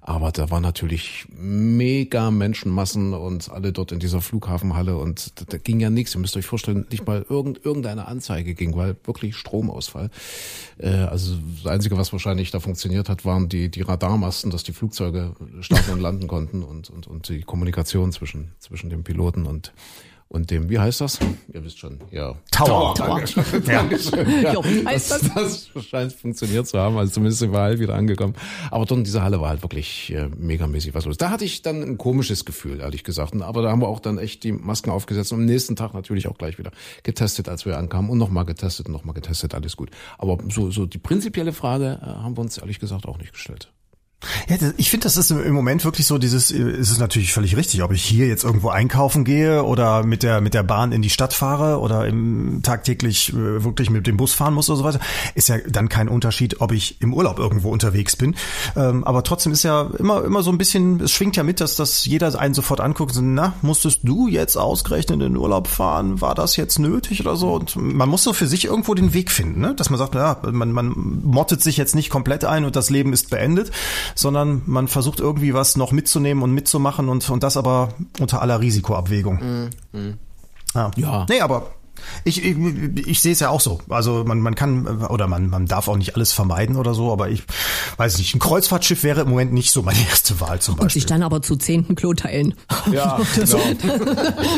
Aber 0.03 0.33
da 0.33 0.51
war 0.51 0.61
natürlich 0.61 1.25
mega 1.31 2.31
Menschenmassen 2.31 3.15
und 3.15 3.51
alle 3.51 3.73
dort 3.73 3.91
in 3.91 4.01
dieser 4.01 4.21
Flughafenhalle 4.21 4.99
und 4.99 5.41
da, 5.41 5.47
da 5.49 5.57
ging 5.57 5.81
ja 5.81 5.89
nichts. 5.89 6.15
Ihr 6.15 6.21
müsst 6.21 6.37
euch 6.37 6.45
vorstellen, 6.45 6.87
nicht 6.91 7.07
mal 7.07 7.25
irgend, 7.27 7.65
irgendeine 7.65 8.07
Anzeige 8.07 8.55
ging, 8.55 8.77
weil 8.77 8.97
wirklich 9.05 9.35
Stromausfall. 9.37 10.11
Äh, 10.77 10.91
also 10.91 11.39
das 11.63 11.73
Einzige, 11.73 11.97
was 11.97 12.13
wahrscheinlich 12.13 12.51
da 12.51 12.61
funktioniert 12.61 13.09
hat, 13.09 13.25
waren 13.25 13.49
die, 13.49 13.71
die 13.71 13.81
Radarmasten, 13.81 14.51
dass 14.51 14.63
die 14.63 14.73
Flugzeuge 14.75 15.35
starten 15.61 15.93
und 15.93 16.01
landen 16.01 16.29
konnten 16.29 16.63
und, 16.63 16.91
und, 16.91 17.07
und 17.07 17.31
die 17.31 17.41
Kommunikation 17.41 18.13
zwischen, 18.13 18.53
zwischen 18.59 18.91
dem 18.91 19.05
Piloten 19.05 19.47
und 19.47 19.73
und 20.33 20.51
dem, 20.51 20.71
wie 20.71 20.79
heißt 20.79 21.03
das? 21.03 21.19
Ihr 21.53 21.63
wisst 21.63 21.79
schon, 21.79 21.99
ja. 22.11 22.35
Tower. 22.51 22.95
Tower. 22.95 23.21
Dankeschön. 23.21 23.45
Ja. 23.67 23.83
Dankeschön. 23.83 24.43
Ja, 24.43 24.65
wie 24.65 24.87
heißt 24.87 25.11
das? 25.11 25.21
Das, 25.35 25.71
das 25.75 25.85
scheint 25.85 26.13
funktioniert 26.15 26.67
zu 26.67 26.79
haben, 26.79 26.97
also 26.97 27.13
zumindest 27.13 27.41
sind 27.41 27.53
wir 27.53 27.61
halt 27.61 27.79
wieder 27.81 27.95
angekommen. 27.95 28.35
Aber 28.71 28.87
dort 28.87 28.99
in 28.99 29.05
dieser 29.05 29.23
Halle 29.23 29.43
war 29.43 29.51
halt 29.51 29.63
wirklich 29.63 30.11
äh, 30.13 30.29
megamäßig 30.35 30.95
was 30.95 31.05
los. 31.05 31.19
Da 31.19 31.29
hatte 31.29 31.45
ich 31.45 31.61
dann 31.61 31.83
ein 31.83 31.99
komisches 31.99 32.47
Gefühl, 32.47 32.81
ehrlich 32.81 33.05
gesagt. 33.05 33.35
Aber 33.43 33.61
da 33.61 33.71
haben 33.71 33.83
wir 33.83 33.89
auch 33.89 34.01
dann 34.01 34.17
echt 34.17 34.43
die 34.43 34.53
Masken 34.53 34.91
aufgesetzt 34.91 35.33
und 35.33 35.41
am 35.41 35.45
nächsten 35.45 35.77
Tag 35.77 35.93
natürlich 35.93 36.27
auch 36.29 36.39
gleich 36.39 36.59
wieder 36.59 36.71
getestet, 37.03 37.51
als 37.51 37.67
wir 37.67 37.77
ankamen 37.77 38.11
und 38.11 38.17
nochmal 38.17 38.47
getestet 38.47 38.87
und 38.87 38.93
nochmal 38.93 39.15
getestet, 39.15 39.55
alles 39.55 39.77
gut. 39.77 39.91
Aber 40.17 40.39
so, 40.49 40.71
so 40.71 40.87
die 40.87 40.99
prinzipielle 40.99 41.53
Frage 41.53 42.01
äh, 42.03 42.07
haben 42.07 42.39
wir 42.39 42.41
uns 42.41 42.57
ehrlich 42.57 42.81
gesagt 42.81 43.07
auch 43.07 43.19
nicht 43.19 43.33
gestellt. 43.33 43.71
Ja, 44.49 44.57
ich 44.77 44.91
finde, 44.91 45.05
das 45.05 45.17
ist 45.17 45.31
im 45.31 45.53
Moment 45.53 45.85
wirklich 45.85 46.07
so 46.07 46.19
dieses, 46.19 46.51
ist 46.51 46.91
es 46.91 46.99
natürlich 46.99 47.33
völlig 47.33 47.57
richtig, 47.57 47.83
ob 47.83 47.93
ich 47.93 48.05
hier 48.05 48.27
jetzt 48.27 48.45
irgendwo 48.45 48.69
einkaufen 48.69 49.25
gehe 49.25 49.65
oder 49.65 50.05
mit 50.05 50.23
der, 50.23 50.41
mit 50.41 50.55
der 50.55 50.63
Bahn 50.63 50.93
in 50.93 51.03
die 51.03 51.11
Stadt 51.11 51.33
fahre 51.33 51.81
oder 51.81 52.07
im, 52.07 52.61
tagtäglich 52.63 53.33
äh, 53.33 53.65
wirklich 53.65 53.91
mit 53.91 54.07
dem 54.07 54.17
Bus 54.17 54.33
fahren 54.33 54.55
muss 54.55 54.71
oder 54.71 54.79
so 54.79 54.85
weiter, 54.85 55.01
ist 55.35 55.49
ja 55.49 55.59
dann 55.69 55.89
kein 55.89 56.09
Unterschied, 56.09 56.61
ob 56.61 56.73
ich 56.73 57.01
im 57.01 57.13
Urlaub 57.15 57.39
irgendwo 57.39 57.71
unterwegs 57.71 58.17
bin. 58.17 58.37
Ähm, 58.77 59.05
aber 59.05 59.23
trotzdem 59.25 59.53
ist 59.53 59.65
ja 59.65 59.91
immer, 59.99 60.25
immer 60.25 60.43
so 60.43 60.51
ein 60.51 60.59
bisschen, 60.59 61.01
es 61.01 61.11
schwingt 61.11 61.37
ja 61.37 61.43
mit, 61.43 61.61
dass, 61.61 61.77
dass 61.77 62.05
jeder 62.05 62.39
einen 62.39 62.55
sofort 62.55 62.81
anguckt, 62.81 63.15
so, 63.15 63.21
na, 63.23 63.55
musstest 63.63 64.01
du 64.05 64.29
jetzt 64.29 64.57
ausgerechnet 64.57 65.15
in 65.15 65.21
den 65.21 65.37
Urlaub 65.37 65.67
fahren? 65.67 66.21
War 66.21 66.35
das 66.35 66.57
jetzt 66.57 66.79
nötig 66.79 67.21
oder 67.21 67.37
so? 67.37 67.55
Und 67.55 67.77
man 67.77 68.09
muss 68.09 68.23
so 68.23 68.33
für 68.33 68.47
sich 68.47 68.67
irgendwo 68.67 68.95
den 68.95 69.15
Weg 69.15 69.31
finden, 69.31 69.61
ne? 69.61 69.75
dass 69.75 69.91
man 69.91 69.99
sagt, 69.99 70.15
ja, 70.15 70.39
man, 70.51 70.73
man 70.73 71.21
mottet 71.23 71.63
sich 71.63 71.77
jetzt 71.77 71.95
nicht 71.95 72.11
komplett 72.11 72.45
ein 72.45 72.65
und 72.65 72.77
das 72.77 72.91
Leben 72.91 73.13
ist 73.13 73.31
beendet, 73.31 73.71
sondern 74.15 74.63
man 74.67 74.89
versucht 74.89 75.21
irgendwie 75.21 75.55
was 75.55 75.77
noch 75.77 75.93
mitzunehmen 75.93 76.43
und 76.43 76.53
mitzumachen 76.53 77.09
und, 77.09 77.29
und 77.29 77.43
das 77.43 77.57
aber 77.57 77.91
unter 78.19 78.43
aller 78.43 78.61
Risikoabwägung. 78.61 79.71
Mhm. 79.93 80.19
Ja. 80.75 80.91
ja. 80.97 81.27
Nee, 81.29 81.41
aber 81.41 81.73
ich, 82.25 82.45
ich, 82.45 82.57
ich 83.07 83.21
sehe 83.21 83.33
es 83.33 83.41
ja 83.41 83.51
auch 83.51 83.61
so. 83.61 83.81
Also 83.89 84.25
man, 84.25 84.41
man 84.41 84.55
kann 84.55 84.87
oder 84.87 85.27
man, 85.27 85.49
man 85.49 85.67
darf 85.67 85.89
auch 85.89 85.97
nicht 85.97 86.15
alles 86.15 86.33
vermeiden 86.33 86.77
oder 86.77 86.95
so, 86.95 87.13
aber 87.13 87.31
ich 87.31 87.43
weiß 87.97 88.19
nicht, 88.19 88.35
ein 88.35 88.39
Kreuzfahrtschiff 88.39 89.03
wäre 89.03 89.23
im 89.23 89.31
Moment 89.31 89.53
nicht 89.53 89.71
so 89.71 89.83
meine 89.83 89.99
erste 90.09 90.41
Wahl 90.41 90.61
zum 90.61 90.77
Beispiel. 90.77 90.85
Und 90.85 90.93
sich 90.93 91.07
dann 91.07 91.23
aber 91.23 91.43
zu 91.43 91.57
zehnten 91.57 91.95
Klo 91.95 92.15
teilen. 92.15 92.55
Ja, 92.91 93.21
genau. 93.35 93.61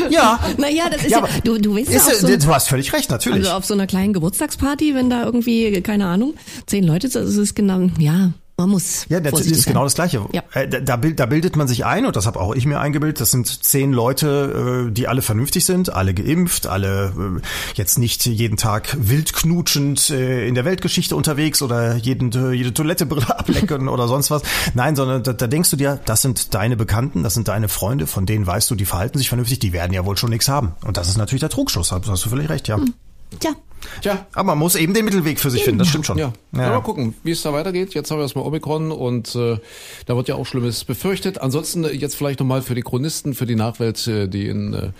ja. 0.09 0.39
Naja, 0.57 0.89
das 0.89 1.03
ist 1.03 1.11
ja, 1.11 1.19
ja 1.19 1.27
du, 1.43 1.57
du 1.57 1.75
weißt 1.75 1.89
ist, 1.89 2.07
ja 2.07 2.15
so, 2.15 2.27
Du 2.27 2.53
hast 2.53 2.69
völlig 2.69 2.93
recht, 2.93 3.09
natürlich. 3.09 3.45
Also 3.45 3.51
auf 3.51 3.65
so 3.65 3.73
einer 3.73 3.87
kleinen 3.87 4.13
Geburtstagsparty, 4.13 4.95
wenn 4.95 5.09
da 5.09 5.23
irgendwie, 5.23 5.81
keine 5.81 6.07
Ahnung, 6.07 6.35
zehn 6.65 6.83
Leute, 6.83 7.09
das 7.09 7.35
ist 7.35 7.55
genau, 7.55 7.89
ja, 7.99 8.31
man 8.57 8.69
muss. 8.69 9.05
Ja, 9.09 9.19
das 9.19 9.41
ist 9.41 9.65
genau 9.65 9.83
das 9.83 9.95
Gleiche. 9.95 10.25
Ja. 10.31 10.43
Äh, 10.53 10.67
da, 10.69 10.97
da 10.97 11.25
bildet 11.25 11.55
man 11.57 11.67
sich 11.67 11.85
ein, 11.85 12.05
und 12.05 12.15
das 12.15 12.25
habe 12.25 12.39
auch 12.39 12.55
ich 12.55 12.65
mir 12.65 12.79
eingebildet, 12.79 13.19
das 13.19 13.31
sind 13.31 13.47
zehn 13.47 13.91
Leute, 13.91 14.87
äh, 14.87 14.91
die 14.91 15.07
alle 15.07 15.21
vernünftig 15.21 15.65
sind, 15.65 15.91
alle 15.91 16.13
geimpft, 16.13 16.65
alle 16.65 17.13
äh, 17.17 17.41
jetzt 17.75 17.97
nicht 17.97 18.25
jeden 18.25 18.55
Tag 18.55 18.95
wild 18.97 19.33
knutschend 19.33 20.09
in 20.09 20.55
der 20.55 20.65
Weltgeschichte 20.65 21.15
unterwegs 21.15 21.61
oder 21.61 21.95
jeden, 21.95 22.31
jede 22.53 22.73
Toilettebrille 22.73 23.27
ablecken 23.39 23.89
oder 23.89 24.07
sonst 24.07 24.31
was. 24.31 24.41
Nein, 24.73 24.95
sondern 24.95 25.23
da, 25.23 25.33
da 25.33 25.47
denkst 25.47 25.69
du 25.71 25.75
dir, 25.75 25.99
das 26.05 26.21
sind 26.21 26.53
deine 26.53 26.77
Bekannten, 26.77 27.23
das 27.23 27.33
sind 27.33 27.47
deine 27.47 27.67
Freunde, 27.67 28.07
von 28.07 28.25
denen 28.25 28.47
weißt 28.47 28.69
du, 28.71 28.75
die 28.75 28.85
verhalten 28.85 29.17
sich 29.17 29.29
vernünftig, 29.29 29.59
die 29.59 29.73
werden 29.73 29.93
ja 29.93 30.05
wohl 30.05 30.17
schon 30.17 30.29
nichts 30.29 30.47
haben. 30.47 30.73
Und 30.85 30.97
das 30.97 31.09
ist 31.09 31.17
natürlich 31.17 31.41
der 31.41 31.49
Trugschluss, 31.49 31.91
hast 31.91 32.25
du 32.25 32.29
völlig 32.29 32.49
recht, 32.49 32.67
ja. 32.67 32.77
Hm. 32.77 32.93
Tja, 33.39 33.55
Tja. 34.01 34.25
Aber 34.33 34.47
man 34.47 34.59
muss 34.59 34.75
eben 34.75 34.93
den 34.93 35.05
Mittelweg 35.05 35.39
für 35.39 35.49
sich 35.49 35.63
finden, 35.63 35.79
das 35.79 35.89
stimmt 35.89 36.05
schon. 36.05 36.17
Ja. 36.17 36.33
ja. 36.53 36.69
Mal 36.69 36.81
gucken, 36.81 37.15
wie 37.23 37.31
es 37.31 37.41
da 37.41 37.53
weitergeht. 37.53 37.93
Jetzt 37.93 38.11
haben 38.11 38.17
wir 38.17 38.23
erstmal 38.23 38.45
Omikron 38.45 38.91
und 38.91 39.35
äh, 39.35 39.57
da 40.05 40.15
wird 40.15 40.27
ja 40.27 40.35
auch 40.35 40.45
Schlimmes 40.45 40.83
befürchtet. 40.83 41.39
Ansonsten 41.39 41.83
äh, 41.83 41.91
jetzt 41.91 42.15
vielleicht 42.15 42.39
nochmal 42.39 42.61
für 42.61 42.75
die 42.75 42.81
Chronisten, 42.81 43.33
für 43.33 43.45
die 43.45 43.55
Nachwelt, 43.55 44.07
äh, 44.07 44.27
die 44.27 44.47
in 44.47 44.73
äh, 44.73 44.91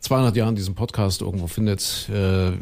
200 0.00 0.36
Jahren 0.36 0.54
diesen 0.54 0.74
Podcast 0.74 1.22
irgendwo 1.22 1.46
findet. 1.46 2.08
Äh, 2.12 2.52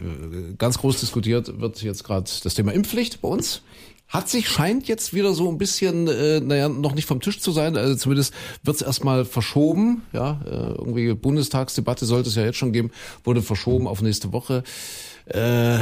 ganz 0.58 0.78
groß 0.78 1.00
diskutiert 1.00 1.60
wird 1.60 1.82
jetzt 1.82 2.04
gerade 2.04 2.30
das 2.42 2.54
Thema 2.54 2.72
Impfpflicht 2.72 3.20
bei 3.20 3.28
uns. 3.28 3.62
Hat 4.08 4.28
sich, 4.28 4.48
scheint 4.48 4.86
jetzt 4.86 5.14
wieder 5.14 5.34
so 5.34 5.48
ein 5.48 5.58
bisschen, 5.58 6.06
äh, 6.06 6.40
naja, 6.40 6.68
noch 6.68 6.94
nicht 6.94 7.06
vom 7.06 7.20
Tisch 7.20 7.40
zu 7.40 7.50
sein. 7.50 7.76
Also 7.76 7.96
zumindest 7.96 8.32
wird 8.62 8.76
es 8.76 8.82
erstmal 8.82 9.24
verschoben. 9.24 10.02
Ja, 10.12 10.40
äh, 10.44 10.74
irgendwie 10.78 11.12
Bundestagsdebatte 11.14 12.06
sollte 12.06 12.28
es 12.28 12.36
ja 12.36 12.44
jetzt 12.44 12.56
schon 12.56 12.72
geben, 12.72 12.92
wurde 13.24 13.42
verschoben 13.42 13.88
auf 13.88 14.02
nächste 14.02 14.32
Woche. 14.32 14.62
Äh, 15.26 15.78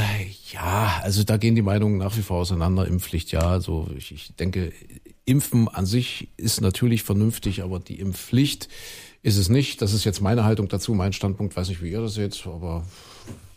ja, 0.52 1.00
also 1.02 1.22
da 1.22 1.36
gehen 1.36 1.54
die 1.54 1.62
Meinungen 1.62 1.98
nach 1.98 2.16
wie 2.16 2.22
vor 2.22 2.38
auseinander. 2.38 2.86
Impfpflicht, 2.86 3.30
ja. 3.30 3.42
Also 3.42 3.88
ich, 3.94 4.10
ich 4.12 4.34
denke, 4.36 4.72
Impfen 5.26 5.68
an 5.68 5.84
sich 5.84 6.28
ist 6.38 6.62
natürlich 6.62 7.02
vernünftig, 7.02 7.62
aber 7.62 7.78
die 7.78 8.00
Impfpflicht 8.00 8.68
ist 9.22 9.36
es 9.36 9.50
nicht. 9.50 9.82
Das 9.82 9.92
ist 9.92 10.04
jetzt 10.04 10.22
meine 10.22 10.44
Haltung 10.44 10.68
dazu, 10.68 10.94
mein 10.94 11.12
Standpunkt. 11.12 11.56
Weiß 11.56 11.68
nicht, 11.68 11.82
wie 11.82 11.90
ihr 11.90 12.00
das 12.00 12.14
seht, 12.14 12.42
aber 12.46 12.86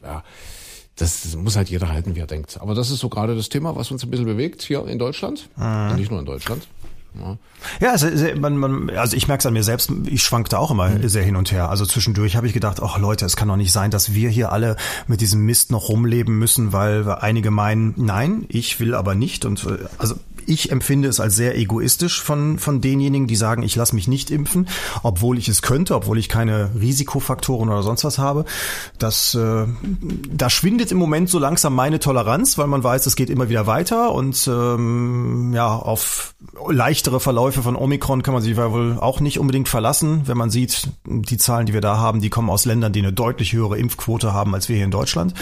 ja, 0.03 0.25
das, 0.97 1.21
das 1.21 1.35
muss 1.35 1.55
halt 1.55 1.69
jeder 1.69 1.89
halten, 1.89 2.15
wie 2.15 2.19
er 2.19 2.27
denkt. 2.27 2.59
Aber 2.59 2.75
das 2.75 2.89
ist 2.89 2.99
so 2.99 3.09
gerade 3.09 3.35
das 3.35 3.49
Thema, 3.49 3.75
was 3.75 3.91
uns 3.91 4.03
ein 4.03 4.09
bisschen 4.09 4.25
bewegt 4.25 4.61
hier 4.61 4.85
in 4.87 4.99
Deutschland. 4.99 5.49
Mhm. 5.55 5.95
Nicht 5.95 6.11
nur 6.11 6.19
in 6.19 6.25
Deutschland. 6.25 6.67
Ja, 7.19 7.37
ja 7.79 7.91
also, 7.91 8.07
man, 8.39 8.57
man, 8.57 8.89
also 8.91 9.15
ich 9.15 9.27
merke 9.27 9.41
es 9.41 9.45
an 9.45 9.53
mir 9.53 9.63
selbst, 9.63 9.91
ich 10.05 10.21
schwankte 10.23 10.59
auch 10.59 10.71
immer 10.71 10.89
mhm. 10.89 11.07
sehr 11.07 11.23
hin 11.23 11.35
und 11.35 11.51
her. 11.51 11.69
Also 11.69 11.85
zwischendurch 11.85 12.35
habe 12.35 12.47
ich 12.47 12.53
gedacht, 12.53 12.81
ach 12.81 12.97
Leute, 12.97 13.25
es 13.25 13.35
kann 13.35 13.47
doch 13.47 13.55
nicht 13.55 13.71
sein, 13.71 13.91
dass 13.91 14.13
wir 14.13 14.29
hier 14.29 14.51
alle 14.51 14.75
mit 15.07 15.21
diesem 15.21 15.45
Mist 15.45 15.71
noch 15.71 15.89
rumleben 15.89 16.37
müssen, 16.37 16.73
weil 16.73 17.07
einige 17.09 17.51
meinen, 17.51 17.93
nein, 17.95 18.45
ich 18.49 18.79
will 18.79 18.93
aber 18.95 19.15
nicht. 19.15 19.45
Und 19.45 19.65
äh, 19.65 19.77
also 19.97 20.15
ich 20.47 20.71
empfinde 20.71 21.07
es 21.07 21.19
als 21.19 21.35
sehr 21.35 21.57
egoistisch 21.57 22.21
von, 22.21 22.57
von 22.57 22.81
denjenigen, 22.81 23.27
die 23.27 23.35
sagen, 23.35 23.63
ich 23.63 23.75
lasse 23.75 23.95
mich 23.95 24.07
nicht 24.07 24.31
impfen, 24.31 24.67
obwohl 25.03 25.37
ich 25.37 25.47
es 25.47 25.61
könnte, 25.61 25.95
obwohl 25.95 26.17
ich 26.17 26.29
keine 26.29 26.71
Risikofaktoren 26.79 27.69
oder 27.69 27.83
sonst 27.83 28.03
was 28.03 28.17
habe. 28.17 28.45
Das, 28.97 29.35
äh, 29.35 29.65
da 30.31 30.49
schwindet 30.49 30.91
im 30.91 30.97
Moment 30.97 31.29
so 31.29 31.39
langsam 31.39 31.75
meine 31.75 31.99
Toleranz, 31.99 32.57
weil 32.57 32.67
man 32.67 32.83
weiß, 32.83 33.05
es 33.05 33.15
geht 33.15 33.29
immer 33.29 33.49
wieder 33.49 33.67
weiter 33.67 34.13
und 34.13 34.47
ähm, 34.47 35.53
ja, 35.53 35.75
auf 35.75 36.33
leichtere 36.69 37.19
Verläufe 37.19 37.61
von 37.61 37.75
Omikron 37.75 38.23
kann 38.23 38.33
man 38.33 38.43
sich 38.43 38.57
wohl 38.57 38.97
auch 38.99 39.19
nicht 39.19 39.39
unbedingt 39.39 39.67
verlassen, 39.69 40.23
wenn 40.25 40.37
man 40.37 40.49
sieht, 40.49 40.89
die 41.05 41.37
Zahlen, 41.37 41.65
die 41.65 41.73
wir 41.73 41.81
da 41.81 41.97
haben, 41.97 42.21
die 42.21 42.29
kommen 42.29 42.49
aus 42.49 42.65
Ländern, 42.65 42.93
die 42.93 42.99
eine 42.99 43.13
deutlich 43.13 43.53
höhere 43.53 43.77
Impfquote 43.77 44.33
haben 44.33 44.53
als 44.55 44.69
wir 44.69 44.75
hier 44.75 44.85
in 44.85 44.91
Deutschland. 44.91 45.33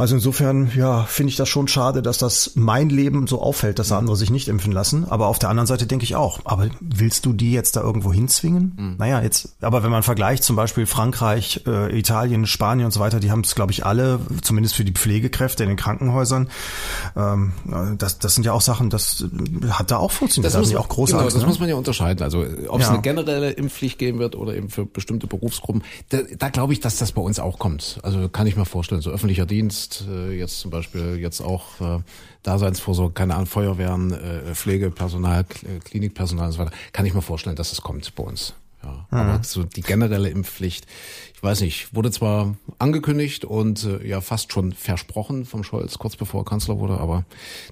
Also 0.00 0.14
insofern, 0.14 0.72
ja, 0.74 1.04
finde 1.04 1.28
ich 1.28 1.36
das 1.36 1.50
schon 1.50 1.68
schade, 1.68 2.00
dass 2.00 2.16
das 2.16 2.52
mein 2.54 2.88
Leben 2.88 3.26
so 3.26 3.42
auffällt, 3.42 3.78
dass 3.78 3.92
andere 3.92 4.16
sich 4.16 4.30
nicht 4.30 4.48
impfen 4.48 4.72
lassen. 4.72 5.04
Aber 5.10 5.26
auf 5.26 5.38
der 5.38 5.50
anderen 5.50 5.66
Seite 5.66 5.86
denke 5.86 6.04
ich 6.04 6.16
auch, 6.16 6.40
aber 6.44 6.68
willst 6.80 7.26
du 7.26 7.34
die 7.34 7.52
jetzt 7.52 7.76
da 7.76 7.82
irgendwo 7.82 8.10
hinzwingen? 8.10 8.72
Mhm. 8.78 8.94
Naja, 8.96 9.20
jetzt, 9.20 9.56
aber 9.60 9.82
wenn 9.82 9.90
man 9.90 10.02
vergleicht 10.02 10.42
zum 10.42 10.56
Beispiel 10.56 10.86
Frankreich, 10.86 11.64
äh, 11.66 11.98
Italien, 11.98 12.46
Spanien 12.46 12.86
und 12.86 12.92
so 12.92 13.00
weiter, 13.00 13.20
die 13.20 13.30
haben 13.30 13.42
es, 13.42 13.54
glaube 13.54 13.72
ich, 13.72 13.84
alle, 13.84 14.20
zumindest 14.40 14.74
für 14.74 14.86
die 14.86 14.92
Pflegekräfte 14.92 15.64
in 15.64 15.68
den 15.68 15.76
Krankenhäusern. 15.76 16.48
Ähm, 17.14 17.52
das, 17.98 18.18
das 18.18 18.34
sind 18.34 18.46
ja 18.46 18.54
auch 18.54 18.62
Sachen, 18.62 18.88
das 18.88 19.26
hat 19.68 19.90
da 19.90 19.98
auch 19.98 20.12
funktioniert. 20.12 20.54
Das, 20.54 20.58
muss, 20.58 20.72
ja 20.72 20.78
auch 20.78 20.88
große 20.88 21.12
genau, 21.12 21.24
das 21.26 21.36
ne? 21.36 21.46
muss 21.46 21.60
man 21.60 21.68
ja 21.68 21.74
unterscheiden. 21.74 22.22
Also 22.22 22.42
ob 22.68 22.80
es 22.80 22.86
ja. 22.86 22.94
eine 22.94 23.02
generelle 23.02 23.50
Impfpflicht 23.50 23.98
geben 23.98 24.18
wird 24.18 24.34
oder 24.34 24.54
eben 24.54 24.70
für 24.70 24.86
bestimmte 24.86 25.26
Berufsgruppen, 25.26 25.82
da, 26.08 26.20
da 26.38 26.48
glaube 26.48 26.72
ich, 26.72 26.80
dass 26.80 26.96
das 26.96 27.12
bei 27.12 27.20
uns 27.20 27.38
auch 27.38 27.58
kommt. 27.58 27.98
Also 28.02 28.30
kann 28.30 28.46
ich 28.46 28.56
mir 28.56 28.64
vorstellen, 28.64 29.02
so 29.02 29.10
öffentlicher 29.10 29.44
Dienst, 29.44 29.89
Dienst, 29.90 30.06
äh, 30.08 30.32
jetzt 30.32 30.60
zum 30.60 30.70
Beispiel 30.70 31.18
jetzt 31.18 31.40
auch 31.40 31.80
äh, 31.80 32.02
Daseinsvorsorge, 32.42 33.12
keine 33.12 33.34
Ahnung, 33.34 33.46
Feuerwehren, 33.46 34.12
äh, 34.12 34.54
Pflegepersonal, 34.54 35.44
Klinikpersonal 35.84 36.46
und 36.46 36.52
so 36.52 36.58
weiter, 36.58 36.72
kann 36.92 37.06
ich 37.06 37.14
mir 37.14 37.22
vorstellen, 37.22 37.56
dass 37.56 37.72
es 37.72 37.82
kommt 37.82 38.14
bei 38.14 38.22
uns. 38.22 38.54
Ja, 38.82 39.06
mhm. 39.10 39.18
aber 39.18 39.44
so 39.44 39.62
die 39.62 39.82
generelle 39.82 40.30
Impfpflicht, 40.30 40.86
ich 41.34 41.42
weiß 41.42 41.60
nicht, 41.60 41.94
wurde 41.94 42.10
zwar 42.10 42.56
angekündigt 42.78 43.44
und 43.44 43.84
äh, 43.84 44.06
ja 44.06 44.22
fast 44.22 44.52
schon 44.52 44.72
versprochen 44.72 45.44
vom 45.44 45.64
Scholz, 45.64 45.98
kurz 45.98 46.16
bevor 46.16 46.42
er 46.42 46.44
Kanzler 46.46 46.78
wurde, 46.78 46.98
aber 46.98 47.26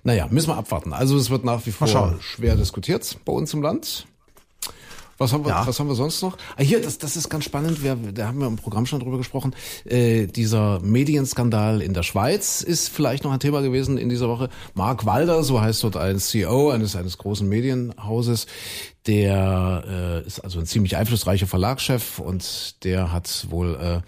naja, 0.04 0.28
müssen 0.30 0.48
wir 0.48 0.56
abwarten. 0.56 0.92
Also 0.92 1.16
es 1.16 1.30
wird 1.30 1.44
nach 1.44 1.64
wie 1.64 1.72
vor 1.72 2.18
schwer 2.20 2.56
diskutiert 2.56 3.18
bei 3.24 3.32
uns 3.32 3.54
im 3.54 3.62
Land. 3.62 4.06
Was 5.18 5.32
haben 5.32 5.44
wir, 5.44 5.50
ja. 5.50 5.66
was 5.66 5.78
haben 5.80 5.88
wir 5.88 5.96
sonst 5.96 6.22
noch? 6.22 6.38
Ah, 6.56 6.62
hier, 6.62 6.80
das, 6.80 6.98
das 6.98 7.16
ist 7.16 7.28
ganz 7.28 7.44
spannend. 7.44 7.82
Wir, 7.82 7.96
da 7.96 8.28
haben 8.28 8.38
wir 8.38 8.46
im 8.46 8.56
Programm 8.56 8.86
schon 8.86 9.00
drüber 9.00 9.18
gesprochen. 9.18 9.54
Äh, 9.84 10.26
dieser 10.26 10.80
Medienskandal 10.80 11.82
in 11.82 11.92
der 11.92 12.04
Schweiz 12.04 12.62
ist 12.62 12.88
vielleicht 12.88 13.24
noch 13.24 13.32
ein 13.32 13.40
Thema 13.40 13.60
gewesen 13.60 13.98
in 13.98 14.08
dieser 14.08 14.28
Woche. 14.28 14.48
Mark 14.74 15.06
Walder, 15.06 15.42
so 15.42 15.60
heißt 15.60 15.82
dort 15.82 15.96
ein 15.96 16.20
CEO 16.20 16.70
eines, 16.70 16.94
eines 16.94 17.18
großen 17.18 17.48
Medienhauses, 17.48 18.46
der 19.08 20.22
äh, 20.24 20.26
ist 20.26 20.40
also 20.40 20.60
ein 20.60 20.66
ziemlich 20.66 20.96
einflussreicher 20.96 21.48
Verlagschef 21.48 22.20
und 22.20 22.84
der 22.84 23.10
hat 23.12 23.46
wohl 23.50 23.74
äh, 23.74 24.00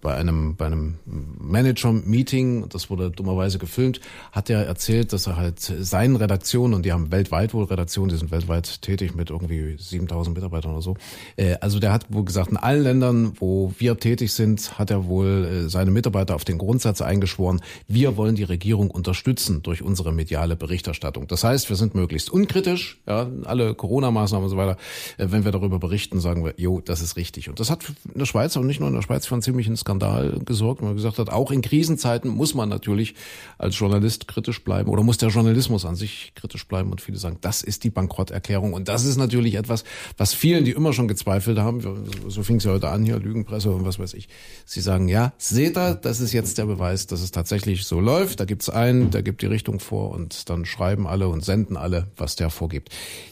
bei 0.00 0.14
einem, 0.14 0.56
bei 0.56 0.66
einem 0.66 0.96
Manager-Meeting, 1.04 2.68
das 2.68 2.90
wurde 2.90 3.10
dummerweise 3.10 3.58
gefilmt, 3.58 4.00
hat 4.32 4.48
er 4.48 4.64
erzählt, 4.66 5.12
dass 5.12 5.26
er 5.26 5.36
halt 5.36 5.60
seinen 5.60 6.16
Redaktionen, 6.16 6.74
und 6.74 6.84
die 6.84 6.92
haben 6.92 7.12
weltweit 7.12 7.52
wohl 7.52 7.64
Redaktionen, 7.64 8.10
die 8.10 8.16
sind 8.16 8.30
weltweit 8.30 8.82
tätig 8.82 9.14
mit 9.14 9.30
irgendwie 9.30 9.76
7000 9.78 10.34
Mitarbeitern 10.34 10.72
oder 10.72 10.82
so. 10.82 10.96
Äh, 11.36 11.56
also 11.60 11.78
der 11.78 11.92
hat 11.92 12.06
wohl 12.12 12.24
gesagt, 12.24 12.50
in 12.50 12.56
allen 12.56 12.82
Ländern, 12.82 13.32
wo 13.38 13.74
wir 13.78 13.98
tätig 13.98 14.32
sind, 14.32 14.78
hat 14.78 14.90
er 14.90 15.06
wohl 15.06 15.44
äh, 15.44 15.68
seine 15.68 15.90
Mitarbeiter 15.90 16.34
auf 16.34 16.44
den 16.44 16.58
Grundsatz 16.58 17.02
eingeschworen, 17.02 17.60
wir 17.86 18.16
wollen 18.16 18.36
die 18.36 18.44
Regierung 18.44 18.90
unterstützen 18.90 19.62
durch 19.62 19.82
unsere 19.82 20.12
mediale 20.12 20.56
Berichterstattung. 20.56 21.26
Das 21.26 21.44
heißt, 21.44 21.68
wir 21.68 21.76
sind 21.76 21.94
möglichst 21.94 22.30
unkritisch, 22.30 23.00
ja, 23.06 23.28
alle 23.44 23.74
Corona-Maßnahmen 23.74 24.44
und 24.44 24.50
so 24.50 24.56
weiter. 24.56 24.78
Äh, 25.18 25.26
wenn 25.30 25.44
wir 25.44 25.52
darüber 25.52 25.78
berichten, 25.78 26.20
sagen 26.20 26.44
wir, 26.44 26.54
jo, 26.56 26.80
das 26.80 27.02
ist 27.02 27.16
richtig. 27.16 27.48
Und 27.48 27.60
das 27.60 27.70
hat 27.70 27.84
in 28.12 28.18
der 28.18 28.26
Schweiz, 28.26 28.56
aber 28.56 28.64
nicht 28.64 28.80
nur 28.80 28.88
in 28.88 28.94
der 28.94 29.02
Schweiz, 29.02 29.26
für 29.26 29.34
einen 29.34 29.42
ziemlichen 29.42 29.76
gesorgt, 29.98 30.80
weil 30.80 30.88
man 30.88 30.96
gesagt 30.96 31.18
hat, 31.18 31.30
auch 31.30 31.50
in 31.50 31.62
Krisenzeiten 31.62 32.30
muss 32.30 32.54
man 32.54 32.68
natürlich 32.68 33.14
als 33.58 33.78
Journalist 33.78 34.28
kritisch 34.28 34.62
bleiben 34.62 34.88
oder 34.90 35.02
muss 35.02 35.18
der 35.18 35.30
Journalismus 35.30 35.84
an 35.84 35.96
sich 35.96 36.32
kritisch 36.34 36.66
bleiben. 36.66 36.90
Und 36.90 37.00
viele 37.00 37.18
sagen, 37.18 37.38
das 37.40 37.62
ist 37.62 37.84
die 37.84 37.90
Bankrotterklärung. 37.90 38.72
Und 38.72 38.88
das 38.88 39.04
ist 39.04 39.16
natürlich 39.16 39.54
etwas, 39.54 39.84
was 40.16 40.34
vielen, 40.34 40.64
die 40.64 40.72
immer 40.72 40.92
schon 40.92 41.08
gezweifelt 41.08 41.58
haben, 41.58 41.80
so 42.28 42.42
fing 42.42 42.56
es 42.56 42.64
ja 42.64 42.72
heute 42.72 42.88
an 42.88 43.04
hier, 43.04 43.18
Lügenpresse 43.18 43.70
und 43.70 43.84
was 43.84 43.98
weiß 43.98 44.14
ich, 44.14 44.28
sie 44.64 44.80
sagen, 44.80 45.08
ja, 45.08 45.32
seht 45.38 45.76
ihr, 45.76 45.94
das 45.94 46.20
ist 46.20 46.32
jetzt 46.32 46.58
der 46.58 46.66
Beweis, 46.66 47.06
dass 47.06 47.20
es 47.20 47.30
tatsächlich 47.30 47.84
so 47.84 48.00
läuft. 48.00 48.40
Da 48.40 48.44
gibt's 48.44 48.68
einen, 48.68 49.10
der 49.10 49.22
gibt 49.22 49.42
die 49.42 49.46
Richtung 49.46 49.80
vor 49.80 50.10
und 50.10 50.48
dann 50.48 50.64
schreiben 50.64 51.06
alle 51.06 51.28
und 51.28 51.44
senden 51.44 51.76
alle, 51.76 52.08
was 52.16 52.36
der 52.36 52.50
vorgibt. 52.50 52.90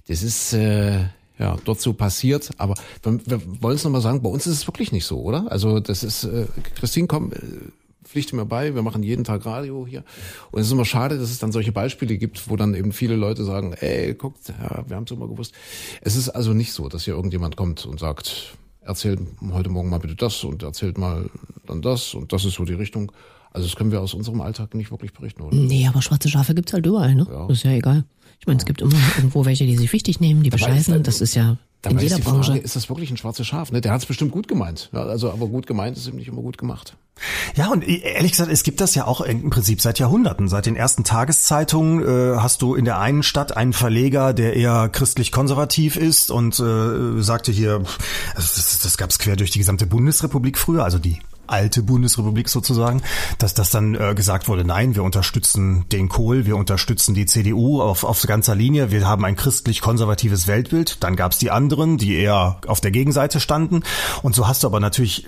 Das 0.09 0.23
ist 0.23 0.53
äh, 0.53 1.07
ja 1.39 1.57
dort 1.65 1.81
so 1.81 1.93
passiert, 1.93 2.51
aber 2.59 2.75
wir, 3.03 3.21
wir 3.27 3.63
wollen 3.63 3.77
es 3.77 3.85
nochmal 3.85 4.01
sagen, 4.01 4.23
bei 4.23 4.29
uns 4.29 4.47
ist 4.47 4.55
es 4.55 4.67
wirklich 4.67 4.93
nicht 4.93 5.05
so, 5.05 5.21
oder? 5.21 5.51
Also 5.51 5.81
das 5.81 6.03
ist, 6.03 6.25
äh, 6.25 6.47
Christine, 6.75 7.07
komm, 7.07 7.33
äh, 7.33 7.37
pflichte 8.05 8.35
mir 8.35 8.47
bei, 8.47 8.75
wir 8.75 8.83
machen 8.83 9.03
jeden 9.03 9.25
Tag 9.25 9.45
Radio 9.45 9.87
hier. 9.87 10.03
Und 10.51 10.61
es 10.61 10.67
ist 10.67 10.73
immer 10.73 10.87
schade, 10.87 11.19
dass 11.19 11.31
es 11.31 11.39
dann 11.39 11.53
solche 11.53 11.73
Beispiele 11.73 12.17
gibt, 12.17 12.49
wo 12.49 12.57
dann 12.57 12.75
eben 12.75 12.93
viele 12.93 13.17
Leute 13.17 13.45
sagen, 13.45 13.75
ey, 13.75 14.15
guckt, 14.15 14.49
ja, 14.49 14.83
wir 14.87 14.97
haben 14.97 15.05
es 15.05 15.11
immer 15.11 15.29
gewusst. 15.29 15.55
Es 16.01 16.17
ist 16.17 16.31
also 16.31 16.55
nicht 16.55 16.73
so, 16.73 16.89
dass 16.89 17.05
hier 17.05 17.15
irgendjemand 17.15 17.57
kommt 17.57 17.85
und 17.85 18.01
sagt, 18.01 18.57
erzählt 18.81 19.21
heute 19.53 19.69
Morgen 19.69 19.91
mal 19.91 19.99
bitte 19.99 20.17
das 20.17 20.43
und 20.45 20.63
erzählt 20.63 20.97
mal 20.97 21.29
dann 21.67 21.83
das 21.83 22.15
und 22.15 22.33
das 22.33 22.45
ist 22.47 22.55
so 22.55 22.65
die 22.65 22.73
Richtung. 22.73 23.13
Also 23.51 23.67
das 23.67 23.77
können 23.77 23.93
wir 23.93 24.01
aus 24.01 24.15
unserem 24.15 24.41
Alltag 24.41 24.75
nicht 24.75 24.91
wirklich 24.91 25.13
berichten, 25.13 25.43
oder? 25.43 25.57
Nee, 25.57 25.87
aber 25.87 26.03
schwarze 26.03 26.29
Schafe 26.29 26.55
gibt's 26.55 26.73
halt 26.73 26.87
überall, 26.87 27.15
ne? 27.15 27.27
Ja. 27.31 27.47
Das 27.47 27.59
ist 27.59 27.65
ja 27.65 27.73
egal. 27.73 28.05
Ich 28.41 28.47
meine, 28.47 28.59
es 28.59 28.67
gibt 28.67 28.81
immer 28.81 28.97
irgendwo 29.17 29.45
welche, 29.45 29.67
die 29.67 29.77
sich 29.77 29.93
wichtig 29.93 30.21
nehmen, 30.21 30.43
die 30.43 30.51
bescheißen. 30.51 31.03
Das 31.03 31.21
ist 31.21 31.35
ja 31.35 31.57
in 31.87 31.99
jeder 31.99 32.19
ist 32.19 32.25
Branche. 32.25 32.53
Frage, 32.53 32.65
ist 32.65 32.75
das 32.75 32.89
wirklich 32.89 33.11
ein 33.11 33.17
schwarzes 33.17 33.47
Schaf? 33.47 33.71
Ne? 33.71 33.81
Der 33.81 33.93
hat 33.93 34.01
es 34.01 34.07
bestimmt 34.07 34.33
gut 34.33 34.49
gemeint. 34.49 34.91
Ja, 34.93 35.05
also, 35.05 35.31
aber 35.31 35.47
gut 35.47 35.67
gemeint 35.67 35.97
ist 35.97 36.09
eben 36.09 36.17
nicht 36.17 36.29
immer 36.29 36.43
gut 36.43 36.59
gemacht. 36.59 36.97
Ja, 37.55 37.69
und 37.69 37.87
ehrlich 37.87 38.33
gesagt, 38.33 38.51
es 38.51 38.63
gibt 38.63 38.81
das 38.81 38.95
ja 38.95 39.07
auch 39.07 39.21
im 39.21 39.51
Prinzip 39.51 39.81
seit 39.81 39.99
Jahrhunderten. 39.99 40.49
Seit 40.49 40.67
den 40.67 40.77
ersten 40.77 41.05
Tageszeitungen 41.05 42.03
äh, 42.03 42.37
hast 42.39 42.63
du 42.63 42.75
in 42.75 42.85
der 42.85 42.99
einen 42.99 43.23
Stadt 43.23 43.57
einen 43.57 43.73
Verleger, 43.73 44.33
der 44.33 44.55
eher 44.55 44.89
christlich-konservativ 44.89 45.97
ist 45.97 46.31
und 46.31 46.59
äh, 46.59 47.23
sagte 47.23 47.53
hier, 47.53 47.83
also 48.35 48.55
das, 48.57 48.79
das 48.83 48.97
gab 48.99 49.11
es 49.11 49.19
quer 49.19 49.37
durch 49.37 49.51
die 49.51 49.59
gesamte 49.59 49.87
Bundesrepublik 49.87 50.59
früher, 50.59 50.85
also 50.85 50.99
die 50.99 51.21
alte 51.49 51.83
Bundesrepublik 51.83 52.49
sozusagen, 52.49 53.03
dass 53.39 53.55
das 53.55 53.71
dann 53.71 53.95
äh, 53.95 54.15
gesagt 54.15 54.49
wurde, 54.49 54.65
nein, 54.65 54.95
wir 54.95 55.03
unterstützen 55.03 55.85
den 55.91 56.09
Kohl, 56.09 56.47
wir 56.47 56.57
unterstützen 56.57 57.15
die 57.15 57.27
CDU 57.27 57.81
auf, 57.81 58.05
auf 58.05 58.23
ganzer 58.23 58.55
Linie, 58.55 58.91
wir 58.91 59.07
haben 59.07 59.25
ein 59.25 59.37
christlich-konservatives 59.37 60.47
Weltbild. 60.47 61.03
Dann 61.03 61.17
gab 61.17 61.33
es 61.33 61.39
die 61.39 61.51
anderen, 61.51 61.99
die 61.99 62.17
eher 62.17 62.61
auf 62.67 62.81
der 62.81 62.91
Gegenseite 62.91 63.41
standen. 63.41 63.83
Und 64.23 64.35
so 64.35 64.47
hast 64.47 64.63
du 64.63 64.67
aber 64.67 64.81
natürlich 64.81 65.27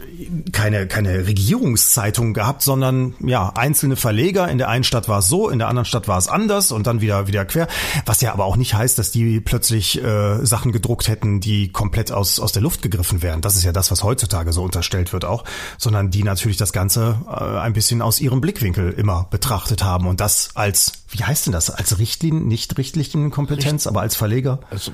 keine, 0.52 0.86
keine 0.86 1.26
Regierungszeitung 1.26 2.34
gehabt, 2.34 2.62
sondern 2.62 3.14
ja, 3.20 3.52
einzelne 3.54 3.96
Verleger. 3.96 4.48
In 4.48 4.58
der 4.58 4.68
einen 4.68 4.84
Stadt 4.84 5.08
war 5.08 5.20
es 5.20 5.28
so, 5.28 5.48
in 5.48 5.58
der 5.58 5.68
anderen 5.68 5.86
Stadt 5.86 6.08
war 6.08 6.18
es 6.18 6.28
anders 6.28 6.72
und 6.72 6.86
dann 6.86 7.00
wieder, 7.00 7.26
wieder 7.26 7.44
quer. 7.44 7.68
Was 8.06 8.20
ja 8.20 8.32
aber 8.32 8.44
auch 8.44 8.56
nicht 8.56 8.74
heißt, 8.74 8.98
dass 8.98 9.10
die 9.10 9.40
plötzlich 9.40 10.02
äh, 10.02 10.44
Sachen 10.44 10.72
gedruckt 10.72 11.08
hätten, 11.08 11.40
die 11.40 11.72
komplett 11.72 12.12
aus, 12.12 12.38
aus 12.38 12.52
der 12.52 12.62
Luft 12.62 12.82
gegriffen 12.82 13.22
wären. 13.22 13.40
Das 13.40 13.56
ist 13.56 13.64
ja 13.64 13.72
das, 13.72 13.90
was 13.90 14.04
heutzutage 14.04 14.52
so 14.52 14.62
unterstellt 14.62 15.12
wird 15.12 15.24
auch, 15.24 15.44
sondern 15.78 16.09
die 16.10 16.22
natürlich 16.22 16.56
das 16.56 16.72
Ganze 16.72 17.20
äh, 17.28 17.58
ein 17.58 17.72
bisschen 17.72 18.02
aus 18.02 18.20
ihrem 18.20 18.40
Blickwinkel 18.40 18.92
immer 18.92 19.26
betrachtet 19.30 19.82
haben 19.82 20.06
und 20.06 20.20
das 20.20 20.50
als, 20.54 21.04
wie 21.08 21.24
heißt 21.24 21.46
denn 21.46 21.52
das, 21.52 21.70
als 21.70 21.98
Richtlinien, 21.98 22.46
nicht 22.46 22.76
Richtlinienkompetenz, 22.76 23.82
Richt 23.82 23.88
aber 23.88 24.00
als 24.00 24.16
Verleger? 24.16 24.60
Also, 24.70 24.92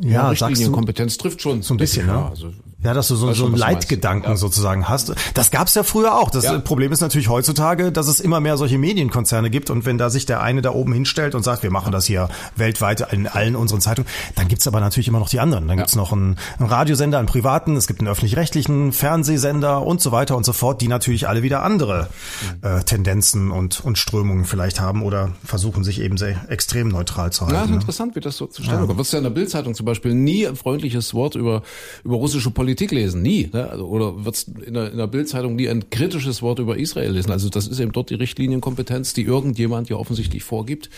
ja, 0.00 0.10
ja 0.10 0.28
Richtlinienkompetenz 0.28 1.18
trifft 1.18 1.42
schon 1.42 1.62
so 1.62 1.74
ein 1.74 1.76
bisschen, 1.76 2.06
ja. 2.08 2.28
Also 2.28 2.52
ja, 2.86 2.94
dass 2.94 3.08
du 3.08 3.16
so, 3.16 3.32
so 3.32 3.46
einen 3.46 3.56
Leitgedanken 3.56 4.30
ja. 4.30 4.36
sozusagen 4.36 4.88
hast. 4.88 5.12
Das 5.34 5.50
gab's 5.50 5.74
ja 5.74 5.82
früher 5.82 6.14
auch. 6.14 6.30
Das 6.30 6.44
ja. 6.44 6.58
Problem 6.60 6.92
ist 6.92 7.00
natürlich 7.00 7.28
heutzutage, 7.28 7.90
dass 7.90 8.06
es 8.06 8.20
immer 8.20 8.40
mehr 8.40 8.56
solche 8.56 8.78
Medienkonzerne 8.78 9.50
gibt 9.50 9.70
und 9.70 9.84
wenn 9.84 9.98
da 9.98 10.08
sich 10.08 10.24
der 10.24 10.40
eine 10.40 10.62
da 10.62 10.70
oben 10.70 10.92
hinstellt 10.92 11.34
und 11.34 11.42
sagt, 11.42 11.62
wir 11.62 11.70
machen 11.70 11.92
das 11.92 12.06
hier 12.06 12.28
weltweit 12.54 13.12
in 13.12 13.26
allen 13.26 13.56
unseren 13.56 13.80
Zeitungen, 13.80 14.08
dann 14.36 14.48
gibt's 14.48 14.66
aber 14.66 14.80
natürlich 14.80 15.08
immer 15.08 15.18
noch 15.18 15.28
die 15.28 15.40
anderen. 15.40 15.66
Dann 15.66 15.78
ja. 15.78 15.82
gibt's 15.82 15.96
noch 15.96 16.12
einen, 16.12 16.36
einen 16.58 16.68
Radiosender, 16.68 17.18
einen 17.18 17.26
privaten, 17.26 17.76
es 17.76 17.86
gibt 17.88 18.00
einen 18.00 18.08
öffentlich-rechtlichen 18.08 18.92
Fernsehsender 18.92 19.82
und 19.82 20.00
so 20.00 20.12
weiter 20.12 20.36
und 20.36 20.46
so 20.46 20.52
fort, 20.52 20.80
die 20.80 20.88
natürlich 20.88 21.28
alle 21.28 21.42
wieder 21.42 21.62
andere 21.64 22.08
äh, 22.62 22.82
Tendenzen 22.82 23.50
und, 23.50 23.84
und 23.84 23.98
Strömungen 23.98 24.44
vielleicht 24.44 24.80
haben 24.80 25.02
oder 25.02 25.32
versuchen 25.44 25.82
sich 25.82 26.00
eben 26.00 26.16
sehr 26.16 26.48
extrem 26.48 26.88
neutral 26.88 27.32
zu 27.32 27.46
halten. 27.46 27.56
Ja, 27.56 27.62
ist 27.64 27.70
ne? 27.70 27.74
interessant, 27.76 28.14
wie 28.14 28.20
das 28.20 28.36
so 28.36 28.46
zustande 28.46 28.86
kommt. 28.86 28.92
Ja. 28.92 28.98
Wirst 28.98 29.12
ja 29.12 29.18
in 29.18 29.24
der 29.24 29.30
Bildzeitung 29.30 29.74
zum 29.74 29.86
Beispiel 29.86 30.14
nie 30.14 30.46
ein 30.46 30.56
freundliches 30.56 31.14
Wort 31.14 31.34
über, 31.34 31.62
über 32.04 32.16
russische 32.16 32.50
Politik 32.50 32.75
Politik 32.76 32.92
lesen, 32.92 33.22
nie. 33.22 33.48
Ne? 33.52 33.70
Also, 33.70 33.86
oder 33.86 34.26
wird 34.26 34.46
in 34.66 34.74
der, 34.74 34.92
in 34.92 34.98
der 34.98 35.06
Bildzeitung 35.06 35.56
nie 35.56 35.66
ein 35.66 35.88
kritisches 35.88 36.42
Wort 36.42 36.58
über 36.58 36.76
Israel 36.76 37.12
lesen. 37.12 37.32
Also 37.32 37.48
das 37.48 37.66
ist 37.66 37.80
eben 37.80 37.92
dort 37.92 38.10
die 38.10 38.14
Richtlinienkompetenz, 38.14 39.14
die 39.14 39.22
irgendjemand 39.22 39.88
ja 39.88 39.96
offensichtlich 39.96 40.44
vorgibt 40.44 40.90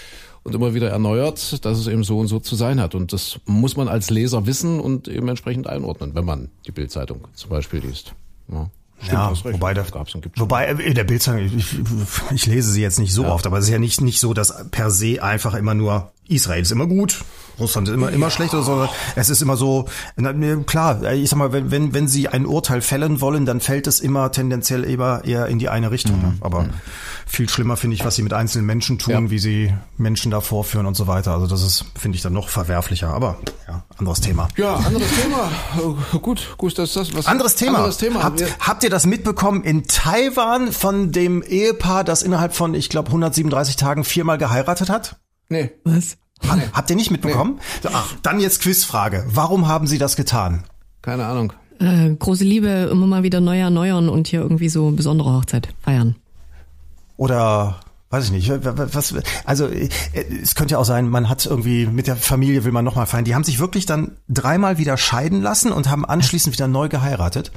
und 0.42 0.56
immer 0.56 0.74
wieder 0.74 0.90
erneuert, 0.90 1.64
dass 1.64 1.78
es 1.78 1.86
eben 1.86 2.02
so 2.02 2.18
und 2.18 2.26
so 2.26 2.40
zu 2.40 2.56
sein 2.56 2.80
hat. 2.80 2.96
Und 2.96 3.12
das 3.12 3.38
muss 3.46 3.76
man 3.76 3.86
als 3.86 4.10
Leser 4.10 4.46
wissen 4.46 4.80
und 4.80 5.06
eben 5.06 5.28
entsprechend 5.28 5.68
einordnen, 5.68 6.16
wenn 6.16 6.24
man 6.24 6.48
die 6.66 6.72
Bildzeitung 6.72 7.28
zum 7.34 7.50
Beispiel 7.50 7.78
liest. 7.78 8.12
Ja. 8.50 8.68
Stimmt, 9.00 9.12
ja, 9.12 9.52
wobei, 9.52 9.74
da, 9.74 9.84
gab's 9.84 10.12
und 10.16 10.22
gibt's 10.22 10.40
wobei 10.40 10.66
in 10.72 10.96
der 10.96 11.04
Bildzeitung, 11.04 11.56
ich, 11.56 11.76
ich, 12.34 12.46
lese 12.46 12.72
sie 12.72 12.82
jetzt 12.82 12.98
nicht 12.98 13.14
so 13.14 13.22
ja. 13.22 13.32
oft, 13.32 13.46
aber 13.46 13.58
es 13.58 13.66
ist 13.66 13.70
ja 13.70 13.78
nicht, 13.78 14.00
nicht 14.00 14.18
so, 14.18 14.34
dass 14.34 14.68
per 14.72 14.90
se 14.90 15.22
einfach 15.22 15.54
immer 15.54 15.74
nur 15.74 16.10
Israel 16.28 16.62
ist 16.62 16.72
immer 16.72 16.86
gut, 16.86 17.24
Russland 17.58 17.88
ist 17.88 17.94
immer, 17.94 18.10
immer 18.10 18.26
ja. 18.26 18.30
schlecht 18.30 18.54
oder 18.54 18.62
so. 18.62 18.88
Es 19.16 19.30
ist 19.30 19.42
immer 19.42 19.56
so, 19.56 19.86
klar, 20.66 21.02
ich 21.12 21.28
sag 21.28 21.38
mal, 21.38 21.52
wenn, 21.52 21.70
wenn, 21.70 21.94
wenn 21.94 22.08
sie 22.08 22.28
ein 22.28 22.46
Urteil 22.46 22.82
fällen 22.82 23.20
wollen, 23.20 23.46
dann 23.46 23.60
fällt 23.60 23.86
es 23.86 24.00
immer 24.00 24.30
tendenziell 24.30 24.84
eher, 24.84 25.22
eher 25.24 25.46
in 25.46 25.58
die 25.58 25.68
eine 25.68 25.90
Richtung. 25.90 26.20
Mhm. 26.20 26.38
Aber 26.40 26.64
mhm. 26.64 26.70
viel 27.26 27.48
schlimmer 27.48 27.76
finde 27.76 27.94
ich, 27.94 28.04
was 28.04 28.14
sie 28.14 28.22
mit 28.22 28.32
einzelnen 28.32 28.66
Menschen 28.66 28.98
tun, 28.98 29.12
ja. 29.12 29.30
wie 29.30 29.38
sie 29.38 29.74
Menschen 29.96 30.30
da 30.30 30.40
vorführen 30.40 30.86
und 30.86 30.96
so 30.96 31.06
weiter. 31.06 31.32
Also 31.32 31.46
das 31.46 31.62
ist, 31.62 31.84
finde 31.98 32.16
ich, 32.16 32.22
dann 32.22 32.32
noch 32.32 32.48
verwerflicher. 32.48 33.08
Aber 33.08 33.38
ja, 33.66 33.82
anderes 33.96 34.20
Thema. 34.20 34.48
Ja, 34.56 34.74
anderes 34.74 35.10
Thema. 35.20 35.50
Oh, 35.82 36.18
gut, 36.18 36.54
gut, 36.58 36.78
das 36.78 36.90
ist 36.90 36.96
das. 36.96 37.16
Was 37.16 37.26
anderes 37.26 37.56
Thema. 37.56 37.78
Anderes 37.78 37.96
Thema. 37.96 38.22
Habt, 38.22 38.42
habt 38.60 38.84
ihr 38.84 38.90
das 38.90 39.06
mitbekommen 39.06 39.64
in 39.64 39.84
Taiwan 39.86 40.72
von 40.72 41.10
dem 41.10 41.42
Ehepaar, 41.42 42.04
das 42.04 42.22
innerhalb 42.22 42.54
von, 42.54 42.74
ich 42.74 42.88
glaube, 42.88 43.08
137 43.08 43.76
Tagen 43.76 44.04
viermal 44.04 44.38
geheiratet 44.38 44.90
hat? 44.90 45.16
Nee. 45.48 45.70
Was? 45.84 46.16
Nee. 46.42 46.62
Habt 46.72 46.90
ihr 46.90 46.96
nicht 46.96 47.10
mitbekommen? 47.10 47.58
Nee. 47.82 47.90
Ach, 47.92 48.14
dann 48.22 48.40
jetzt 48.40 48.60
Quizfrage. 48.60 49.24
Warum 49.28 49.66
haben 49.66 49.86
Sie 49.86 49.98
das 49.98 50.16
getan? 50.16 50.64
Keine 51.02 51.26
Ahnung. 51.26 51.52
Äh, 51.80 52.10
große 52.10 52.44
Liebe, 52.44 52.88
immer 52.90 53.06
mal 53.06 53.22
wieder 53.22 53.40
neu 53.40 53.58
erneuern 53.58 54.08
und 54.08 54.28
hier 54.28 54.40
irgendwie 54.40 54.68
so 54.68 54.90
besondere 54.90 55.32
Hochzeit 55.32 55.68
feiern. 55.82 56.16
Oder 57.16 57.80
weiß 58.10 58.24
ich 58.26 58.30
nicht, 58.30 58.50
was, 58.50 59.14
also 59.44 59.66
äh, 59.66 59.88
es 60.42 60.54
könnte 60.54 60.72
ja 60.72 60.78
auch 60.78 60.84
sein, 60.84 61.08
man 61.08 61.28
hat 61.28 61.44
irgendwie 61.46 61.86
mit 61.86 62.06
der 62.06 62.16
Familie 62.16 62.64
will 62.64 62.72
man 62.72 62.84
nochmal 62.84 63.06
feiern. 63.06 63.24
Die 63.24 63.34
haben 63.34 63.44
sich 63.44 63.58
wirklich 63.58 63.86
dann 63.86 64.16
dreimal 64.28 64.78
wieder 64.78 64.96
scheiden 64.96 65.40
lassen 65.42 65.72
und 65.72 65.88
haben 65.88 66.04
anschließend 66.04 66.54
wieder 66.54 66.68
neu 66.68 66.88
geheiratet. 66.88 67.52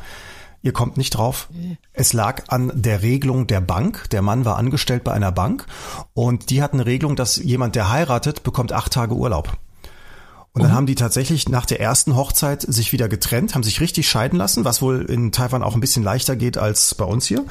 Ihr 0.63 0.73
kommt 0.73 0.97
nicht 0.97 1.11
drauf. 1.11 1.49
Es 1.93 2.13
lag 2.13 2.43
an 2.47 2.71
der 2.75 3.01
Regelung 3.01 3.47
der 3.47 3.61
Bank. 3.61 4.09
Der 4.11 4.21
Mann 4.21 4.45
war 4.45 4.57
angestellt 4.57 5.03
bei 5.03 5.11
einer 5.11 5.31
Bank 5.31 5.65
und 6.13 6.49
die 6.49 6.61
hat 6.61 6.73
eine 6.73 6.85
Regelung, 6.85 7.15
dass 7.15 7.37
jemand, 7.37 7.75
der 7.75 7.89
heiratet, 7.89 8.43
bekommt 8.43 8.71
acht 8.71 8.93
Tage 8.93 9.15
Urlaub. 9.15 9.57
Und 10.53 10.63
dann 10.63 10.71
mhm. 10.71 10.75
haben 10.75 10.85
die 10.85 10.95
tatsächlich 10.95 11.47
nach 11.47 11.65
der 11.65 11.79
ersten 11.79 12.17
Hochzeit 12.17 12.61
sich 12.61 12.91
wieder 12.91 13.07
getrennt, 13.07 13.55
haben 13.55 13.63
sich 13.63 13.79
richtig 13.79 14.09
scheiden 14.09 14.37
lassen, 14.37 14.65
was 14.65 14.81
wohl 14.81 15.05
in 15.09 15.31
Taiwan 15.31 15.63
auch 15.63 15.75
ein 15.75 15.79
bisschen 15.79 16.03
leichter 16.03 16.35
geht 16.35 16.57
als 16.57 16.93
bei 16.95 17.05
uns 17.05 17.25
hier. 17.25 17.45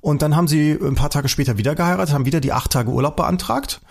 Und 0.00 0.22
dann 0.22 0.34
haben 0.34 0.48
sie 0.48 0.72
ein 0.72 0.94
paar 0.94 1.10
Tage 1.10 1.28
später 1.28 1.58
wieder 1.58 1.74
geheiratet, 1.74 2.14
haben 2.14 2.24
wieder 2.24 2.40
die 2.40 2.54
acht 2.54 2.70
Tage 2.70 2.90
Urlaub 2.90 3.14
beantragt. 3.16 3.82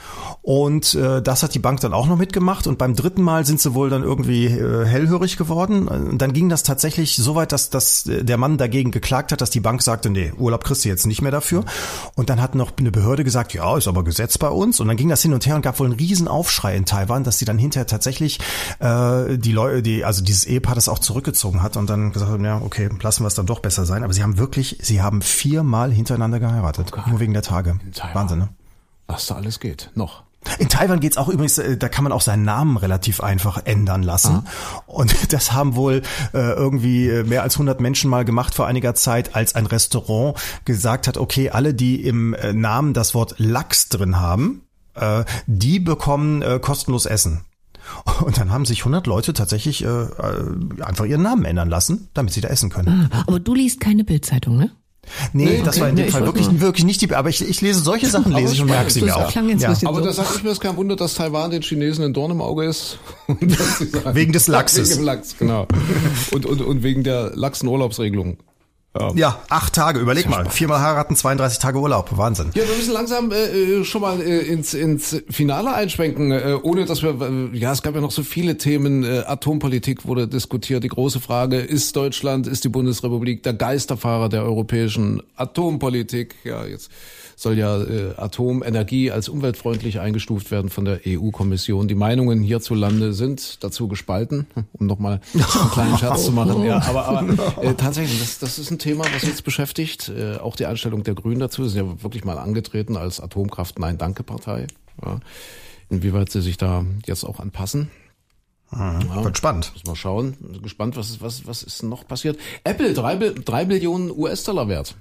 Und 0.41 0.95
äh, 0.95 1.21
das 1.21 1.43
hat 1.43 1.53
die 1.53 1.59
Bank 1.59 1.79
dann 1.81 1.93
auch 1.93 2.07
noch 2.07 2.17
mitgemacht. 2.17 2.65
Und 2.65 2.79
beim 2.79 2.95
dritten 2.95 3.21
Mal 3.21 3.45
sind 3.45 3.61
sie 3.61 3.75
wohl 3.75 3.91
dann 3.91 4.01
irgendwie 4.01 4.47
äh, 4.47 4.85
hellhörig 4.85 5.37
geworden. 5.37 5.87
Und 5.87 6.19
dann 6.19 6.33
ging 6.33 6.49
das 6.49 6.63
tatsächlich 6.63 7.15
so 7.17 7.35
weit, 7.35 7.51
dass, 7.51 7.69
dass 7.69 8.05
der 8.07 8.37
Mann 8.37 8.57
dagegen 8.57 8.89
geklagt 8.89 9.31
hat, 9.31 9.41
dass 9.41 9.51
die 9.51 9.59
Bank 9.59 9.83
sagte, 9.83 10.09
nee, 10.09 10.33
Urlaub 10.39 10.63
kriegst 10.63 10.85
du 10.85 10.89
jetzt 10.89 11.05
nicht 11.05 11.21
mehr 11.21 11.31
dafür. 11.31 11.65
Und 12.15 12.31
dann 12.31 12.41
hat 12.41 12.55
noch 12.55 12.71
eine 12.79 12.89
Behörde 12.89 13.23
gesagt, 13.23 13.53
ja, 13.53 13.77
ist 13.77 13.87
aber 13.87 14.03
Gesetz 14.03 14.39
bei 14.39 14.49
uns. 14.49 14.79
Und 14.79 14.87
dann 14.87 14.97
ging 14.97 15.09
das 15.09 15.21
hin 15.21 15.35
und 15.35 15.45
her 15.45 15.55
und 15.55 15.61
gab 15.61 15.79
wohl 15.79 15.85
einen 15.85 15.99
riesen 15.99 16.27
Aufschrei 16.27 16.75
in 16.75 16.85
Taiwan, 16.85 17.23
dass 17.23 17.37
sie 17.37 17.45
dann 17.45 17.59
hinterher 17.59 17.85
tatsächlich 17.85 18.39
äh, 18.79 19.37
die 19.37 19.51
Leute, 19.51 19.81
die, 19.81 20.05
also 20.05 20.23
dieses 20.23 20.45
Ehepaar 20.45 20.75
das 20.75 20.89
auch 20.89 20.99
zurückgezogen 20.99 21.61
hat 21.61 21.77
und 21.77 21.89
dann 21.89 22.11
gesagt 22.11 22.31
haben, 22.31 22.45
ja, 22.45 22.61
okay, 22.61 22.89
lassen 23.01 23.23
wir 23.23 23.27
es 23.27 23.35
dann 23.35 23.45
doch 23.45 23.59
besser 23.59 23.85
sein. 23.85 24.03
Aber 24.03 24.13
sie 24.13 24.23
haben 24.23 24.37
wirklich, 24.37 24.77
sie 24.81 25.01
haben 25.01 25.21
viermal 25.21 25.91
hintereinander 25.91 26.39
geheiratet. 26.39 26.91
Oh 26.95 27.09
nur 27.09 27.19
wegen 27.19 27.33
der 27.33 27.43
Tage. 27.43 27.79
Wahnsinn, 28.13 28.39
ne? 28.39 28.49
Was 29.07 29.27
da 29.27 29.35
alles 29.35 29.59
geht. 29.59 29.91
Noch. 29.95 30.23
In 30.59 30.69
Taiwan 30.69 30.99
geht's 30.99 31.17
auch 31.17 31.27
übrigens, 31.27 31.57
äh, 31.57 31.77
da 31.77 31.89
kann 31.89 32.03
man 32.03 32.13
auch 32.13 32.21
seinen 32.21 32.43
Namen 32.43 32.77
relativ 32.77 33.21
einfach 33.21 33.65
ändern 33.65 34.03
lassen. 34.03 34.43
Ah. 34.45 34.83
Und 34.85 35.13
das 35.33 35.51
haben 35.51 35.75
wohl 35.75 36.01
äh, 36.33 36.37
irgendwie 36.37 37.09
äh, 37.09 37.23
mehr 37.23 37.43
als 37.43 37.55
100 37.55 37.79
Menschen 37.79 38.09
mal 38.09 38.25
gemacht 38.25 38.55
vor 38.55 38.67
einiger 38.67 38.95
Zeit, 38.95 39.35
als 39.35 39.55
ein 39.55 39.65
Restaurant 39.65 40.37
gesagt 40.65 41.07
hat, 41.07 41.17
okay, 41.17 41.49
alle, 41.49 41.73
die 41.73 42.05
im 42.05 42.33
äh, 42.33 42.53
Namen 42.53 42.93
das 42.93 43.13
Wort 43.13 43.35
Lachs 43.37 43.89
drin 43.89 44.19
haben, 44.19 44.61
äh, 44.93 45.25
die 45.47 45.79
bekommen 45.79 46.41
äh, 46.41 46.59
kostenlos 46.59 47.05
Essen. 47.05 47.41
Und 48.23 48.37
dann 48.37 48.51
haben 48.51 48.65
sich 48.65 48.79
100 48.79 49.07
Leute 49.07 49.33
tatsächlich 49.33 49.83
äh, 49.83 49.87
äh, 49.87 50.81
einfach 50.81 51.05
ihren 51.05 51.21
Namen 51.21 51.45
ändern 51.45 51.69
lassen, 51.69 52.09
damit 52.13 52.33
sie 52.33 52.41
da 52.41 52.47
essen 52.49 52.69
können. 52.69 53.09
Ah, 53.11 53.23
aber 53.27 53.39
du 53.39 53.53
liest 53.53 53.79
keine 53.79 54.03
Bildzeitung, 54.03 54.57
ne? 54.57 54.71
Nee, 55.33 55.45
Nee, 55.45 55.61
das 55.63 55.75
okay. 55.75 55.81
war 55.81 55.89
in 55.89 55.95
dem 55.97 56.05
Nee, 56.05 56.11
Fall 56.11 56.25
wirklich, 56.25 56.49
nur- 56.49 56.61
wirklich 56.61 56.83
nicht 56.83 56.99
die, 57.01 57.13
aber 57.13 57.29
ich, 57.29 57.47
ich 57.47 57.61
lese 57.61 57.79
solche 57.79 58.07
Sachen, 58.07 58.31
lese 58.33 58.53
ich 58.55 58.61
und 58.61 58.69
merke 58.69 58.89
sie 58.89 59.01
mir 59.03 59.15
auch. 59.15 59.31
Ja. 59.31 59.69
Aber 59.85 59.99
so. 59.99 60.05
da 60.05 60.13
sage 60.13 60.29
ich 60.37 60.43
mir, 60.43 60.49
es 60.49 60.59
kein 60.59 60.75
Wunder, 60.77 60.95
dass 60.95 61.13
Taiwan 61.13 61.51
den 61.51 61.61
Chinesen 61.61 62.03
ein 62.05 62.13
Dorn 62.13 62.31
im 62.31 62.41
Auge 62.41 62.65
ist. 62.65 62.97
Wegen 64.13 64.31
des 64.31 64.47
Lachses. 64.47 64.89
Wegen 64.89 64.99
dem 65.01 65.05
Lachs, 65.05 65.35
genau. 65.37 65.67
Und, 66.31 66.47
und, 66.47 66.61
und 66.61 66.81
wegen 66.81 67.03
der 67.03 67.31
Lachsen-Urlaubsregelung. 67.35 68.37
Ja, 69.15 69.41
acht 69.49 69.73
Tage, 69.73 69.99
überleg 69.99 70.29
mal. 70.29 70.49
Viermal 70.49 70.81
heiraten, 70.81 71.15
32 71.15 71.59
Tage 71.59 71.79
Urlaub. 71.79 72.17
Wahnsinn. 72.17 72.51
Ja, 72.55 72.67
wir 72.67 72.75
müssen 72.75 72.93
langsam 72.93 73.31
äh, 73.31 73.35
äh, 73.35 73.83
schon 73.83 74.01
mal 74.01 74.21
äh, 74.21 74.39
ins, 74.39 74.73
ins 74.73 75.21
Finale 75.29 75.73
einschwenken, 75.73 76.31
äh, 76.31 76.57
ohne 76.61 76.85
dass 76.85 77.03
wir, 77.03 77.19
äh, 77.21 77.57
ja, 77.57 77.73
es 77.73 77.81
gab 77.81 77.95
ja 77.95 78.01
noch 78.01 78.11
so 78.11 78.23
viele 78.23 78.57
Themen, 78.57 79.03
äh, 79.03 79.23
Atompolitik 79.25 80.05
wurde 80.05 80.27
diskutiert, 80.27 80.83
die 80.83 80.89
große 80.89 81.19
Frage, 81.19 81.59
ist 81.59 81.95
Deutschland, 81.95 82.47
ist 82.47 82.63
die 82.63 82.69
Bundesrepublik 82.69 83.43
der 83.43 83.53
Geisterfahrer 83.53 84.29
der 84.29 84.43
europäischen 84.43 85.21
Atompolitik? 85.35 86.35
Ja, 86.43 86.65
jetzt 86.65 86.89
soll 87.35 87.57
ja 87.57 87.81
äh, 87.81 88.13
Atomenergie 88.17 89.11
als 89.11 89.29
umweltfreundlich 89.29 89.99
eingestuft 89.99 90.51
werden 90.51 90.69
von 90.69 90.85
der 90.85 91.01
EU-Kommission. 91.05 91.87
Die 91.87 91.95
Meinungen 91.95 92.41
hierzulande 92.41 93.13
sind 93.13 93.63
dazu 93.63 93.87
gespalten, 93.87 94.47
um 94.73 94.87
nochmal 94.87 95.21
einen 95.33 95.71
kleinen 95.71 95.97
Scherz 95.97 96.25
zu 96.25 96.31
machen. 96.31 96.63
Ja, 96.63 96.81
aber 96.83 97.07
aber 97.07 97.63
äh, 97.63 97.73
tatsächlich, 97.73 98.19
das, 98.19 98.39
das 98.39 98.59
ist 98.59 98.71
ein 98.71 98.79
Thema, 98.79 99.05
was 99.13 99.23
uns 99.23 99.41
beschäftigt. 99.41 100.09
Äh, 100.09 100.37
auch 100.37 100.55
die 100.55 100.65
Einstellung 100.65 101.03
der 101.03 101.15
Grünen 101.15 101.39
dazu. 101.39 101.63
Sie 101.63 101.71
sind 101.71 101.85
ja 101.85 102.03
wirklich 102.03 102.23
mal 102.23 102.37
angetreten 102.37 102.97
als 102.97 103.19
Atomkraft-Nein-Danke-Partei. 103.19 104.67
Ja. 105.03 105.19
Inwieweit 105.89 106.31
sie 106.31 106.41
sich 106.41 106.57
da 106.57 106.85
jetzt 107.05 107.23
auch 107.23 107.39
anpassen. 107.39 107.89
Wird 108.71 109.37
spannend. 109.37 109.71
Müssen 109.73 109.87
wir 109.87 109.95
schauen. 109.95 110.35
Gespannt, 110.61 110.97
was 110.97 111.09
ist, 111.09 111.21
was, 111.21 111.47
was 111.47 111.63
ist 111.63 111.83
noch 111.83 112.07
passiert. 112.07 112.37
Apple, 112.63 112.93
drei, 112.93 113.15
drei 113.15 113.65
Billionen 113.65 114.11
US-Dollar 114.11 114.67
wert. 114.67 114.95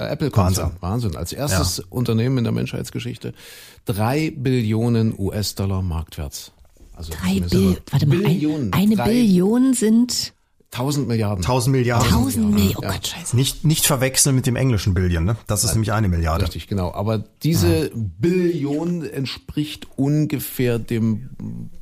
Der 0.00 0.10
Apple-Konzern. 0.10 0.72
Wahnsinn. 0.80 1.16
Als 1.16 1.32
erstes 1.32 1.80
Unternehmen 1.80 2.38
in 2.38 2.44
der 2.44 2.52
Menschheitsgeschichte. 2.52 3.32
Drei 3.84 4.32
Billionen 4.36 5.14
US-Dollar 5.18 5.82
Marktwert. 5.82 6.52
Also 6.94 7.12
Drei 7.12 7.40
Bill, 7.40 7.78
warte 7.90 8.06
mal, 8.06 8.18
Billionen. 8.18 8.72
ein, 8.72 8.80
eine 8.82 8.96
Drei- 8.96 9.04
Billion 9.10 9.74
sind 9.74 10.32
Tausend 10.76 11.08
Milliarden. 11.08 11.42
1000 11.42 11.74
Milliarden. 11.74 12.10
tausend 12.10 12.50
Millionen. 12.50 12.76
Oh 12.76 12.82
Gott, 12.82 13.06
scheiße. 13.06 13.34
Nicht, 13.34 13.64
nicht 13.64 13.86
verwechseln 13.86 14.36
mit 14.36 14.44
dem 14.44 14.56
englischen 14.56 14.92
Billion, 14.92 15.24
ne? 15.24 15.38
Das 15.46 15.64
ist 15.64 15.72
nämlich 15.72 15.90
eine 15.92 16.08
Milliarde. 16.08 16.44
Richtig, 16.44 16.68
genau. 16.68 16.92
Aber 16.92 17.24
diese 17.42 17.90
Billion 17.94 19.02
entspricht 19.02 19.86
ungefähr 19.96 20.78
dem 20.78 21.30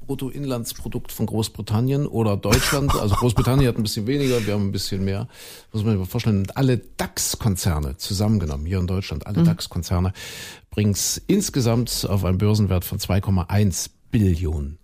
Bruttoinlandsprodukt 0.07 1.11
von 1.11 1.26
Großbritannien 1.26 2.07
oder 2.07 2.36
Deutschland. 2.36 2.95
Also 3.05 3.16
Großbritannien 3.16 3.68
hat 3.68 3.76
ein 3.76 3.82
bisschen 3.82 4.07
weniger, 4.07 4.47
wir 4.47 4.55
haben 4.55 4.68
ein 4.68 4.72
bisschen 4.72 5.05
mehr. 5.05 5.26
Muss 5.72 5.82
man 5.82 5.95
sich 5.95 5.99
mal 5.99 6.07
vorstellen, 6.07 6.38
und 6.38 6.57
alle 6.57 6.78
DAX-Konzerne 6.78 7.97
zusammengenommen, 7.97 8.64
hier 8.64 8.78
in 8.78 8.86
Deutschland, 8.86 9.26
alle 9.26 9.42
DAX-Konzerne, 9.42 10.12
bringen 10.70 10.92
es 10.92 11.20
insgesamt 11.26 12.07
auf 12.09 12.24
einen 12.24 12.38
Börsenwert 12.38 12.84
von 12.84 12.99
2,1 12.99 13.90
Billionen 14.12 14.78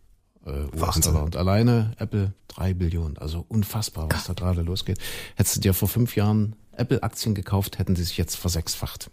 äh, 0.51 0.76
US-Dollar. 0.76 1.22
Und 1.22 1.36
alleine 1.36 1.92
Apple 1.98 2.32
drei 2.48 2.74
Billionen. 2.74 3.16
Also 3.18 3.44
unfassbar, 3.48 4.09
was 4.11 4.24
da 4.24 4.32
gerade 4.32 4.62
losgeht. 4.62 4.98
Hättest 5.36 5.57
du 5.57 5.61
dir 5.61 5.74
vor 5.74 5.88
fünf 5.88 6.16
Jahren 6.16 6.57
Apple-Aktien 6.76 7.34
gekauft, 7.34 7.78
hätten 7.78 7.94
die 7.94 8.03
sich 8.03 8.16
jetzt 8.18 8.36
versechsfacht. 8.36 9.11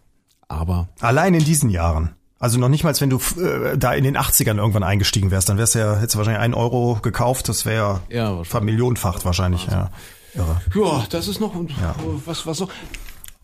Aber 0.48 0.88
Allein 1.02 1.34
in 1.34 1.44
diesen 1.44 1.70
Jahren. 1.70 2.16
Also 2.40 2.60
noch 2.60 2.70
nicht 2.70 2.84
mal, 2.84 2.94
wenn 3.02 3.10
du 3.10 3.18
äh, 3.42 3.78
da 3.78 3.94
in 3.94 4.04
den 4.04 4.16
80ern 4.18 4.58
irgendwann 4.58 4.84
eingestiegen 4.84 5.32
wärst, 5.32 5.50
dann 5.50 5.58
wärst 5.58 5.76
du 5.76 5.80
ja, 5.80 5.96
hättest 5.96 6.14
du 6.14 6.18
wahrscheinlich 6.20 6.42
einen 6.42 6.54
Euro 6.54 7.00
gekauft, 7.02 7.50
das 7.50 7.66
wäre 7.66 8.02
Ja, 8.10 8.26
wahrscheinlich. 8.26 8.48
vermillionenfacht 8.50 9.26
wahrscheinlich, 9.26 9.66
ja. 9.68 9.90
Irre. 10.36 10.62
ja, 10.76 11.06
das 11.10 11.28
ist 11.28 11.40
noch 11.40 11.56
und 11.56 11.72
was 12.26 12.46
was 12.46 12.60
noch. 12.60 12.70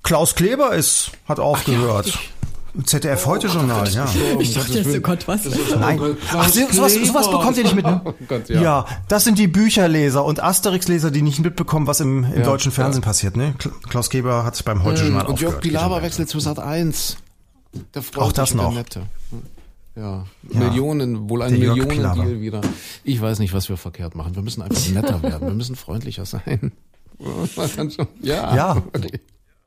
Klaus 0.03 0.35
Kleber 0.35 0.75
ist, 0.75 1.11
hat 1.27 1.39
aufgehört. 1.39 2.19
ZDF 2.85 3.25
heute 3.27 3.47
Journal, 3.47 3.87
ja. 3.89 4.07
Ich 4.39 4.55
dachte 4.55 4.79
jetzt, 4.79 4.97
oh 4.97 4.99
Gott, 5.01 5.27
was? 5.27 5.45
Nein. 5.79 5.99
Ach, 6.31 6.49
so- 6.49 6.61
sowas, 6.71 6.93
sowas 6.95 7.29
bekommt 7.29 7.55
ihr 7.57 7.63
nicht 7.63 7.75
mit, 7.75 7.85
ne? 7.85 8.01
Oh 8.05 8.13
Gott, 8.27 8.49
ja. 8.49 8.61
ja. 8.61 8.85
das 9.07 9.23
sind 9.25 9.37
die 9.37 9.47
Bücherleser 9.47 10.25
und 10.25 10.41
Asterix-Leser, 10.41 11.11
die 11.11 11.21
nicht 11.21 11.39
mitbekommen, 11.39 11.85
was 11.85 11.99
im, 11.99 12.23
im 12.23 12.39
Ja, 12.39 12.43
deutschen 12.43 12.71
Fernsehen 12.71 13.03
ja. 13.03 13.07
passiert, 13.07 13.37
ne? 13.37 13.53
Kla- 13.59 13.71
Klaus 13.89 14.09
Kleber 14.09 14.43
hat 14.43 14.63
beim 14.65 14.83
heute 14.83 15.03
Journal 15.03 15.27
Und 15.27 15.39
Jörg. 15.39 15.59
Pilawa 15.61 16.01
wechselt 16.01 16.29
zu 16.29 16.39
Sat 16.39 16.57
1. 16.57 17.17
Der 17.93 18.01
Auch 18.17 18.31
das 18.31 18.55
noch. 18.55 18.73
Nette. 18.73 19.03
Ja, 19.95 20.25
Millionen, 20.41 21.29
wohl 21.29 21.43
ein 21.43 21.51
Millionendeal 21.53 22.41
wieder. 22.41 22.61
Ich 23.03 23.21
weiß 23.21 23.37
nicht, 23.37 23.53
was 23.53 23.69
wir 23.69 23.77
verkehrt 23.77 24.15
machen. 24.15 24.35
Wir 24.35 24.41
müssen 24.41 24.63
einfach 24.63 24.89
netter 24.89 25.21
werden. 25.21 25.47
Wir 25.47 25.53
müssen 25.53 25.75
freundlicher 25.75 26.25
sein. 26.25 26.71
Ja. 28.21 28.55
Ja. 28.55 28.75
wirklich. 28.91 29.21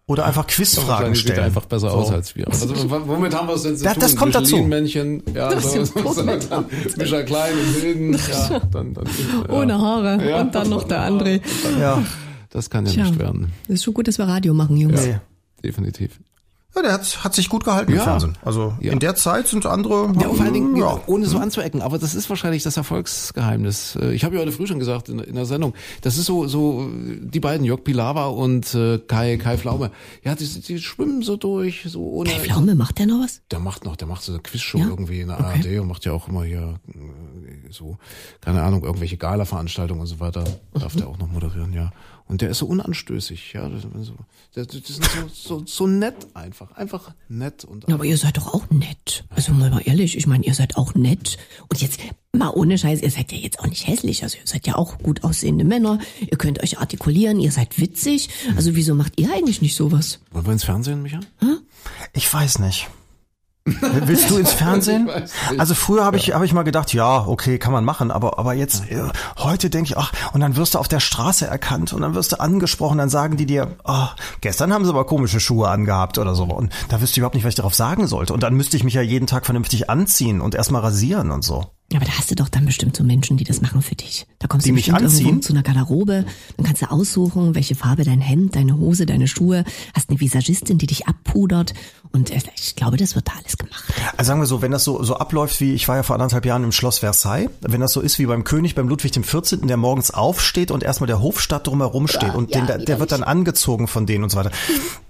Oder 0.09 0.25
einfach 0.25 0.47
Quizfragen 0.47 1.15
sieht 1.17 1.25
stellen. 1.25 1.41
einfach 1.47 1.65
besser 1.67 1.91
So. 1.91 1.97
aus 1.97 2.13
als 2.13 2.37
wir. 2.37 2.47
Also 2.47 2.69
womit 3.09 3.35
haben 3.35 3.49
wir 3.49 3.55
es 3.55 3.63
denn 3.63 3.77
zu 3.77 3.83
Das- 3.83 3.95
tun? 3.95 4.01
das 4.03 4.17
kommt 4.17 4.35
dazu. 4.37 4.57
Michelin-Männchen, 4.59 5.23
ja, 5.35 5.49
Das 5.51 5.73
so, 5.73 5.81
ist 5.81 5.95
so, 5.99 6.13
so, 6.13 6.23
dann 6.25 6.65
Micha 6.97 7.23
Klein 7.25 7.53
im 7.59 7.83
Wilden, 7.83 8.13
ja, 8.15 8.61
dann, 8.71 8.95
dann, 8.95 9.05
ja. 9.07 9.53
Ohne 9.53 9.81
Haare. 9.81 10.25
Ja. 10.29 10.41
Und 10.43 10.55
dann 10.55 10.69
noch 10.69 10.85
der 10.85 11.01
André. 11.01 11.41
Ja. 11.81 12.05
Das 12.51 12.71
kann 12.71 12.87
ja 12.87 12.93
Tja. 12.93 13.05
nicht 13.05 13.19
werden. 13.19 13.53
Das 13.67 13.75
ist 13.75 13.85
schon 13.85 13.95
gut, 13.95 14.07
dass 14.07 14.19
wir 14.19 14.29
Radio 14.29 14.55
machen, 14.55 14.77
Jungs. 14.77 15.05
Nee. 15.05 15.17
Definitiv. 15.65 16.21
Ja, 16.77 16.83
der 16.83 16.93
hat, 16.93 17.24
hat 17.24 17.35
sich 17.35 17.49
gut 17.49 17.64
gehalten 17.64 17.91
im 17.93 17.97
Ja. 17.99 18.05
Fernsehen. 18.05 18.37
Also 18.45 18.74
Ja. 18.81 18.93
in 18.93 18.99
der 18.99 19.14
Zeit 19.14 19.49
sind 19.49 19.64
andere. 19.66 20.12
Ja, 20.20 20.29
vor 20.29 20.41
allen 20.45 20.53
Dingen, 20.53 20.77
ja. 20.77 21.01
ohne 21.07 21.24
so 21.27 21.39
anzuecken, 21.39 21.81
aber 21.81 21.99
das 21.99 22.14
ist 22.14 22.29
wahrscheinlich 22.29 22.62
das 22.64 22.77
Erfolgsgeheimnis. 22.77 23.97
Äh, 23.97 24.12
Ich 24.12 24.24
habe 24.24 24.35
ja 24.37 24.43
heute 24.43 24.53
früh 24.53 24.66
schon 24.66 24.79
gesagt 24.79 25.09
in, 25.09 25.18
in 25.20 25.35
der 25.35 25.47
Sendung, 25.47 25.72
das 26.03 26.18
ist 26.18 26.27
so, 26.27 26.47
so 26.47 26.89
die 26.93 27.41
beiden, 27.41 27.64
Jörg 27.64 27.83
Pilawa 27.83 28.27
und 28.27 28.74
äh, 28.74 28.99
Kai, 28.99 29.37
Kai 29.39 29.57
Pflaume. 29.57 29.91
Ja, 30.22 30.35
die, 30.35 30.45
die 30.47 30.79
schwimmen 30.79 31.22
so 31.22 31.37
durch, 31.37 31.85
so 31.89 32.03
ohne. 32.11 32.29
Hey, 32.31 32.41
Pflaume, 32.41 32.74
macht 32.74 32.99
der 32.99 33.07
noch 33.07 33.22
was? 33.24 33.41
Der 33.51 33.59
macht 33.59 33.85
noch, 33.85 33.97
der 33.97 34.07
macht 34.07 34.22
so 34.22 34.33
eine 34.33 34.43
Quizshow 34.43 34.79
Ja? 34.79 34.87
irgendwie 34.89 35.20
in 35.22 35.29
der 35.29 35.41
Okay. 35.41 35.61
ARD 35.77 35.81
und 35.81 35.89
macht 35.89 36.05
ja 36.05 36.12
auch 36.12 36.29
immer 36.29 36.45
hier 36.45 36.79
äh, 36.89 37.72
so, 37.72 37.97
keine 38.43 38.62
Ahnung, 38.62 38.85
irgendwelche 38.85 39.16
Gala-Veranstaltungen 39.16 40.01
und 40.03 40.07
so 40.07 40.20
weiter. 40.20 40.45
Darf 40.74 40.95
der 40.95 41.09
auch 41.09 41.18
noch 41.18 41.29
moderieren, 41.31 41.72
ja. 41.72 41.91
Und 42.29 42.41
der 42.41 42.51
ist 42.51 42.59
so 42.59 42.66
unanstößig, 42.66 43.53
ja. 43.53 43.68
Das, 43.68 43.83
so, 43.83 44.14
das, 44.55 44.66
das 44.66 44.77
ist 44.77 45.03
so, 45.35 45.59
so, 45.59 45.62
so 45.66 45.87
nett 45.87 46.14
einfach. 46.35 46.72
Einfach 46.72 47.14
nett 47.29 47.64
und 47.64 47.87
Ja, 47.89 47.95
aber 47.95 48.05
ihr 48.05 48.18
seid 48.18 48.37
doch 48.37 48.53
auch 48.53 48.68
nett. 48.70 49.24
Also 49.31 49.53
mal, 49.53 49.70
mal 49.70 49.83
ehrlich, 49.85 50.16
ich 50.16 50.27
meine, 50.27 50.45
ihr 50.45 50.55
seid 50.55 50.77
auch 50.77 50.95
nett. 50.95 51.39
Und 51.68 51.81
jetzt 51.81 52.01
mal 52.33 52.51
ohne 52.51 52.79
Scheiß, 52.79 53.01
ihr 53.03 53.11
seid 53.11 53.31
ja 53.31 53.39
jetzt 53.39 53.61
auch 53.61 53.66
nicht 53.66 53.87
hässlich. 53.87 54.24
Also 54.24 54.39
ihr 54.39 54.47
seid 54.47 54.66
ja 54.66 54.74
auch 54.74 54.99
gut 54.99 55.22
aussehende 55.22 55.64
Männer. 55.64 56.01
Ihr 56.20 56.37
könnt 56.37 56.61
euch 56.62 56.79
artikulieren, 56.79 57.39
ihr 57.39 57.53
seid 57.53 57.79
witzig. 57.81 58.29
Also 58.57 58.74
wieso 58.74 58.95
macht 58.97 59.20
ihr 59.20 59.33
eigentlich 59.33 59.62
nicht 59.62 59.77
sowas? 59.77 60.18
Wollen 60.33 60.47
wir 60.47 60.53
ins 60.53 60.64
Fernsehen, 60.64 61.03
Micha? 61.03 61.20
Ich 62.12 62.33
weiß 62.33 62.59
nicht. 62.59 62.89
Willst 64.07 64.31
du 64.31 64.39
ins 64.39 64.53
Fernsehen? 64.53 65.11
Also 65.59 65.75
früher 65.75 66.05
habe 66.05 66.17
ich, 66.17 66.33
hab 66.33 66.43
ich 66.43 66.53
mal 66.53 66.62
gedacht, 66.62 66.93
ja, 66.95 67.27
okay, 67.27 67.59
kann 67.59 67.73
man 67.73 67.85
machen, 67.85 68.12
aber, 68.12 68.39
aber 68.39 68.55
jetzt, 68.55 68.89
äh, 68.91 69.03
heute 69.39 69.71
denke 69.71 69.91
ich, 69.91 69.97
ach, 69.97 70.12
und 70.33 70.41
dann 70.41 70.57
wirst 70.57 70.75
du 70.75 70.79
auf 70.79 70.87
der 70.87 71.01
Straße 71.01 71.47
erkannt 71.47 71.93
und 71.93 72.03
dann 72.03 72.14
wirst 72.14 72.33
du 72.33 72.41
angesprochen, 72.41 72.99
dann 72.99 73.09
sagen 73.09 73.37
die 73.37 73.47
dir, 73.47 73.77
ah, 73.85 74.11
gestern 74.41 74.73
haben 74.73 74.85
sie 74.85 74.91
aber 74.91 75.05
komische 75.05 75.41
Schuhe 75.41 75.69
angehabt 75.69 76.19
oder 76.19 76.37
so. 76.37 76.45
Und 76.45 76.73
da 76.89 77.01
wüsste 77.01 77.14
ich 77.14 77.19
überhaupt 77.19 77.35
nicht, 77.35 77.45
was 77.45 77.51
ich 77.51 77.57
darauf 77.57 77.75
sagen 77.75 78.07
sollte. 78.07 78.33
Und 78.33 78.43
dann 78.43 78.55
müsste 78.55 78.77
ich 78.77 78.85
mich 78.85 78.95
ja 78.95 79.03
jeden 79.03 79.27
Tag 79.27 79.45
vernünftig 79.45 79.91
anziehen 79.91 80.41
und 80.41 80.55
erstmal 80.55 80.83
rasieren 80.83 81.33
und 81.33 81.43
so. 81.43 81.67
Aber 81.95 82.05
da 82.05 82.11
hast 82.18 82.30
du 82.30 82.34
doch 82.34 82.49
dann 82.49 82.66
bestimmt 82.66 82.97
so 82.97 83.05
Menschen, 83.05 83.37
die 83.37 83.45
das 83.45 83.62
machen 83.62 83.80
für 83.80 83.95
dich. 83.95 84.26
Da 84.41 84.49
kommst 84.49 84.66
Die 84.66 84.70
du 84.70 84.74
mich 84.74 84.87
bestimmt 84.87 85.05
anziehen? 85.05 85.41
zu 85.43 85.53
einer 85.53 85.62
Garderobe, 85.62 86.24
dann 86.57 86.66
kannst 86.66 86.82
du 86.82 86.91
aussuchen, 86.91 87.55
welche 87.55 87.76
Farbe 87.76 88.03
dein 88.03 88.20
Hemd, 88.20 88.57
deine 88.57 88.76
Hose, 88.76 89.07
deine 89.07 89.28
Schuhe, 89.28 89.64
hast 89.95 90.11
eine 90.11 90.18
Visagistin, 90.18 90.78
die 90.78 90.89
dich 90.89 91.07
abpudert 91.07 91.74
und 92.11 92.30
äh, 92.30 92.41
ich 92.57 92.74
glaube, 92.74 92.97
das 92.97 93.14
wird 93.14 93.28
da 93.28 93.32
alles 93.39 93.57
gemacht. 93.57 93.84
Also 94.16 94.28
sagen 94.28 94.41
wir 94.41 94.47
so, 94.47 94.62
wenn 94.62 94.72
das 94.72 94.82
so, 94.82 95.03
so 95.05 95.16
abläuft 95.16 95.61
wie, 95.61 95.74
ich 95.74 95.87
war 95.87 95.97
ja 95.97 96.03
vor 96.03 96.16
anderthalb 96.16 96.45
Jahren 96.45 96.64
im 96.64 96.72
Schloss 96.72 96.99
Versailles, 96.99 97.51
wenn 97.61 97.80
das 97.80 97.93
so 97.93 98.01
ist 98.01 98.18
wie 98.18 98.26
beim 98.26 98.43
König, 98.43 98.74
beim 98.74 98.89
Ludwig 98.89 99.12
XIV., 99.12 99.61
der 99.62 99.76
morgens 99.76 100.11
aufsteht 100.11 100.72
und 100.72 100.82
erstmal 100.82 101.07
der 101.07 101.20
Hofstadt 101.22 101.68
drumherum 101.68 102.09
steht 102.09 102.34
und 102.34 102.53
den, 102.55 102.66
der, 102.66 102.78
der 102.78 102.99
wird 102.99 103.12
dann 103.12 103.22
angezogen 103.22 103.87
von 103.87 104.07
denen 104.07 104.24
und 104.24 104.30
so 104.30 104.39
weiter. 104.39 104.51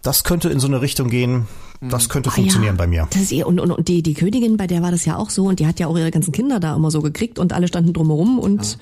Das 0.02 0.24
könnte 0.24 0.50
in 0.50 0.60
so 0.60 0.66
eine 0.66 0.82
Richtung 0.82 1.08
gehen, 1.08 1.46
das 1.80 2.08
könnte 2.08 2.30
funktionieren 2.30 2.76
Ah 2.76 2.82
ja, 2.82 2.84
bei 2.84 2.86
mir. 2.86 3.08
Das 3.10 3.22
ist 3.22 3.32
ihr, 3.32 3.46
und, 3.46 3.60
und, 3.60 3.70
und 3.70 3.88
die, 3.88 4.02
die 4.02 4.14
Königin, 4.14 4.56
bei 4.56 4.66
der 4.66 4.82
war 4.82 4.90
das 4.90 5.04
ja 5.04 5.16
auch 5.16 5.30
so 5.30 5.46
und 5.46 5.60
die 5.60 5.66
hat 5.66 5.80
ja 5.80 5.86
auch 5.86 5.96
ihre 5.96 6.10
ganzen 6.10 6.32
Kinder 6.32 6.60
da 6.60 6.74
immer 6.74 6.90
so 6.90 7.02
gekriegt 7.02 7.38
und 7.38 7.52
alle 7.52 7.68
standen 7.68 7.92
drumherum 7.92 8.38
und 8.38 8.78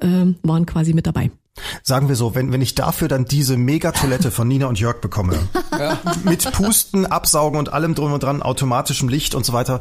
ähm, 0.00 0.36
waren 0.42 0.66
quasi 0.66 0.92
mit 0.92 1.06
dabei. 1.06 1.30
Sagen 1.82 2.08
wir 2.08 2.16
so, 2.16 2.34
wenn, 2.34 2.52
wenn 2.52 2.60
ich 2.60 2.74
dafür 2.74 3.08
dann 3.08 3.24
diese 3.24 3.56
Megatoilette 3.56 4.30
von 4.30 4.46
Nina 4.46 4.66
und 4.66 4.78
Jörg 4.78 5.00
bekomme, 5.00 5.38
mit 6.24 6.50
Pusten, 6.52 7.06
Absaugen 7.06 7.58
und 7.58 7.72
allem 7.72 7.94
drum 7.94 8.12
und 8.12 8.22
dran, 8.22 8.42
automatischem 8.42 9.08
Licht 9.08 9.34
und 9.34 9.46
so 9.46 9.52
weiter, 9.52 9.80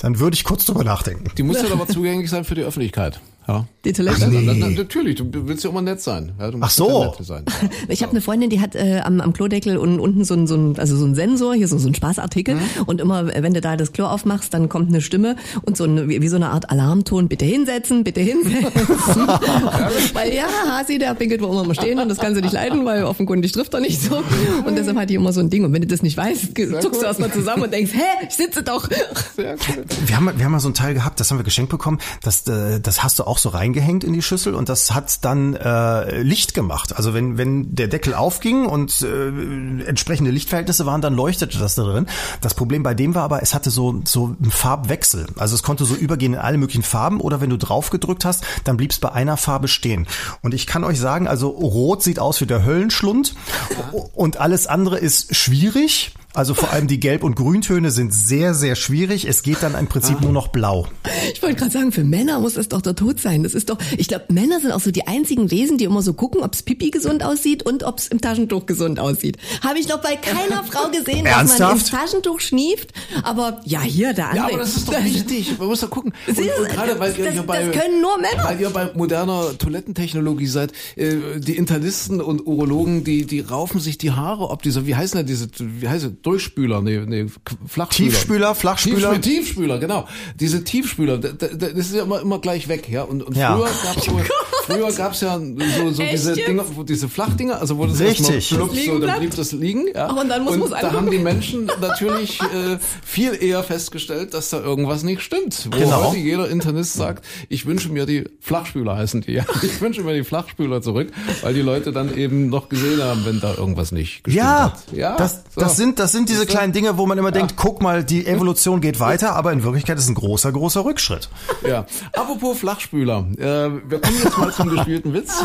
dann 0.00 0.18
würde 0.18 0.34
ich 0.34 0.44
kurz 0.44 0.66
drüber 0.66 0.84
nachdenken. 0.84 1.30
Die 1.36 1.42
muss 1.42 1.62
ja 1.62 1.72
aber 1.72 1.86
zugänglich 1.88 2.30
sein 2.30 2.44
für 2.44 2.54
die 2.54 2.62
Öffentlichkeit. 2.62 3.20
Ja, 3.48 3.66
Die 3.84 3.94
Toilette? 3.94 4.28
Nee. 4.28 4.42
Na, 4.44 4.52
na, 4.52 4.68
natürlich, 4.68 5.16
du 5.16 5.24
willst 5.32 5.64
ja 5.64 5.70
immer 5.70 5.80
nett 5.80 6.02
sein. 6.02 6.32
Ja, 6.38 6.50
du 6.50 6.58
Ach 6.60 6.68
so. 6.68 7.14
Sein. 7.20 7.44
Ja, 7.60 7.68
ich 7.88 8.02
habe 8.02 8.12
eine 8.12 8.20
Freundin, 8.20 8.50
die 8.50 8.60
hat 8.60 8.74
äh, 8.74 9.00
am, 9.04 9.20
am 9.20 9.32
Klodeckel 9.32 9.78
und 9.78 10.00
unten 10.00 10.24
so 10.24 10.34
ein, 10.34 10.46
so 10.46 10.54
ein, 10.54 10.78
also 10.78 10.96
so 10.96 11.06
ein 11.06 11.14
Sensor, 11.14 11.54
hier 11.54 11.66
so, 11.66 11.78
so 11.78 11.88
ein 11.88 11.94
Spaßartikel. 11.94 12.56
Mhm. 12.56 12.60
Und 12.86 13.00
immer, 13.00 13.26
wenn 13.28 13.54
du 13.54 13.60
da 13.60 13.76
das 13.76 13.92
Klo 13.92 14.04
aufmachst, 14.06 14.52
dann 14.52 14.68
kommt 14.68 14.88
eine 14.88 15.00
Stimme 15.00 15.36
und 15.62 15.76
so 15.76 15.84
eine, 15.84 16.08
wie, 16.08 16.20
wie 16.20 16.28
so 16.28 16.36
eine 16.36 16.50
Art 16.50 16.70
Alarmton, 16.70 17.28
bitte 17.28 17.44
hinsetzen, 17.46 18.04
bitte 18.04 18.20
hinsetzen. 18.20 18.72
weil 20.12 20.34
ja, 20.34 20.44
Hasi, 20.68 20.98
der 20.98 21.14
pinkelt 21.14 21.40
wo 21.40 21.46
immer 21.46 21.64
mal 21.64 21.74
stehen 21.74 21.98
und 22.00 22.08
das 22.08 22.18
kann 22.18 22.34
sie 22.34 22.42
nicht 22.42 22.52
leiden, 22.52 22.84
weil 22.84 23.04
offenkundig 23.04 23.52
trifft 23.52 23.72
er 23.72 23.80
nicht 23.80 24.02
so. 24.02 24.22
Und 24.66 24.76
deshalb 24.76 24.98
hat 24.98 25.08
die 25.08 25.14
immer 25.14 25.32
so 25.32 25.40
ein 25.40 25.48
Ding. 25.48 25.64
Und 25.64 25.72
wenn 25.72 25.82
du 25.82 25.88
das 25.88 26.02
nicht 26.02 26.16
weißt, 26.16 26.56
zuckst 26.82 27.00
du 27.00 27.06
erstmal 27.06 27.32
zusammen 27.32 27.62
und 27.62 27.72
denkst, 27.72 27.92
hä, 27.94 28.26
ich 28.28 28.34
sitze 28.34 28.62
doch. 28.62 28.88
Sehr 29.36 29.54
cool. 29.54 29.84
Wir 30.06 30.16
haben, 30.16 30.30
wir 30.36 30.44
haben 30.44 30.52
mal 30.52 30.60
so 30.60 30.68
ein 30.68 30.74
Teil 30.74 30.92
gehabt, 30.92 31.18
das 31.18 31.30
haben 31.30 31.38
wir 31.38 31.44
geschenkt 31.44 31.70
bekommen, 31.70 31.98
das, 32.22 32.46
äh, 32.46 32.80
das 32.80 33.02
hast 33.02 33.18
du 33.18 33.24
auch 33.24 33.38
so 33.38 33.48
rein 33.48 33.69
reingehängt 33.70 34.04
in 34.04 34.12
die 34.12 34.22
Schüssel 34.22 34.54
und 34.54 34.68
das 34.68 34.92
hat 34.92 35.24
dann 35.24 35.54
äh, 35.54 36.22
Licht 36.22 36.54
gemacht. 36.54 36.96
Also 36.96 37.14
wenn, 37.14 37.38
wenn 37.38 37.74
der 37.74 37.88
Deckel 37.88 38.14
aufging 38.14 38.66
und 38.66 39.02
äh, 39.02 39.84
entsprechende 39.84 40.30
Lichtverhältnisse 40.30 40.86
waren, 40.86 41.00
dann 41.00 41.14
leuchtete 41.14 41.58
das 41.58 41.74
da 41.74 41.84
drin. 41.84 42.06
Das 42.40 42.54
Problem 42.54 42.82
bei 42.82 42.94
dem 42.94 43.14
war 43.14 43.22
aber, 43.22 43.42
es 43.42 43.54
hatte 43.54 43.70
so, 43.70 44.02
so 44.04 44.36
einen 44.40 44.50
Farbwechsel. 44.50 45.26
Also 45.36 45.54
es 45.54 45.62
konnte 45.62 45.84
so 45.84 45.94
übergehen 45.94 46.34
in 46.34 46.40
alle 46.40 46.58
möglichen 46.58 46.82
Farben 46.82 47.20
oder 47.20 47.40
wenn 47.40 47.50
du 47.50 47.56
drauf 47.56 47.90
gedrückt 47.90 48.24
hast, 48.24 48.44
dann 48.64 48.76
blieb 48.76 48.90
es 48.90 48.98
bei 48.98 49.12
einer 49.12 49.36
Farbe 49.36 49.68
stehen. 49.68 50.06
Und 50.42 50.54
ich 50.54 50.66
kann 50.66 50.84
euch 50.84 50.98
sagen, 50.98 51.28
also 51.28 51.48
rot 51.48 52.02
sieht 52.02 52.18
aus 52.18 52.40
wie 52.40 52.46
der 52.46 52.64
Höllenschlund 52.64 53.34
und 54.14 54.38
alles 54.38 54.66
andere 54.66 54.98
ist 54.98 55.34
schwierig. 55.34 56.14
Also 56.32 56.54
vor 56.54 56.72
allem 56.72 56.86
die 56.86 57.00
Gelb- 57.00 57.24
und 57.24 57.34
Grüntöne 57.34 57.90
sind 57.90 58.14
sehr, 58.14 58.54
sehr 58.54 58.76
schwierig. 58.76 59.26
Es 59.26 59.42
geht 59.42 59.62
dann 59.62 59.74
im 59.74 59.88
Prinzip 59.88 60.18
ah. 60.18 60.22
nur 60.22 60.32
noch 60.32 60.48
blau. 60.48 60.86
Ich 61.34 61.42
wollte 61.42 61.56
gerade 61.56 61.72
sagen, 61.72 61.90
für 61.90 62.04
Männer 62.04 62.38
muss 62.38 62.56
es 62.56 62.68
doch 62.68 62.82
der 62.82 62.94
Tod 62.94 63.18
sein. 63.18 63.42
Das 63.42 63.52
ist 63.52 63.68
doch, 63.68 63.78
ich 63.96 64.06
glaube, 64.06 64.26
Männer 64.28 64.60
sind 64.60 64.70
auch 64.70 64.80
so 64.80 64.92
die 64.92 65.08
einzigen 65.08 65.50
Wesen, 65.50 65.76
die 65.76 65.84
immer 65.84 66.02
so 66.02 66.14
gucken, 66.14 66.42
ob's 66.42 66.62
Pipi 66.62 66.90
gesund 66.90 67.24
aussieht 67.24 67.64
und 67.64 67.82
ob's 67.82 68.06
im 68.06 68.20
Taschentuch 68.20 68.66
gesund 68.66 69.00
aussieht. 69.00 69.38
Habe 69.62 69.80
ich 69.80 69.88
noch 69.88 70.00
bei 70.02 70.14
keiner 70.14 70.62
Frau 70.62 70.88
gesehen, 70.90 71.24
dass 71.24 71.58
man 71.58 71.72
ins 71.72 71.90
Taschentuch 71.90 72.38
schnieft. 72.38 72.90
Aber 73.24 73.60
ja, 73.64 73.80
hier, 73.80 74.12
der 74.12 74.30
andere. 74.30 74.46
Ja, 74.46 74.48
aber 74.50 74.58
das 74.58 74.76
ist 74.76 74.88
doch 74.88 75.04
wichtig. 75.04 75.58
Man 75.58 75.66
muss 75.66 75.80
doch 75.80 75.90
gucken. 75.90 76.12
Und, 76.28 76.38
und 76.38 76.68
gerade 76.68 77.00
weil 77.00 77.18
ihr, 77.18 77.24
das, 77.24 77.34
ihr 77.34 77.42
bei, 77.42 77.64
das 77.64 77.76
können 77.76 78.00
nur 78.00 78.16
Männer. 78.18 78.44
Weil 78.44 78.60
ihr 78.60 78.70
bei 78.70 78.92
moderner 78.94 79.58
Toilettentechnologie 79.58 80.46
seid, 80.46 80.72
äh, 80.94 81.16
die 81.38 81.56
Internisten 81.56 82.20
und 82.20 82.46
Urologen, 82.46 83.02
die, 83.02 83.26
die 83.26 83.40
raufen 83.40 83.80
sich 83.80 83.98
die 83.98 84.12
Haare, 84.12 84.48
ob 84.50 84.62
diese, 84.62 84.86
wie 84.86 84.94
heißen 84.94 85.18
denn 85.18 85.26
diese, 85.26 85.48
wie 85.58 85.88
heißt 85.88 86.19
Durchspüler, 86.22 86.82
nee, 86.82 86.98
nee, 86.98 87.26
Flachspüler. 87.66 88.10
Tiefspüler, 88.10 88.54
Flachspüler. 88.54 88.96
Tiefspüler, 88.96 89.20
Tiefspüler, 89.20 89.78
genau. 89.78 90.08
Diese 90.38 90.64
Tiefspüler, 90.64 91.18
das, 91.18 91.72
ist 91.72 91.94
ja 91.94 92.02
immer, 92.02 92.20
immer 92.20 92.38
gleich 92.40 92.68
weg, 92.68 92.88
ja. 92.88 93.02
Und, 93.02 93.22
und 93.22 93.36
ja. 93.36 93.56
früher 93.56 93.70
gab's 93.82 94.04
so, 94.04 94.20
früher 94.64 94.92
gab's 94.92 95.20
ja 95.20 95.38
so, 95.38 95.90
so 95.90 96.02
diese 96.02 96.34
Dinger, 96.34 96.64
diese 96.86 97.08
Flachdinger, 97.08 97.60
also 97.60 97.78
wo 97.78 97.86
das 97.86 98.00
Richtig. 98.00 98.46
Schlupp, 98.48 98.74
so, 98.74 98.98
dann 98.98 99.18
blieb 99.18 99.34
das 99.34 99.52
liegen, 99.52 99.86
ja. 99.94 100.10
Und 100.10 100.28
dann 100.28 100.44
muss 100.44 100.56
und 100.56 100.70
da 100.70 100.92
haben 100.92 101.10
die 101.10 101.18
Menschen 101.18 101.70
natürlich 101.80 102.40
äh, 102.40 102.78
viel 103.04 103.40
eher 103.40 103.62
festgestellt, 103.62 104.34
dass 104.34 104.50
da 104.50 104.60
irgendwas 104.60 105.02
nicht 105.02 105.22
stimmt. 105.22 105.68
Wo 105.70 105.78
genau. 105.78 106.10
heute 106.10 106.18
jeder 106.18 106.48
Internist 106.48 106.94
sagt, 106.94 107.24
ich 107.48 107.66
wünsche 107.66 107.90
mir 107.90 108.06
die 108.06 108.24
Flachspüler 108.40 108.96
heißen 108.96 109.22
die, 109.22 109.32
ja. 109.32 109.44
Ich 109.62 109.80
wünsche 109.80 110.02
mir 110.02 110.14
die 110.14 110.24
Flachspüler 110.24 110.82
zurück, 110.82 111.12
weil 111.42 111.54
die 111.54 111.62
Leute 111.62 111.92
dann 111.92 112.16
eben 112.16 112.48
noch 112.48 112.68
gesehen 112.68 113.02
haben, 113.02 113.24
wenn 113.24 113.40
da 113.40 113.54
irgendwas 113.54 113.92
nicht 113.92 114.24
gestimmt 114.24 114.44
ja, 114.44 114.72
hat. 114.72 114.92
Ja, 114.92 115.16
das, 115.16 115.42
so. 115.54 115.60
das 115.60 115.76
sind 115.76 115.98
das 115.98 116.12
sind 116.12 116.28
diese 116.28 116.46
kleinen 116.46 116.72
Dinge, 116.72 116.98
wo 116.98 117.06
man 117.06 117.18
immer 117.18 117.30
denkt, 117.30 117.54
guck 117.56 117.82
mal, 117.82 118.04
die 118.04 118.26
Evolution 118.26 118.80
geht 118.80 119.00
weiter, 119.00 119.34
aber 119.34 119.52
in 119.52 119.62
Wirklichkeit 119.62 119.98
ist 119.98 120.08
ein 120.08 120.14
großer, 120.14 120.52
großer 120.52 120.84
Rückschritt. 120.84 121.28
Ja. 121.66 121.86
Apropos 122.12 122.58
Flachspüler. 122.58 123.26
Äh, 123.36 123.42
wir 123.42 124.00
kommen 124.00 124.16
jetzt 124.22 124.38
mal 124.38 124.50
zum 124.60 124.70
gespielten 124.70 125.14
Witz. 125.14 125.32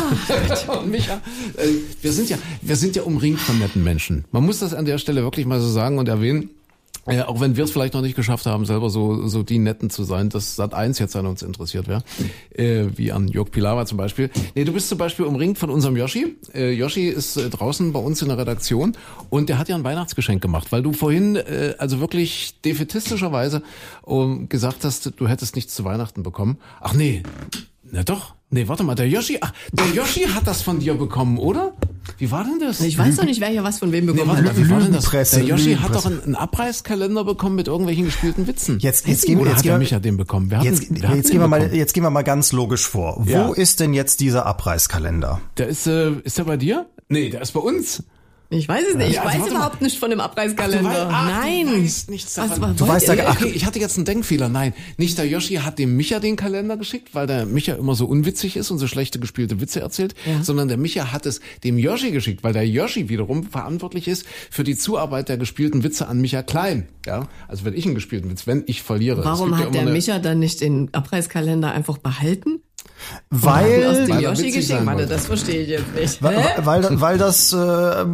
Micha, 0.86 1.20
äh, 1.56 1.68
wir 2.02 2.12
sind 2.12 2.30
ja, 2.30 2.38
wir 2.62 2.76
sind 2.76 2.96
ja 2.96 3.02
umringt 3.02 3.40
von 3.40 3.58
netten 3.58 3.82
Menschen. 3.82 4.24
Man 4.30 4.44
muss 4.44 4.60
das 4.60 4.74
an 4.74 4.84
der 4.84 4.98
Stelle 4.98 5.22
wirklich 5.22 5.46
mal 5.46 5.60
so 5.60 5.68
sagen 5.68 5.98
und 5.98 6.08
erwähnen. 6.08 6.50
Äh, 7.06 7.22
auch 7.22 7.40
wenn 7.40 7.56
wir 7.56 7.64
es 7.64 7.70
vielleicht 7.70 7.94
noch 7.94 8.02
nicht 8.02 8.16
geschafft 8.16 8.46
haben, 8.46 8.64
selber 8.64 8.90
so, 8.90 9.28
so 9.28 9.42
die 9.42 9.58
Netten 9.58 9.90
zu 9.90 10.02
sein, 10.02 10.28
dass 10.28 10.56
Sat 10.56 10.74
1 10.74 10.98
jetzt 10.98 11.14
an 11.14 11.26
uns 11.26 11.42
interessiert 11.42 11.86
wäre, 11.86 12.02
äh, 12.50 12.86
wie 12.96 13.12
an 13.12 13.28
Jörg 13.28 13.50
Pilawa 13.50 13.86
zum 13.86 13.96
Beispiel. 13.96 14.30
Nee, 14.54 14.64
du 14.64 14.72
bist 14.72 14.88
zum 14.88 14.98
Beispiel 14.98 15.24
umringt 15.24 15.56
von 15.56 15.70
unserem 15.70 15.96
Yoshi. 15.96 16.36
Äh, 16.52 16.72
Yoshi 16.72 17.08
ist 17.08 17.36
äh, 17.36 17.48
draußen 17.48 17.92
bei 17.92 18.00
uns 18.00 18.22
in 18.22 18.28
der 18.28 18.38
Redaktion 18.38 18.96
und 19.30 19.48
der 19.48 19.58
hat 19.58 19.68
ja 19.68 19.76
ein 19.76 19.84
Weihnachtsgeschenk 19.84 20.42
gemacht, 20.42 20.72
weil 20.72 20.82
du 20.82 20.92
vorhin 20.92 21.36
äh, 21.36 21.74
also 21.78 22.00
wirklich 22.00 22.60
defetistischerweise 22.62 23.62
um, 24.02 24.48
gesagt 24.48 24.82
hast, 24.82 25.12
du 25.16 25.28
hättest 25.28 25.54
nichts 25.54 25.76
zu 25.76 25.84
Weihnachten 25.84 26.24
bekommen. 26.24 26.58
Ach 26.80 26.92
nee, 26.92 27.22
na 27.84 28.02
doch. 28.02 28.35
Nee, 28.48 28.68
warte 28.68 28.84
mal, 28.84 28.94
der 28.94 29.08
Yoshi, 29.08 29.38
ach, 29.40 29.52
der 29.72 29.86
Yoshi 29.88 30.20
hat 30.28 30.46
das 30.46 30.62
von 30.62 30.78
dir 30.78 30.94
bekommen, 30.94 31.36
oder? 31.36 31.72
Wie 32.18 32.30
war 32.30 32.44
denn 32.44 32.60
das? 32.60 32.80
Ich 32.80 32.96
weiß 32.96 33.16
doch 33.16 33.24
nicht, 33.24 33.40
wer 33.40 33.48
hier 33.48 33.64
was 33.64 33.80
von 33.80 33.90
wem 33.90 34.06
bekommen 34.06 34.40
nee, 34.40 34.48
hat. 34.48 34.56
Wie 34.56 34.70
war 34.70 34.78
denn 34.78 34.92
das? 34.92 35.10
Der 35.10 35.42
Yoshi 35.42 35.74
hat 35.74 35.92
doch 35.94 36.06
einen, 36.06 36.22
einen 36.22 36.34
Abreißkalender 36.36 37.24
bekommen 37.24 37.56
mit 37.56 37.66
irgendwelchen 37.66 38.04
gespielten 38.04 38.46
Witzen. 38.46 38.78
Jetzt, 38.78 39.08
jetzt 39.08 39.26
gehen 39.26 39.40
wir, 39.40 39.46
jetzt 39.46 39.58
hat 39.58 39.64
der 39.64 39.78
Micha 39.78 39.98
den 39.98 40.16
bekommen. 40.16 40.48
Wir 40.50 40.62
jetzt, 40.62 40.84
hatten, 40.84 41.02
wir 41.02 41.16
jetzt 41.16 41.30
gehen 41.32 41.40
wir 41.40 41.48
mal, 41.48 41.74
jetzt 41.74 41.92
gehen 41.92 42.04
wir 42.04 42.10
mal 42.10 42.22
ganz 42.22 42.52
logisch 42.52 42.86
vor. 42.86 43.16
Wo 43.18 43.28
Ja. 43.30 43.52
ist 43.52 43.80
denn 43.80 43.92
jetzt 43.92 44.20
dieser 44.20 44.46
Abreißkalender? 44.46 45.40
Der 45.58 45.66
ist, 45.66 45.88
äh, 45.88 46.12
ist 46.22 46.38
der 46.38 46.44
bei 46.44 46.56
dir? 46.56 46.86
Nee, 47.08 47.30
der 47.30 47.42
ist 47.42 47.50
bei 47.52 47.60
uns. 47.60 48.04
Ich 48.48 48.68
weiß 48.68 48.84
es 48.90 48.94
nicht. 48.96 49.08
Ich 49.08 49.14
Ja, 49.16 49.22
also 49.22 49.32
weiß 49.34 49.40
warte 49.40 49.52
mal. 49.54 49.58
überhaupt 49.60 49.82
nicht 49.82 49.98
von 49.98 50.10
dem 50.10 50.20
Abreißkalender. 50.20 50.88
Ach, 50.88 50.94
du 50.94 50.98
weißt- 51.00 51.08
ach, 51.12 51.42
Nein. 51.42 51.66
Du 51.66 51.82
weißt 51.84 52.10
nichts 52.10 52.36
Was 52.38 52.48
davon. 52.48 52.62
war- 52.62 52.74
Du 52.74 52.86
weißt 52.88 53.08
ja- 53.08 53.30
Okay, 53.30 53.50
ich 53.52 53.64
hatte 53.66 53.80
jetzt 53.80 53.96
einen 53.96 54.04
Denkfehler. 54.04 54.48
Nein, 54.48 54.72
nicht 54.98 55.18
der 55.18 55.26
Yoshi 55.26 55.54
hat 55.56 55.78
dem 55.80 55.96
Micha 55.96 56.20
den 56.20 56.36
Kalender 56.36 56.76
geschickt, 56.76 57.14
weil 57.14 57.26
der 57.26 57.44
Micha 57.46 57.74
immer 57.74 57.94
so 57.96 58.06
unwitzig 58.06 58.56
ist 58.56 58.70
und 58.70 58.78
so 58.78 58.86
schlechte 58.86 59.18
gespielte 59.18 59.60
Witze 59.60 59.80
erzählt, 59.80 60.14
Ja. 60.26 60.44
sondern 60.44 60.68
der 60.68 60.76
Micha 60.76 61.12
hat 61.12 61.26
es 61.26 61.40
dem 61.64 61.76
Yoshi 61.76 62.12
geschickt, 62.12 62.44
weil 62.44 62.52
der 62.52 62.66
Yoshi 62.68 63.08
wiederum 63.08 63.42
verantwortlich 63.44 64.06
ist 64.06 64.24
für 64.50 64.62
die 64.62 64.76
Zuarbeit 64.76 65.28
der 65.28 65.38
gespielten 65.38 65.82
Witze 65.82 66.06
an 66.06 66.20
Micha 66.20 66.42
Klein. 66.42 66.88
Ja, 67.04 67.28
also 67.48 67.64
wenn 67.64 67.74
ich 67.74 67.84
einen 67.86 67.94
gespielten 67.96 68.30
Witz, 68.30 68.46
wenn 68.46 68.62
ich 68.66 68.82
verliere. 68.82 69.24
Warum 69.24 69.50
ja 69.50 69.56
hat 69.58 69.62
immer 69.64 69.72
der 69.72 69.82
eine- 69.82 69.90
Micha 69.90 70.18
dann 70.20 70.38
nicht 70.38 70.60
den 70.60 70.88
Abreißkalender 70.92 71.72
einfach 71.72 71.98
behalten? 71.98 72.60
Aus 72.86 73.20
Weil, 73.30 74.06
dem 74.06 74.14
Weil 74.16 74.22
Yoshi 74.22 74.30
witzig 74.42 74.54
geschickt? 74.54 74.66
sein 74.68 74.86
Warte, 74.86 74.98
wollte. 75.00 75.12
das 75.14 75.26
verstehe 75.26 75.62
ich 75.62 75.68
jetzt 75.68 75.94
nicht. 75.94 76.22
weil, 76.22 76.44
weil, 76.62 77.00
weil 77.00 77.18
das 77.18 77.52
äh, 77.52 78.04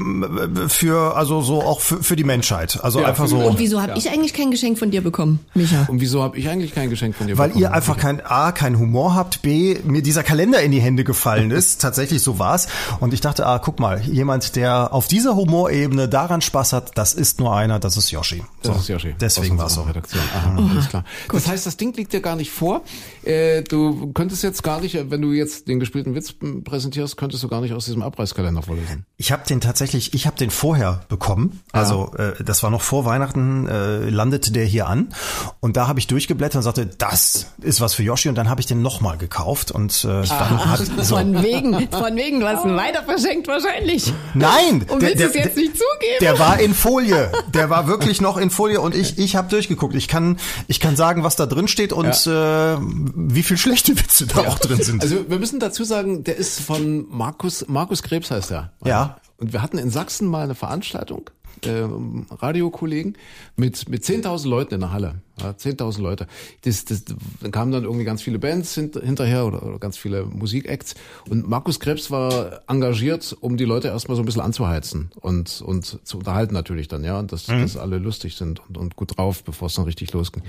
für, 0.68 1.16
also 1.16 1.42
so 1.42 1.62
auch 1.62 1.80
für, 1.80 2.02
für 2.02 2.16
die 2.16 2.24
Menschheit. 2.24 2.78
Also 2.82 3.00
Ja, 3.00 3.06
einfach 3.08 3.26
so. 3.28 3.38
Und 3.38 3.58
wieso 3.58 3.80
habe 3.82 3.96
ich 3.98 4.10
eigentlich 4.10 4.34
kein 4.34 4.50
Geschenk 4.50 4.78
von 4.78 4.90
dir 4.90 5.02
bekommen, 5.02 5.40
Micha? 5.54 5.86
Und 5.88 6.00
wieso 6.00 6.22
habe 6.22 6.38
ich 6.38 6.48
eigentlich 6.48 6.74
kein 6.74 6.90
Geschenk 6.90 7.14
von 7.16 7.26
dir 7.26 7.38
Weil 7.38 7.48
bekommen? 7.48 7.62
ihr 7.62 7.72
einfach 7.72 7.96
kein 7.96 8.20
A, 8.24 8.52
kein 8.52 8.78
Humor 8.78 9.14
habt, 9.14 9.42
B, 9.42 9.76
mir 9.84 10.02
dieser 10.02 10.22
Kalender 10.22 10.60
in 10.62 10.72
die 10.72 10.80
Hände 10.80 11.04
gefallen 11.04 11.50
ist. 11.52 11.80
Tatsächlich 11.80 12.22
so 12.22 12.38
war's. 12.38 12.68
Und 13.00 13.14
ich 13.14 13.20
dachte, 13.20 13.46
ah, 13.46 13.58
guck 13.58 13.80
mal, 13.80 14.00
jemand, 14.02 14.56
der 14.56 14.92
auf 14.92 15.08
dieser 15.08 15.36
Humorebene 15.36 16.08
daran 16.08 16.40
Spaß 16.40 16.72
hat, 16.72 16.92
das 16.96 17.14
ist 17.14 17.38
nur 17.40 17.54
einer, 17.54 17.78
das 17.78 17.96
ist 17.96 18.10
Yoshi. 18.10 18.42
Das 18.62 18.76
ist 18.78 18.88
Yoshi. 18.88 19.14
Deswegen 19.20 19.56
Aus 19.56 19.62
war's 19.62 19.74
so. 19.74 19.82
Redaktion. 19.82 20.22
Aha, 20.34 20.56
alles 20.70 20.88
klar. 20.88 21.04
Das 21.30 21.46
heißt, 21.48 21.66
das 21.66 21.76
Ding 21.76 21.94
liegt 21.96 22.12
dir 22.12 22.20
gar 22.20 22.36
nicht 22.36 22.50
vor. 22.50 22.82
Äh, 23.24 23.62
du 23.62 24.12
könntest 24.12 24.42
jetzt 24.42 24.61
gar 24.62 24.80
nicht, 24.80 25.10
wenn 25.10 25.22
du 25.22 25.32
jetzt 25.32 25.68
den 25.68 25.80
gespielten 25.80 26.14
Witz 26.14 26.34
präsentierst, 26.64 27.16
könntest 27.16 27.42
du 27.42 27.48
gar 27.48 27.60
nicht 27.60 27.72
aus 27.72 27.84
diesem 27.84 28.02
Abreißkalender 28.02 28.62
vorlesen. 28.62 29.06
Ich 29.16 29.32
habe 29.32 29.42
den 29.48 29.60
tatsächlich, 29.60 30.14
ich 30.14 30.26
habe 30.26 30.36
den 30.36 30.50
vorher 30.50 31.02
bekommen. 31.08 31.60
Also 31.72 32.12
äh, 32.16 32.42
das 32.44 32.62
war 32.62 32.70
noch 32.70 32.82
vor 32.82 33.04
Weihnachten, 33.04 33.68
äh, 33.68 34.08
landete 34.08 34.52
der 34.52 34.64
hier 34.64 34.88
an. 34.88 35.14
Und 35.60 35.76
da 35.76 35.88
habe 35.88 35.98
ich 35.98 36.06
durchgeblättert 36.06 36.56
und 36.56 36.62
sagte, 36.62 36.86
das 36.86 37.46
ist 37.60 37.80
was 37.80 37.94
für 37.94 38.02
Yoshi. 38.02 38.28
Und 38.28 38.36
dann 38.36 38.48
habe 38.48 38.60
ich 38.60 38.66
den 38.66 38.82
nochmal 38.82 39.18
gekauft. 39.18 39.70
Und 39.70 40.04
äh, 40.04 40.22
dann 40.26 40.64
hat 40.70 40.80
so. 41.02 41.16
Von 41.16 41.42
wegen, 41.42 41.88
von 41.90 42.16
wegen, 42.16 42.40
du 42.40 42.46
hast 42.46 42.64
ihn 42.64 42.76
weiter 42.76 43.02
verschenkt 43.04 43.48
wahrscheinlich. 43.48 44.12
Nein! 44.34 44.84
Und 44.88 45.02
willst 45.02 45.20
du 45.20 45.26
es 45.26 45.34
jetzt 45.34 45.56
nicht 45.56 45.72
zugeben? 45.72 46.18
Der 46.20 46.38
war 46.38 46.60
in 46.60 46.74
Folie. 46.74 47.30
Der 47.52 47.70
war 47.70 47.86
wirklich 47.86 48.20
noch 48.20 48.36
in 48.36 48.50
Folie 48.50 48.80
und 48.80 48.94
ich, 48.94 49.18
ich 49.18 49.36
habe 49.36 49.48
durchgeguckt. 49.48 49.94
Ich 49.94 50.08
kann, 50.08 50.38
ich 50.68 50.80
kann 50.80 50.96
sagen, 50.96 51.24
was 51.24 51.36
da 51.36 51.46
drin 51.46 51.68
steht 51.68 51.92
und 51.92 52.26
äh, 52.26 52.76
wie 52.78 53.42
viel 53.42 53.56
schlechte 53.56 53.98
Witze 53.98 54.26
da 54.26 54.51
auch 54.52 54.58
drin 54.58 54.82
sind. 54.82 55.02
Also 55.02 55.28
wir 55.28 55.38
müssen 55.38 55.60
dazu 55.60 55.84
sagen, 55.84 56.24
der 56.24 56.36
ist 56.36 56.60
von 56.60 57.06
Markus, 57.08 57.66
Markus 57.68 58.02
Krebs 58.02 58.30
heißt 58.30 58.52
er. 58.52 58.72
Ja. 58.84 59.18
Und 59.38 59.52
wir 59.52 59.62
hatten 59.62 59.78
in 59.78 59.90
Sachsen 59.90 60.28
mal 60.28 60.44
eine 60.44 60.54
Veranstaltung, 60.54 61.30
ähm, 61.64 62.26
Radiokollegen, 62.30 63.16
mit, 63.56 63.88
mit 63.88 64.04
10.000 64.04 64.48
Leuten 64.48 64.74
in 64.74 64.80
der 64.80 64.92
Halle. 64.92 65.22
Ja, 65.40 65.50
10.000 65.50 66.00
Leute. 66.00 66.26
Das, 66.62 66.84
das, 66.84 67.04
da 67.04 67.48
kamen 67.48 67.72
dann 67.72 67.84
irgendwie 67.84 68.04
ganz 68.04 68.22
viele 68.22 68.38
Bands 68.38 68.74
hint, 68.74 68.94
hinterher 69.02 69.46
oder, 69.46 69.64
oder 69.64 69.78
ganz 69.78 69.96
viele 69.96 70.24
Musikacts. 70.24 70.94
Und 71.28 71.48
Markus 71.48 71.80
Krebs 71.80 72.10
war 72.10 72.60
engagiert, 72.68 73.36
um 73.40 73.56
die 73.56 73.64
Leute 73.64 73.88
erstmal 73.88 74.16
so 74.16 74.22
ein 74.22 74.26
bisschen 74.26 74.42
anzuheizen 74.42 75.10
und, 75.20 75.60
und 75.62 76.06
zu 76.06 76.18
unterhalten 76.18 76.54
natürlich 76.54 76.88
dann, 76.88 77.02
ja. 77.02 77.18
Und 77.18 77.32
dass, 77.32 77.46
dass 77.46 77.76
alle 77.76 77.98
lustig 77.98 78.36
sind 78.36 78.60
und, 78.68 78.78
und 78.78 78.96
gut 78.96 79.16
drauf, 79.16 79.42
bevor 79.42 79.66
es 79.66 79.74
dann 79.74 79.86
richtig 79.86 80.12
losging. 80.12 80.44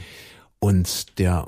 Und 0.59 1.19
der 1.19 1.47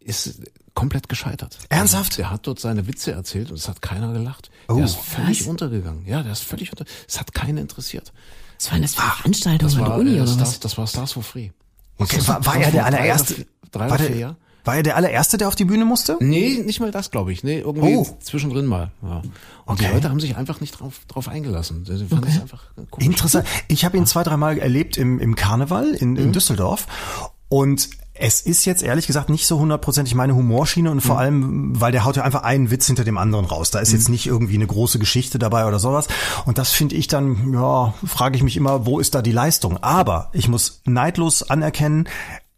ist 0.00 0.40
komplett 0.74 1.08
gescheitert. 1.08 1.58
Ernsthaft? 1.68 2.18
Der 2.18 2.30
hat 2.30 2.46
dort 2.46 2.60
seine 2.60 2.86
Witze 2.86 3.12
erzählt 3.12 3.50
und 3.50 3.56
es 3.58 3.68
hat 3.68 3.82
keiner 3.82 4.12
gelacht. 4.12 4.50
Oh. 4.68 4.74
der 4.76 4.84
ist 4.84 4.96
völlig 4.96 5.40
Was? 5.42 5.46
untergegangen. 5.48 6.06
Ja, 6.06 6.22
der 6.22 6.32
ist 6.32 6.42
völlig 6.42 6.70
unter. 6.72 6.84
Es 7.08 7.18
hat 7.20 7.34
keinen 7.34 7.58
interessiert. 7.58 8.12
Was 8.58 8.72
war 8.72 8.78
das 8.80 8.94
für 8.94 9.00
eine 9.02 9.10
Veranstaltung 9.12 9.68
Das 9.68 9.74
an 9.76 9.80
war, 9.82 9.88
der 9.90 9.98
Uni 9.98 10.10
äh, 10.16 10.20
oder 10.20 10.36
das, 10.36 10.40
was? 10.40 10.60
das 10.60 10.78
war 10.78 10.86
Stars 10.86 11.12
for 11.12 11.22
Free. 11.22 11.50
Okay, 11.98 12.18
war- 12.26 12.44
war 12.46 12.56
er 12.56 12.70
der 12.70 12.82
drei 12.90 12.98
allererste- 13.12 13.46
Drei 13.72 13.80
war 13.80 13.86
oder 13.88 13.96
der- 13.98 14.06
vier 14.08 14.16
Jahre. 14.16 14.36
War 14.62 14.76
er 14.76 14.82
der 14.82 14.96
allererste, 14.96 15.38
der 15.38 15.48
auf 15.48 15.54
die 15.56 15.64
Bühne 15.64 15.86
musste? 15.86 16.18
Nee, 16.20 16.62
nicht 16.64 16.80
mal 16.80 16.90
das, 16.90 17.10
glaube 17.10 17.32
ich. 17.32 17.42
Nee, 17.42 17.60
irgendwie 17.60 17.96
Oh. 17.96 18.18
zwischendrin 18.20 18.66
mal. 18.66 18.90
Ja. 19.02 19.16
Und 19.20 19.30
Okay. 19.64 19.86
die 19.88 19.94
Leute 19.94 20.10
haben 20.10 20.20
sich 20.20 20.36
einfach 20.36 20.60
nicht 20.60 20.78
drauf, 20.78 21.00
drauf 21.08 21.28
eingelassen. 21.28 21.86
Sie 21.86 22.04
fanden 22.06 22.28
es 22.28 22.38
einfach 22.40 22.64
komisch. 22.90 23.06
Interessant. 23.06 23.46
Ich 23.68 23.86
habe 23.86 23.96
ihn 23.96 24.04
zwei, 24.04 24.22
dreimal 24.22 24.58
erlebt 24.58 24.98
im, 24.98 25.18
im 25.18 25.34
Karneval 25.34 25.94
in, 25.94 26.16
in 26.16 26.32
Düsseldorf. 26.32 26.86
Und 27.48 27.88
es 28.20 28.42
ist 28.42 28.66
jetzt 28.66 28.82
ehrlich 28.82 29.06
gesagt 29.06 29.30
nicht 29.30 29.46
so 29.46 29.58
hundertprozentig 29.58 30.14
meine 30.14 30.34
Humorschiene 30.34 30.90
und 30.90 31.00
vor 31.00 31.18
allem, 31.18 31.80
weil 31.80 31.90
der 31.90 32.04
haut 32.04 32.16
ja 32.16 32.22
einfach 32.22 32.42
einen 32.42 32.70
Witz 32.70 32.86
hinter 32.86 33.02
dem 33.02 33.16
anderen 33.16 33.46
raus. 33.46 33.70
Da 33.70 33.78
ist 33.78 33.92
jetzt 33.92 34.10
nicht 34.10 34.26
irgendwie 34.26 34.56
eine 34.56 34.66
große 34.66 34.98
Geschichte 34.98 35.38
dabei 35.38 35.66
oder 35.66 35.78
sowas. 35.78 36.06
Und 36.44 36.58
das 36.58 36.70
finde 36.70 36.96
ich 36.96 37.08
dann, 37.08 37.52
ja, 37.54 37.94
frage 38.04 38.36
ich 38.36 38.42
mich 38.42 38.58
immer, 38.58 38.84
wo 38.84 39.00
ist 39.00 39.14
da 39.14 39.22
die 39.22 39.32
Leistung? 39.32 39.78
Aber 39.78 40.28
ich 40.32 40.48
muss 40.48 40.82
neidlos 40.84 41.42
anerkennen, 41.42 42.08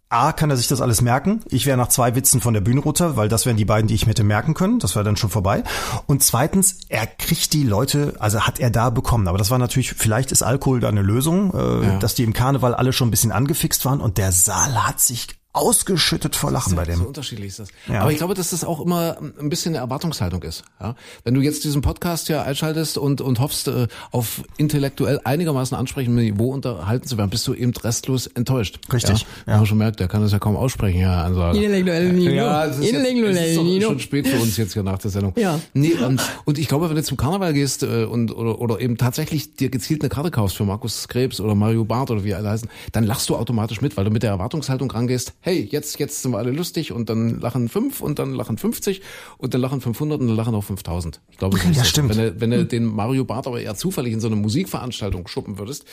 A, 0.09 0.33
kann 0.33 0.51
er 0.51 0.59
sich 0.59 0.67
das 0.67 0.83
alles 0.83 1.01
merken. 1.01 1.41
Ich 1.49 1.65
wäre 1.65 1.79
nach 1.79 1.89
zwei 1.89 2.15
Witzen 2.15 2.43
von 2.43 2.53
der 2.53 2.61
Bühne 2.61 2.81
runter, 2.81 3.17
weil 3.17 3.31
das 3.31 3.47
wären 3.47 3.57
die 3.57 3.65
beiden, 3.65 3.89
die 3.89 3.95
ich 3.95 4.05
mir 4.05 4.11
hätte 4.11 4.25
merken 4.25 4.53
können. 4.53 4.79
Das 4.79 4.95
wäre 4.95 5.07
dann 5.07 5.17
schon 5.17 5.31
vorbei. 5.31 5.65
Und 6.07 6.23
zweitens, 6.23 6.81
er 6.91 7.07
kriegt 7.07 7.55
die 7.55 7.63
Leute, 7.63 8.15
also 8.19 8.41
hat 8.41 8.61
er 8.61 8.71
da 8.71 8.91
bekommen. 8.91 9.27
Aber 9.27 9.39
das 9.39 9.51
war 9.51 9.59
natürlich, 9.59 9.95
vielleicht 9.95 10.31
ist 10.31 10.43
Alkohol 10.43 10.81
da 10.81 10.89
eine 10.89 11.01
Lösung, 11.01 11.55
äh, 11.55 11.99
dass 11.99 12.15
die 12.15 12.25
im 12.25 12.35
Karneval 12.35 12.75
alle 12.75 12.93
schon 12.93 13.09
ein 13.09 13.11
bisschen 13.11 13.33
angefixt 13.33 13.87
waren 13.87 14.03
und 14.03 14.19
der 14.19 14.33
Saal 14.33 14.87
hat 14.87 15.01
sich 15.01 15.29
ausgeschüttet 15.55 16.35
vor 16.35 16.51
Lachen 16.51 16.75
bei 16.77 16.85
So 16.87 16.93
dem. 16.93 17.07
unterschiedlich 17.07 17.49
ist 17.49 17.59
das. 17.59 17.69
Ja. 17.87 18.01
Aber 18.01 18.11
ich 18.11 18.17
glaube, 18.17 18.33
dass 18.35 18.51
das 18.51 18.65
auch 18.65 18.81
immer 18.81 19.19
ein 19.39 19.51
bisschen 19.51 19.73
eine 19.75 19.79
Erwartungshaltung 19.85 20.43
ist. 20.43 20.65
Ja? 20.81 20.95
Wenn 21.25 21.35
du 21.35 21.41
jetzt 21.43 21.65
diesen 21.65 21.83
Podcast 21.83 22.29
ja 22.31 22.43
einschaltest 22.43 22.97
und, 22.97 23.21
und 23.21 23.39
hoffst, 23.39 23.69
äh, 23.69 23.87
auf 24.13 24.43
intellektuell 24.57 25.21
einigermaßen 25.25 25.77
ansprechendem 25.77 26.25
Niveau 26.25 26.51
unterhalten 26.53 27.07
zu 27.07 27.19
werden, 27.19 27.29
bist 27.31 27.47
du 27.47 27.55
eben 27.55 27.73
restlos 27.77 28.27
enttäuscht. 28.29 28.79
Richtig, 28.93 29.27
Ja? 29.47 29.53
ja. 29.53 29.57
Man 29.59 29.67
schon 29.67 29.79
merkt, 29.79 30.01
der 30.01 30.09
kann 30.09 30.23
das 30.23 30.33
ja 30.33 30.39
kaum 30.39 30.57
aussprechen, 30.57 31.01
ja, 31.01 31.23
Ansage. 31.23 31.59
Intellektuell 31.59 32.13
Nino. 32.13 32.31
Ja, 32.33 32.65
es 32.65 32.79
ist, 32.79 32.85
jetzt, 32.85 32.95
es 32.95 32.99
Intellektuell 33.09 33.37
ist 33.51 33.57
doch 33.59 33.63
Nino. 33.65 33.89
schon 33.89 34.01
spät 34.01 34.27
für 34.29 34.39
uns 34.41 34.57
jetzt 34.57 34.73
hier 34.73 34.83
nach 34.83 34.99
der 34.99 35.11
Sendung. 35.11 35.35
Ja. 35.37 35.61
Nee, 35.75 35.93
und, 35.95 36.21
und 36.47 36.59
ich 36.59 36.69
glaube, 36.69 36.89
wenn 36.89 36.97
du 36.97 37.03
zum 37.03 37.17
Karneval 37.19 37.53
gehst 37.53 37.83
äh, 37.83 38.05
und 38.05 38.35
oder, 38.35 38.59
oder 38.59 38.81
eben 38.81 38.97
tatsächlich 38.97 39.55
dir 39.57 39.69
gezielt 39.69 40.01
eine 40.03 40.09
Karte 40.09 40.31
kaufst 40.31 40.57
für 40.57 40.65
Markus 40.65 41.09
Krebs 41.09 41.41
oder 41.41 41.55
Mario 41.55 41.85
Barth 41.85 42.11
oder 42.11 42.25
wie 42.25 42.35
alle 42.35 42.49
heißen, 42.49 42.69
dann 42.93 43.05
lachst 43.05 43.29
du 43.29 43.37
automatisch 43.37 43.83
mit, 43.83 43.97
weil 43.99 44.05
du 44.05 44.11
mit 44.11 44.23
der 44.23 44.31
Erwartungshaltung 44.31 44.91
rangehst, 44.91 45.35
hey, 45.43 45.69
jetzt, 45.71 45.99
jetzt 45.99 46.23
sind 46.23 46.33
wir 46.33 46.39
alle 46.39 46.51
lustig 46.53 46.93
und 46.93 47.11
dann 47.11 47.39
lachen 47.41 47.69
fünf 47.69 48.01
und 48.01 48.19
dann 48.19 48.33
lachen 48.33 48.57
50 48.57 49.03
und 49.39 49.53
dann 49.53 49.61
lachen 49.61 49.81
500 49.83 50.21
und 50.21 50.29
dann 50.29 50.37
lachen 50.37 50.55
auch 50.55 50.65
5000. 50.65 51.21
Ich 51.31 51.37
glaube, 51.37 51.59
ist 51.59 51.65
Ja, 51.65 51.71
das. 51.73 51.89
stimmt. 51.89 52.17
Wenn 52.17 52.19
du, 52.19 52.41
wenn 52.41 52.51
du 52.53 52.65
den 52.65 52.85
Mario 52.87 53.25
Barth 53.25 53.47
aber 53.47 53.61
eher 53.61 53.75
zufällig 53.75 54.13
in 54.15 54.21
so 54.21 54.29
eine 54.29 54.37
Musikveranstaltung 54.37 55.29
schuppen 55.29 55.59
würdest, 55.59 55.85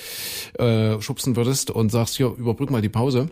äh, 0.57 1.01
schubsen 1.01 1.35
würdest 1.35 1.71
und 1.71 1.91
sagst, 1.91 2.15
hier, 2.17 2.27
überbrück 2.37 2.69
mal 2.71 2.81
die 2.81 2.89
Pause, 2.89 3.29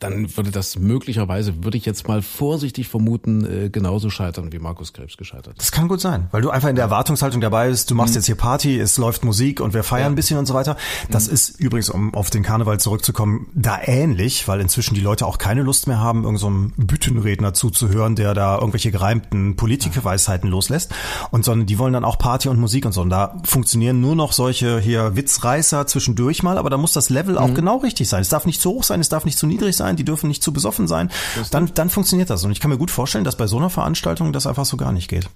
dann 0.00 0.36
würde 0.36 0.50
das 0.50 0.78
möglicherweise, 0.78 1.62
würde 1.62 1.78
ich 1.78 1.86
jetzt 1.86 2.08
mal 2.08 2.20
vorsichtig 2.20 2.88
vermuten, 2.88 3.44
äh, 3.44 3.70
genauso 3.70 4.10
scheitern, 4.10 4.52
wie 4.52 4.58
Markus 4.58 4.92
Krebs 4.92 5.16
gescheitert 5.16 5.58
ist. 5.58 5.60
Das 5.60 5.72
kann 5.72 5.86
gut 5.86 6.00
sein, 6.00 6.28
weil 6.32 6.42
du 6.42 6.50
einfach 6.50 6.68
in 6.68 6.74
der 6.74 6.84
Erwartungshaltung 6.84 7.40
dabei 7.40 7.68
bist, 7.68 7.90
du 7.90 7.94
machst 7.94 8.14
jetzt 8.16 8.26
hier 8.26 8.34
Party, 8.34 8.78
es 8.78 8.98
läuft 8.98 9.24
Musik 9.24 9.60
und 9.60 9.74
wir 9.74 9.84
feiern 9.84 10.12
ein 10.12 10.14
bisschen 10.16 10.38
und 10.38 10.46
so 10.46 10.54
weiter. 10.54 10.76
Das 11.10 11.28
ist 11.28 11.60
übrigens, 11.60 11.88
um 11.88 12.14
auf 12.14 12.30
den 12.30 12.42
Karneval 12.42 12.80
zurückzukommen, 12.80 13.48
da 13.54 13.78
ähnlich, 13.80 14.48
weil 14.48 14.60
inzwischen 14.60 14.94
die 14.94 15.00
Leute 15.00 15.24
auch 15.24 15.38
keine 15.38 15.62
Lust 15.62 15.86
mehr 15.86 16.00
haben, 16.00 16.24
irgendeinem 16.24 16.72
so 16.76 16.84
Büttenredner 16.84 17.54
zuzuhören, 17.54 18.16
der 18.16 18.34
da 18.34 18.56
irgendwelche 18.56 18.90
gereimten 18.90 19.54
Politikerweisheiten 19.54 20.50
loslässt. 20.50 20.92
Und 21.30 21.44
sondern 21.44 21.66
die 21.66 21.78
wollen 21.78 21.92
dann 21.92 22.04
auch 22.04 22.18
Party 22.18 22.48
und 22.48 22.58
Musik 22.58 22.86
und 22.86 22.92
so. 22.92 23.02
Und 23.02 23.10
da 23.10 23.40
funktionieren 23.44 24.00
nur 24.00 24.16
noch 24.16 24.32
solche 24.32 24.80
hier 24.80 25.14
Witzreißer 25.14 25.86
zwischendurch 25.86 26.42
mal, 26.42 26.58
aber 26.58 26.70
da 26.70 26.76
muss 26.76 26.92
das 26.92 27.08
Level 27.08 27.38
auch 27.38 27.54
genau 27.54 27.76
richtig 27.78 28.08
sein. 28.08 28.20
Es 28.20 28.28
darf 28.28 28.46
nicht 28.46 28.60
zu 28.60 28.70
hoch 28.70 28.82
sein, 28.82 29.00
es 29.00 29.08
darf 29.08 29.24
nicht 29.24 29.38
zu 29.38 29.46
niedrig 29.46 29.75
sein, 29.76 29.96
die 29.96 30.04
dürfen 30.04 30.28
nicht 30.28 30.42
zu 30.42 30.52
besoffen 30.52 30.86
sein. 30.88 31.10
Dann, 31.50 31.70
dann 31.74 31.90
funktioniert 31.90 32.30
das. 32.30 32.44
Und 32.44 32.52
ich 32.52 32.60
kann 32.60 32.70
mir 32.70 32.78
gut 32.78 32.90
vorstellen, 32.90 33.24
dass 33.24 33.36
bei 33.36 33.46
so 33.46 33.56
einer 33.56 33.70
Veranstaltung 33.70 34.32
das 34.32 34.46
einfach 34.46 34.64
so 34.64 34.76
gar 34.76 34.92
nicht 34.92 35.08
geht. 35.08 35.28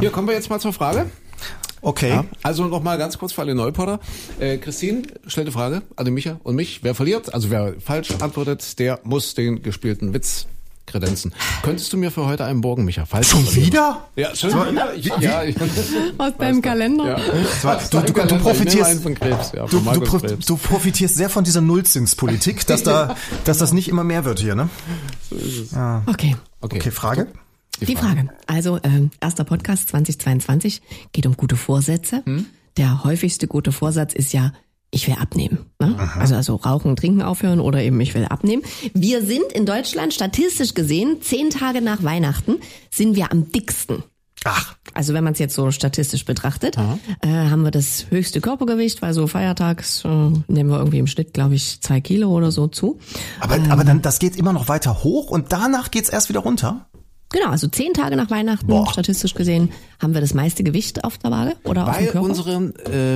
Hier 0.00 0.10
kommen 0.10 0.28
wir 0.28 0.34
jetzt 0.34 0.50
mal 0.50 0.60
zur 0.60 0.72
Frage. 0.72 1.10
Okay. 1.80 2.10
Ja, 2.10 2.24
also 2.42 2.66
noch 2.66 2.82
mal 2.82 2.96
ganz 2.96 3.18
kurz 3.18 3.32
für 3.32 3.42
alle 3.42 3.54
Neuporter. 3.54 3.98
Äh, 4.38 4.58
Christine 4.58 5.02
stellt 5.26 5.46
eine 5.48 5.52
Frage 5.52 5.82
an 5.96 6.04
den 6.04 6.14
Micha 6.14 6.38
und 6.44 6.54
mich. 6.54 6.84
Wer 6.84 6.94
verliert, 6.94 7.34
also 7.34 7.50
wer 7.50 7.74
falsch 7.80 8.12
antwortet, 8.20 8.78
der 8.78 9.00
muss 9.02 9.34
den 9.34 9.62
gespielten 9.62 10.14
Witz 10.14 10.46
kredenzen. 10.86 11.34
Könntest 11.62 11.92
du 11.92 11.96
mir 11.96 12.10
für 12.10 12.26
heute 12.26 12.44
einen 12.44 12.60
borgen, 12.60 12.84
Micha? 12.84 13.06
Falls 13.06 13.28
Schon 13.28 13.54
wieder? 13.54 14.08
Ja, 14.16 14.34
schon 14.34 14.50
wieder. 14.50 14.94
Ich, 14.94 15.06
ja, 15.20 15.42
ich, 15.44 15.56
Aus 16.18 16.36
deinem 16.38 16.62
Kalender. 16.62 17.18
ja. 17.62 17.78
Du, 17.90 18.00
du, 18.00 18.12
du, 18.12 18.38
profitierst, 18.38 18.90
einen 18.90 19.00
von 19.00 19.14
Krebs, 19.14 19.52
ja, 19.52 19.66
du, 19.66 20.56
profitierst 20.56 21.16
sehr 21.16 21.30
von 21.30 21.44
dieser 21.44 21.60
Nullzinspolitik, 21.60 22.66
dass 22.66 22.82
da, 22.82 23.16
dass 23.44 23.58
das 23.58 23.72
nicht 23.72 23.88
immer 23.88 24.04
mehr 24.04 24.24
wird 24.24 24.40
hier, 24.40 24.54
ne? 24.54 24.68
Okay. 26.06 26.36
Okay, 26.60 26.78
Okay, 26.78 26.90
Frage? 26.90 27.26
Die 27.80 27.96
Frage. 27.96 28.28
Also, 28.46 28.78
ähm, 28.82 29.10
erster 29.20 29.44
Podcast 29.44 29.88
2022 29.88 30.82
geht 31.12 31.26
um 31.26 31.36
gute 31.36 31.56
Vorsätze. 31.56 32.22
Der 32.76 33.04
häufigste 33.04 33.48
gute 33.48 33.72
Vorsatz 33.72 34.12
ist 34.12 34.32
ja, 34.32 34.52
ich 34.94 35.08
will 35.08 35.16
abnehmen. 35.18 35.58
Ne? 35.80 35.96
Also, 36.18 36.34
also 36.36 36.54
rauchen, 36.56 36.94
trinken 36.96 37.22
aufhören 37.22 37.60
oder 37.60 37.82
eben 37.82 37.98
ich 38.00 38.14
will 38.14 38.26
abnehmen. 38.26 38.62
Wir 38.94 39.22
sind 39.24 39.50
in 39.54 39.64
Deutschland 39.66 40.12
statistisch 40.14 40.74
gesehen, 40.74 41.22
zehn 41.22 41.50
Tage 41.50 41.80
nach 41.80 42.02
Weihnachten, 42.04 42.56
sind 42.90 43.16
wir 43.16 43.32
am 43.32 43.50
dicksten. 43.50 44.02
Ach, 44.44 44.74
Also 44.92 45.14
wenn 45.14 45.22
man 45.24 45.32
es 45.34 45.38
jetzt 45.38 45.54
so 45.54 45.70
statistisch 45.70 46.24
betrachtet, 46.24 46.76
äh, 46.76 47.28
haben 47.28 47.62
wir 47.62 47.70
das 47.70 48.06
höchste 48.10 48.40
Körpergewicht, 48.40 49.00
weil 49.00 49.14
so 49.14 49.26
feiertags 49.28 50.04
äh, 50.04 50.08
nehmen 50.48 50.68
wir 50.68 50.78
irgendwie 50.78 50.98
im 50.98 51.06
Schnitt, 51.06 51.32
glaube 51.32 51.54
ich, 51.54 51.80
zwei 51.80 52.00
Kilo 52.00 52.28
oder 52.28 52.50
so 52.50 52.66
zu. 52.66 52.98
aber, 53.40 53.58
aber 53.70 53.84
dann, 53.84 54.02
das 54.02 54.18
geht 54.18 54.36
immer 54.36 54.52
noch 54.52 54.68
weiter 54.68 55.04
hoch 55.04 55.30
und 55.30 55.52
danach 55.52 55.90
geht's 55.92 56.08
erst 56.08 56.28
wieder 56.28 56.40
runter? 56.40 56.86
Genau, 57.30 57.48
also 57.50 57.66
zehn 57.68 57.94
Tage 57.94 58.16
nach 58.16 58.30
Weihnachten, 58.30 58.66
Boah. 58.66 58.90
statistisch 58.92 59.32
gesehen, 59.34 59.70
haben 60.02 60.12
wir 60.12 60.20
das 60.20 60.34
meiste 60.34 60.64
Gewicht 60.64 61.02
auf 61.04 61.16
der 61.18 61.30
Waage 61.30 61.56
oder 61.64 61.88
auf 61.88 61.96
dem 61.96 62.04
Weil 62.06 62.12
Körper. 62.12 62.26
unsere 62.28 62.52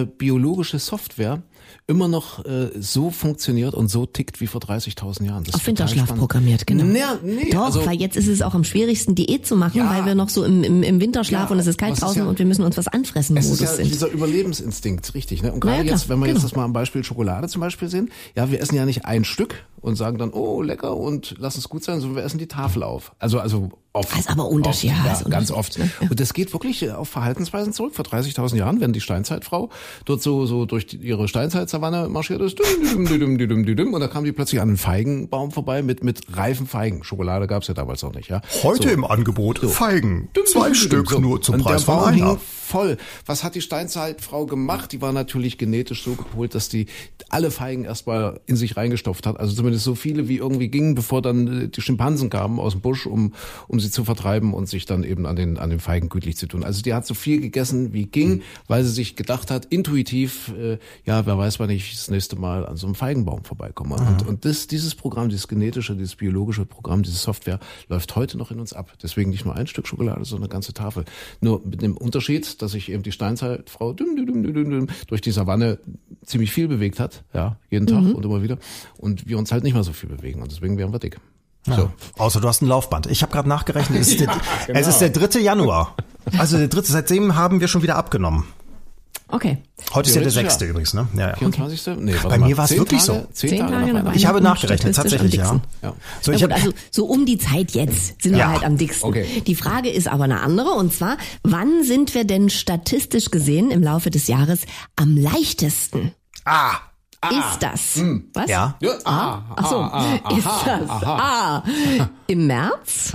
äh, 0.02 0.06
biologische 0.06 0.78
Software 0.78 1.42
immer 1.86 2.08
noch 2.08 2.44
äh, 2.44 2.70
so 2.78 3.10
funktioniert 3.10 3.74
und 3.74 3.88
so 3.88 4.06
tickt 4.06 4.40
wie 4.40 4.46
vor 4.46 4.60
30.000 4.60 5.24
Jahren. 5.24 5.44
Das 5.44 5.54
auf 5.56 5.66
Winterschlaf 5.66 6.04
spannend. 6.06 6.20
programmiert, 6.20 6.66
genau. 6.66 6.84
Nee, 6.84 7.00
nee, 7.22 7.50
Doch, 7.50 7.66
also, 7.66 7.86
weil 7.86 8.00
jetzt 8.00 8.16
ist 8.16 8.28
es 8.28 8.42
auch 8.42 8.54
am 8.54 8.64
schwierigsten, 8.64 9.14
Diät 9.14 9.46
zu 9.46 9.56
machen, 9.56 9.78
Ja. 9.78 9.90
weil 9.90 10.04
wir 10.04 10.14
noch 10.14 10.28
so 10.28 10.44
im, 10.44 10.62
im, 10.64 10.82
im 10.82 11.00
Winterschlaf 11.00 11.48
Ja, 11.48 11.52
und 11.54 11.58
es 11.58 11.66
ist 11.66 11.78
kalt 11.78 11.92
was 11.92 11.98
ist 11.98 12.02
draußen 12.04 12.22
ja- 12.22 12.28
und 12.28 12.38
wir 12.38 12.46
müssen 12.46 12.64
uns 12.64 12.76
was 12.76 12.88
anfressen 12.88 13.36
Es 13.36 13.48
ist 13.50 13.60
ja 13.60 13.68
sind. 13.68 13.86
dieser 13.92 14.08
Überlebensinstinkt, 14.10 15.14
richtig. 15.14 15.42
Ne? 15.42 15.52
Und 15.52 15.60
gerade 15.60 15.76
ja, 15.78 15.82
klar, 15.84 15.94
jetzt, 15.96 16.08
wenn 16.08 16.18
wir 16.18 16.26
genau. 16.26 16.36
jetzt 16.38 16.44
das 16.44 16.56
mal 16.56 16.64
am 16.64 16.72
Beispiel 16.72 17.04
Schokolade 17.04 17.48
zum 17.48 17.60
Beispiel 17.60 17.88
sehen, 17.88 18.10
ja, 18.34 18.50
wir 18.50 18.60
essen 18.60 18.74
ja 18.76 18.84
nicht 18.84 19.04
ein 19.04 19.24
Stück 19.24 19.64
und 19.80 19.96
sagen 19.96 20.18
dann, 20.18 20.30
oh, 20.30 20.62
lecker 20.62 20.96
und 20.96 21.36
lass 21.38 21.56
es 21.56 21.68
gut 21.68 21.84
sein, 21.84 22.00
sondern 22.00 22.16
wir 22.16 22.24
essen 22.24 22.38
die 22.38 22.48
Tafel 22.48 22.82
auf. 22.82 23.12
Also, 23.18 23.38
also 23.38 23.70
oft. 23.92 24.10
Das 24.12 24.20
ist 24.20 24.30
aber 24.30 24.46
Unterschied, 24.48 24.90
Oft, 24.90 25.06
ja, 25.06 25.18
ja, 25.22 25.28
ganz 25.28 25.50
oft. 25.50 25.78
ne? 25.78 25.90
Ja. 26.00 26.08
Und 26.10 26.18
das 26.20 26.34
geht 26.34 26.52
wirklich 26.52 26.82
äh, 26.82 26.90
auf 26.90 27.08
Verhaltensweisen 27.08 27.72
zurück. 27.72 27.94
Vor 27.94 28.04
30.000 28.04 28.56
Jahren, 28.56 28.80
wenn 28.80 28.92
die 28.92 29.00
Steinzeitfrau 29.00 29.70
dort 30.04 30.22
so, 30.22 30.44
so 30.46 30.66
durch 30.66 30.86
die, 30.86 30.96
ihre 30.96 31.28
Steinzeitsavanne 31.56 32.08
marschiert 32.08 32.40
ist, 32.42 32.60
und 32.60 34.00
da 34.00 34.08
kam 34.08 34.24
die 34.24 34.32
plötzlich 34.32 34.60
an 34.60 34.68
einen 34.68 34.76
Feigenbaum 34.76 35.50
vorbei 35.50 35.82
mit, 35.82 36.04
mit 36.04 36.20
reifen 36.36 36.66
Feigen. 36.66 37.02
Schokolade 37.02 37.46
gab's 37.46 37.68
ja 37.68 37.74
damals 37.74 38.02
noch 38.02 38.14
nicht, 38.14 38.28
ja. 38.28 38.42
Heute 38.62 38.88
So. 38.88 38.94
im 38.94 39.04
Angebot 39.04 39.58
Feigen. 39.58 40.28
Zwei 40.44 40.74
Stück 40.74 41.10
So. 41.10 41.18
nur 41.18 41.40
zum 41.40 41.56
und 41.56 41.62
Preis 41.62 41.84
von 41.84 42.04
einer. 42.04 42.38
voll. 42.38 42.96
Was 43.24 43.42
hat 43.44 43.54
die 43.54 43.60
Steinzeitfrau 43.60 44.44
gemacht? 44.44 44.92
Die 44.92 45.00
war 45.00 45.12
natürlich 45.12 45.56
genetisch 45.56 46.02
so 46.02 46.14
gepolt, 46.14 46.54
dass 46.54 46.68
die 46.68 46.86
alle 47.28 47.50
Feigen 47.50 47.84
erstmal 47.84 48.40
in 48.46 48.56
sich 48.56 48.76
reingestopft 48.76 49.26
hat. 49.26 49.38
Also 49.40 49.54
zumindest 49.54 49.84
so 49.84 49.94
viele 49.94 50.28
wie 50.28 50.36
irgendwie 50.36 50.68
gingen, 50.68 50.94
bevor 50.94 51.22
dann 51.22 51.62
äh, 51.64 51.68
die 51.68 51.80
Schimpansen 51.80 52.28
kamen 52.28 52.58
aus 52.60 52.72
dem 52.72 52.80
Busch, 52.82 53.06
um, 53.06 53.32
um 53.68 53.80
sie 53.80 53.90
zu 53.90 54.04
vertreiben 54.04 54.52
und 54.52 54.68
sich 54.68 54.84
dann 54.84 55.04
eben 55.04 55.26
an 55.26 55.36
den, 55.36 55.58
an 55.58 55.70
den 55.70 55.80
Feigen 55.80 56.08
gütlich 56.08 56.36
zu 56.36 56.46
tun. 56.46 56.64
Also 56.64 56.82
die 56.82 56.92
hat 56.92 57.06
so 57.06 57.14
viel 57.14 57.40
gegessen 57.40 57.92
wie 57.92 58.06
ging, 58.06 58.42
weil 58.68 58.84
sie 58.84 58.90
sich 58.90 59.16
gedacht 59.16 59.50
hat, 59.50 59.64
intuitiv, 59.66 60.52
äh, 60.58 60.78
ja, 61.04 61.24
wer 61.26 61.38
weiß, 61.38 61.45
wann 61.58 61.70
ich 61.70 61.92
das 61.92 62.10
nächste 62.10 62.36
Mal 62.36 62.66
an 62.66 62.76
so 62.76 62.86
einem 62.86 62.94
Feigenbaum 62.94 63.44
vorbeikomme. 63.44 63.96
Und, 63.96 64.26
und 64.26 64.44
das, 64.44 64.66
dieses 64.66 64.94
Programm, 64.94 65.28
dieses 65.28 65.48
genetische, 65.48 65.94
dieses 65.94 66.16
biologische 66.16 66.66
Programm, 66.66 67.02
diese 67.02 67.16
Software 67.16 67.58
läuft 67.88 68.14
heute 68.16 68.36
noch 68.36 68.50
in 68.50 68.60
uns 68.60 68.72
ab. 68.72 68.92
Deswegen 69.02 69.30
nicht 69.30 69.44
nur 69.44 69.54
ein 69.54 69.66
Stück 69.66 69.86
Schokolade, 69.86 70.24
sondern 70.24 70.44
eine 70.44 70.52
ganze 70.52 70.74
Tafel. 70.74 71.04
Nur 71.40 71.62
mit 71.64 71.82
dem 71.82 71.96
Unterschied, 71.96 72.60
dass 72.62 72.72
sich 72.72 72.90
eben 72.90 73.02
die 73.02 73.12
Steinzeitfrau 73.12 73.92
düm, 73.92 74.16
düm, 74.16 74.26
düm, 74.26 74.42
düm, 74.42 74.70
düm, 74.70 74.86
durch 75.06 75.20
die 75.20 75.30
Savanne 75.30 75.78
ziemlich 76.24 76.52
viel 76.52 76.68
bewegt 76.68 77.00
hat, 77.00 77.24
ja, 77.32 77.56
jeden 77.70 77.86
Tag 77.86 78.02
und 78.14 78.24
immer 78.24 78.42
wieder. 78.42 78.58
Und 78.98 79.28
wir 79.28 79.38
uns 79.38 79.52
halt 79.52 79.64
nicht 79.64 79.74
mehr 79.74 79.84
so 79.84 79.92
viel 79.92 80.08
bewegen. 80.08 80.42
Und 80.42 80.50
deswegen 80.50 80.78
werden 80.78 80.92
wir 80.92 80.98
dick. 80.98 81.18
So. 81.64 81.90
Außer 82.16 82.40
du 82.40 82.48
hast 82.48 82.62
ein 82.62 82.68
Laufband. 82.68 83.06
Ich 83.06 83.22
habe 83.22 83.32
gerade 83.32 83.48
nachgerechnet, 83.48 84.00
es 84.00 84.08
ist, 84.08 84.20
der, 84.20 84.30
es 84.68 84.86
ist 84.86 84.98
der 84.98 85.10
3. 85.10 85.40
Januar. 85.40 85.96
Also 86.38 86.58
der 86.58 86.68
dritte, 86.68 86.90
seitdem 86.90 87.36
haben 87.36 87.60
wir 87.60 87.68
schon 87.68 87.82
wieder 87.82 87.96
abgenommen. 87.96 88.44
Okay. 89.28 89.58
Heute 89.92 90.08
ist 90.08 90.14
ja 90.14 90.22
der 90.22 90.30
sechste 90.30 90.64
ja. 90.66 90.70
übrigens, 90.70 90.94
ne? 90.94 91.08
Ja, 91.16 91.30
ja. 91.30 91.36
24. 91.36 91.96
Nee, 91.98 92.14
warte 92.14 92.28
Bei 92.28 92.38
mal. 92.38 92.48
mir 92.48 92.56
war's 92.56 92.68
Zehn 92.70 92.78
wirklich 92.78 93.04
Tage, 93.04 93.20
so. 93.22 93.28
Zehn, 93.32 93.50
Zehn 93.50 93.58
Tage, 93.60 93.72
Tage 93.72 93.92
nach. 93.94 94.14
Ich 94.14 94.26
habe 94.26 94.40
nachgerechnet, 94.40 94.94
tatsächlich, 94.94 95.34
ja. 95.34 95.60
Ja. 95.82 95.94
So, 96.22 96.30
ich 96.32 96.40
gut, 96.42 96.52
also 96.52 96.72
so 96.92 97.06
um 97.06 97.26
die 97.26 97.36
Zeit 97.36 97.72
jetzt 97.72 98.22
sind 98.22 98.32
Ja. 98.36 98.38
wir 98.38 98.48
halt 98.52 98.64
am 98.64 98.78
dicksten. 98.78 99.08
Okay. 99.08 99.42
Die 99.44 99.54
Frage 99.56 99.90
ist 99.90 100.06
aber 100.06 100.24
eine 100.24 100.40
andere 100.40 100.70
und 100.70 100.92
zwar, 100.92 101.16
wann 101.42 101.82
sind 101.82 102.14
wir 102.14 102.24
denn 102.24 102.50
statistisch 102.50 103.30
gesehen 103.32 103.70
im 103.72 103.82
Laufe 103.82 104.10
des 104.10 104.28
Jahres 104.28 104.60
am 104.94 105.16
leichtesten? 105.16 106.12
ah, 106.44 106.74
Ist 107.28 107.60
das? 107.60 108.00
Was? 108.32 108.48
Ja. 108.48 108.76
Ja, 108.80 108.92
Ah, 109.04 109.42
ach 109.56 109.68
so. 109.68 109.76
ah, 109.78 110.14
ist 110.36 110.46
das 110.46 110.88
A 111.02 111.64
im 112.28 112.46
März? 112.46 113.12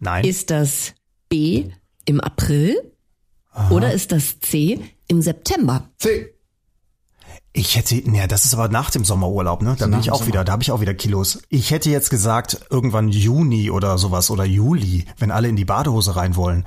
Nein. 0.00 0.24
Ist 0.24 0.50
das 0.50 0.92
B 1.30 1.70
im 2.04 2.20
April? 2.20 2.76
Oder 3.70 3.92
ist 3.94 4.12
das 4.12 4.38
C 4.40 4.78
im 5.08 5.22
September? 5.22 5.88
C. 5.98 6.32
Ich 7.52 7.76
hätte, 7.76 7.94
naja, 8.10 8.26
das 8.26 8.44
ist 8.44 8.52
aber 8.52 8.68
nach 8.68 8.90
dem 8.90 9.04
Sommerurlaub, 9.04 9.62
ne? 9.62 9.76
Da 9.78 9.86
bin 9.86 9.98
ich 10.00 10.10
auch 10.10 10.18
Sommer. 10.18 10.28
wieder, 10.28 10.44
da 10.44 10.52
habe 10.52 10.62
ich 10.62 10.70
auch 10.72 10.80
wieder 10.82 10.92
Kilos. 10.92 11.42
Ich 11.48 11.70
hätte 11.70 11.88
jetzt 11.88 12.10
gesagt, 12.10 12.60
irgendwann 12.68 13.08
Juni 13.08 13.70
oder 13.70 13.96
sowas 13.96 14.30
oder 14.30 14.44
Juli, 14.44 15.06
wenn 15.18 15.30
alle 15.30 15.48
in 15.48 15.56
die 15.56 15.64
Badehose 15.64 16.16
rein 16.16 16.36
wollen. 16.36 16.66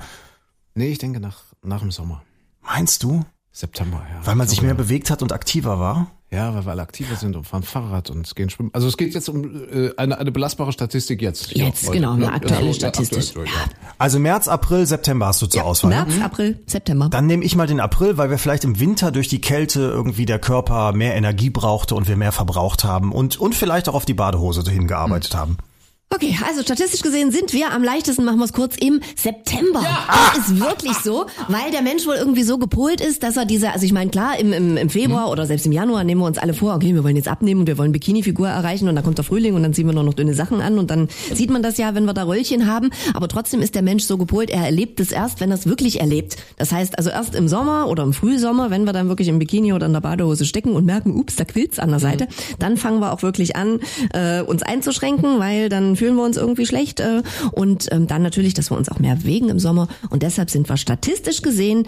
Nee, 0.74 0.88
ich 0.88 0.98
denke 0.98 1.20
nach, 1.20 1.42
nach 1.62 1.80
dem 1.80 1.92
Sommer. 1.92 2.22
Meinst 2.60 3.04
du? 3.04 3.24
September, 3.52 4.04
ja. 4.12 4.26
Weil 4.26 4.34
man 4.34 4.46
Ich 4.46 4.50
sich 4.50 4.62
mehr 4.62 4.74
bewegt 4.74 5.10
hat 5.10 5.22
und 5.22 5.32
aktiver 5.32 5.78
war? 5.78 6.10
Ja, 6.32 6.54
weil 6.54 6.64
wir 6.64 6.70
alle 6.70 6.82
aktiver 6.82 7.16
sind 7.16 7.34
und 7.34 7.44
fahren 7.44 7.64
Fahrrad 7.64 8.08
und 8.08 8.36
gehen 8.36 8.50
schwimmen. 8.50 8.70
Also 8.72 8.86
es 8.86 8.96
geht 8.96 9.14
jetzt 9.14 9.28
um 9.28 9.44
äh, 9.68 9.90
eine, 9.96 10.16
eine 10.16 10.30
belastbare 10.30 10.70
Statistik 10.70 11.20
jetzt. 11.22 11.50
Jetzt, 11.50 11.82
heute, 11.88 11.98
genau, 11.98 12.12
eine 12.12 12.26
ne? 12.26 12.32
aktuelle 12.32 12.68
Ja, 12.68 12.72
Statistik. 12.72 13.18
aktuell, 13.18 13.46
ja. 13.46 13.52
Also 13.98 14.20
März, 14.20 14.46
April, 14.46 14.86
September 14.86 15.26
hast 15.26 15.42
du 15.42 15.46
zur 15.46 15.64
Auswahl. 15.64 15.90
ne? 15.90 15.96
März, 16.06 16.22
April, 16.22 16.60
September. 16.66 17.08
Dann 17.08 17.26
nehme 17.26 17.42
ich 17.42 17.56
mal 17.56 17.66
den 17.66 17.80
April, 17.80 18.16
weil 18.16 18.30
wir 18.30 18.38
vielleicht 18.38 18.62
im 18.62 18.78
Winter 18.78 19.10
durch 19.10 19.26
die 19.26 19.40
Kälte 19.40 19.80
irgendwie 19.80 20.24
der 20.24 20.38
Körper 20.38 20.92
mehr 20.92 21.16
Energie 21.16 21.50
brauchte 21.50 21.96
und 21.96 22.06
wir 22.06 22.16
mehr 22.16 22.30
verbraucht 22.32 22.84
haben 22.84 23.10
und, 23.10 23.36
und 23.40 23.56
vielleicht 23.56 23.88
auch 23.88 23.94
auf 23.94 24.04
die 24.04 24.14
Badehose 24.14 24.62
hingearbeitet 24.70 25.34
haben. 25.34 25.58
Okay, 26.12 26.36
also 26.44 26.62
statistisch 26.62 27.02
gesehen 27.02 27.30
sind 27.30 27.52
wir 27.52 27.70
am 27.70 27.84
leichtesten, 27.84 28.24
machen 28.24 28.38
wir 28.38 28.44
es 28.44 28.52
kurz, 28.52 28.76
im 28.76 29.00
September. 29.14 29.80
Das 30.34 30.48
ist 30.48 30.58
wirklich 30.58 30.94
so, 31.04 31.26
weil 31.46 31.70
der 31.70 31.82
Mensch 31.82 32.04
wohl 32.04 32.16
irgendwie 32.16 32.42
so 32.42 32.58
gepolt 32.58 33.00
ist, 33.00 33.22
dass 33.22 33.36
er 33.36 33.44
diese, 33.44 33.70
also 33.70 33.86
ich 33.86 33.92
meine, 33.92 34.10
klar, 34.10 34.36
im, 34.36 34.52
im, 34.52 34.76
im 34.76 34.90
Februar 34.90 35.30
oder 35.30 35.46
selbst 35.46 35.66
im 35.66 35.72
Januar 35.72 36.02
nehmen 36.02 36.20
wir 36.20 36.26
uns 36.26 36.36
alle 36.38 36.52
vor, 36.52 36.74
okay, 36.74 36.94
wir 36.94 37.04
wollen 37.04 37.14
jetzt 37.14 37.28
abnehmen 37.28 37.60
und 37.60 37.68
wir 37.68 37.78
wollen 37.78 37.92
Bikini-Figur 37.92 38.48
erreichen 38.48 38.88
und 38.88 38.96
dann 38.96 39.04
kommt 39.04 39.18
der 39.18 39.24
Frühling 39.24 39.54
und 39.54 39.62
dann 39.62 39.72
ziehen 39.72 39.86
wir 39.86 39.92
nur 39.92 40.02
noch 40.02 40.14
dünne 40.14 40.34
Sachen 40.34 40.60
an 40.60 40.80
und 40.80 40.90
dann 40.90 41.08
sieht 41.32 41.48
man 41.48 41.62
das 41.62 41.78
ja, 41.78 41.94
wenn 41.94 42.06
wir 42.06 42.12
da 42.12 42.24
Röllchen 42.24 42.66
haben. 42.66 42.90
Aber 43.14 43.28
trotzdem 43.28 43.62
ist 43.62 43.76
der 43.76 43.82
Mensch 43.82 44.02
so 44.02 44.18
gepolt, 44.18 44.50
er 44.50 44.64
erlebt 44.64 44.98
es 44.98 45.12
erst, 45.12 45.40
wenn 45.40 45.52
er 45.52 45.58
es 45.58 45.66
wirklich 45.66 46.00
erlebt. 46.00 46.38
Das 46.56 46.72
heißt 46.72 46.98
also 46.98 47.10
erst 47.10 47.36
im 47.36 47.46
Sommer 47.46 47.86
oder 47.86 48.02
im 48.02 48.14
Frühsommer, 48.14 48.70
wenn 48.70 48.82
wir 48.82 48.92
dann 48.92 49.06
wirklich 49.08 49.28
im 49.28 49.38
Bikini 49.38 49.72
oder 49.74 49.86
in 49.86 49.92
der 49.92 50.00
Badehose 50.00 50.44
stecken 50.44 50.72
und 50.72 50.84
merken, 50.84 51.14
ups, 51.14 51.36
da 51.36 51.44
quillt's 51.44 51.78
an 51.78 51.90
der 51.90 52.00
Seite, 52.00 52.26
dann 52.58 52.76
fangen 52.76 52.98
wir 52.98 53.12
auch 53.12 53.22
wirklich 53.22 53.54
an, 53.54 53.78
äh, 54.12 54.42
uns 54.42 54.64
einzuschränken, 54.64 55.38
weil 55.38 55.68
dann 55.68 55.99
fühlen 56.00 56.16
wir 56.16 56.24
uns 56.24 56.38
irgendwie 56.38 56.64
schlecht 56.64 57.00
äh, 57.00 57.22
und 57.52 57.92
ähm, 57.92 58.06
dann 58.06 58.22
natürlich, 58.22 58.54
dass 58.54 58.70
wir 58.70 58.78
uns 58.78 58.88
auch 58.88 59.00
mehr 59.00 59.16
bewegen 59.16 59.50
im 59.50 59.58
Sommer. 59.58 59.86
Und 60.08 60.22
deshalb 60.22 60.48
sind 60.48 60.66
wir 60.66 60.78
statistisch 60.78 61.42
gesehen 61.42 61.86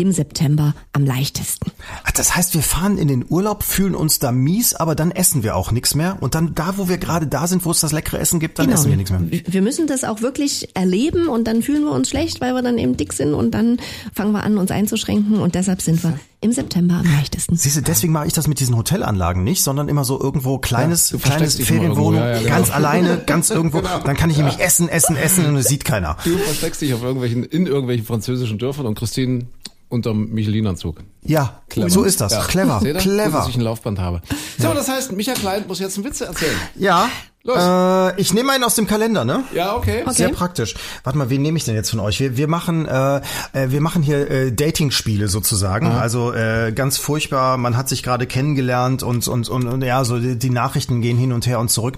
im 0.00 0.12
September 0.12 0.74
am 0.92 1.04
leichtesten. 1.04 1.70
Ach, 2.04 2.10
Das 2.12 2.34
heißt, 2.34 2.54
wir 2.54 2.62
fahren 2.62 2.98
in 2.98 3.06
den 3.08 3.24
Urlaub, 3.28 3.62
fühlen 3.62 3.94
uns 3.94 4.18
da 4.18 4.32
mies, 4.32 4.74
aber 4.74 4.94
dann 4.94 5.10
essen 5.10 5.42
wir 5.42 5.54
auch 5.56 5.70
nichts 5.72 5.94
mehr. 5.94 6.16
Und 6.20 6.34
dann 6.34 6.54
da, 6.54 6.74
wo 6.78 6.88
wir 6.88 6.98
gerade 6.98 7.26
da 7.26 7.46
sind, 7.46 7.64
wo 7.64 7.70
es 7.70 7.80
das 7.80 7.92
leckere 7.92 8.18
Essen 8.18 8.40
gibt, 8.40 8.58
dann 8.58 8.70
essen 8.70 8.88
wir 8.90 8.96
nichts 8.96 9.10
mehr. 9.10 9.20
Wir- 9.30 9.60
müssen 9.62 9.86
das 9.86 10.04
auch 10.04 10.22
wirklich 10.22 10.70
erleben 10.74 11.28
und 11.28 11.46
dann 11.46 11.62
fühlen 11.62 11.84
wir 11.84 11.92
uns 11.92 12.08
schlecht, 12.08 12.40
weil 12.40 12.54
wir 12.54 12.62
dann 12.62 12.78
eben 12.78 12.96
dick 12.96 13.12
sind 13.12 13.34
und 13.34 13.50
dann 13.52 13.78
fangen 14.14 14.32
wir 14.32 14.42
an, 14.42 14.56
uns 14.56 14.70
einzuschränken 14.70 15.38
und 15.38 15.54
deshalb 15.54 15.82
sind 15.82 16.02
wir 16.02 16.18
im 16.40 16.52
September 16.52 16.94
am 16.94 17.04
leichtesten. 17.04 17.56
Siehst 17.56 17.76
du, 17.76 17.82
deswegen 17.82 18.14
mache 18.14 18.26
ich 18.26 18.32
das 18.32 18.46
mit 18.46 18.58
diesen 18.60 18.74
Hotelanlagen 18.74 19.44
nicht, 19.44 19.62
sondern 19.62 19.90
immer 19.90 20.04
so 20.04 20.18
irgendwo 20.18 20.56
kleines, 20.56 21.10
Ja, 21.10 21.18
kleines 21.18 21.56
Ferienwohnung, 21.56 22.14
ja, 22.22 22.30
ja, 22.30 22.38
genau. 22.38 22.48
ganz 22.50 22.70
alleine, 22.70 23.18
ganz 23.26 23.50
irgendwo. 23.50 23.82
Dann 23.82 24.16
kann 24.16 24.30
ich 24.30 24.38
nämlich 24.38 24.58
essen, 24.60 24.88
essen, 24.88 25.16
essen 25.16 25.44
und 25.44 25.56
es 25.56 25.68
sieht 25.68 25.84
keiner. 25.84 26.16
Du 26.24 26.38
versteckst 26.38 26.80
dich 26.80 26.94
auf 26.94 27.02
irgendwelchen, 27.02 27.44
in 27.44 27.66
irgendwelchen 27.66 28.06
französischen 28.06 28.58
Dörfern 28.58 28.86
und 28.86 28.94
Christine 28.98 29.44
unterm 29.90 30.28
Michelin-Anzug. 30.30 31.02
Ja, 31.22 31.60
Clever. 31.68 31.90
so 31.90 32.04
ist 32.04 32.20
das. 32.20 32.32
Ja. 32.32 32.42
Clever, 32.44 32.78
Seht 32.78 32.88
ihr? 32.88 32.92
Gut, 32.94 33.02
clever. 33.02 33.38
dass 33.38 33.48
ich 33.48 33.56
ein 33.56 33.60
Laufband 33.60 33.98
habe. 33.98 34.22
So, 34.58 34.72
das 34.72 34.88
heißt, 34.88 35.12
Micha 35.12 35.34
Klein 35.34 35.64
muss 35.68 35.80
jetzt 35.80 35.96
einen 35.96 36.06
Witz 36.06 36.20
erzählen. 36.22 36.56
Ja. 36.76 37.08
Los. 37.42 37.56
Äh, 37.58 38.20
ich 38.20 38.34
nehme 38.34 38.52
einen 38.52 38.64
aus 38.64 38.74
dem 38.74 38.86
Kalender, 38.86 39.24
ne? 39.24 39.44
Ja, 39.54 39.74
okay. 39.74 40.04
Sehr 40.10 40.28
praktisch. 40.28 40.74
Warte 41.04 41.18
mal, 41.18 41.30
wen 41.30 41.40
nehme 41.40 41.56
ich 41.56 41.64
denn 41.64 41.74
jetzt 41.74 41.88
von 41.90 41.98
euch? 42.00 42.20
Wir, 42.20 42.36
wir 42.36 42.48
machen 42.48 42.84
äh, 42.86 43.16
äh, 43.54 43.70
wir 43.70 43.80
machen 43.80 44.02
hier 44.02 44.30
äh, 44.30 44.52
Dating-Spiele 44.52 45.26
sozusagen. 45.26 45.86
Also 45.86 46.34
äh, 46.34 46.70
ganz 46.72 46.98
furchtbar. 46.98 47.56
Man 47.56 47.78
hat 47.78 47.88
sich 47.88 48.02
gerade 48.02 48.26
kennengelernt 48.26 49.02
und 49.02 49.26
und, 49.26 49.48
und 49.48 49.66
und 49.66 49.82
ja, 49.82 50.04
so 50.04 50.18
die, 50.18 50.36
die 50.38 50.50
Nachrichten 50.50 51.00
gehen 51.00 51.16
hin 51.16 51.32
und 51.32 51.46
her 51.46 51.60
und 51.60 51.70
zurück. 51.70 51.96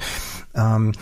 Ähm, 0.55 0.93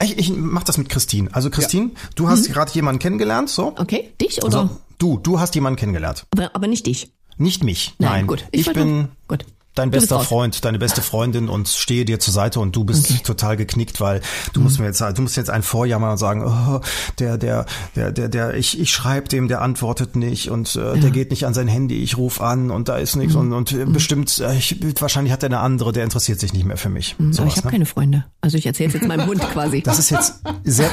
ich, 0.00 0.16
ich 0.16 0.32
mach 0.36 0.62
das 0.62 0.78
mit 0.78 0.88
Christine. 0.88 1.30
Also 1.32 1.50
Christine, 1.50 1.90
du 2.14 2.28
hast 2.28 2.52
gerade 2.52 2.70
jemanden 2.72 3.00
kennengelernt, 3.00 3.50
so? 3.50 3.74
Okay, 3.78 4.12
dich 4.20 4.44
oder? 4.44 4.68
So, 4.68 4.70
du, 5.02 5.18
du 5.18 5.40
hast 5.40 5.54
jemanden 5.54 5.78
kennengelernt. 5.78 6.26
Aber, 6.30 6.54
aber 6.54 6.66
nicht 6.66 6.86
dich. 6.86 7.12
Nicht 7.36 7.64
mich. 7.64 7.94
Nein, 7.98 8.10
Nein, 8.10 8.26
gut. 8.26 8.46
Ich, 8.52 8.66
Ich 8.66 8.72
bin 8.72 9.08
gut. 9.26 9.44
Dein 9.74 9.90
bester. 9.90 10.20
Freund, 10.20 10.64
deine 10.64 10.78
beste 10.78 11.00
Freundin 11.02 11.48
und 11.48 11.68
stehe 11.68 12.04
dir 12.04 12.18
zur 12.20 12.34
Seite 12.34 12.60
und 12.60 12.76
du 12.76 12.84
bist 12.84 13.24
total 13.24 13.56
geknickt, 13.56 14.00
weil 14.00 14.20
du 14.52 14.60
musst 14.60 14.78
Mhm. 14.78 14.84
mir 14.84 14.88
jetzt 14.90 15.00
du 15.00 15.22
musst 15.22 15.36
jetzt 15.36 15.50
einen 15.50 15.62
vorjammern 15.62 16.12
und 16.12 16.18
sagen, 16.18 16.44
oh, 16.46 16.80
der 17.18 17.38
der 17.38 17.66
der 17.96 18.12
der 18.12 18.28
der 18.28 18.54
ich 18.54 18.78
ich 18.78 18.90
schreibe 18.92 19.28
dem, 19.28 19.48
der 19.48 19.62
antwortet 19.62 20.16
nicht 20.16 20.50
und 20.50 20.76
äh, 20.76 20.98
der 20.98 21.10
geht 21.10 21.30
nicht 21.30 21.46
an 21.46 21.54
sein 21.54 21.68
Handy, 21.68 22.02
ich 22.02 22.16
rufe 22.16 22.42
an 22.44 22.70
und 22.70 22.88
da 22.88 22.96
ist 22.98 23.16
Mhm. 23.16 23.22
nichts 23.22 23.34
und 23.36 23.52
und 23.52 23.72
äh, 23.72 23.84
bestimmt 23.86 24.38
äh, 24.40 24.54
ich, 24.56 24.76
wahrscheinlich 25.00 25.32
hat 25.32 25.42
er 25.42 25.48
eine 25.48 25.60
andere, 25.60 25.92
der 25.92 26.04
interessiert 26.04 26.38
sich 26.40 26.52
nicht 26.52 26.64
mehr 26.66 26.76
für 26.76 26.88
mich. 26.90 27.16
aber 27.18 27.32
Sowas, 27.32 27.52
ich 27.52 27.56
habe 27.58 27.68
ne? 27.68 27.72
keine 27.72 27.86
Freunde. 27.86 28.24
Also 28.40 28.58
ich 28.58 28.66
erzähle 28.66 28.92
jetzt 28.92 29.06
meinem 29.06 29.26
Hund 29.26 29.40
quasi. 29.52 29.82
Das 29.82 29.98
ist 29.98 30.10
jetzt 30.10 30.34
sehr. 30.64 30.90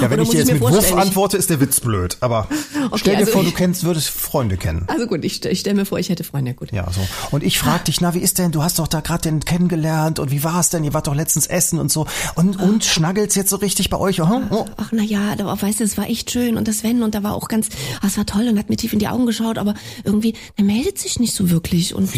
Ja, 0.00 0.10
wenn 0.10 0.20
ich 0.20 0.28
dir 0.30 0.40
ich 0.40 0.48
jetzt 0.48 0.60
mir 0.60 0.70
mit 0.70 0.84
ich- 0.84 0.94
antworte, 0.94 1.36
ist 1.36 1.50
der 1.50 1.60
Witz 1.60 1.80
blöd. 1.80 2.16
Aber 2.20 2.48
stell 2.96 3.14
dir 3.14 3.20
also 3.20 3.32
vor, 3.32 3.42
ich- 3.42 3.50
du 3.50 3.54
kennst, 3.54 3.84
würdest 3.84 4.08
Freunde 4.10 4.56
kennen. 4.56 4.84
also 4.88 5.06
gut, 5.06 5.24
ich, 5.24 5.44
ich 5.44 5.60
stelle 5.60 5.76
mir 5.76 5.84
vor, 5.86 5.98
ich 5.98 6.08
hätte 6.08 6.24
Freunde. 6.24 6.54
Gut. 6.54 6.72
Ja, 6.72 6.90
so. 6.90 7.00
Und 7.30 7.42
ich 7.42 7.58
frag 7.74 7.86
dich, 7.86 8.00
na, 8.00 8.14
wie 8.14 8.20
ist 8.20 8.38
denn, 8.38 8.52
du 8.52 8.62
hast 8.62 8.78
doch 8.78 8.86
da 8.86 9.00
gerade 9.00 9.22
den 9.22 9.40
kennengelernt 9.40 10.20
und 10.20 10.30
wie 10.30 10.44
war 10.44 10.60
es 10.60 10.68
denn? 10.68 10.84
Ihr 10.84 10.94
wart 10.94 11.08
doch 11.08 11.14
letztens 11.14 11.48
essen 11.48 11.80
und 11.80 11.90
so. 11.90 12.06
Und, 12.36 12.60
und 12.60 12.84
schnaggelt's 12.84 13.34
jetzt 13.34 13.50
so 13.50 13.56
richtig 13.56 13.90
bei 13.90 13.96
euch? 13.96 14.20
Oh, 14.20 14.42
oh. 14.50 14.64
Ach 14.76 14.90
na 14.92 15.02
ja, 15.02 15.32
aber 15.32 15.60
weißt 15.60 15.80
du, 15.80 15.84
es 15.84 15.98
war 15.98 16.08
echt 16.08 16.30
schön 16.30 16.56
und 16.56 16.68
das 16.68 16.78
Sven 16.78 17.02
und 17.02 17.16
da 17.16 17.24
war 17.24 17.34
auch 17.34 17.48
ganz, 17.48 17.70
ah, 18.00 18.06
es 18.06 18.16
war 18.16 18.26
toll 18.26 18.46
und 18.46 18.60
hat 18.60 18.70
mir 18.70 18.76
tief 18.76 18.92
in 18.92 19.00
die 19.00 19.08
Augen 19.08 19.26
geschaut, 19.26 19.58
aber 19.58 19.74
irgendwie, 20.04 20.34
der 20.56 20.64
meldet 20.64 20.98
sich 21.00 21.18
nicht 21.18 21.34
so 21.34 21.50
wirklich 21.50 21.96
und 21.96 22.14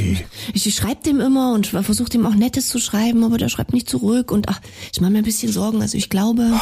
ich, 0.52 0.66
ich 0.66 0.74
schreibe 0.74 1.02
dem 1.02 1.20
immer 1.20 1.54
und 1.54 1.68
versuche 1.68 2.10
dem 2.10 2.26
auch 2.26 2.34
Nettes 2.34 2.68
zu 2.68 2.78
schreiben, 2.78 3.24
aber 3.24 3.38
der 3.38 3.48
schreibt 3.48 3.72
nicht 3.72 3.88
zurück 3.88 4.32
und 4.32 4.50
ach, 4.50 4.60
ich 4.92 5.00
mache 5.00 5.10
mir 5.10 5.18
ein 5.18 5.24
bisschen 5.24 5.50
Sorgen, 5.50 5.80
also 5.80 5.96
ich 5.96 6.10
glaube, 6.10 6.52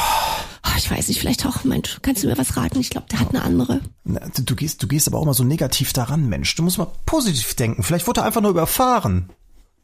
ach, 0.65 0.79
ich 0.79 0.91
weiß 0.91 1.09
nicht, 1.09 1.21
vielleicht 1.21 1.47
auch, 1.47 1.65
Mensch, 1.65 1.99
kannst 2.03 2.23
du 2.23 2.27
mir 2.27 2.39
was 2.39 2.57
raten? 2.57 2.81
Ich 2.81 2.91
glaube, 2.91 3.07
der 3.11 3.21
hat 3.21 3.31
eine 3.31 3.43
andere. 3.43 3.81
Na, 4.03 4.21
du 4.35 4.57
gehst, 4.57 4.83
du 4.83 4.89
gehst 4.89 5.07
aber 5.07 5.19
auch 5.19 5.25
mal 5.25 5.35
so 5.35 5.45
negativ 5.45 5.93
daran, 5.93 6.29
Mensch. 6.29 6.55
Du 6.57 6.63
musst 6.63 6.79
mal 6.79 6.91
positiv 7.07 7.55
denken. 7.55 7.83
Vielleicht 7.83 8.07
wurde 8.07 8.23
er 8.23 8.27
einfach 8.27 8.41
nur 8.41 8.51
überfahren. 8.51 9.31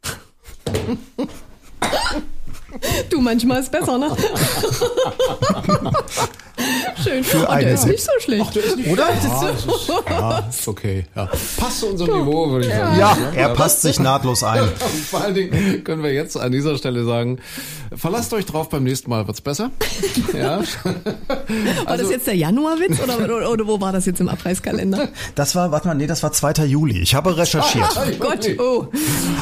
Du, 3.11 3.21
manchmal 3.21 3.61
ist 3.61 3.73
besser, 3.73 3.99
ne? 3.99 4.16
Schön. 7.03 7.25
Für 7.25 7.49
eine 7.49 7.64
der 7.64 7.75
ist 7.75 7.87
nicht 7.87 8.03
so 8.03 8.11
schlecht. 8.21 8.59
Oder? 8.91 9.09
Ja, 10.09 10.39
ist 10.49 10.68
okay. 10.68 11.07
Ja. 11.16 11.29
Passt 11.57 11.81
zu 11.81 11.87
unserem 11.89 12.21
Niveau, 12.21 12.51
würde 12.51 12.66
ich 12.66 12.73
sagen. 12.73 12.99
Ja, 12.99 13.16
er 13.35 13.49
passt 13.51 13.83
sich 13.83 13.99
nahtlos 13.99 14.43
ein. 14.43 14.68
Vor 15.11 15.23
allen 15.23 15.35
Dingen 15.35 15.85
können 15.85 16.03
wir 16.03 16.12
jetzt 16.12 16.37
an 16.37 16.53
dieser 16.53 16.77
Stelle 16.77 17.05
sagen, 17.05 17.39
verlasst 17.95 18.33
euch 18.35 18.47
drauf, 18.47 18.68
beim 18.68 18.85
nächsten 18.85 19.11
Mal 19.11 19.27
wird's 19.27 19.41
besser. 19.41 19.71
Ja. 20.35 20.61
War 21.87 21.97
das 21.97 22.11
jetzt 22.11 22.27
der 22.27 22.37
Januarwitz 22.37 23.01
oder, 23.01 23.18
oder, 23.18 23.51
oder 23.51 23.66
wo 23.66 23.81
war 23.81 23.93
das 23.93 24.07
jetzt 24.07 24.21
im 24.21 24.29
Abreißkalender? 24.29 25.09
Das 25.35 25.55
war, 25.55 25.73
warte 25.73 25.89
mal, 25.89 25.95
nee, 25.95 26.07
das 26.07 26.23
war 26.23 26.33
2. 26.33 26.64
Juli. 26.66 27.01
Ich 27.01 27.14
habe 27.14 27.37
recherchiert. 27.37 27.89
Oh 28.01 28.12
Gott, 28.18 28.47
oh. 28.59 28.87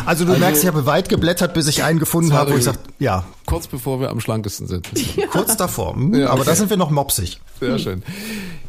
Also 0.04 0.24
du 0.24 0.32
merkst, 0.36 0.62
ich 0.62 0.68
habe 0.68 0.84
weit 0.86 1.08
geblättert, 1.08 1.54
bis 1.54 1.68
ich 1.68 1.84
einen 1.84 1.98
gefunden 1.98 2.32
habe, 2.32 2.52
wo 2.52 2.56
ich 2.56 2.64
sage, 2.64 2.78
ja, 2.98 3.17
Kurz 3.46 3.66
bevor 3.66 4.00
wir 4.00 4.10
am 4.10 4.20
schlankesten 4.20 4.66
sind. 4.66 4.88
kurz 5.30 5.56
davor. 5.56 5.94
Hm, 5.94 6.14
Ja, 6.14 6.30
Aber 6.30 6.44
da 6.44 6.54
sind 6.54 6.70
wir 6.70 6.76
noch 6.76 6.90
mopsig. 6.90 7.40
Sehr 7.60 7.78
schön. 7.78 8.02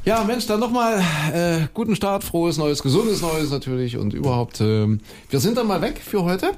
Ja, 0.06 0.24
Mensch, 0.24 0.48
dann 0.48 0.60
nochmal 0.60 1.02
äh, 1.34 1.68
guten 1.74 1.96
Start, 1.96 2.24
frohes 2.24 2.58
Neues, 2.58 2.82
gesundes 2.82 3.22
Neues 3.22 3.52
natürlich 3.52 3.98
und 3.98 4.14
überhaupt. 4.14 4.62
Ähm, 4.62 5.02
wir 5.30 5.40
sind 5.40 5.58
dann 5.58 5.68
mal 5.68 5.82
weg 5.82 6.02
für 6.04 6.24
heute. 6.24 6.52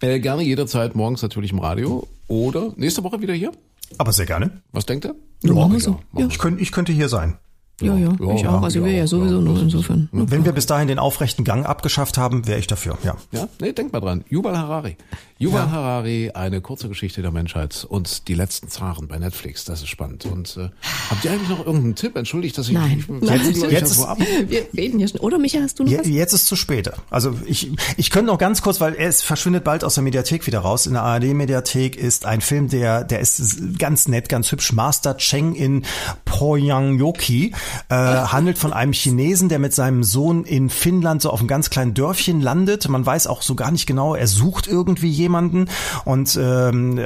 Äh, 0.00 0.20
gerne 0.20 0.42
jederzeit 0.42 0.94
morgens 0.94 1.22
natürlich 1.22 1.52
im 1.52 1.58
Radio 1.58 2.06
oder 2.28 2.72
nächste 2.76 3.02
Woche 3.02 3.20
wieder 3.20 3.34
hier. 3.34 3.52
Aber 3.98 4.12
sehr 4.12 4.26
gerne. 4.26 4.62
Was 4.72 4.86
denkt 4.86 5.04
ihr? 5.04 5.14
Ja, 5.42 5.52
machen 5.52 5.72
wir 5.72 5.80
so. 5.80 5.98
Ja, 6.16 6.26
Ich, 6.26 6.38
könnte, 6.38 6.60
ich 6.62 6.72
könnte 6.72 6.92
hier 6.92 7.08
sein. 7.08 7.38
Ja, 7.80 7.94
ja, 7.96 8.08
Ja, 8.18 8.34
ich 8.34 8.46
auch. 8.48 8.62
Also 8.62 8.84
wir 8.84 8.92
ja 8.92 9.06
sowieso 9.06 9.40
nur 9.40 9.60
insofern. 9.60 10.08
Wenn 10.12 10.44
wir 10.44 10.52
bis 10.52 10.66
dahin 10.66 10.88
den 10.88 10.98
aufrechten 10.98 11.44
Gang 11.44 11.66
abgeschafft 11.66 12.16
haben, 12.16 12.46
wäre 12.46 12.58
ich 12.58 12.66
dafür. 12.66 12.96
Ja. 13.04 13.16
Ja, 13.32 13.48
nee, 13.60 13.72
denkt 13.72 13.92
mal 13.92 14.00
dran. 14.00 14.24
Yuval 14.30 14.56
Harari. 14.56 14.96
Yuval 15.38 15.70
Harari, 15.70 16.30
eine 16.32 16.62
kurze 16.62 16.88
Geschichte 16.88 17.20
der 17.20 17.30
Menschheit 17.30 17.84
und 17.86 18.28
die 18.28 18.34
letzten 18.34 18.68
Zaren 18.68 19.06
bei 19.08 19.18
Netflix. 19.18 19.66
Das 19.66 19.82
ist 19.82 19.88
spannend. 19.88 20.24
Und 20.24 20.56
äh, 20.56 20.70
habt 21.10 21.22
ihr 21.24 21.32
eigentlich 21.32 21.50
noch 21.50 21.66
irgendeinen 21.66 21.94
Tipp? 21.94 22.16
Entschuldigt, 22.16 22.56
dass 22.56 22.68
ich 22.68 22.74
Nein. 22.74 23.04
ich, 23.20 23.30
ich, 23.62 23.70
Jetzt- 23.70 23.92
so 23.94 24.06
ab. 24.06 24.18
Wir 24.48 24.66
reden 24.74 24.98
hier 24.98 25.08
schon. 25.08 25.20
Oder 25.20 25.38
Micha, 25.38 25.58
hast 25.60 25.78
du 25.78 25.82
noch 25.84 25.90
Je- 25.90 25.98
was? 25.98 26.06
Jetzt 26.08 26.32
ist 26.32 26.46
zu 26.46 26.56
spät. 26.56 26.90
Also 27.10 27.34
ich, 27.44 27.70
ich 27.98 28.10
könnte 28.10 28.32
noch 28.32 28.38
ganz 28.38 28.62
kurz, 28.62 28.80
weil 28.80 28.94
es 28.94 29.20
verschwindet 29.22 29.64
bald 29.64 29.84
aus 29.84 29.94
der 29.94 30.02
Mediathek 30.02 30.46
wieder 30.46 30.60
raus. 30.60 30.86
In 30.86 30.94
der 30.94 31.02
ARD-Mediathek 31.02 31.96
ist 31.96 32.24
ein 32.24 32.40
Film, 32.40 32.68
der, 32.70 33.04
der 33.04 33.20
ist 33.20 33.78
ganz 33.78 34.08
nett, 34.08 34.30
ganz 34.30 34.50
hübsch. 34.50 34.72
Master 34.72 35.18
Cheng 35.18 35.54
in 35.54 35.84
Poyangyoki. 36.24 37.52
Äh, 37.88 37.94
handelt 37.94 38.58
von 38.58 38.72
einem 38.72 38.92
Chinesen, 38.92 39.48
der 39.48 39.58
mit 39.58 39.74
seinem 39.74 40.02
Sohn 40.02 40.44
in 40.44 40.70
Finnland 40.70 41.22
so 41.22 41.30
auf 41.30 41.40
einem 41.40 41.48
ganz 41.48 41.70
kleinen 41.70 41.94
Dörfchen 41.94 42.40
landet. 42.40 42.88
Man 42.88 43.04
weiß 43.04 43.26
auch 43.26 43.42
so 43.42 43.54
gar 43.54 43.70
nicht 43.70 43.86
genau, 43.86 44.14
er 44.14 44.26
sucht 44.26 44.66
irgendwie 44.66 45.08
jemanden 45.08 45.68
und 46.04 46.38
ähm, 46.40 47.00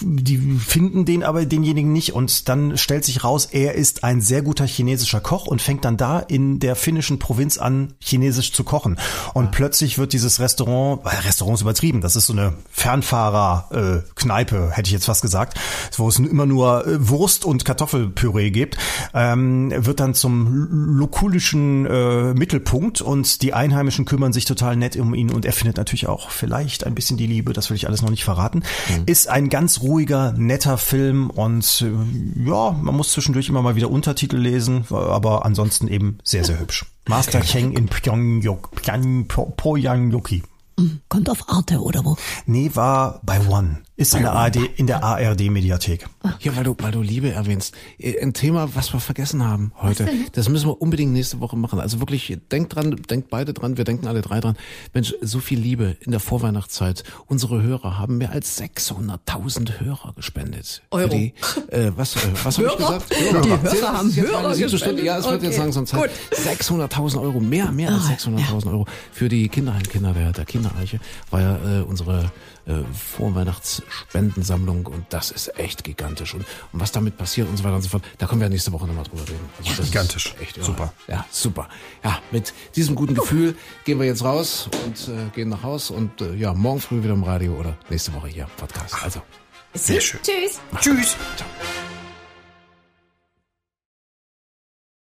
die 0.00 0.38
finden 0.58 1.04
den 1.04 1.22
aber 1.22 1.46
denjenigen 1.46 1.92
nicht 1.92 2.14
und 2.14 2.48
dann 2.48 2.76
stellt 2.76 3.04
sich 3.04 3.24
raus, 3.24 3.48
er 3.50 3.74
ist 3.74 4.04
ein 4.04 4.20
sehr 4.20 4.42
guter 4.42 4.66
chinesischer 4.66 5.20
Koch 5.20 5.46
und 5.46 5.62
fängt 5.62 5.84
dann 5.84 5.96
da 5.96 6.18
in 6.18 6.58
der 6.58 6.76
finnischen 6.76 7.18
Provinz 7.18 7.58
an, 7.58 7.94
chinesisch 8.00 8.52
zu 8.52 8.64
kochen. 8.64 8.98
Und 9.34 9.46
ja. 9.46 9.50
plötzlich 9.52 9.98
wird 9.98 10.12
dieses 10.12 10.40
Restaurant, 10.40 11.04
äh, 11.04 11.26
Restaurant 11.26 11.56
ist 11.56 11.62
übertrieben, 11.62 12.00
das 12.00 12.16
ist 12.16 12.26
so 12.26 12.32
eine 12.32 12.54
Fernfahrer-Kneipe, 12.70 14.56
äh, 14.56 14.70
hätte 14.74 14.88
ich 14.88 14.92
jetzt 14.92 15.06
fast 15.06 15.22
gesagt, 15.22 15.58
wo 15.96 16.08
es 16.08 16.18
immer 16.18 16.46
nur 16.46 16.86
äh, 16.86 17.08
Wurst 17.08 17.44
und 17.44 17.64
Kartoffelpüree 17.64 18.50
gibt, 18.50 18.76
ähm, 19.14 19.72
wird 19.88 19.98
dann 19.98 20.14
zum 20.14 20.96
lokulischen 20.96 21.86
äh, 21.86 22.34
Mittelpunkt 22.34 23.00
und 23.00 23.42
die 23.42 23.54
Einheimischen 23.54 24.04
kümmern 24.04 24.32
sich 24.32 24.44
total 24.44 24.76
nett 24.76 24.96
um 24.96 25.14
ihn 25.14 25.32
und 25.32 25.44
er 25.44 25.52
findet 25.52 25.76
natürlich 25.76 26.06
auch 26.06 26.30
vielleicht 26.30 26.86
ein 26.86 26.94
bisschen 26.94 27.16
die 27.16 27.26
Liebe, 27.26 27.52
das 27.52 27.70
will 27.70 27.76
ich 27.76 27.88
alles 27.88 28.02
noch 28.02 28.10
nicht 28.10 28.24
verraten. 28.24 28.62
Mhm. 28.88 29.04
Ist 29.06 29.28
ein 29.28 29.48
ganz 29.48 29.80
ruhiger, 29.80 30.32
netter 30.36 30.78
Film 30.78 31.30
und 31.30 31.84
äh, 31.84 32.48
ja, 32.48 32.70
man 32.70 32.94
muss 32.94 33.10
zwischendurch 33.10 33.48
immer 33.48 33.62
mal 33.62 33.74
wieder 33.74 33.90
Untertitel 33.90 34.36
lesen, 34.36 34.84
aber 34.90 35.44
ansonsten 35.44 35.88
eben 35.88 36.18
sehr, 36.22 36.44
sehr 36.44 36.60
hübsch. 36.60 36.84
Master 37.08 37.40
Cheng 37.40 37.72
in 37.72 37.86
Pyongyang, 37.86 38.60
Pyongyang, 38.76 40.12
Kommt 41.08 41.30
auf 41.30 41.48
Arte 41.48 41.80
oder 41.80 42.04
wo? 42.04 42.16
Nee, 42.46 42.70
war 42.74 43.20
bei 43.24 43.40
One. 43.48 43.78
Ist 43.98 44.14
in 44.14 44.22
der 44.22 44.32
ARD, 44.32 44.58
in 44.76 44.86
der 44.86 45.02
ARD 45.02 45.50
Mediathek. 45.50 46.06
Ja, 46.38 46.54
weil 46.54 46.62
du, 46.62 46.76
weil 46.78 46.92
du 46.92 47.02
Liebe 47.02 47.32
erwähnst. 47.32 47.74
Äh, 47.98 48.22
ein 48.22 48.32
Thema, 48.32 48.76
was 48.76 48.92
wir 48.92 49.00
vergessen 49.00 49.44
haben 49.44 49.72
heute. 49.76 50.08
Das 50.32 50.48
müssen 50.48 50.68
wir 50.68 50.80
unbedingt 50.80 51.12
nächste 51.12 51.40
Woche 51.40 51.56
machen. 51.56 51.80
Also 51.80 51.98
wirklich, 51.98 52.38
denkt 52.52 52.76
dran, 52.76 52.94
denkt 53.10 53.28
beide 53.28 53.52
dran, 53.52 53.76
wir 53.76 53.82
denken 53.82 54.06
alle 54.06 54.20
drei 54.20 54.38
dran. 54.38 54.56
Mensch, 54.94 55.16
so 55.20 55.40
viel 55.40 55.58
Liebe 55.58 55.96
in 55.98 56.12
der 56.12 56.20
Vorweihnachtszeit. 56.20 57.02
Unsere 57.26 57.60
Hörer 57.60 57.98
haben 57.98 58.18
mehr 58.18 58.30
als 58.30 58.60
600.000 58.60 59.80
Hörer 59.80 60.12
gespendet. 60.14 60.80
Euro. 60.92 61.08
Die, 61.08 61.34
äh, 61.72 61.90
was, 61.96 62.14
äh, 62.14 62.20
was 62.44 62.56
habe 62.58 62.68
ich 62.68 62.76
gesagt? 62.76 63.16
Hörer. 63.18 63.42
Die 63.42 63.50
Hörer 63.50 63.98
haben 63.98 64.14
Hörer 64.14 64.56
gespendet. 64.56 65.04
Ja, 65.04 65.18
es 65.18 65.24
wird 65.24 65.34
okay. 65.34 65.46
jetzt 65.46 65.58
langsam 65.58 65.86
Zeit. 65.86 66.12
600.000 66.46 67.20
Euro, 67.20 67.40
mehr, 67.40 67.72
mehr 67.72 67.90
als 67.90 68.04
600.000 68.04 68.64
ah, 68.64 68.70
Euro 68.70 68.86
für 69.10 69.28
die 69.28 69.48
Kinderheimkinder 69.48 70.12
der, 70.12 70.30
der 70.30 70.44
Kindereiche. 70.44 71.00
War 71.30 71.40
ja 71.40 71.80
äh, 71.80 71.82
unsere 71.82 72.30
äh, 72.68 72.84
Vorweihnachtsspendensammlung 73.16 74.86
und 74.86 75.06
das 75.10 75.30
ist 75.30 75.58
echt 75.58 75.84
gigantisch. 75.84 76.34
Und, 76.34 76.44
und, 76.72 76.80
was 76.80 76.92
damit 76.92 77.16
passiert 77.16 77.48
und 77.48 77.56
so 77.56 77.64
weiter 77.64 77.76
und 77.76 77.82
so 77.82 77.88
fort, 77.88 78.04
da 78.18 78.26
können 78.26 78.40
wir 78.40 78.48
nächste 78.48 78.72
Woche 78.72 78.86
nochmal 78.86 79.04
drüber 79.04 79.22
reden. 79.22 79.48
Also 79.66 79.82
gigantisch. 79.82 80.34
echt 80.40 80.62
super. 80.62 80.92
Ja, 81.06 81.24
super. 81.30 81.68
Ja, 82.04 82.20
mit 82.30 82.52
diesem 82.76 82.94
guten 82.94 83.14
Gefühl 83.14 83.56
gehen 83.84 83.98
wir 83.98 84.06
jetzt 84.06 84.22
raus 84.22 84.68
und 84.84 85.08
äh, 85.08 85.30
gehen 85.34 85.48
nach 85.48 85.62
Haus 85.62 85.90
und 85.90 86.20
äh, 86.20 86.34
ja, 86.34 86.52
morgen 86.54 86.80
früh 86.80 87.02
wieder 87.02 87.14
im 87.14 87.24
Radio 87.24 87.54
oder 87.54 87.76
nächste 87.88 88.12
Woche 88.14 88.28
hier 88.28 88.44
im 88.44 88.50
Podcast. 88.56 89.02
Also. 89.02 89.22
Sehr 89.74 90.00
schön. 90.00 90.20
Tschüss. 90.22 90.60
Tschüss. 90.80 91.16
Ciao. 91.36 91.48